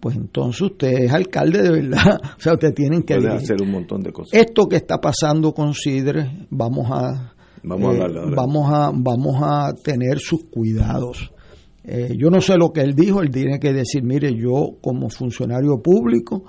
Pues 0.00 0.16
entonces 0.16 0.60
usted 0.60 0.92
es 1.04 1.12
alcalde 1.12 1.62
de 1.62 1.70
verdad. 1.70 2.20
O 2.36 2.40
sea, 2.40 2.52
usted 2.52 2.74
tienen 2.74 3.02
que 3.02 3.14
hacer 3.14 3.56
un 3.62 3.70
montón 3.70 4.02
de 4.02 4.12
cosas. 4.12 4.38
Esto 4.38 4.66
que 4.68 4.76
está 4.76 5.00
pasando 5.00 5.52
con 5.52 5.72
Sidre, 5.72 6.46
vamos 6.50 6.88
a 6.90 7.32
vamos, 7.62 7.96
a, 7.98 8.06
vamos 8.34 8.70
a 8.70 8.90
vamos 8.92 9.36
a 9.40 9.72
tener 9.82 10.18
sus 10.18 10.44
cuidados 10.44 11.32
eh, 11.88 12.16
yo 12.16 12.30
no 12.30 12.40
sé 12.40 12.56
lo 12.56 12.72
que 12.72 12.80
él 12.80 12.94
dijo, 12.94 13.22
él 13.22 13.30
tiene 13.30 13.60
que 13.60 13.72
decir, 13.72 14.02
mire, 14.02 14.34
yo 14.34 14.76
como 14.80 15.08
funcionario 15.08 15.80
público 15.80 16.44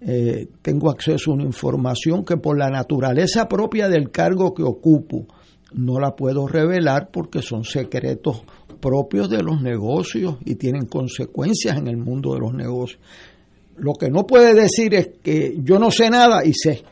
eh, 0.00 0.48
tengo 0.62 0.90
acceso 0.90 1.30
a 1.30 1.34
una 1.34 1.44
información 1.44 2.24
que 2.24 2.38
por 2.38 2.56
la 2.58 2.70
naturaleza 2.70 3.48
propia 3.48 3.88
del 3.88 4.10
cargo 4.10 4.54
que 4.54 4.62
ocupo 4.62 5.26
no 5.74 6.00
la 6.00 6.16
puedo 6.16 6.46
revelar 6.46 7.10
porque 7.12 7.42
son 7.42 7.64
secretos 7.64 8.42
propios 8.80 9.28
de 9.28 9.42
los 9.42 9.60
negocios 9.60 10.36
y 10.46 10.54
tienen 10.54 10.86
consecuencias 10.86 11.76
en 11.76 11.88
el 11.88 11.98
mundo 11.98 12.32
de 12.32 12.40
los 12.40 12.54
negocios. 12.54 13.00
Lo 13.76 13.92
que 13.92 14.08
no 14.08 14.26
puede 14.26 14.54
decir 14.54 14.94
es 14.94 15.10
que 15.22 15.56
yo 15.62 15.78
no 15.78 15.90
sé 15.90 16.08
nada 16.08 16.44
y 16.46 16.52
sé. 16.54 16.82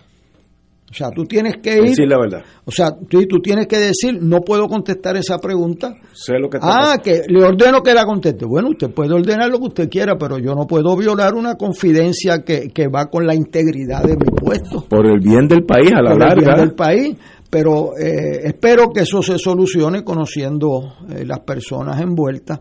O 0.97 0.99
sea, 0.99 1.11
tú 1.11 1.25
tienes 1.25 1.59
que 1.63 1.77
ir. 1.77 1.83
Decir 1.91 2.09
la 2.09 2.19
verdad. 2.19 2.43
O 2.65 2.71
sea, 2.71 2.87
tú, 3.07 3.21
tú, 3.27 3.39
tienes 3.43 3.67
que 3.67 3.77
decir, 3.77 4.19
no 4.19 4.41
puedo 4.41 4.67
contestar 4.67 5.15
esa 5.19 5.37
pregunta. 5.39 5.95
Sé 6.15 6.39
lo 6.39 6.49
que 6.49 6.57
Ah, 6.63 6.97
que 7.05 7.21
le 7.29 7.45
ordeno 7.45 7.83
que 7.83 7.93
la 7.93 8.07
conteste. 8.07 8.47
Bueno, 8.47 8.71
usted 8.71 8.89
puede 8.95 9.13
ordenar 9.13 9.51
lo 9.51 9.59
que 9.59 9.67
usted 9.67 9.89
quiera, 9.91 10.17
pero 10.17 10.39
yo 10.39 10.55
no 10.55 10.67
puedo 10.67 10.97
violar 10.97 11.35
una 11.35 11.57
confidencia 11.57 12.39
que, 12.43 12.71
que 12.71 12.89
va 12.89 13.11
con 13.11 13.27
la 13.27 13.35
integridad 13.35 14.05
de 14.05 14.17
mi 14.17 14.25
puesto. 14.35 14.87
Por 14.89 15.05
el 15.07 15.21
bien 15.21 15.47
del 15.49 15.65
país, 15.67 15.93
a 15.93 16.01
la 16.01 16.13
Por 16.13 16.21
larga. 16.21 16.35
el 16.39 16.45
bien 16.45 16.57
del 16.69 16.75
país. 16.75 17.17
Pero 17.51 17.91
eh, 17.99 18.41
espero 18.45 18.89
que 18.91 19.01
eso 19.01 19.21
se 19.21 19.39
solucione 19.39 20.03
conociendo 20.03 20.95
eh, 21.11 21.27
las 21.27 21.41
personas 21.41 22.01
envueltas. 22.01 22.59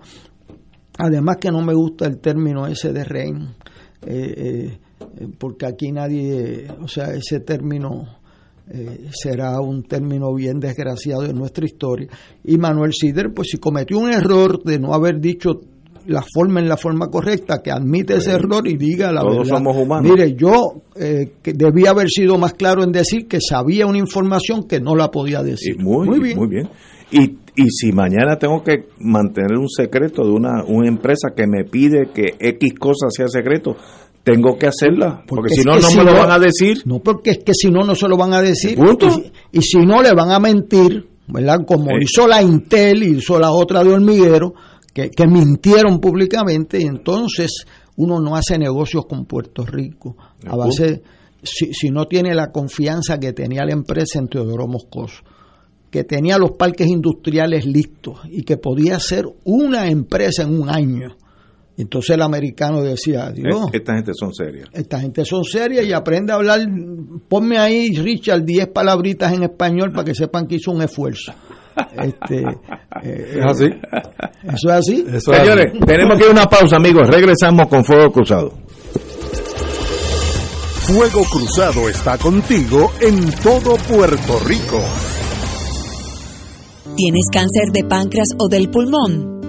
Además 0.97 1.37
que 1.39 1.51
no 1.51 1.61
me 1.61 1.73
gusta 1.73 2.05
el 2.05 2.19
término 2.19 2.67
ese 2.67 2.91
de 2.91 3.03
rein. 3.05 3.55
Eh, 4.05 4.77
porque 5.39 5.65
aquí 5.65 5.91
nadie, 5.91 6.67
o 6.81 6.87
sea, 6.87 7.13
ese 7.13 7.39
término 7.39 8.19
eh, 8.67 9.09
será 9.11 9.59
un 9.61 9.83
término 9.83 10.33
bien 10.33 10.59
desgraciado 10.59 11.25
en 11.25 11.35
nuestra 11.35 11.65
historia. 11.65 12.07
Y 12.43 12.57
Manuel 12.57 12.93
Sider, 12.93 13.31
pues 13.33 13.49
si 13.51 13.57
cometió 13.57 13.99
un 13.99 14.11
error 14.11 14.63
de 14.63 14.79
no 14.79 14.93
haber 14.93 15.19
dicho 15.19 15.61
la 16.07 16.23
forma 16.33 16.59
en 16.59 16.69
la 16.69 16.77
forma 16.77 17.07
correcta, 17.07 17.61
que 17.63 17.71
admite 17.71 18.15
ese 18.15 18.31
error 18.31 18.67
y 18.67 18.77
diga 18.77 19.11
la 19.11 19.21
Todos 19.21 19.37
verdad. 19.37 19.57
somos 19.57 19.77
humanos. 19.77 20.11
Mire, 20.11 20.35
yo 20.35 20.81
eh, 20.95 21.33
que 21.41 21.53
debía 21.53 21.91
haber 21.91 22.09
sido 22.09 22.37
más 22.37 22.53
claro 22.53 22.83
en 22.83 22.91
decir 22.91 23.27
que 23.27 23.39
sabía 23.41 23.85
una 23.87 23.97
información 23.97 24.67
que 24.67 24.79
no 24.79 24.95
la 24.95 25.09
podía 25.09 25.41
decir. 25.41 25.77
muy, 25.79 26.19
bien. 26.19 26.37
Muy 26.37 26.47
bien. 26.47 26.69
Y, 27.11 27.37
y 27.55 27.69
si 27.69 27.91
mañana 27.91 28.37
tengo 28.37 28.63
que 28.63 28.87
mantener 28.99 29.57
un 29.57 29.69
secreto 29.69 30.23
de 30.23 30.31
una, 30.31 30.63
una 30.67 30.87
empresa 30.87 31.29
que 31.35 31.47
me 31.47 31.63
pide 31.63 32.09
que 32.13 32.33
X 32.39 32.73
cosa 32.79 33.07
sea 33.09 33.27
secreto, 33.27 33.75
tengo 34.25 34.57
que 34.57 34.65
hacerla, 34.65 35.23
porque, 35.27 35.53
si 35.53 35.63
no, 35.63 35.79
no 35.79 35.91
me 35.91 36.03
lo 36.03 36.13
van 36.13 36.31
a 36.31 36.39
decir. 36.39 36.81
No, 36.85 36.99
porque 36.99 37.29
es 37.29 37.37
que 37.45 37.53
si 37.53 37.69
no, 37.69 37.85
no 37.85 37.93
se 37.93 38.07
lo 38.07 38.17
van 38.17 38.33
a 38.33 38.41
decir. 38.41 38.75
Y, 39.51 39.61
si 39.61 39.77
no, 39.85 40.01
le 40.01 40.13
van 40.13 40.31
a 40.31 40.39
mentir, 40.39 41.07
¿verdad? 41.27 41.59
Como 41.65 41.91
hizo 42.01 42.27
la 42.27 42.41
Intel 42.41 43.03
y 43.03 43.17
hizo 43.17 43.39
la 43.39 43.51
otra 43.51 43.83
de 43.83 43.93
hormiguero, 43.93 44.55
que, 44.91 45.11
que 45.11 45.27
mintieron 45.27 45.99
públicamente, 45.99 46.81
y 46.81 46.85
entonces 46.85 47.65
uno 47.97 48.19
no 48.19 48.35
hace 48.35 48.57
negocios 48.57 49.05
con 49.05 49.25
Puerto 49.25 49.63
Rico. 49.63 50.17
A 50.47 50.55
base, 50.55 51.03
si, 51.43 51.71
si 51.71 51.91
no 51.91 52.05
tiene 52.05 52.33
la 52.33 52.51
confianza 52.51 53.19
que 53.19 53.31
tenía 53.31 53.63
la 53.63 53.73
empresa 53.73 54.17
en 54.17 54.27
Teodoro 54.27 54.67
Moscoso 54.67 55.21
que 55.91 56.03
tenía 56.03 56.37
los 56.37 56.51
parques 56.57 56.87
industriales 56.87 57.65
listos 57.65 58.19
y 58.29 58.43
que 58.43 58.57
podía 58.57 58.99
ser 58.99 59.23
una 59.45 59.87
empresa 59.87 60.43
en 60.43 60.59
un 60.59 60.69
año 60.69 61.15
entonces 61.77 62.11
el 62.11 62.21
americano 62.21 62.81
decía, 62.81 63.29
Dios, 63.31 63.65
esta 63.73 63.95
gente 63.95 64.11
son 64.17 64.33
serias. 64.33 64.69
Esta 64.71 64.99
gente 64.99 65.25
son 65.25 65.43
serias 65.43 65.85
y 65.85 65.91
aprende 65.91 66.31
a 66.31 66.35
hablar, 66.35 66.61
ponme 67.27 67.57
ahí, 67.57 67.89
Richard, 67.97 68.43
10 68.45 68.67
palabritas 68.67 69.33
en 69.33 69.43
español 69.43 69.91
para 69.91 70.05
que 70.05 70.15
sepan 70.15 70.47
que 70.47 70.55
hizo 70.55 70.71
un 70.71 70.81
esfuerzo. 70.81 71.33
Este, 72.01 72.39
eh, 73.03 73.39
¿Es 73.39 73.45
así? 73.45 73.65
Eso 74.43 74.69
es 74.69 74.71
así. 74.71 75.05
Señores, 75.19 75.73
tenemos 75.85 76.17
que 76.17 76.23
ir 76.23 76.29
a 76.29 76.31
una 76.31 76.45
pausa, 76.45 76.77
amigos. 76.77 77.09
Regresamos 77.09 77.67
con 77.67 77.83
Fuego 77.83 78.11
Cruzado. 78.11 78.53
Fuego 80.85 81.23
Cruzado 81.23 81.89
está 81.89 82.17
contigo 82.17 82.91
en 83.01 83.31
todo 83.41 83.75
Puerto 83.89 84.39
Rico. 84.45 84.79
¿Tienes 86.95 87.25
cáncer 87.29 87.71
de 87.73 87.83
páncreas 87.83 88.29
o 88.37 88.47
del 88.47 88.69
pulmón? 88.69 89.34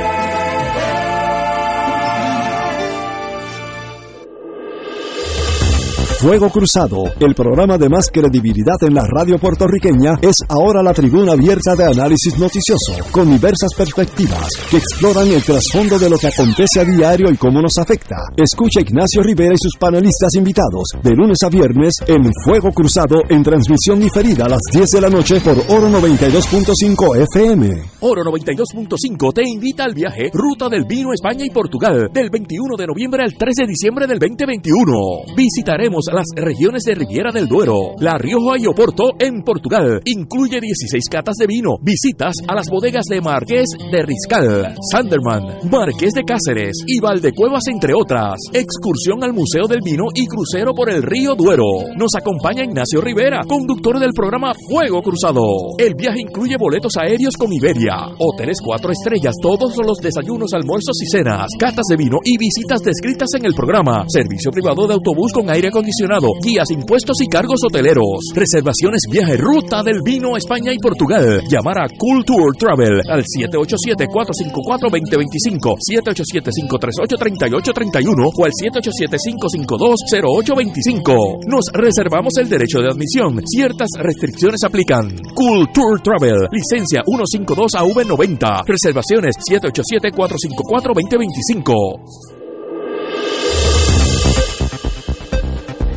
Fuego 6.21 6.51
Cruzado, 6.51 7.05
el 7.19 7.33
programa 7.33 7.79
de 7.79 7.89
más 7.89 8.11
credibilidad 8.13 8.77
en 8.81 8.93
la 8.93 9.01
radio 9.07 9.39
puertorriqueña, 9.39 10.19
es 10.21 10.35
ahora 10.49 10.83
la 10.83 10.93
tribuna 10.93 11.31
abierta 11.31 11.75
de 11.75 11.85
análisis 11.85 12.37
noticioso, 12.37 12.93
con 13.09 13.27
diversas 13.27 13.73
perspectivas 13.75 14.47
que 14.69 14.77
exploran 14.77 15.27
el 15.29 15.41
trasfondo 15.41 15.97
de 15.97 16.11
lo 16.11 16.19
que 16.19 16.27
acontece 16.27 16.79
a 16.79 16.83
diario 16.83 17.31
y 17.31 17.37
cómo 17.37 17.59
nos 17.59 17.75
afecta. 17.79 18.17
Escucha 18.37 18.81
Ignacio 18.81 19.23
Rivera 19.23 19.55
y 19.55 19.57
sus 19.57 19.75
panelistas 19.79 20.35
invitados 20.35 20.89
de 21.01 21.09
lunes 21.09 21.39
a 21.43 21.49
viernes 21.49 21.95
en 22.05 22.31
Fuego 22.45 22.71
Cruzado 22.71 23.23
en 23.27 23.41
transmisión 23.41 23.99
diferida 23.99 24.45
a 24.45 24.49
las 24.49 24.61
10 24.71 24.91
de 24.91 25.01
la 25.01 25.09
noche 25.09 25.41
por 25.41 25.57
Oro 25.69 25.89
92.5 25.89 27.17
FM. 27.33 27.81
Oro 28.01 28.21
92.5 28.25 29.33
te 29.33 29.41
invita 29.41 29.85
al 29.85 29.95
viaje 29.95 30.29
Ruta 30.31 30.69
del 30.69 30.85
Vino 30.85 31.13
España 31.13 31.45
y 31.45 31.49
Portugal 31.49 32.11
del 32.13 32.29
21 32.29 32.77
de 32.77 32.85
noviembre 32.85 33.23
al 33.23 33.33
13 33.33 33.63
de 33.63 33.67
diciembre 33.67 34.05
del 34.05 34.19
2021. 34.19 35.35
Visitaremos 35.35 36.10
las 36.11 36.25
regiones 36.35 36.83
de 36.83 36.95
Riviera 36.95 37.31
del 37.31 37.47
Duero, 37.47 37.95
La 37.99 38.17
Rioja 38.17 38.57
y 38.59 38.65
Oporto 38.65 39.11
en 39.17 39.43
Portugal. 39.43 40.01
Incluye 40.05 40.59
16 40.59 41.05
catas 41.09 41.35
de 41.35 41.47
vino, 41.47 41.77
visitas 41.81 42.35
a 42.47 42.55
las 42.55 42.69
bodegas 42.69 43.05
de 43.05 43.21
Marqués 43.21 43.67
de 43.91 44.03
Riscal, 44.03 44.75
Sanderman, 44.91 45.69
Marqués 45.71 46.11
de 46.13 46.23
Cáceres 46.23 46.83
y 46.85 46.99
Valdecuevas, 46.99 47.63
entre 47.67 47.93
otras. 47.93 48.35
Excursión 48.51 49.23
al 49.23 49.33
Museo 49.33 49.67
del 49.67 49.79
Vino 49.83 50.05
y 50.13 50.27
crucero 50.27 50.73
por 50.73 50.89
el 50.89 51.01
río 51.01 51.35
Duero. 51.35 51.63
Nos 51.95 52.11
acompaña 52.15 52.65
Ignacio 52.65 52.99
Rivera, 52.99 53.41
conductor 53.47 53.99
del 53.99 54.11
programa 54.11 54.51
Fuego 54.69 55.01
Cruzado. 55.01 55.43
El 55.77 55.95
viaje 55.95 56.21
incluye 56.21 56.57
boletos 56.57 56.97
aéreos 56.97 57.35
con 57.37 57.53
Iberia, 57.53 57.95
hoteles 58.19 58.57
cuatro 58.63 58.91
estrellas, 58.91 59.35
todos 59.41 59.77
los 59.77 59.97
desayunos, 59.99 60.53
almuerzos 60.53 61.01
y 61.01 61.07
cenas, 61.07 61.47
catas 61.57 61.85
de 61.89 61.95
vino 61.95 62.17
y 62.23 62.37
visitas 62.37 62.81
descritas 62.81 63.29
en 63.37 63.45
el 63.45 63.53
programa. 63.53 64.03
Servicio 64.07 64.51
privado 64.51 64.87
de 64.87 64.95
autobús 64.95 65.31
con 65.31 65.49
aire 65.49 65.69
acondicionado 65.69 66.00
guías, 66.41 66.71
impuestos 66.71 67.21
y 67.21 67.27
cargos 67.27 67.59
hoteleros. 67.63 68.31
Reservaciones 68.33 69.03
viaje 69.09 69.37
ruta 69.37 69.83
del 69.83 70.01
vino 70.03 70.35
España 70.37 70.73
y 70.73 70.79
Portugal. 70.79 71.43
Llamar 71.49 71.81
a 71.81 71.87
Culture 71.97 72.51
Travel 72.57 73.01
al 73.09 73.23
787-454-2025, 73.23 75.75
787-538-3831 75.91 78.31
o 78.33 78.45
al 78.45 78.51
787-552-0825. 78.51 81.45
Nos 81.47 81.65
reservamos 81.73 82.33
el 82.39 82.47
derecho 82.49 82.79
de 82.79 82.89
admisión. 82.89 83.41
Ciertas 83.45 83.89
restricciones 83.97 84.63
aplican. 84.63 85.15
Culture 85.33 86.01
Travel, 86.03 86.47
licencia 86.51 87.01
152AV90. 87.03 88.63
Reservaciones 88.65 89.35
787-454-2025. 89.49 92.41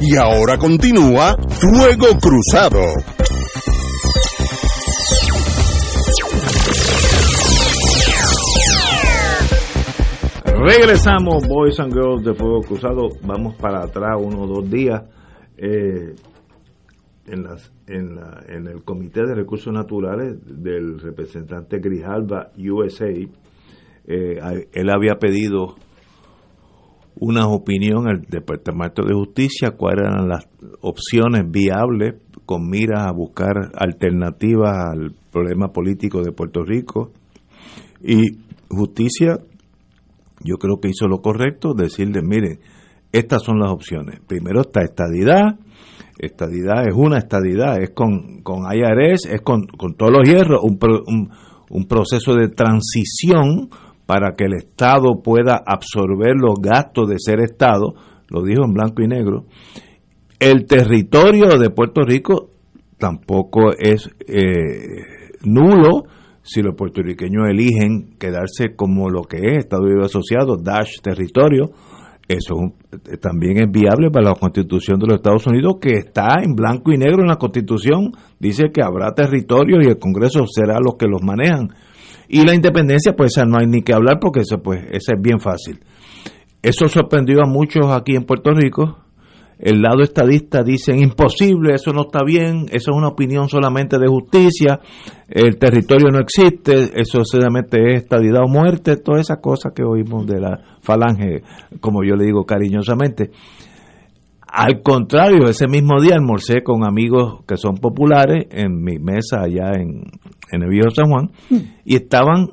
Y 0.06 0.16
ahora 0.16 0.58
continúa 0.58 1.34
Fuego 1.48 2.08
Cruzado. 2.20 2.78
Regresamos, 10.44 11.48
Boys 11.48 11.80
and 11.80 11.94
Girls 11.94 12.22
de 12.22 12.34
Fuego 12.34 12.60
Cruzado. 12.60 13.08
Vamos 13.22 13.54
para 13.54 13.82
atrás 13.82 14.20
uno 14.20 14.42
o 14.42 14.46
dos 14.46 14.70
días. 14.70 15.04
Eh, 15.56 16.14
en, 17.26 17.42
las, 17.42 17.72
en, 17.86 18.16
la, 18.16 18.44
en 18.46 18.66
el 18.66 18.84
Comité 18.84 19.22
de 19.26 19.34
Recursos 19.34 19.72
Naturales 19.72 20.36
del 20.44 21.00
representante 21.00 21.78
Grijalba 21.78 22.50
USA, 22.58 23.08
eh, 23.08 24.68
él 24.70 24.90
había 24.90 25.14
pedido 25.14 25.76
una 27.20 27.46
opinión 27.48 28.08
al 28.08 28.22
Departamento 28.22 29.02
de 29.02 29.14
Justicia, 29.14 29.72
cuáles 29.72 30.06
eran 30.06 30.28
las 30.28 30.46
opciones 30.80 31.50
viables 31.50 32.16
con 32.44 32.68
miras 32.68 33.06
a 33.06 33.12
buscar 33.12 33.70
alternativas 33.74 34.90
al 34.92 35.14
problema 35.30 35.68
político 35.68 36.22
de 36.22 36.32
Puerto 36.32 36.62
Rico. 36.62 37.12
Y 38.02 38.38
Justicia, 38.68 39.38
yo 40.40 40.56
creo 40.56 40.80
que 40.80 40.88
hizo 40.88 41.06
lo 41.06 41.22
correcto, 41.22 41.74
decirle, 41.74 42.20
miren, 42.22 42.58
estas 43.12 43.42
son 43.42 43.58
las 43.58 43.70
opciones. 43.70 44.20
Primero 44.26 44.62
está 44.62 44.82
estadidad, 44.82 45.58
estadidad 46.18 46.86
es 46.86 46.94
una 46.94 47.18
estadidad, 47.18 47.80
es 47.80 47.90
con, 47.90 48.42
con 48.42 48.64
IRS, 48.64 49.26
es 49.30 49.40
con, 49.40 49.66
con 49.66 49.94
todos 49.94 50.12
los 50.12 50.28
hierros, 50.28 50.60
un, 50.62 50.78
un, 51.06 51.30
un 51.70 51.86
proceso 51.86 52.34
de 52.34 52.48
transición 52.48 53.70
para 54.06 54.34
que 54.36 54.44
el 54.44 54.54
Estado 54.54 55.22
pueda 55.22 55.62
absorber 55.66 56.34
los 56.36 56.54
gastos 56.60 57.08
de 57.08 57.16
ser 57.18 57.40
Estado, 57.40 57.94
lo 58.28 58.42
dijo 58.42 58.64
en 58.64 58.74
blanco 58.74 59.02
y 59.02 59.08
negro. 59.08 59.44
El 60.38 60.66
territorio 60.66 61.58
de 61.58 61.70
Puerto 61.70 62.02
Rico 62.02 62.50
tampoco 62.98 63.72
es 63.78 64.10
eh, 64.26 65.38
nulo 65.44 66.04
si 66.42 66.60
los 66.60 66.74
puertorriqueños 66.74 67.48
eligen 67.48 68.16
quedarse 68.18 68.76
como 68.76 69.08
lo 69.08 69.22
que 69.22 69.38
es 69.38 69.58
Estado 69.64 69.86
Libre 69.86 70.04
Asociado, 70.04 70.56
Dash 70.58 71.00
territorio. 71.02 71.70
Eso 72.28 72.54
también 73.20 73.62
es 73.62 73.70
viable 73.70 74.10
para 74.10 74.30
la 74.30 74.34
Constitución 74.34 74.98
de 74.98 75.06
los 75.06 75.16
Estados 75.16 75.46
Unidos, 75.46 75.76
que 75.80 75.92
está 75.92 76.42
en 76.42 76.54
blanco 76.54 76.92
y 76.92 76.98
negro 76.98 77.22
en 77.22 77.28
la 77.28 77.36
Constitución. 77.36 78.10
Dice 78.38 78.70
que 78.72 78.82
habrá 78.82 79.12
territorios 79.14 79.84
y 79.84 79.88
el 79.88 79.98
Congreso 79.98 80.44
será 80.46 80.78
los 80.80 80.96
que 80.98 81.06
los 81.06 81.22
manejan 81.22 81.68
y 82.28 82.44
la 82.44 82.54
independencia, 82.54 83.14
pues 83.14 83.32
no 83.46 83.58
hay 83.58 83.66
ni 83.66 83.82
que 83.82 83.94
hablar 83.94 84.18
porque 84.20 84.40
eso, 84.40 84.58
pues, 84.62 84.84
eso 84.90 85.12
es 85.14 85.20
bien 85.20 85.40
fácil. 85.40 85.80
Eso 86.62 86.88
sorprendió 86.88 87.42
a 87.42 87.46
muchos 87.46 87.90
aquí 87.90 88.16
en 88.16 88.24
Puerto 88.24 88.52
Rico. 88.52 88.98
El 89.58 89.82
lado 89.82 90.02
estadista 90.02 90.62
dicen 90.62 90.98
imposible, 91.00 91.74
eso 91.74 91.92
no 91.92 92.02
está 92.02 92.24
bien, 92.24 92.66
eso 92.72 92.90
es 92.90 92.96
una 92.96 93.08
opinión 93.08 93.48
solamente 93.48 93.98
de 93.98 94.08
justicia, 94.08 94.80
el 95.28 95.58
territorio 95.58 96.08
no 96.10 96.18
existe, 96.18 96.90
eso 97.00 97.22
solamente 97.24 97.78
es 97.90 98.02
estadidad 98.02 98.42
o 98.44 98.48
muerte, 98.48 98.96
todas 98.96 99.20
esas 99.22 99.38
cosas 99.38 99.72
que 99.74 99.84
oímos 99.84 100.26
de 100.26 100.40
la 100.40 100.60
falange, 100.80 101.42
como 101.80 102.02
yo 102.02 102.16
le 102.16 102.24
digo 102.24 102.44
cariñosamente. 102.44 103.30
Al 104.56 104.82
contrario, 104.82 105.48
ese 105.48 105.66
mismo 105.66 106.00
día 106.00 106.14
almorcé 106.14 106.62
con 106.62 106.84
amigos 106.86 107.40
que 107.44 107.56
son 107.56 107.74
populares 107.78 108.46
en 108.52 108.84
mi 108.84 109.00
mesa 109.00 109.40
allá 109.42 109.72
en, 109.74 110.04
en 110.48 110.62
el 110.62 110.68
Viejo 110.68 110.90
San 110.90 111.10
Juan 111.10 111.30
mm. 111.50 111.56
y 111.84 111.96
estaban 111.96 112.50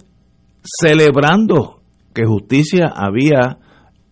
celebrando 0.63 1.81
que 2.11 2.25
justicia 2.25 2.87
había 2.87 3.59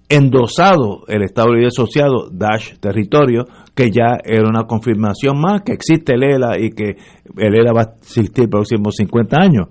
endosado 0.07 1.03
el 1.07 1.23
Estado 1.23 1.49
Libre 1.53 1.69
Asociado, 1.69 2.29
Dash 2.31 2.77
Territorio, 2.79 3.47
que 3.73 3.89
ya 3.89 4.17
era 4.23 4.47
una 4.47 4.65
confirmación 4.65 5.39
más 5.39 5.63
que 5.63 5.73
existe 5.73 6.13
el 6.13 6.23
ELA 6.23 6.59
y 6.59 6.69
que 6.69 6.95
el 7.37 7.55
ELA 7.55 7.73
va 7.73 7.81
a 7.81 7.95
existir 7.97 8.41
los 8.41 8.49
próximos 8.49 8.95
50 8.97 9.35
años. 9.35 9.67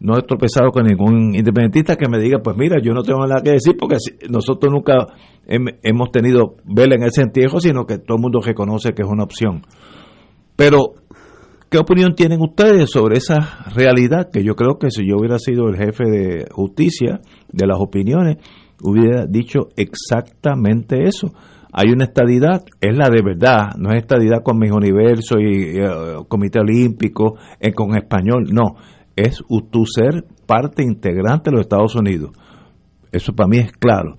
No 0.00 0.16
he 0.16 0.22
tropezado 0.22 0.70
con 0.70 0.84
ningún 0.84 1.34
independentista 1.34 1.96
que 1.96 2.08
me 2.08 2.18
diga, 2.18 2.38
pues 2.42 2.56
mira, 2.56 2.76
yo 2.82 2.92
no 2.92 3.02
tengo 3.02 3.26
nada 3.26 3.42
que 3.42 3.50
decir 3.50 3.76
porque 3.76 3.96
nosotros 4.28 4.72
nunca 4.72 4.94
hemos 5.46 6.10
tenido 6.12 6.56
vela 6.64 6.94
en 6.94 7.02
ese 7.02 7.22
entierro, 7.22 7.58
sino 7.58 7.84
que 7.84 7.98
todo 7.98 8.16
el 8.16 8.22
mundo 8.22 8.40
reconoce 8.40 8.92
que 8.92 9.02
es 9.02 9.08
una 9.08 9.24
opción. 9.24 9.62
Pero 10.54 10.94
¿Qué 11.70 11.76
opinión 11.76 12.14
tienen 12.14 12.40
ustedes 12.40 12.88
sobre 12.90 13.18
esa 13.18 13.66
realidad? 13.74 14.30
Que 14.32 14.42
yo 14.42 14.54
creo 14.54 14.78
que 14.78 14.90
si 14.90 15.06
yo 15.06 15.16
hubiera 15.18 15.38
sido 15.38 15.68
el 15.68 15.76
jefe 15.76 16.04
de 16.04 16.46
justicia 16.50 17.20
de 17.52 17.66
las 17.66 17.78
opiniones, 17.78 18.38
hubiera 18.82 19.26
dicho 19.26 19.68
exactamente 19.76 21.04
eso. 21.04 21.30
Hay 21.70 21.90
una 21.90 22.04
estadidad, 22.04 22.64
es 22.80 22.96
la 22.96 23.10
de 23.10 23.20
verdad, 23.22 23.76
no 23.76 23.90
es 23.90 23.96
estadidad 23.98 24.42
con 24.42 24.58
mis 24.58 24.72
universos 24.72 25.36
y, 25.42 25.78
eh, 25.78 26.16
Comité 26.26 26.60
Olímpico, 26.60 27.36
en, 27.60 27.74
con 27.74 27.94
español, 27.94 28.46
no. 28.50 28.76
Es 29.18 29.42
tu 29.70 29.84
ser 29.84 30.24
parte 30.46 30.82
integrante 30.82 31.50
de 31.50 31.56
los 31.56 31.62
Estados 31.62 31.94
Unidos. 31.94 32.30
Eso 33.10 33.32
para 33.34 33.48
mí 33.48 33.58
es 33.58 33.72
claro. 33.72 34.16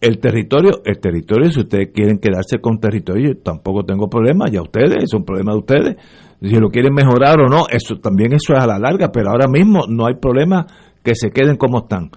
El 0.00 0.18
territorio, 0.18 0.82
el 0.84 0.98
territorio, 0.98 1.50
si 1.50 1.60
ustedes 1.60 1.90
quieren 1.94 2.18
quedarse 2.18 2.58
con 2.60 2.78
territorio, 2.78 3.38
tampoco 3.38 3.84
tengo 3.84 4.08
problema, 4.08 4.48
ya 4.50 4.60
ustedes, 4.60 5.04
es 5.04 5.14
un 5.14 5.24
problema 5.24 5.52
de 5.52 5.58
ustedes 5.58 5.96
si 6.42 6.56
lo 6.56 6.70
quieren 6.70 6.92
mejorar 6.92 7.40
o 7.40 7.48
no, 7.48 7.66
eso 7.70 7.96
también 7.96 8.32
eso 8.32 8.54
es 8.54 8.62
a 8.62 8.66
la 8.66 8.78
larga, 8.78 9.10
pero 9.12 9.30
ahora 9.30 9.46
mismo 9.46 9.82
no 9.88 10.06
hay 10.06 10.14
problema 10.14 10.66
que 11.04 11.14
se 11.14 11.30
queden 11.30 11.56
como 11.56 11.78
están. 11.78 12.10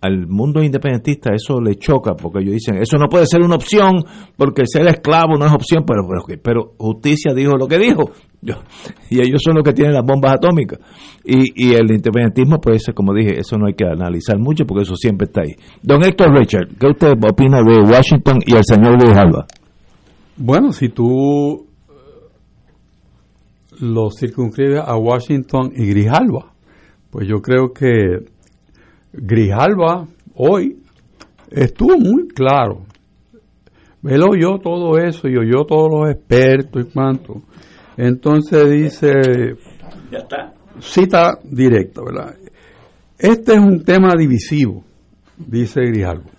Al 0.00 0.26
mundo 0.26 0.62
independentista 0.62 1.30
eso 1.34 1.60
le 1.60 1.76
choca 1.76 2.14
porque 2.14 2.40
ellos 2.40 2.54
dicen 2.54 2.76
eso 2.76 2.96
no 2.96 3.06
puede 3.08 3.26
ser 3.26 3.42
una 3.42 3.56
opción 3.56 4.02
porque 4.36 4.62
ser 4.66 4.86
esclavo 4.86 5.36
no 5.36 5.44
es 5.44 5.52
opción 5.52 5.84
pero 5.86 6.02
pero, 6.08 6.40
pero 6.42 6.72
justicia 6.78 7.34
dijo 7.34 7.56
lo 7.56 7.66
que 7.66 7.78
dijo. 7.78 8.10
Y 9.10 9.20
ellos 9.20 9.42
son 9.44 9.56
los 9.56 9.64
que 9.64 9.74
tienen 9.74 9.92
las 9.92 10.02
bombas 10.02 10.32
atómicas. 10.32 10.78
Y, 11.22 11.68
y 11.68 11.74
el 11.74 11.90
independentismo 11.90 12.58
pues 12.58 12.90
como 12.94 13.12
dije 13.12 13.38
eso 13.38 13.58
no 13.58 13.66
hay 13.66 13.74
que 13.74 13.84
analizar 13.84 14.38
mucho 14.38 14.64
porque 14.64 14.84
eso 14.84 14.96
siempre 14.96 15.26
está 15.26 15.42
ahí. 15.42 15.54
Don 15.82 16.02
Héctor 16.02 16.34
Richard 16.34 16.68
¿qué 16.78 16.86
usted 16.86 17.12
opina 17.22 17.58
de 17.62 17.82
Washington 17.82 18.38
y 18.46 18.54
el 18.54 18.64
señor 18.64 19.02
Luis? 19.02 19.14
Bueno, 20.38 20.72
si 20.72 20.88
tú 20.88 21.66
lo 23.80 24.10
circunscribes 24.10 24.82
a 24.86 24.96
Washington 24.96 25.72
y 25.76 25.86
Grijalba, 25.86 26.52
pues 27.10 27.26
yo 27.28 27.40
creo 27.40 27.72
que 27.72 28.39
Grijalba 29.12 30.06
hoy 30.34 30.82
estuvo 31.50 31.98
muy 31.98 32.28
claro. 32.28 32.84
Él 34.04 34.22
oyó 34.22 34.58
todo 34.58 34.98
eso 34.98 35.28
y 35.28 35.36
oyó 35.36 35.64
todos 35.66 35.88
los 35.90 36.10
expertos 36.10 36.86
y 36.86 36.92
cuánto. 36.92 37.42
Entonces 37.96 38.70
dice, 38.70 39.12
cita 40.80 41.38
directa, 41.44 42.00
¿verdad? 42.02 42.34
Este 43.18 43.52
es 43.52 43.58
un 43.58 43.84
tema 43.84 44.14
divisivo, 44.16 44.84
dice 45.36 45.82
Grijalba, 45.82 46.30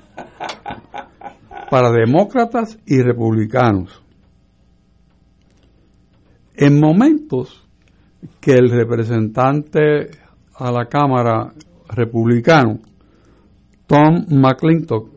para 1.69 1.91
demócratas 1.91 2.79
y 2.87 3.01
republicanos. 3.01 4.01
En 6.55 6.79
momentos 6.79 7.67
que 8.39 8.53
el 8.53 8.69
representante 8.71 10.09
a 10.55 10.71
la 10.71 10.85
Cámara 10.85 11.53
republicano, 11.91 12.79
Tom 13.87 14.25
McClintock, 14.29 15.09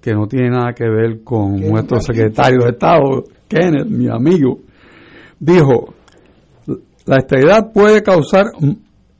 que 0.00 0.14
no 0.14 0.26
tiene 0.26 0.50
nada 0.50 0.72
que 0.72 0.88
ver 0.88 1.22
con 1.24 1.60
nuestro 1.60 2.00
secretario 2.00 2.64
de 2.64 2.70
Estado, 2.70 3.24
Kenneth, 3.48 3.86
mi 3.86 4.08
amigo, 4.08 4.60
dijo, 5.38 5.94
la 7.06 7.16
estabilidad 7.16 7.72
puede 7.72 8.02
causar 8.02 8.46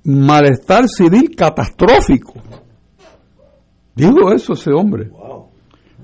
malestar 0.05 0.89
civil 0.89 1.35
catastrófico. 1.37 2.35
Dijo 3.95 4.33
eso 4.33 4.53
ese 4.53 4.71
hombre. 4.71 5.11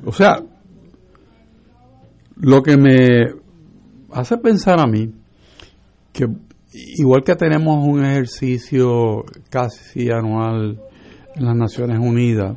O 0.05 0.12
sea, 0.12 0.43
lo 2.36 2.62
que 2.62 2.77
me 2.77 3.27
hace 4.12 4.36
pensar 4.39 4.81
a 4.81 4.86
mí 4.86 5.12
que 6.12 6.27
igual 6.75 7.23
que 7.23 7.37
tenemos 7.37 7.87
un 7.87 8.05
ejercicio 8.05 9.25
casi 9.49 10.11
anual 10.11 10.81
en 11.37 11.45
las 11.45 11.57
Naciones 11.57 11.99
Unidas 12.01 12.57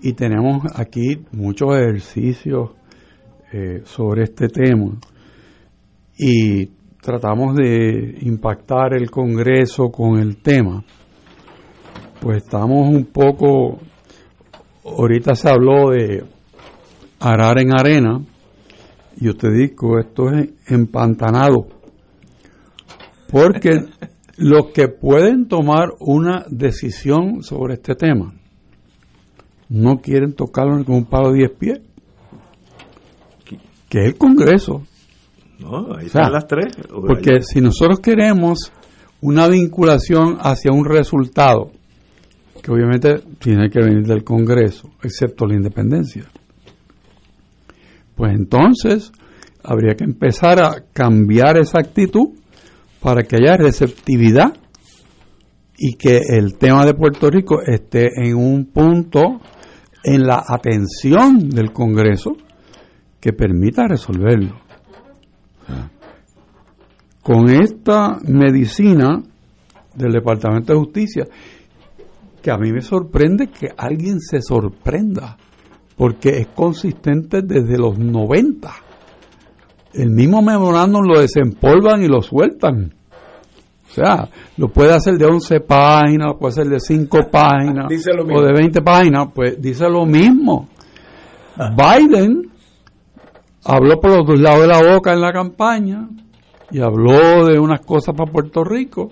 y 0.00 0.14
tenemos 0.14 0.64
aquí 0.74 1.20
muchos 1.32 1.76
ejercicios 1.76 2.70
eh, 3.52 3.82
sobre 3.84 4.22
este 4.22 4.48
tema 4.48 4.98
y 6.16 6.66
tratamos 7.02 7.56
de 7.56 8.18
impactar 8.22 8.94
el 8.94 9.10
Congreso 9.10 9.90
con 9.90 10.18
el 10.18 10.38
tema, 10.38 10.82
pues 12.20 12.44
estamos 12.44 12.88
un 12.88 13.04
poco, 13.04 13.80
ahorita 14.84 15.34
se 15.34 15.50
habló 15.50 15.90
de 15.90 16.24
arar 17.18 17.58
en 17.58 17.78
arena 17.78 18.22
y 19.20 19.28
usted 19.28 19.50
dijo, 19.52 19.98
esto 19.98 20.30
es 20.30 20.50
empantanado 20.68 21.79
porque 23.30 23.84
los 24.36 24.72
que 24.72 24.88
pueden 24.88 25.46
tomar 25.46 25.90
una 26.00 26.44
decisión 26.48 27.42
sobre 27.42 27.74
este 27.74 27.94
tema 27.94 28.34
no 29.68 30.00
quieren 30.00 30.34
tocarlo 30.34 30.84
con 30.84 30.96
un 30.96 31.04
palo 31.04 31.30
de 31.30 31.38
10 31.38 31.50
pies, 31.52 31.80
que 33.88 34.00
es 34.00 34.06
el 34.06 34.16
Congreso. 34.16 34.82
No, 35.60 35.94
ahí 35.94 36.06
están 36.06 36.32
las 36.32 36.46
tres. 36.46 36.74
Porque 36.88 37.42
si 37.42 37.60
nosotros 37.60 38.00
queremos 38.00 38.72
una 39.20 39.46
vinculación 39.46 40.38
hacia 40.40 40.72
un 40.72 40.84
resultado, 40.84 41.70
que 42.62 42.72
obviamente 42.72 43.22
tiene 43.38 43.70
que 43.70 43.80
venir 43.80 44.06
del 44.06 44.24
Congreso, 44.24 44.90
excepto 45.02 45.46
la 45.46 45.54
independencia, 45.54 46.24
pues 48.16 48.32
entonces 48.32 49.12
habría 49.62 49.94
que 49.94 50.04
empezar 50.04 50.60
a 50.60 50.84
cambiar 50.92 51.58
esa 51.58 51.78
actitud 51.78 52.39
para 53.00 53.22
que 53.22 53.36
haya 53.36 53.56
receptividad 53.56 54.52
y 55.76 55.94
que 55.94 56.20
el 56.28 56.58
tema 56.58 56.84
de 56.84 56.94
Puerto 56.94 57.30
Rico 57.30 57.62
esté 57.62 58.08
en 58.22 58.36
un 58.36 58.66
punto 58.66 59.40
en 60.04 60.26
la 60.26 60.44
atención 60.46 61.48
del 61.48 61.72
Congreso 61.72 62.36
que 63.18 63.32
permita 63.32 63.88
resolverlo. 63.88 64.60
Con 67.22 67.48
esta 67.48 68.18
medicina 68.26 69.22
del 69.94 70.12
Departamento 70.12 70.72
de 70.72 70.78
Justicia, 70.78 71.26
que 72.42 72.50
a 72.50 72.56
mí 72.56 72.72
me 72.72 72.80
sorprende 72.80 73.48
que 73.48 73.68
alguien 73.76 74.20
se 74.20 74.40
sorprenda, 74.40 75.36
porque 75.96 76.30
es 76.38 76.46
consistente 76.48 77.42
desde 77.42 77.78
los 77.78 77.98
90 77.98 78.89
el 79.94 80.10
mismo 80.10 80.42
memorándum 80.42 81.02
lo 81.06 81.20
desempolvan 81.20 82.02
y 82.02 82.08
lo 82.08 82.22
sueltan. 82.22 82.94
O 83.90 83.92
sea, 83.92 84.28
lo 84.56 84.68
puede 84.68 84.92
hacer 84.92 85.14
de 85.14 85.26
11 85.26 85.60
páginas, 85.60 86.28
lo 86.28 86.38
puede 86.38 86.52
hacer 86.52 86.68
de 86.68 86.78
5 86.78 87.18
páginas 87.30 87.86
o 88.32 88.42
de 88.42 88.52
20 88.52 88.82
páginas, 88.82 89.28
pues 89.34 89.60
dice 89.60 89.88
lo 89.88 90.06
mismo. 90.06 90.68
Ah. 91.56 91.74
Biden 91.76 92.50
habló 93.64 94.00
por 94.00 94.12
los 94.12 94.26
dos 94.26 94.40
lados 94.40 94.60
de 94.60 94.66
la 94.68 94.94
boca 94.94 95.12
en 95.12 95.20
la 95.20 95.32
campaña 95.32 96.08
y 96.70 96.80
habló 96.80 97.46
de 97.46 97.58
unas 97.58 97.80
cosas 97.80 98.14
para 98.14 98.30
Puerto 98.30 98.62
Rico 98.62 99.10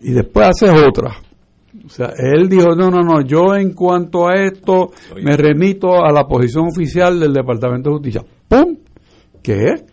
y 0.00 0.10
después 0.10 0.48
hace 0.48 0.70
otras. 0.70 1.16
O 1.86 1.88
sea, 1.88 2.12
él 2.16 2.48
dijo, 2.48 2.74
no, 2.74 2.90
no, 2.90 3.02
no, 3.02 3.20
yo 3.20 3.54
en 3.54 3.74
cuanto 3.74 4.26
a 4.26 4.34
esto 4.34 4.90
me 5.22 5.36
remito 5.36 6.04
a 6.04 6.12
la 6.12 6.26
posición 6.26 6.66
oficial 6.66 7.20
del 7.20 7.32
Departamento 7.32 7.90
de 7.90 7.96
Justicia. 7.96 8.24
¡Pum! 8.48 8.76
Que 9.44 9.64
es 9.66 9.84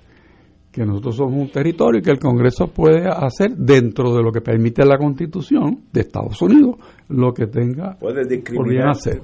que 0.72 0.86
nosotros 0.86 1.18
somos 1.18 1.34
un 1.34 1.52
territorio 1.52 2.00
y 2.00 2.02
que 2.02 2.12
el 2.12 2.20
Congreso 2.20 2.68
puede 2.68 3.06
hacer 3.06 3.52
dentro 3.58 4.16
de 4.16 4.24
lo 4.24 4.32
que 4.32 4.40
permite 4.40 4.86
la 4.86 4.98
Constitución 4.98 5.82
de 5.92 6.02
Estados 6.02 6.42
Unidos 6.42 6.78
lo 7.10 7.34
que 7.34 7.48
tenga 7.48 7.98
puede 8.00 8.82
hacer. 8.82 9.22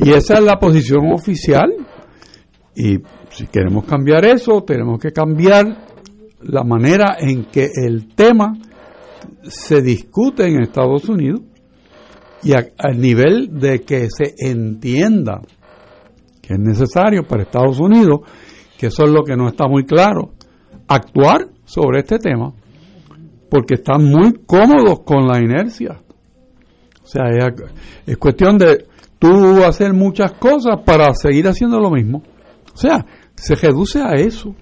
Y 0.00 0.10
esa 0.10 0.34
es 0.34 0.42
la 0.42 0.58
posición 0.58 1.12
oficial 1.12 1.70
y 2.74 2.96
si 3.30 3.46
queremos 3.48 3.84
cambiar 3.84 4.24
eso, 4.24 4.62
tenemos 4.62 4.98
que 4.98 5.12
cambiar 5.12 5.66
la 6.40 6.64
manera 6.64 7.16
en 7.20 7.44
que 7.44 7.68
el 7.74 8.14
tema 8.14 8.54
se 9.42 9.82
discute 9.82 10.46
en 10.46 10.62
Estados 10.62 11.08
Unidos 11.10 11.42
y 12.42 12.52
al 12.54 12.98
nivel 12.98 13.58
de 13.58 13.82
que 13.82 14.08
se 14.10 14.34
entienda 14.38 15.42
que 16.40 16.54
es 16.54 16.60
necesario 16.60 17.22
para 17.22 17.42
Estados 17.42 17.80
Unidos 17.80 18.20
eso 18.86 19.04
es 19.04 19.10
lo 19.10 19.22
que 19.24 19.36
no 19.36 19.48
está 19.48 19.66
muy 19.66 19.84
claro, 19.84 20.32
actuar 20.88 21.48
sobre 21.64 22.00
este 22.00 22.18
tema, 22.18 22.52
porque 23.50 23.74
están 23.74 24.04
muy 24.04 24.32
cómodos 24.46 25.00
con 25.00 25.26
la 25.26 25.38
inercia. 25.38 26.00
O 27.02 27.06
sea, 27.06 27.24
es, 28.06 28.16
cuestión 28.16 28.56
de 28.58 28.86
tú 29.18 29.62
hacer 29.62 29.92
muchas 29.92 30.32
cosas 30.32 30.80
para 30.84 31.14
seguir 31.14 31.46
haciendo 31.46 31.78
lo 31.78 31.90
mismo. 31.90 32.22
O 32.72 32.76
sea, 32.76 33.04
se 33.34 33.54
reduce 33.54 34.00
a 34.00 34.12
eso. 34.14 34.54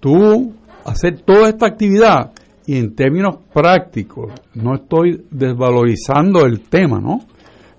Tú 0.00 0.54
hacer 0.84 1.20
toda 1.22 1.48
esta 1.48 1.66
actividad 1.66 2.32
y 2.66 2.76
en 2.76 2.94
términos 2.94 3.38
prácticos, 3.52 4.32
no 4.54 4.74
estoy 4.74 5.24
desvalorizando 5.30 6.44
el 6.44 6.60
tema, 6.60 7.00
¿no? 7.00 7.20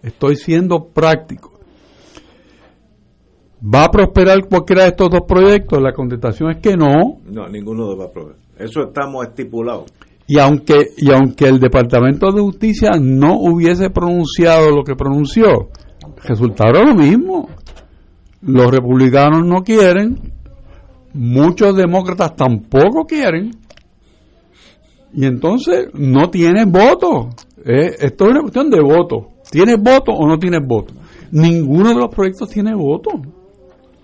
Estoy 0.01 0.35
siendo 0.35 0.87
práctico. 0.87 1.52
¿Va 3.64 3.85
a 3.85 3.91
prosperar 3.91 4.45
cualquiera 4.49 4.84
de 4.84 4.90
estos 4.90 5.10
dos 5.10 5.22
proyectos? 5.27 5.81
La 5.81 5.94
contestación 5.94 6.52
es 6.52 6.57
que 6.57 6.76
no. 6.76 7.19
No, 7.26 7.48
ninguno 7.48 7.95
va 7.95 8.06
a 8.06 8.11
prosperar. 8.11 8.40
Eso 8.57 8.81
estamos 8.84 9.26
estipulados. 9.26 9.85
Y 10.27 10.38
aunque, 10.40 10.90
y 10.98 11.11
aunque 11.11 11.48
el 11.48 11.60
Departamento 11.60 12.31
de 12.31 12.41
Justicia 12.41 12.91
no 12.99 13.38
hubiese 13.40 13.90
pronunciado 13.90 14.69
lo 14.69 14.84
que 14.84 14.95
pronunció, 14.95 15.69
resultaron 16.23 16.90
lo 16.90 16.95
mismo. 16.95 17.49
Los 18.41 18.69
republicanos 18.72 19.45
no 19.45 19.64
quieren, 19.64 20.19
muchos 21.14 21.76
demócratas 21.76 22.35
tampoco 22.35 23.06
quieren, 23.06 23.52
y 25.14 25.26
entonces 25.26 25.88
no 25.94 26.30
tienes 26.30 26.65
voto. 26.65 27.30
Eh, 27.65 27.95
esto 27.99 28.26
es 28.26 28.31
una 28.31 28.41
cuestión 28.41 28.69
de 28.69 28.81
voto. 28.81 29.30
¿Tienes 29.49 29.77
voto 29.77 30.11
o 30.11 30.27
no 30.27 30.40
tienes 30.40 30.68
voto? 30.68 30.94
Ninguno 31.31 31.90
de 31.90 31.95
los 31.95 32.14
proyectos 32.14 32.49
tiene 32.49 32.73
voto. 32.76 33.11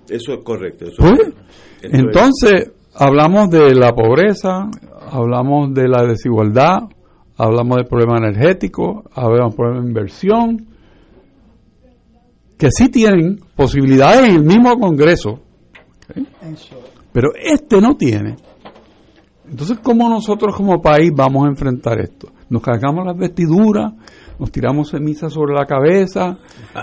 Eso 0.10 0.34
es 0.34 0.44
correcto. 0.44 0.86
Entonces, 1.81 2.72
hablamos 2.95 3.49
de 3.49 3.73
la 3.76 3.94
pobreza, 3.94 4.69
hablamos 5.11 5.73
de 5.73 5.88
la 5.88 6.03
desigualdad, 6.03 6.84
hablamos 7.38 7.77
del 7.77 7.86
problema 7.86 8.18
energético, 8.18 9.03
hablamos 9.14 9.52
del 9.52 9.56
problema 9.56 9.81
de 9.81 9.88
inversión, 9.88 10.68
que 12.57 12.69
sí 12.72 12.90
tienen 12.90 13.40
posibilidades 13.56 14.30
en 14.30 14.36
el 14.36 14.44
mismo 14.44 14.77
Congreso, 14.77 15.40
pero 17.14 17.30
este 17.41 17.80
no 17.80 17.95
tiene. 17.95 18.36
Entonces, 19.49 19.80
¿cómo 19.81 20.10
nosotros 20.10 20.56
como 20.56 20.81
país 20.81 21.11
vamos 21.15 21.45
a 21.45 21.49
enfrentar 21.49 21.99
esto? 21.99 22.27
Nos 22.49 22.61
cargamos 22.61 23.06
las 23.06 23.18
vestiduras, 23.18 23.94
nos 24.38 24.52
tiramos 24.52 24.91
ceniza 24.91 25.30
sobre 25.30 25.53
la 25.53 25.65
cabeza, 25.65 26.38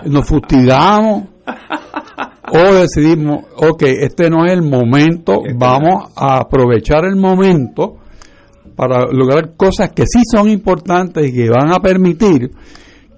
nos 0.06 0.26
fustigamos, 0.26 1.24
o 2.52 2.74
decidimos, 2.74 3.44
ok, 3.56 3.82
este 3.82 4.30
no 4.30 4.44
es 4.44 4.52
el 4.52 4.62
momento, 4.62 5.42
vamos 5.56 6.12
a 6.14 6.38
aprovechar 6.38 7.04
el 7.04 7.16
momento 7.16 7.96
para 8.76 9.06
lograr 9.10 9.56
cosas 9.56 9.90
que 9.92 10.04
sí 10.06 10.22
son 10.30 10.48
importantes 10.48 11.28
y 11.28 11.32
que 11.32 11.48
van 11.48 11.72
a 11.72 11.80
permitir 11.80 12.50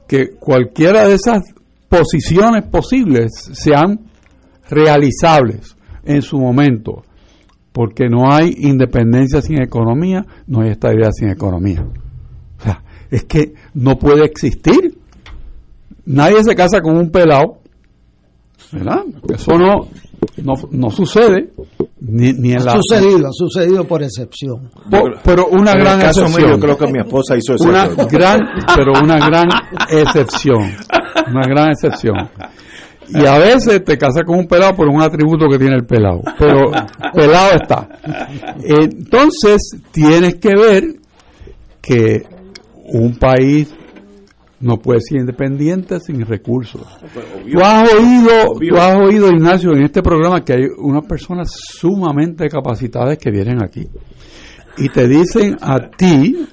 que 0.06 0.30
cualquiera 0.38 1.06
de 1.06 1.14
esas 1.14 1.42
posiciones 1.88 2.64
posibles 2.70 3.32
sean 3.52 4.00
realizables 4.70 5.76
en 6.04 6.22
su 6.22 6.38
momento, 6.38 7.02
porque 7.72 8.08
no 8.08 8.32
hay 8.32 8.54
independencia 8.58 9.42
sin 9.42 9.60
economía, 9.60 10.24
no 10.46 10.62
hay 10.62 10.70
estabilidad 10.70 11.10
sin 11.12 11.30
economía. 11.30 11.84
O 12.58 12.62
sea, 12.62 12.82
es 13.10 13.24
que 13.24 13.54
no 13.74 13.98
puede 13.98 14.24
existir. 14.24 14.96
Nadie 16.06 16.42
se 16.42 16.54
casa 16.54 16.80
con 16.80 16.96
un 16.96 17.10
pelado, 17.10 17.57
¿verdad? 18.72 19.02
Eso 19.32 19.52
no, 19.58 19.88
no, 20.42 20.52
no 20.70 20.90
sucede 20.90 21.50
ni, 22.00 22.32
ni 22.32 22.52
en 22.52 22.60
Ha 22.62 22.64
la 22.64 22.72
sucedido, 22.72 23.28
ha 23.28 23.32
sucedido 23.32 23.84
por 23.84 24.02
excepción. 24.02 24.70
Po- 24.90 25.10
pero 25.24 25.46
una 25.48 25.72
En 25.72 25.78
el 25.78 25.84
gran 25.84 25.98
mío, 25.98 26.06
excepción. 26.08 26.50
yo 26.50 26.58
creo 26.60 26.78
que 26.78 26.86
mi 26.92 26.98
esposa 27.00 27.36
hizo 27.36 27.54
eso. 27.54 27.68
Una 27.68 27.86
gran, 27.88 28.40
pero 28.76 28.92
una 29.02 29.16
gran 29.26 29.48
excepción. 29.90 30.72
Una 31.30 31.42
gran 31.48 31.70
excepción. 31.70 32.14
Y 33.10 33.24
a 33.24 33.38
veces 33.38 33.82
te 33.84 33.96
casas 33.96 34.22
con 34.26 34.38
un 34.38 34.46
pelado 34.46 34.74
por 34.76 34.86
un 34.88 35.00
atributo 35.00 35.46
que 35.50 35.58
tiene 35.58 35.76
el 35.76 35.86
pelado. 35.86 36.20
Pero 36.38 36.70
pelado 37.14 37.54
está. 37.54 37.88
Entonces, 38.62 39.70
tienes 39.90 40.34
que 40.36 40.54
ver 40.54 40.84
que 41.80 42.22
un 42.92 43.16
país 43.16 43.74
no 44.60 44.76
puede 44.78 45.00
ser 45.00 45.20
independiente 45.20 46.00
sin 46.00 46.24
recursos. 46.26 46.82
Tú 47.50 47.60
has 47.62 47.92
oído, 47.94 48.30
tú 48.68 48.76
has 48.76 48.96
oído, 48.98 49.28
Ignacio, 49.30 49.72
en 49.72 49.82
este 49.84 50.02
programa 50.02 50.44
que 50.44 50.52
hay 50.54 50.64
unas 50.78 51.04
personas 51.06 51.50
sumamente 51.52 52.48
capacitadas 52.48 53.18
que 53.18 53.30
vienen 53.30 53.62
aquí 53.62 53.86
y 54.76 54.88
te 54.88 55.06
dicen 55.08 55.56
a 55.60 55.88
ti 55.90 56.46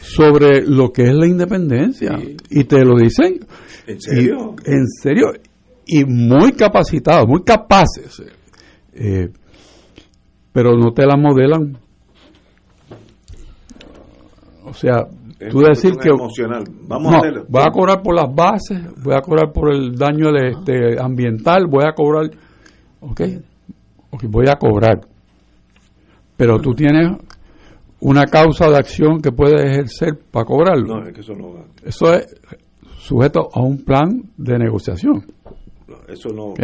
sobre 0.00 0.62
lo 0.66 0.92
que 0.92 1.02
es 1.04 1.14
la 1.14 1.26
independencia 1.26 2.18
y 2.50 2.64
te 2.64 2.84
lo 2.84 2.96
dicen 2.96 3.40
¿En 3.86 4.00
serio? 4.00 4.54
y- 4.64 4.70
en 4.70 4.86
serio 4.86 5.32
y 5.86 6.04
muy 6.04 6.52
capacitados, 6.52 7.26
muy 7.26 7.42
capaces, 7.42 8.22
eh, 8.94 9.28
pero 10.52 10.76
no 10.76 10.92
te 10.92 11.04
la 11.04 11.16
modelan. 11.16 11.76
O 14.64 14.72
sea, 14.74 15.06
tú 15.50 15.60
decir 15.60 15.96
que 15.96 16.08
emocional. 16.08 16.64
Vamos 16.86 17.10
no, 17.10 17.16
a 17.16 17.20
hacerlo. 17.20 17.44
voy 17.48 17.62
a 17.62 17.70
cobrar 17.70 18.02
por 18.02 18.14
las 18.14 18.34
bases, 18.34 18.80
voy 19.02 19.14
a 19.14 19.20
cobrar 19.20 19.52
por 19.52 19.72
el 19.72 19.94
daño 19.96 20.32
de, 20.32 20.50
este, 20.50 21.00
ambiental, 21.00 21.66
voy 21.66 21.84
a 21.86 21.92
cobrar, 21.92 22.30
ok, 23.00 23.20
ok, 24.10 24.24
voy 24.28 24.48
a 24.48 24.56
cobrar, 24.56 25.00
pero 26.36 26.58
tú 26.58 26.74
tienes 26.74 27.16
una 28.00 28.26
causa 28.26 28.68
de 28.68 28.76
acción 28.76 29.20
que 29.20 29.30
puedes 29.30 29.60
ejercer 29.60 30.18
para 30.30 30.44
cobrarlo. 30.44 31.00
No, 31.00 31.06
es 31.06 31.14
que 31.14 31.20
eso 31.20 31.34
no 31.34 31.54
va. 31.54 31.64
Eso 31.84 32.12
es 32.14 32.26
sujeto 32.98 33.48
a 33.52 33.60
un 33.60 33.84
plan 33.84 34.22
de 34.36 34.58
negociación. 34.58 35.24
Eso 36.08 36.30
no. 36.30 36.46
¿ok? 36.46 36.60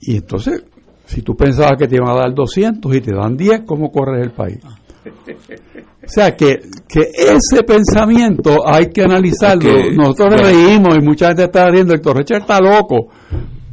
Y 0.00 0.16
entonces, 0.16 0.64
si 1.06 1.22
tú 1.22 1.34
pensabas 1.34 1.78
que 1.78 1.88
te 1.88 1.96
iban 1.96 2.10
a 2.10 2.14
dar 2.14 2.34
200 2.34 2.94
y 2.94 3.00
te 3.00 3.12
dan 3.12 3.36
10, 3.36 3.62
¿cómo 3.66 3.90
corres 3.90 4.22
el 4.22 4.32
país? 4.32 4.60
O 6.10 6.12
sea, 6.12 6.34
que, 6.36 6.58
que 6.88 7.02
ese 7.16 7.62
pensamiento 7.64 8.66
hay 8.66 8.86
que 8.86 9.02
analizarlo. 9.04 9.62
Que- 9.62 9.92
Nosotros 9.94 10.40
reímos 10.42 10.96
y 10.98 11.00
mucha 11.00 11.28
gente 11.28 11.44
está 11.44 11.70
riendo, 11.70 11.94
el 11.94 12.00
Torrecher 12.00 12.38
está 12.40 12.60
loco. 12.60 13.06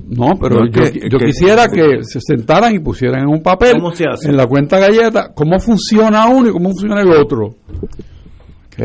No, 0.07 0.33
pero 0.39 0.59
No, 0.59 0.65
yo, 0.67 0.71
que- 0.83 0.99
yo 1.09 1.17
que- 1.17 1.25
quisiera 1.25 1.67
que 1.67 2.03
se 2.03 2.19
sentaran 2.21 2.75
y 2.75 2.79
pusieran 2.79 3.21
en 3.23 3.29
un 3.29 3.41
papel, 3.41 3.75
en 4.23 4.37
la 4.37 4.45
cuenta 4.45 4.77
galleta, 4.77 5.31
cómo 5.33 5.59
funciona 5.59 6.27
uno 6.27 6.49
y 6.49 6.51
cómo 6.51 6.69
funciona 6.69 7.01
el 7.01 7.09
otro. 7.11 7.47
¿Ok? 7.47 8.79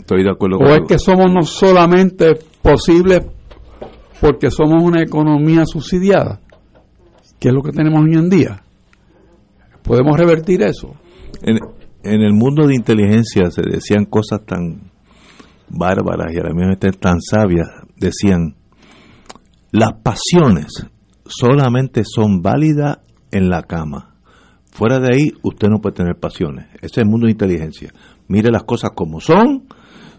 Estoy 0.00 0.22
de 0.22 0.30
acuerdo 0.30 0.58
¿O 0.58 0.66
es 0.68 0.80
que 0.86 0.98
somos 0.98 1.32
no 1.32 1.42
solamente 1.42 2.38
posibles 2.62 3.22
porque 4.20 4.50
somos 4.50 4.82
una 4.82 5.02
economía 5.02 5.64
subsidiada? 5.64 6.40
¿Qué 7.40 7.48
es 7.48 7.54
lo 7.54 7.62
que 7.62 7.72
tenemos 7.72 8.02
hoy 8.04 8.14
en 8.14 8.28
día? 8.28 8.62
¿Podemos 9.82 10.18
revertir 10.18 10.62
eso? 10.62 10.94
En, 11.42 11.58
en 12.02 12.22
el 12.22 12.32
mundo 12.32 12.66
de 12.66 12.74
inteligencia 12.74 13.50
se 13.50 13.62
decían 13.62 14.04
cosas 14.04 14.44
tan 14.46 14.90
bárbaras 15.68 16.32
y 16.32 16.38
a 16.38 16.44
la 16.44 16.54
misma 16.54 16.76
vez 16.80 16.98
tan 16.98 17.20
sabias. 17.20 17.68
Decían, 17.96 18.56
las 19.70 19.94
pasiones 20.02 20.86
solamente 21.26 22.02
son 22.04 22.40
válidas 22.40 22.98
en 23.30 23.50
la 23.50 23.62
cama. 23.62 24.14
Fuera 24.70 25.00
de 25.00 25.14
ahí, 25.14 25.32
usted 25.42 25.68
no 25.68 25.80
puede 25.80 25.96
tener 25.96 26.16
pasiones. 26.16 26.66
Ese 26.76 26.86
es 26.86 26.98
el 26.98 27.06
mundo 27.06 27.26
de 27.26 27.32
inteligencia. 27.32 27.92
Mire 28.28 28.50
las 28.50 28.64
cosas 28.64 28.90
como 28.94 29.20
son. 29.20 29.64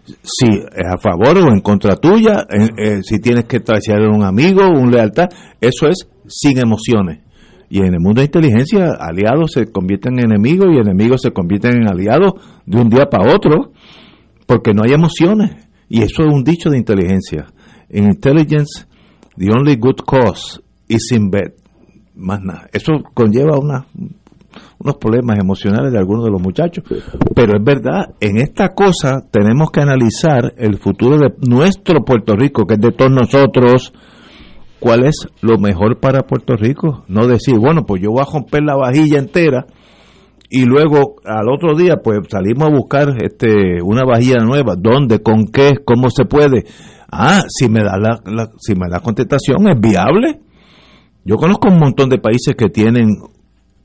Si 0.04 0.46
es 0.46 0.86
a 0.86 0.98
favor 0.98 1.38
o 1.38 1.52
en 1.52 1.60
contra 1.60 1.96
tuya, 1.96 2.46
eh, 2.50 3.00
si 3.02 3.20
tienes 3.20 3.44
que 3.44 3.60
traicionar 3.60 4.06
a 4.06 4.14
un 4.14 4.24
amigo, 4.24 4.66
un 4.66 4.90
lealtad, 4.90 5.28
eso 5.60 5.86
es 5.88 6.08
sin 6.26 6.58
emociones. 6.58 7.20
Y 7.72 7.78
en 7.78 7.94
el 7.94 8.00
mundo 8.00 8.20
de 8.20 8.26
inteligencia, 8.26 8.90
aliados 8.98 9.52
se 9.52 9.66
convierten 9.66 10.18
en 10.18 10.32
enemigos 10.32 10.66
y 10.74 10.78
enemigos 10.78 11.22
se 11.22 11.30
convierten 11.30 11.82
en 11.82 11.88
aliados 11.88 12.32
de 12.66 12.80
un 12.80 12.90
día 12.90 13.06
para 13.06 13.32
otro, 13.32 13.70
porque 14.46 14.74
no 14.74 14.82
hay 14.82 14.92
emociones. 14.92 15.52
Y 15.88 16.02
eso 16.02 16.24
es 16.24 16.34
un 16.34 16.42
dicho 16.42 16.68
de 16.68 16.78
inteligencia. 16.78 17.46
En 17.88 18.04
intelligence, 18.06 18.86
the 19.36 19.50
only 19.50 19.76
good 19.76 20.00
cause 20.04 20.60
is 20.88 21.12
in 21.12 21.30
bed. 21.30 21.52
Más 22.16 22.42
nada. 22.42 22.68
Eso 22.72 22.92
conlleva 23.14 23.56
una, 23.56 23.86
unos 24.80 24.96
problemas 24.96 25.38
emocionales 25.38 25.92
de 25.92 25.98
algunos 25.98 26.24
de 26.24 26.32
los 26.32 26.42
muchachos. 26.42 26.84
Pero 27.36 27.56
es 27.56 27.64
verdad, 27.64 28.14
en 28.18 28.38
esta 28.38 28.70
cosa 28.70 29.24
tenemos 29.30 29.70
que 29.70 29.80
analizar 29.80 30.54
el 30.56 30.78
futuro 30.78 31.18
de 31.18 31.34
nuestro 31.48 32.04
Puerto 32.04 32.34
Rico, 32.34 32.66
que 32.66 32.74
es 32.74 32.80
de 32.80 32.92
todos 32.92 33.12
nosotros, 33.12 33.92
cuál 34.80 35.04
es 35.06 35.28
lo 35.42 35.58
mejor 35.58 36.00
para 36.00 36.22
Puerto 36.22 36.56
Rico. 36.56 37.04
No 37.06 37.26
decir, 37.26 37.56
bueno, 37.58 37.84
pues 37.86 38.02
yo 38.02 38.10
voy 38.10 38.22
a 38.22 38.32
romper 38.32 38.64
la 38.64 38.74
vajilla 38.74 39.18
entera 39.18 39.66
y 40.52 40.64
luego 40.64 41.16
al 41.24 41.48
otro 41.48 41.76
día 41.76 41.98
pues 42.02 42.18
salimos 42.28 42.68
a 42.68 42.72
buscar 42.72 43.14
este 43.22 43.80
una 43.82 44.02
vajilla 44.04 44.38
nueva. 44.38 44.74
¿Dónde? 44.76 45.22
¿Con 45.22 45.46
qué? 45.46 45.74
¿Cómo 45.84 46.10
se 46.10 46.24
puede? 46.24 46.64
Ah, 47.12 47.42
si 47.48 47.68
me 47.68 47.80
da 47.84 47.96
la, 47.96 48.50
si 48.58 48.74
me 48.74 48.88
da 48.90 48.98
contestación, 49.00 49.68
¿es 49.68 49.80
viable? 49.80 50.40
Yo 51.24 51.36
conozco 51.36 51.68
un 51.68 51.78
montón 51.78 52.08
de 52.08 52.18
países 52.18 52.56
que 52.56 52.68
tienen 52.68 53.10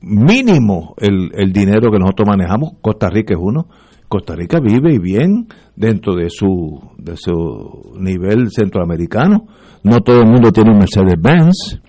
mínimo 0.00 0.94
el, 0.98 1.30
el 1.34 1.52
dinero 1.52 1.90
que 1.92 1.98
nosotros 1.98 2.28
manejamos. 2.28 2.72
Costa 2.80 3.10
Rica 3.10 3.34
es 3.34 3.40
uno. 3.40 3.68
Costa 4.08 4.34
Rica 4.34 4.60
vive 4.60 4.94
y 4.94 4.98
bien 4.98 5.48
dentro 5.74 6.14
de 6.14 6.30
su, 6.30 6.80
de 6.98 7.16
su 7.16 7.94
nivel 7.98 8.50
centroamericano. 8.50 9.46
No 9.82 10.00
todo 10.00 10.20
el 10.20 10.26
mundo 10.26 10.52
tiene 10.52 10.70
un 10.70 10.78
Mercedes-Benz. 10.78 11.80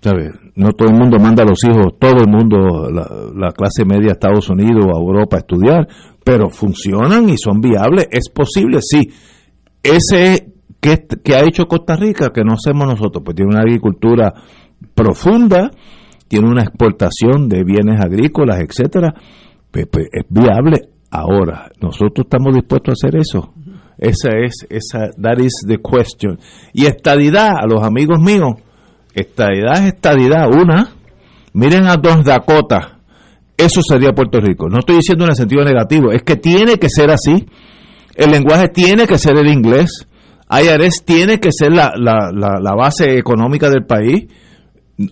¿sabes? 0.00 0.30
No 0.54 0.72
todo 0.72 0.88
el 0.88 0.94
mundo 0.94 1.18
manda 1.18 1.42
a 1.42 1.46
los 1.46 1.62
hijos, 1.64 1.98
todo 1.98 2.22
el 2.22 2.28
mundo, 2.28 2.90
la, 2.90 3.06
la 3.34 3.52
clase 3.52 3.84
media 3.84 4.10
a 4.10 4.12
Estados 4.12 4.48
Unidos 4.48 4.86
o 4.86 4.96
a 4.96 5.00
Europa 5.00 5.36
a 5.36 5.40
estudiar, 5.40 5.88
pero 6.24 6.48
funcionan 6.48 7.28
y 7.28 7.36
son 7.36 7.60
viables. 7.60 8.06
Es 8.10 8.30
posible, 8.30 8.78
sí. 8.80 9.10
Ese 9.82 10.52
que, 10.80 11.06
que 11.22 11.34
ha 11.34 11.40
hecho 11.40 11.66
Costa 11.66 11.96
Rica, 11.96 12.30
que 12.34 12.44
no 12.44 12.54
hacemos 12.54 12.86
nosotros, 12.86 13.22
pues 13.24 13.36
tiene 13.36 13.50
una 13.50 13.60
agricultura 13.60 14.32
profunda, 14.94 15.70
tiene 16.28 16.48
una 16.48 16.62
exportación 16.62 17.48
de 17.48 17.64
bienes 17.64 18.00
agrícolas, 18.00 18.60
etcétera, 18.60 19.14
pues, 19.70 19.86
pues, 19.90 20.06
es 20.12 20.24
viable. 20.28 20.88
Ahora, 21.10 21.70
nosotros 21.80 22.26
estamos 22.26 22.54
dispuestos 22.54 22.92
a 22.92 23.06
hacer 23.06 23.20
eso. 23.20 23.52
Esa 23.98 24.30
es, 24.38 24.66
esa, 24.70 25.10
that 25.20 25.38
is 25.38 25.52
the 25.66 25.78
question. 25.78 26.38
Y 26.72 26.86
estadidad, 26.86 27.52
a 27.60 27.66
los 27.66 27.82
amigos 27.82 28.18
míos, 28.20 28.54
estadidad 29.12 29.78
es 29.78 29.94
estadidad. 29.94 30.48
Una, 30.48 30.94
miren 31.52 31.86
a 31.86 31.96
Dos 31.96 32.24
Dakota, 32.24 33.00
eso 33.56 33.82
sería 33.82 34.12
Puerto 34.12 34.40
Rico. 34.40 34.68
No 34.68 34.78
estoy 34.78 34.96
diciendo 34.96 35.24
en 35.24 35.30
el 35.30 35.36
sentido 35.36 35.64
negativo, 35.64 36.12
es 36.12 36.22
que 36.22 36.36
tiene 36.36 36.78
que 36.78 36.88
ser 36.88 37.10
así. 37.10 37.46
El 38.14 38.30
lenguaje 38.30 38.68
tiene 38.68 39.06
que 39.06 39.18
ser 39.18 39.36
el 39.36 39.48
inglés. 39.48 40.06
IRS 40.50 41.04
tiene 41.04 41.38
que 41.38 41.50
ser 41.52 41.72
la, 41.72 41.92
la, 41.96 42.30
la, 42.32 42.58
la 42.60 42.74
base 42.74 43.18
económica 43.18 43.68
del 43.68 43.84
país. 43.84 44.26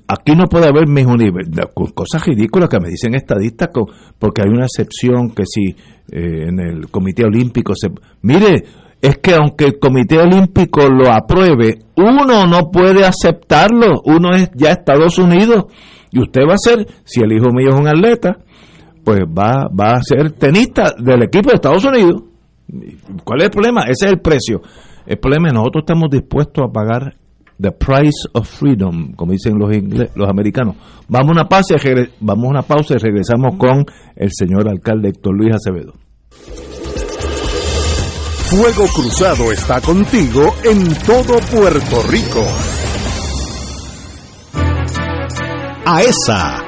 Aquí 0.07 0.35
no 0.37 0.47
puede 0.47 0.67
haber 0.67 0.87
mis 0.87 1.07
univer- 1.07 1.49
con 1.73 1.87
cosas 1.93 2.27
ridículas 2.27 2.69
que 2.69 2.79
me 2.81 2.91
dicen 2.91 3.15
estadistas, 3.15 3.71
porque 4.19 4.43
hay 4.43 4.49
una 4.51 4.67
excepción 4.67 5.31
que 5.31 5.45
si 5.47 5.71
eh, 6.11 6.49
en 6.49 6.61
el 6.61 6.91
Comité 6.91 7.25
Olímpico 7.25 7.73
se... 7.75 7.89
Mire, 8.23 8.65
es 9.01 9.19
que 9.19 9.35
aunque 9.35 9.65
el 9.65 9.79
Comité 9.79 10.19
Olímpico 10.19 10.89
lo 10.89 11.11
apruebe, 11.13 11.79
uno 11.97 12.47
no 12.47 12.71
puede 12.71 13.05
aceptarlo. 13.05 14.03
Uno 14.05 14.35
es 14.35 14.51
ya 14.55 14.73
Estados 14.73 15.19
Unidos 15.19 15.67
y 16.11 16.21
usted 16.21 16.43
va 16.49 16.55
a 16.55 16.59
ser, 16.59 16.87
si 17.05 17.21
el 17.21 17.33
hijo 17.33 17.51
mío 17.53 17.69
es 17.71 17.81
un 17.81 17.89
atleta, 17.89 18.39
pues 19.05 19.21
va, 19.21 19.69
va 19.69 19.95
a 19.95 20.03
ser 20.03 20.33
tenista 20.33 20.93
del 20.99 21.23
equipo 21.23 21.49
de 21.51 21.55
Estados 21.55 21.85
Unidos. 21.85 22.25
¿Cuál 23.25 23.41
es 23.41 23.45
el 23.47 23.51
problema? 23.51 23.83
Ese 23.83 24.07
es 24.07 24.13
el 24.13 24.21
precio. 24.21 24.61
El 25.07 25.19
problema 25.19 25.47
es 25.47 25.53
que 25.53 25.59
nosotros 25.59 25.83
estamos 25.83 26.11
dispuestos 26.11 26.65
a 26.69 26.73
pagar 26.73 27.15
the 27.61 27.73
price 27.73 28.27
of 28.35 28.49
freedom, 28.49 29.13
como 29.15 29.33
dicen 29.33 29.59
los, 29.59 29.71
los 30.15 30.29
americanos. 30.29 30.77
Vamos 31.09 31.31
a, 31.31 31.33
una 31.33 31.49
pausa 31.49 31.75
y 31.75 32.09
vamos 32.21 32.45
a 32.45 32.49
una 32.49 32.63
pausa 32.63 32.95
y 32.95 32.99
regresamos 32.99 33.57
con 33.57 33.85
el 34.17 34.31
señor 34.33 34.69
alcalde 34.69 35.09
Héctor 35.09 35.37
Luis 35.37 35.55
Acevedo. 35.55 35.95
Fuego 38.51 38.87
Cruzado 38.95 39.53
está 39.53 39.81
contigo 39.81 40.55
en 40.65 40.89
todo 41.05 41.39
Puerto 41.53 42.03
Rico. 42.11 42.43
AESA, 45.85 46.68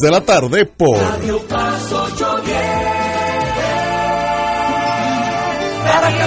de 0.00 0.10
la 0.10 0.22
tarde 0.22 0.64
por 0.64 0.96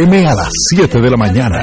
a 0.00 0.34
las 0.34 0.50
7 0.68 1.00
de 1.00 1.10
la 1.10 1.16
mañana. 1.16 1.60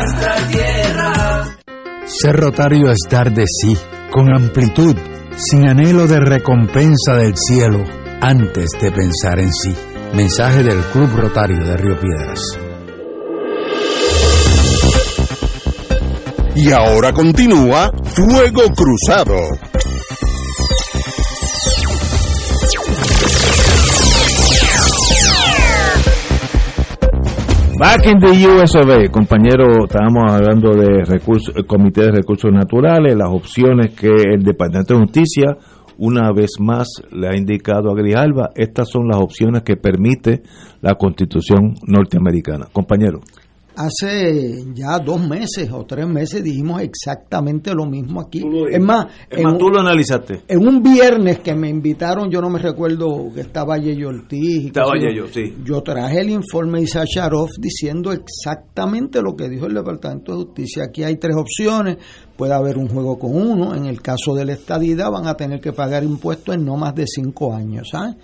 Ser 2.06 2.36
rotario 2.36 2.92
es 2.92 2.98
dar 3.10 3.34
de 3.34 3.46
sí, 3.48 3.78
con 4.12 4.28
amplitud, 4.30 4.94
sin 5.38 5.70
anhelo 5.70 6.06
de 6.06 6.20
recompensa 6.20 7.16
del 7.16 7.38
cielo, 7.38 7.82
antes 8.20 8.72
de 8.82 8.92
pensar 8.92 9.40
en 9.40 9.54
sí. 9.54 9.74
Mensaje 10.14 10.64
del 10.64 10.80
Club 10.92 11.16
Rotario 11.16 11.64
de 11.64 11.78
Río 11.78 11.98
Piedras. 11.98 12.60
Y 16.58 16.72
ahora 16.72 17.14
continúa 17.14 17.90
Fuego 18.04 18.64
Cruzado. 18.76 19.40
Back 27.86 28.08
in 28.08 28.20
the 28.20 28.32
USOB, 28.32 29.12
compañero, 29.12 29.86
estábamos 29.86 30.34
hablando 30.34 30.72
de 30.72 31.04
el 31.04 31.68
Comité 31.68 32.06
de 32.06 32.14
Recursos 32.14 32.52
Naturales, 32.52 33.16
las 33.16 33.30
opciones 33.30 33.92
que 33.92 34.08
el 34.08 34.42
Departamento 34.42 34.96
de 34.96 35.02
Justicia 35.02 35.58
una 36.00 36.32
vez 36.34 36.54
más 36.60 36.88
le 37.12 37.28
ha 37.28 37.38
indicado 37.38 37.92
a 37.92 37.96
Grijalba, 37.96 38.50
estas 38.56 38.90
son 38.90 39.08
las 39.08 39.18
opciones 39.18 39.62
que 39.62 39.78
permite 39.78 40.42
la 40.82 40.96
Constitución 40.96 41.76
norteamericana. 41.86 42.66
Compañero 42.74 43.20
hace 43.76 44.64
ya 44.74 45.00
dos 45.00 45.20
meses 45.28 45.70
o 45.72 45.86
tres 45.86 46.08
meses 46.08 46.44
dijimos 46.44 46.82
exactamente 46.82 47.74
lo 47.74 47.86
mismo 47.86 48.22
aquí. 48.22 48.44
Es 48.72 48.82
más, 48.82 49.08
en, 49.30 49.58
tú 49.58 49.70
lo 49.70 49.80
analizaste. 49.80 50.44
En 50.48 50.68
un 50.68 50.82
viernes 50.82 51.40
que 51.40 51.54
me 51.54 51.70
invitaron, 51.70 52.30
yo 52.30 52.42
no 52.42 52.50
me 52.50 52.60
recuerdo 52.60 53.32
que 53.34 53.42
estaba 53.42 53.78
Yeyo 53.78 54.10
Ortiz. 54.10 54.68
Estaba 54.68 54.98
Yeyo, 54.98 55.28
sí. 55.28 55.56
Yo 55.64 55.82
traje 55.82 56.22
el 56.22 56.30
informe 56.30 56.80
de 56.80 56.86
Isacharov 56.86 57.50
diciendo 57.60 58.12
exactamente 58.12 59.22
lo 59.22 59.36
que 59.36 59.50
dijo 59.50 59.66
el 59.66 59.74
Departamento 59.74 60.32
de 60.32 60.46
Justicia. 60.46 60.86
Aquí 60.86 61.04
hay 61.04 61.18
tres 61.18 61.36
opciones. 61.36 61.98
Puede 62.36 62.54
haber 62.54 62.78
un 62.78 62.88
juego 62.88 63.18
con 63.18 63.36
uno. 63.36 63.76
En 63.76 63.86
el 63.86 64.02
caso 64.02 64.34
de 64.34 64.46
la 64.46 64.54
estadidad 64.54 65.12
van 65.12 65.28
a 65.28 65.36
tener 65.36 65.60
que 65.60 65.74
pagar 65.74 66.04
impuestos 66.04 66.56
en 66.56 66.66
no 66.66 66.76
más 66.76 66.96
de 66.96 67.06
cinco 67.08 67.54
años. 67.54 67.90
¿sabes? 67.92 68.16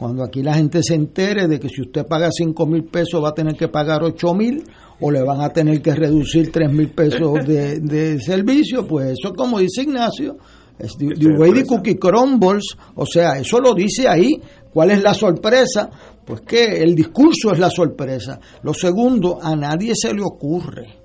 Cuando 0.00 0.24
aquí 0.24 0.42
la 0.42 0.54
gente 0.54 0.82
se 0.82 0.94
entere 0.94 1.46
de 1.46 1.60
que 1.60 1.68
si 1.68 1.82
usted 1.82 2.06
paga 2.06 2.30
cinco 2.32 2.64
mil 2.64 2.84
pesos 2.84 3.22
va 3.22 3.28
a 3.28 3.34
tener 3.34 3.54
que 3.54 3.68
pagar 3.68 4.02
ocho 4.02 4.32
mil 4.32 4.64
o 4.98 5.10
le 5.10 5.22
van 5.22 5.42
a 5.42 5.50
tener 5.50 5.82
que 5.82 5.94
reducir 5.94 6.50
tres 6.50 6.72
mil 6.72 6.88
pesos 6.88 7.46
de, 7.46 8.18
servicio, 8.18 8.86
pues 8.86 9.18
eso 9.18 9.34
como 9.34 9.58
dice 9.58 9.82
Ignacio, 9.82 10.38
es 10.78 10.96
way 11.38 11.52
the 11.52 11.66
cookie 11.66 11.98
crumbles, 11.98 12.78
o 12.94 13.04
sea, 13.04 13.32
eso 13.32 13.60
lo 13.60 13.74
dice 13.74 14.08
ahí. 14.08 14.40
¿Cuál 14.72 14.92
es 14.92 15.02
la 15.02 15.12
sorpresa? 15.12 15.90
Pues 16.24 16.40
que 16.40 16.82
el 16.82 16.94
discurso 16.94 17.52
es 17.52 17.58
la 17.58 17.68
sorpresa. 17.68 18.40
Lo 18.62 18.72
segundo, 18.72 19.38
a 19.42 19.54
nadie 19.54 19.92
se 19.94 20.14
le 20.14 20.22
ocurre 20.22 20.98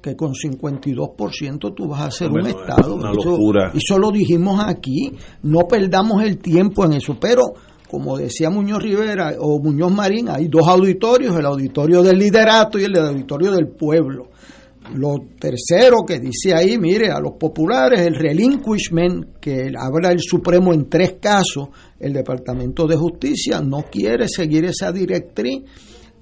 que 0.00 0.16
con 0.16 0.32
52% 0.32 1.74
tú 1.74 1.88
vas 1.88 2.00
a 2.00 2.06
hacer 2.06 2.30
un 2.30 2.46
Estado. 2.46 2.94
Una 2.94 3.12
locura. 3.12 3.70
y 3.74 3.78
eso 3.78 3.98
lo 3.98 4.10
dijimos 4.10 4.64
aquí, 4.64 5.12
no 5.42 5.66
perdamos 5.68 6.22
el 6.22 6.38
tiempo 6.38 6.86
en 6.86 6.94
eso, 6.94 7.18
pero 7.20 7.52
como 7.88 8.18
decía 8.18 8.50
Muñoz 8.50 8.82
Rivera 8.82 9.34
o 9.40 9.58
Muñoz 9.58 9.90
Marín, 9.90 10.28
hay 10.28 10.48
dos 10.48 10.68
auditorios, 10.68 11.34
el 11.36 11.46
auditorio 11.46 12.02
del 12.02 12.18
liderato 12.18 12.78
y 12.78 12.84
el 12.84 12.96
auditorio 12.96 13.50
del 13.52 13.68
pueblo. 13.68 14.28
Lo 14.94 15.16
tercero 15.38 16.04
que 16.06 16.18
dice 16.18 16.54
ahí, 16.54 16.78
mire, 16.78 17.10
a 17.10 17.18
los 17.18 17.32
populares, 17.32 18.00
el 18.00 18.14
relinquishment, 18.14 19.38
que 19.40 19.70
habla 19.78 20.12
el 20.12 20.20
Supremo 20.20 20.72
en 20.72 20.88
tres 20.88 21.16
casos, 21.20 21.68
el 21.98 22.12
Departamento 22.12 22.86
de 22.86 22.96
Justicia 22.96 23.60
no 23.60 23.84
quiere 23.90 24.26
seguir 24.28 24.66
esa 24.66 24.92
directriz, 24.92 25.64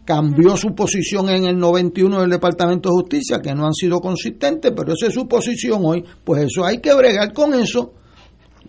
cambió 0.04 0.56
su 0.56 0.74
posición 0.74 1.28
en 1.30 1.44
el 1.44 1.58
91 1.58 2.20
del 2.20 2.30
Departamento 2.30 2.90
de 2.90 2.94
Justicia, 2.94 3.40
que 3.40 3.54
no 3.54 3.66
han 3.66 3.74
sido 3.74 4.00
consistentes, 4.00 4.72
pero 4.74 4.94
esa 4.94 5.08
es 5.08 5.14
su 5.14 5.26
posición 5.26 5.82
hoy, 5.84 6.04
pues 6.24 6.44
eso 6.44 6.64
hay 6.64 6.78
que 6.78 6.94
bregar 6.94 7.32
con 7.32 7.54
eso 7.54 7.92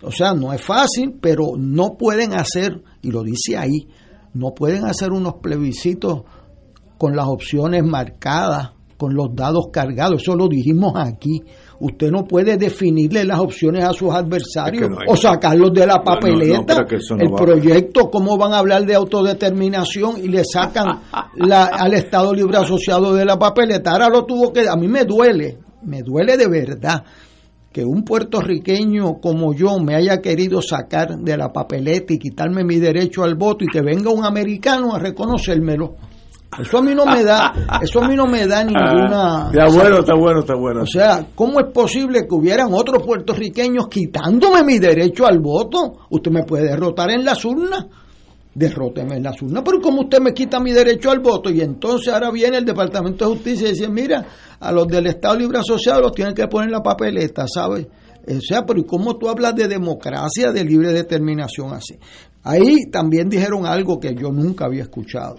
o 0.02 0.10
sea, 0.10 0.34
no 0.34 0.52
es 0.52 0.60
fácil, 0.60 1.16
pero 1.20 1.52
no 1.56 1.96
pueden 1.96 2.34
hacer, 2.34 2.82
y 3.02 3.10
lo 3.10 3.22
dice 3.22 3.56
ahí, 3.56 3.88
no 4.34 4.54
pueden 4.54 4.84
hacer 4.84 5.12
unos 5.12 5.34
plebiscitos 5.42 6.22
con 6.98 7.14
las 7.14 7.26
opciones 7.26 7.84
marcadas 7.84 8.72
con 8.98 9.14
los 9.14 9.28
dados 9.34 9.68
cargados, 9.72 10.20
eso 10.20 10.34
lo 10.34 10.48
dijimos 10.48 10.92
aquí. 10.96 11.40
Usted 11.80 12.10
no 12.10 12.24
puede 12.24 12.56
definirle 12.56 13.24
las 13.24 13.38
opciones 13.38 13.84
a 13.84 13.92
sus 13.92 14.12
adversarios 14.12 14.90
o 15.06 15.16
sacarlos 15.16 15.72
de 15.72 15.86
la 15.86 16.02
papeleta. 16.02 16.84
el 17.16 17.30
proyecto, 17.30 18.10
¿cómo 18.10 18.36
van 18.36 18.52
a 18.52 18.58
hablar 18.58 18.84
de 18.84 18.96
autodeterminación 18.96 20.16
y 20.18 20.26
le 20.26 20.42
sacan 20.44 21.02
la, 21.36 21.66
al 21.66 21.94
Estado 21.94 22.34
Libre 22.34 22.58
Asociado 22.58 23.14
de 23.14 23.24
la 23.24 23.38
papeleta? 23.38 23.92
Ahora 23.92 24.08
lo 24.08 24.24
tuvo 24.24 24.52
que... 24.52 24.68
A 24.68 24.74
mí 24.74 24.88
me 24.88 25.04
duele, 25.04 25.58
me 25.82 26.02
duele 26.02 26.36
de 26.36 26.48
verdad 26.48 27.04
que 27.78 27.84
un 27.84 28.02
puertorriqueño 28.02 29.20
como 29.20 29.54
yo 29.54 29.78
me 29.78 29.94
haya 29.94 30.20
querido 30.20 30.60
sacar 30.60 31.16
de 31.16 31.36
la 31.36 31.52
papeleta 31.52 32.12
y 32.12 32.18
quitarme 32.18 32.64
mi 32.64 32.80
derecho 32.80 33.22
al 33.22 33.36
voto 33.36 33.64
y 33.64 33.68
que 33.68 33.82
venga 33.82 34.10
un 34.10 34.24
americano 34.24 34.96
a 34.96 34.98
reconocérmelo. 34.98 35.94
Eso 36.58 36.78
a 36.78 36.82
mí 36.82 36.92
no 36.92 37.06
me 37.06 37.22
da, 37.22 37.52
eso 37.80 38.02
a 38.02 38.08
mí 38.08 38.16
no 38.16 38.26
me 38.26 38.48
da 38.48 38.64
ninguna. 38.64 39.50
Está 39.52 39.68
bueno, 39.72 39.98
está 40.00 40.14
bueno, 40.16 40.40
está 40.40 40.54
bueno. 40.56 40.82
O 40.82 40.86
sea, 40.86 41.24
¿cómo 41.36 41.60
es 41.60 41.66
posible 41.72 42.26
que 42.26 42.34
hubieran 42.34 42.70
otros 42.72 43.00
puertorriqueños 43.04 43.86
quitándome 43.86 44.64
mi 44.64 44.80
derecho 44.80 45.24
al 45.24 45.38
voto? 45.38 45.98
Usted 46.10 46.32
me 46.32 46.42
puede 46.42 46.64
derrotar 46.64 47.12
en 47.12 47.24
las 47.24 47.44
urnas 47.44 47.86
derróteme 48.58 49.16
en 49.16 49.22
las 49.22 49.40
urnas, 49.40 49.62
pero 49.64 49.80
como 49.80 50.02
usted 50.02 50.20
me 50.20 50.34
quita 50.34 50.58
mi 50.58 50.72
derecho 50.72 51.12
al 51.12 51.20
voto 51.20 51.48
y 51.48 51.60
entonces 51.60 52.12
ahora 52.12 52.32
viene 52.32 52.56
el 52.56 52.64
Departamento 52.64 53.24
de 53.24 53.36
Justicia 53.36 53.68
y 53.68 53.72
dice, 53.72 53.88
mira, 53.88 54.26
a 54.58 54.72
los 54.72 54.88
del 54.88 55.06
Estado 55.06 55.36
Libre 55.36 55.58
Asociado 55.58 56.00
los 56.00 56.12
tienen 56.12 56.34
que 56.34 56.48
poner 56.48 56.70
la 56.70 56.82
papeleta, 56.82 57.46
¿sabes? 57.46 57.86
O 58.26 58.40
sea, 58.40 58.66
pero 58.66 58.80
¿y 58.80 58.84
cómo 58.84 59.16
tú 59.16 59.28
hablas 59.28 59.54
de 59.54 59.68
democracia, 59.68 60.50
de 60.50 60.64
libre 60.64 60.92
determinación 60.92 61.72
así? 61.72 61.98
Ahí 62.42 62.90
también 62.90 63.28
dijeron 63.28 63.64
algo 63.64 64.00
que 64.00 64.14
yo 64.14 64.32
nunca 64.32 64.66
había 64.66 64.82
escuchado. 64.82 65.36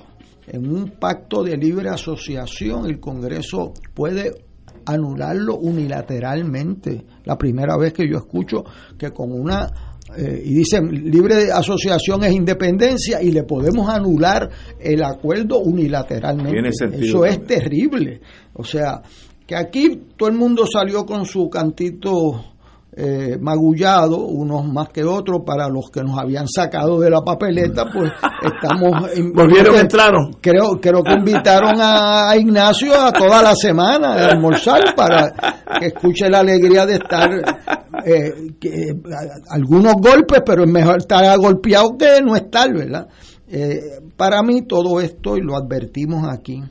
En 0.47 0.71
un 0.71 0.91
pacto 0.91 1.43
de 1.43 1.57
libre 1.57 1.89
asociación 1.89 2.85
el 2.85 2.99
Congreso 2.99 3.73
puede 3.93 4.31
anularlo 4.85 5.57
unilateralmente. 5.57 7.05
La 7.25 7.37
primera 7.37 7.77
vez 7.77 7.93
que 7.93 8.09
yo 8.09 8.17
escucho 8.17 8.63
que 8.97 9.11
con 9.11 9.31
una 9.31 9.88
eh, 10.17 10.41
y 10.43 10.53
dicen 10.55 10.89
libre 11.11 11.51
asociación 11.51 12.23
es 12.23 12.33
independencia 12.33 13.21
y 13.21 13.31
le 13.31 13.43
podemos 13.43 13.89
anular 13.89 14.49
el 14.79 15.03
acuerdo 15.03 15.59
unilateralmente. 15.59 16.69
Eso 16.99 17.25
es 17.25 17.43
terrible. 17.45 18.21
O 18.53 18.63
sea, 18.63 19.01
que 19.45 19.55
aquí 19.55 20.01
todo 20.17 20.29
el 20.29 20.35
mundo 20.35 20.65
salió 20.71 21.05
con 21.05 21.25
su 21.25 21.49
cantito 21.49 22.43
eh, 23.01 23.37
magullado, 23.39 24.17
unos 24.17 24.65
más 24.65 24.89
que 24.89 25.03
otros, 25.03 25.41
para 25.45 25.69
los 25.69 25.89
que 25.89 26.03
nos 26.03 26.19
habían 26.19 26.47
sacado 26.47 26.99
de 26.99 27.09
la 27.09 27.21
papeleta, 27.21 27.85
pues 27.85 28.11
estamos... 28.43 29.09
Volvieron, 29.33 29.77
entraron. 29.77 30.33
Creo, 30.41 30.71
creo 30.81 31.01
que 31.03 31.13
invitaron 31.13 31.77
a, 31.79 32.35
Ignacio 32.35 32.99
a 32.99 33.13
toda 33.13 33.41
la 33.41 33.55
semana 33.55 34.15
a 34.15 34.31
almorzar 34.31 34.93
para 34.95 35.31
que 35.79 35.87
escuche 35.87 36.29
la 36.29 36.39
alegría 36.39 36.85
de 36.85 36.95
estar... 36.95 37.29
Eh, 38.05 38.55
que, 38.59 38.95
algunos 39.49 39.93
golpes, 39.93 40.41
pero 40.45 40.63
es 40.63 40.71
mejor 40.71 40.97
estar 40.97 41.37
golpeado 41.37 41.97
que 41.97 42.21
no 42.23 42.35
estar, 42.35 42.73
¿verdad? 42.73 43.07
Eh, 43.47 44.01
para 44.15 44.41
mí 44.43 44.63
todo 44.63 44.99
esto, 45.01 45.37
y 45.37 45.41
lo 45.41 45.55
advertimos 45.55 46.27
aquí, 46.27 46.61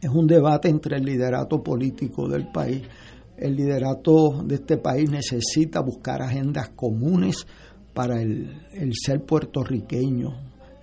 es 0.00 0.10
un 0.10 0.26
debate 0.26 0.68
entre 0.68 0.96
el 0.96 1.04
liderato 1.04 1.62
político 1.62 2.28
del 2.28 2.50
país 2.50 2.82
el 3.36 3.54
liderato 3.54 4.42
de 4.44 4.56
este 4.56 4.78
país 4.78 5.10
necesita 5.10 5.80
buscar 5.80 6.22
agendas 6.22 6.70
comunes 6.70 7.46
para 7.92 8.20
el, 8.20 8.92
ser 8.92 9.24
puertorriqueño. 9.24 10.30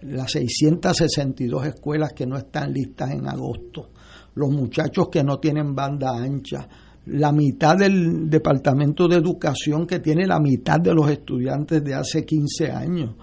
Las 0.01 0.31
662 0.31 1.65
escuelas 1.65 2.13
que 2.13 2.27
no 2.27 2.37
están 2.37 2.73
listas 2.73 3.11
en 3.11 3.27
agosto, 3.27 3.89
los 4.35 4.49
muchachos 4.49 5.07
que 5.09 5.23
no 5.23 5.39
tienen 5.39 5.73
banda 5.73 6.15
ancha, 6.15 6.67
la 7.05 7.31
mitad 7.31 7.77
del 7.77 8.29
Departamento 8.29 9.07
de 9.07 9.17
Educación 9.17 9.85
que 9.85 9.99
tiene 9.99 10.25
la 10.25 10.39
mitad 10.39 10.79
de 10.79 10.93
los 10.93 11.09
estudiantes 11.09 11.83
de 11.83 11.93
hace 11.93 12.25
15 12.25 12.71
años. 12.71 13.15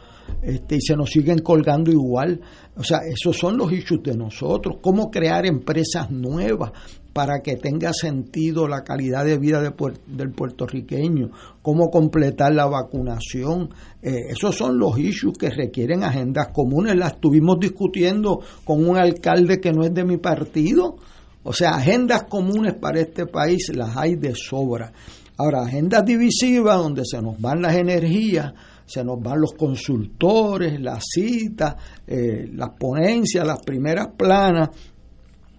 Este, 0.42 0.76
y 0.76 0.80
se 0.80 0.96
nos 0.96 1.10
siguen 1.10 1.38
colgando 1.38 1.90
igual. 1.90 2.40
O 2.76 2.84
sea, 2.84 3.00
esos 3.06 3.36
son 3.36 3.56
los 3.56 3.72
issues 3.72 4.02
de 4.02 4.16
nosotros. 4.16 4.76
Cómo 4.80 5.10
crear 5.10 5.46
empresas 5.46 6.10
nuevas 6.10 6.72
para 7.12 7.40
que 7.40 7.56
tenga 7.56 7.92
sentido 7.92 8.68
la 8.68 8.82
calidad 8.82 9.24
de 9.24 9.38
vida 9.38 9.60
del 9.60 10.30
puertorriqueño, 10.30 11.30
cómo 11.60 11.90
completar 11.90 12.54
la 12.54 12.66
vacunación. 12.66 13.70
Eh, 14.00 14.28
esos 14.30 14.54
son 14.54 14.78
los 14.78 14.98
issues 14.98 15.36
que 15.36 15.50
requieren 15.50 16.04
agendas 16.04 16.48
comunes. 16.52 16.96
Las 16.96 17.14
estuvimos 17.14 17.58
discutiendo 17.58 18.40
con 18.64 18.88
un 18.88 18.96
alcalde 18.96 19.60
que 19.60 19.72
no 19.72 19.84
es 19.84 19.92
de 19.92 20.04
mi 20.04 20.18
partido. 20.18 20.96
O 21.42 21.52
sea, 21.52 21.70
agendas 21.70 22.24
comunes 22.24 22.74
para 22.74 23.00
este 23.00 23.26
país 23.26 23.70
las 23.74 23.96
hay 23.96 24.16
de 24.16 24.34
sobra. 24.34 24.92
Ahora, 25.38 25.62
agendas 25.62 26.04
divisivas 26.04 26.76
donde 26.76 27.02
se 27.04 27.22
nos 27.22 27.40
van 27.40 27.62
las 27.62 27.74
energías, 27.74 28.52
se 28.84 29.02
nos 29.02 29.22
van 29.22 29.40
los 29.40 29.52
consultores, 29.52 30.78
las 30.80 31.04
citas, 31.14 31.76
eh, 32.06 32.46
las 32.52 32.70
ponencias, 32.78 33.46
las 33.46 33.60
primeras 33.64 34.08
planas, 34.16 34.68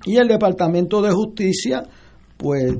y 0.06 0.18
el 0.18 0.28
Departamento 0.28 1.02
de 1.02 1.12
Justicia, 1.12 1.84
pues, 2.38 2.76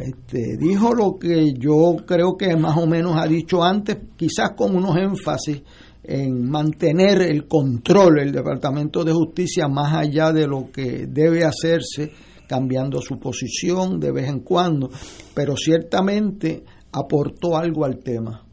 este, 0.00 0.56
dijo 0.58 0.94
lo 0.94 1.18
que 1.18 1.52
yo 1.52 1.96
creo 2.06 2.36
que 2.36 2.56
más 2.56 2.76
o 2.78 2.86
menos 2.86 3.16
ha 3.16 3.26
dicho 3.26 3.62
antes, 3.62 3.98
quizás 4.16 4.52
con 4.56 4.74
unos 4.74 4.96
énfasis 4.96 5.62
en 6.02 6.50
mantener 6.50 7.22
el 7.22 7.46
control 7.46 8.16
del 8.16 8.32
Departamento 8.32 9.04
de 9.04 9.12
Justicia 9.12 9.68
más 9.68 9.94
allá 9.94 10.32
de 10.32 10.46
lo 10.46 10.70
que 10.72 11.06
debe 11.06 11.44
hacerse, 11.44 12.10
cambiando 12.52 13.00
su 13.00 13.18
posición 13.18 13.98
de 13.98 14.12
vez 14.12 14.28
en 14.28 14.40
cuando, 14.40 14.90
pero 15.32 15.56
ciertamente 15.56 16.62
aportó 16.92 17.56
algo 17.56 17.86
al 17.86 18.00
tema. 18.00 18.44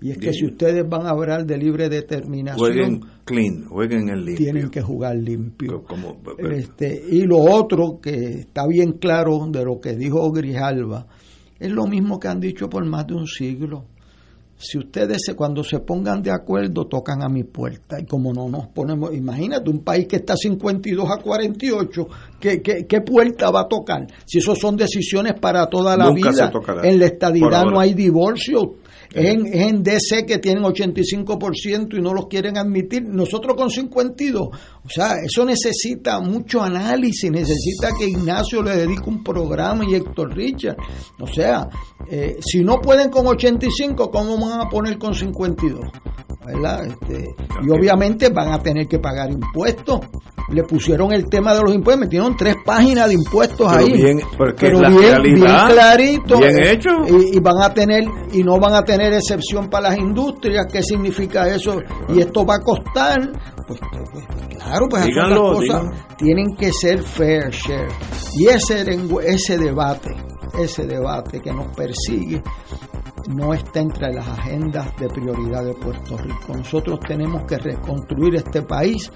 Y 0.00 0.12
es 0.12 0.18
que 0.18 0.32
si 0.32 0.46
ustedes 0.46 0.88
van 0.88 1.06
a 1.06 1.10
hablar 1.10 1.44
de 1.44 1.58
libre 1.58 1.88
determinación, 1.88 2.56
jueguen 2.56 3.00
clean, 3.24 3.64
jueguen 3.64 4.10
el 4.10 4.24
limpio. 4.24 4.36
Tienen 4.36 4.70
que 4.70 4.80
jugar 4.80 5.16
limpio. 5.16 5.84
este, 6.38 7.02
y 7.10 7.22
lo 7.22 7.38
otro 7.38 7.98
que 8.00 8.42
está 8.42 8.64
bien 8.68 8.92
claro 8.92 9.48
de 9.50 9.64
lo 9.64 9.80
que 9.80 9.96
dijo 9.96 10.30
Grijalva, 10.30 11.08
es 11.58 11.72
lo 11.72 11.88
mismo 11.88 12.20
que 12.20 12.28
han 12.28 12.38
dicho 12.38 12.68
por 12.68 12.86
más 12.86 13.08
de 13.08 13.14
un 13.14 13.26
siglo. 13.26 13.86
Si 14.60 14.76
ustedes 14.76 15.18
cuando 15.36 15.62
se 15.62 15.78
pongan 15.78 16.20
de 16.20 16.32
acuerdo 16.32 16.86
tocan 16.86 17.22
a 17.22 17.28
mi 17.28 17.44
puerta. 17.44 18.00
Y 18.00 18.06
como 18.06 18.32
no 18.32 18.48
nos 18.48 18.66
ponemos, 18.68 19.14
imagínate 19.14 19.70
un 19.70 19.84
país 19.84 20.08
que 20.08 20.16
está 20.16 20.34
52 20.36 21.08
a 21.08 21.22
48, 21.22 22.08
¿qué, 22.40 22.60
qué, 22.60 22.84
qué 22.86 23.00
puerta 23.00 23.50
va 23.52 23.62
a 23.62 23.68
tocar? 23.68 24.06
Si 24.26 24.38
eso 24.38 24.56
son 24.56 24.76
decisiones 24.76 25.34
para 25.40 25.66
toda 25.66 25.96
la 25.96 26.10
vida, 26.10 26.50
en 26.82 26.98
la 26.98 27.06
estadidad 27.06 27.64
no 27.66 27.78
hay 27.78 27.94
divorcio, 27.94 28.74
es 29.12 29.24
en, 29.24 29.82
DC 29.82 30.26
que 30.26 30.38
tienen 30.38 30.62
85% 30.64 31.96
y 31.96 32.00
no 32.00 32.12
los 32.12 32.26
quieren 32.26 32.58
admitir. 32.58 33.02
Nosotros 33.04 33.56
con 33.56 33.70
52. 33.70 34.42
O 34.42 34.88
sea, 34.88 35.16
eso 35.22 35.44
necesita 35.44 36.20
mucho 36.20 36.62
análisis, 36.62 37.30
necesita 37.30 37.90
que 37.98 38.06
Ignacio 38.06 38.62
le 38.62 38.76
dedique 38.76 39.08
un 39.08 39.22
programa 39.22 39.84
y 39.88 39.94
Héctor 39.94 40.34
Richard. 40.34 40.76
O 41.20 41.26
sea, 41.26 41.68
eh, 42.10 42.36
si 42.40 42.62
no 42.62 42.80
pueden 42.80 43.10
con 43.10 43.26
85, 43.26 44.10
¿cómo 44.10 44.38
van 44.38 44.60
a 44.60 44.68
poner 44.68 44.98
con 44.98 45.14
52? 45.14 45.80
¿Verdad? 46.52 46.86
Este, 46.86 47.34
y 47.62 47.70
obviamente 47.70 48.28
van 48.30 48.52
a 48.52 48.58
tener 48.58 48.86
que 48.86 48.98
pagar 48.98 49.30
impuestos. 49.30 50.00
Le 50.50 50.62
pusieron 50.64 51.12
el 51.12 51.28
tema 51.28 51.54
de 51.54 51.60
los 51.62 51.74
impuestos, 51.74 52.06
metieron 52.06 52.36
tres 52.36 52.56
páginas 52.64 53.08
de 53.08 53.14
impuestos 53.14 53.70
ahí. 53.70 53.92
Bien, 53.92 54.18
pero 54.56 54.78
bien, 54.80 55.22
bien, 55.22 55.44
clarito. 55.44 56.38
Bien 56.38 56.64
hecho. 56.64 56.90
Y, 57.06 57.38
van 57.40 57.62
a 57.62 57.74
tener, 57.74 58.04
y 58.32 58.42
no 58.42 58.58
van 58.58 58.74
a 58.74 58.82
tener 58.82 59.12
excepción 59.12 59.68
para 59.68 59.90
las 59.90 59.98
industrias. 59.98 60.66
¿Qué 60.72 60.82
significa 60.82 61.46
eso? 61.48 61.78
Y 62.08 62.20
esto 62.20 62.46
va 62.46 62.54
a 62.54 62.60
costar. 62.60 63.30
Pues, 63.66 63.78
pues, 63.92 64.02
pues 64.10 64.24
claro, 64.56 64.86
pues 64.88 65.06
las 65.14 65.38
cosas 65.38 65.82
tienen 66.16 66.56
que 66.56 66.72
ser 66.72 67.02
fair 67.02 67.50
share. 67.50 67.88
Y 68.38 68.46
ese, 68.46 68.86
ese 69.26 69.58
debate, 69.58 70.14
ese 70.58 70.86
debate 70.86 71.40
que 71.40 71.52
nos 71.52 71.66
persigue, 71.76 72.42
no 73.28 73.52
está 73.52 73.80
entre 73.80 74.12
las 74.12 74.26
agendas 74.26 74.94
de 74.96 75.08
prioridad 75.08 75.64
de 75.64 75.74
Puerto 75.74 76.16
Rico. 76.16 76.54
Nosotros 76.56 77.00
tenemos 77.06 77.42
que 77.46 77.58
reconstruir 77.58 78.36
este 78.36 78.62
país, 78.62 79.10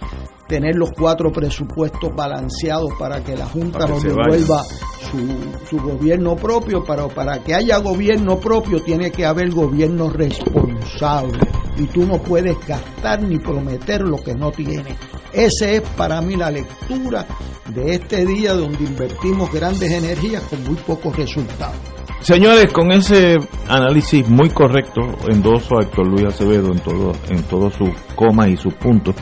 tener 0.48 0.76
los 0.76 0.90
cuatro 0.92 1.30
presupuestos 1.30 2.10
balanceados 2.14 2.92
para 2.98 3.22
que 3.22 3.36
la 3.36 3.46
Junta 3.46 3.86
nos 3.86 4.02
devuelva 4.02 4.62
su, 5.10 5.26
su, 5.68 5.82
gobierno 5.82 6.36
propio, 6.36 6.84
pero 6.84 7.08
para 7.08 7.42
que 7.42 7.54
haya 7.54 7.78
gobierno 7.78 8.38
propio 8.38 8.82
tiene 8.82 9.10
que 9.10 9.24
haber 9.24 9.50
gobierno 9.50 10.10
responsable 10.10 11.38
y 11.76 11.86
tú 11.86 12.06
no 12.06 12.18
puedes 12.22 12.56
gastar 12.66 13.22
ni 13.22 13.38
prometer 13.38 14.02
lo 14.02 14.16
que 14.16 14.34
no 14.34 14.50
tienes. 14.50 14.96
Esa 15.32 15.70
es 15.70 15.80
para 15.96 16.20
mí 16.20 16.36
la 16.36 16.50
lectura 16.50 17.26
de 17.68 17.94
este 17.94 18.26
día 18.26 18.52
donde 18.52 18.84
invertimos 18.84 19.50
grandes 19.50 19.90
energías 19.90 20.42
con 20.44 20.62
muy 20.64 20.76
pocos 20.76 21.16
resultados. 21.16 22.01
Señores, 22.22 22.72
con 22.72 22.92
ese 22.92 23.36
análisis 23.68 24.28
muy 24.28 24.48
correcto, 24.50 25.00
endoso 25.28 25.76
a 25.76 25.82
Héctor 25.82 26.06
Luis 26.06 26.24
Acevedo 26.24 26.72
en 26.72 26.78
todo, 26.78 27.12
en 27.28 27.42
todo 27.42 27.68
su 27.70 27.92
coma 28.14 28.48
y 28.48 28.56
sus 28.56 28.74
puntos, 28.74 29.16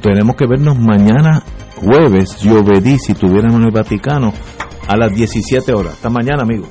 tenemos 0.00 0.34
que 0.34 0.46
vernos 0.46 0.78
mañana 0.78 1.42
jueves, 1.76 2.40
yo 2.40 2.62
si 2.98 3.14
tuviéramos 3.14 3.60
en 3.60 3.66
el 3.66 3.70
Vaticano, 3.70 4.32
a 4.88 4.96
las 4.96 5.14
17 5.14 5.72
horas. 5.74 5.94
Hasta 5.94 6.08
mañana, 6.08 6.42
amigos. 6.42 6.70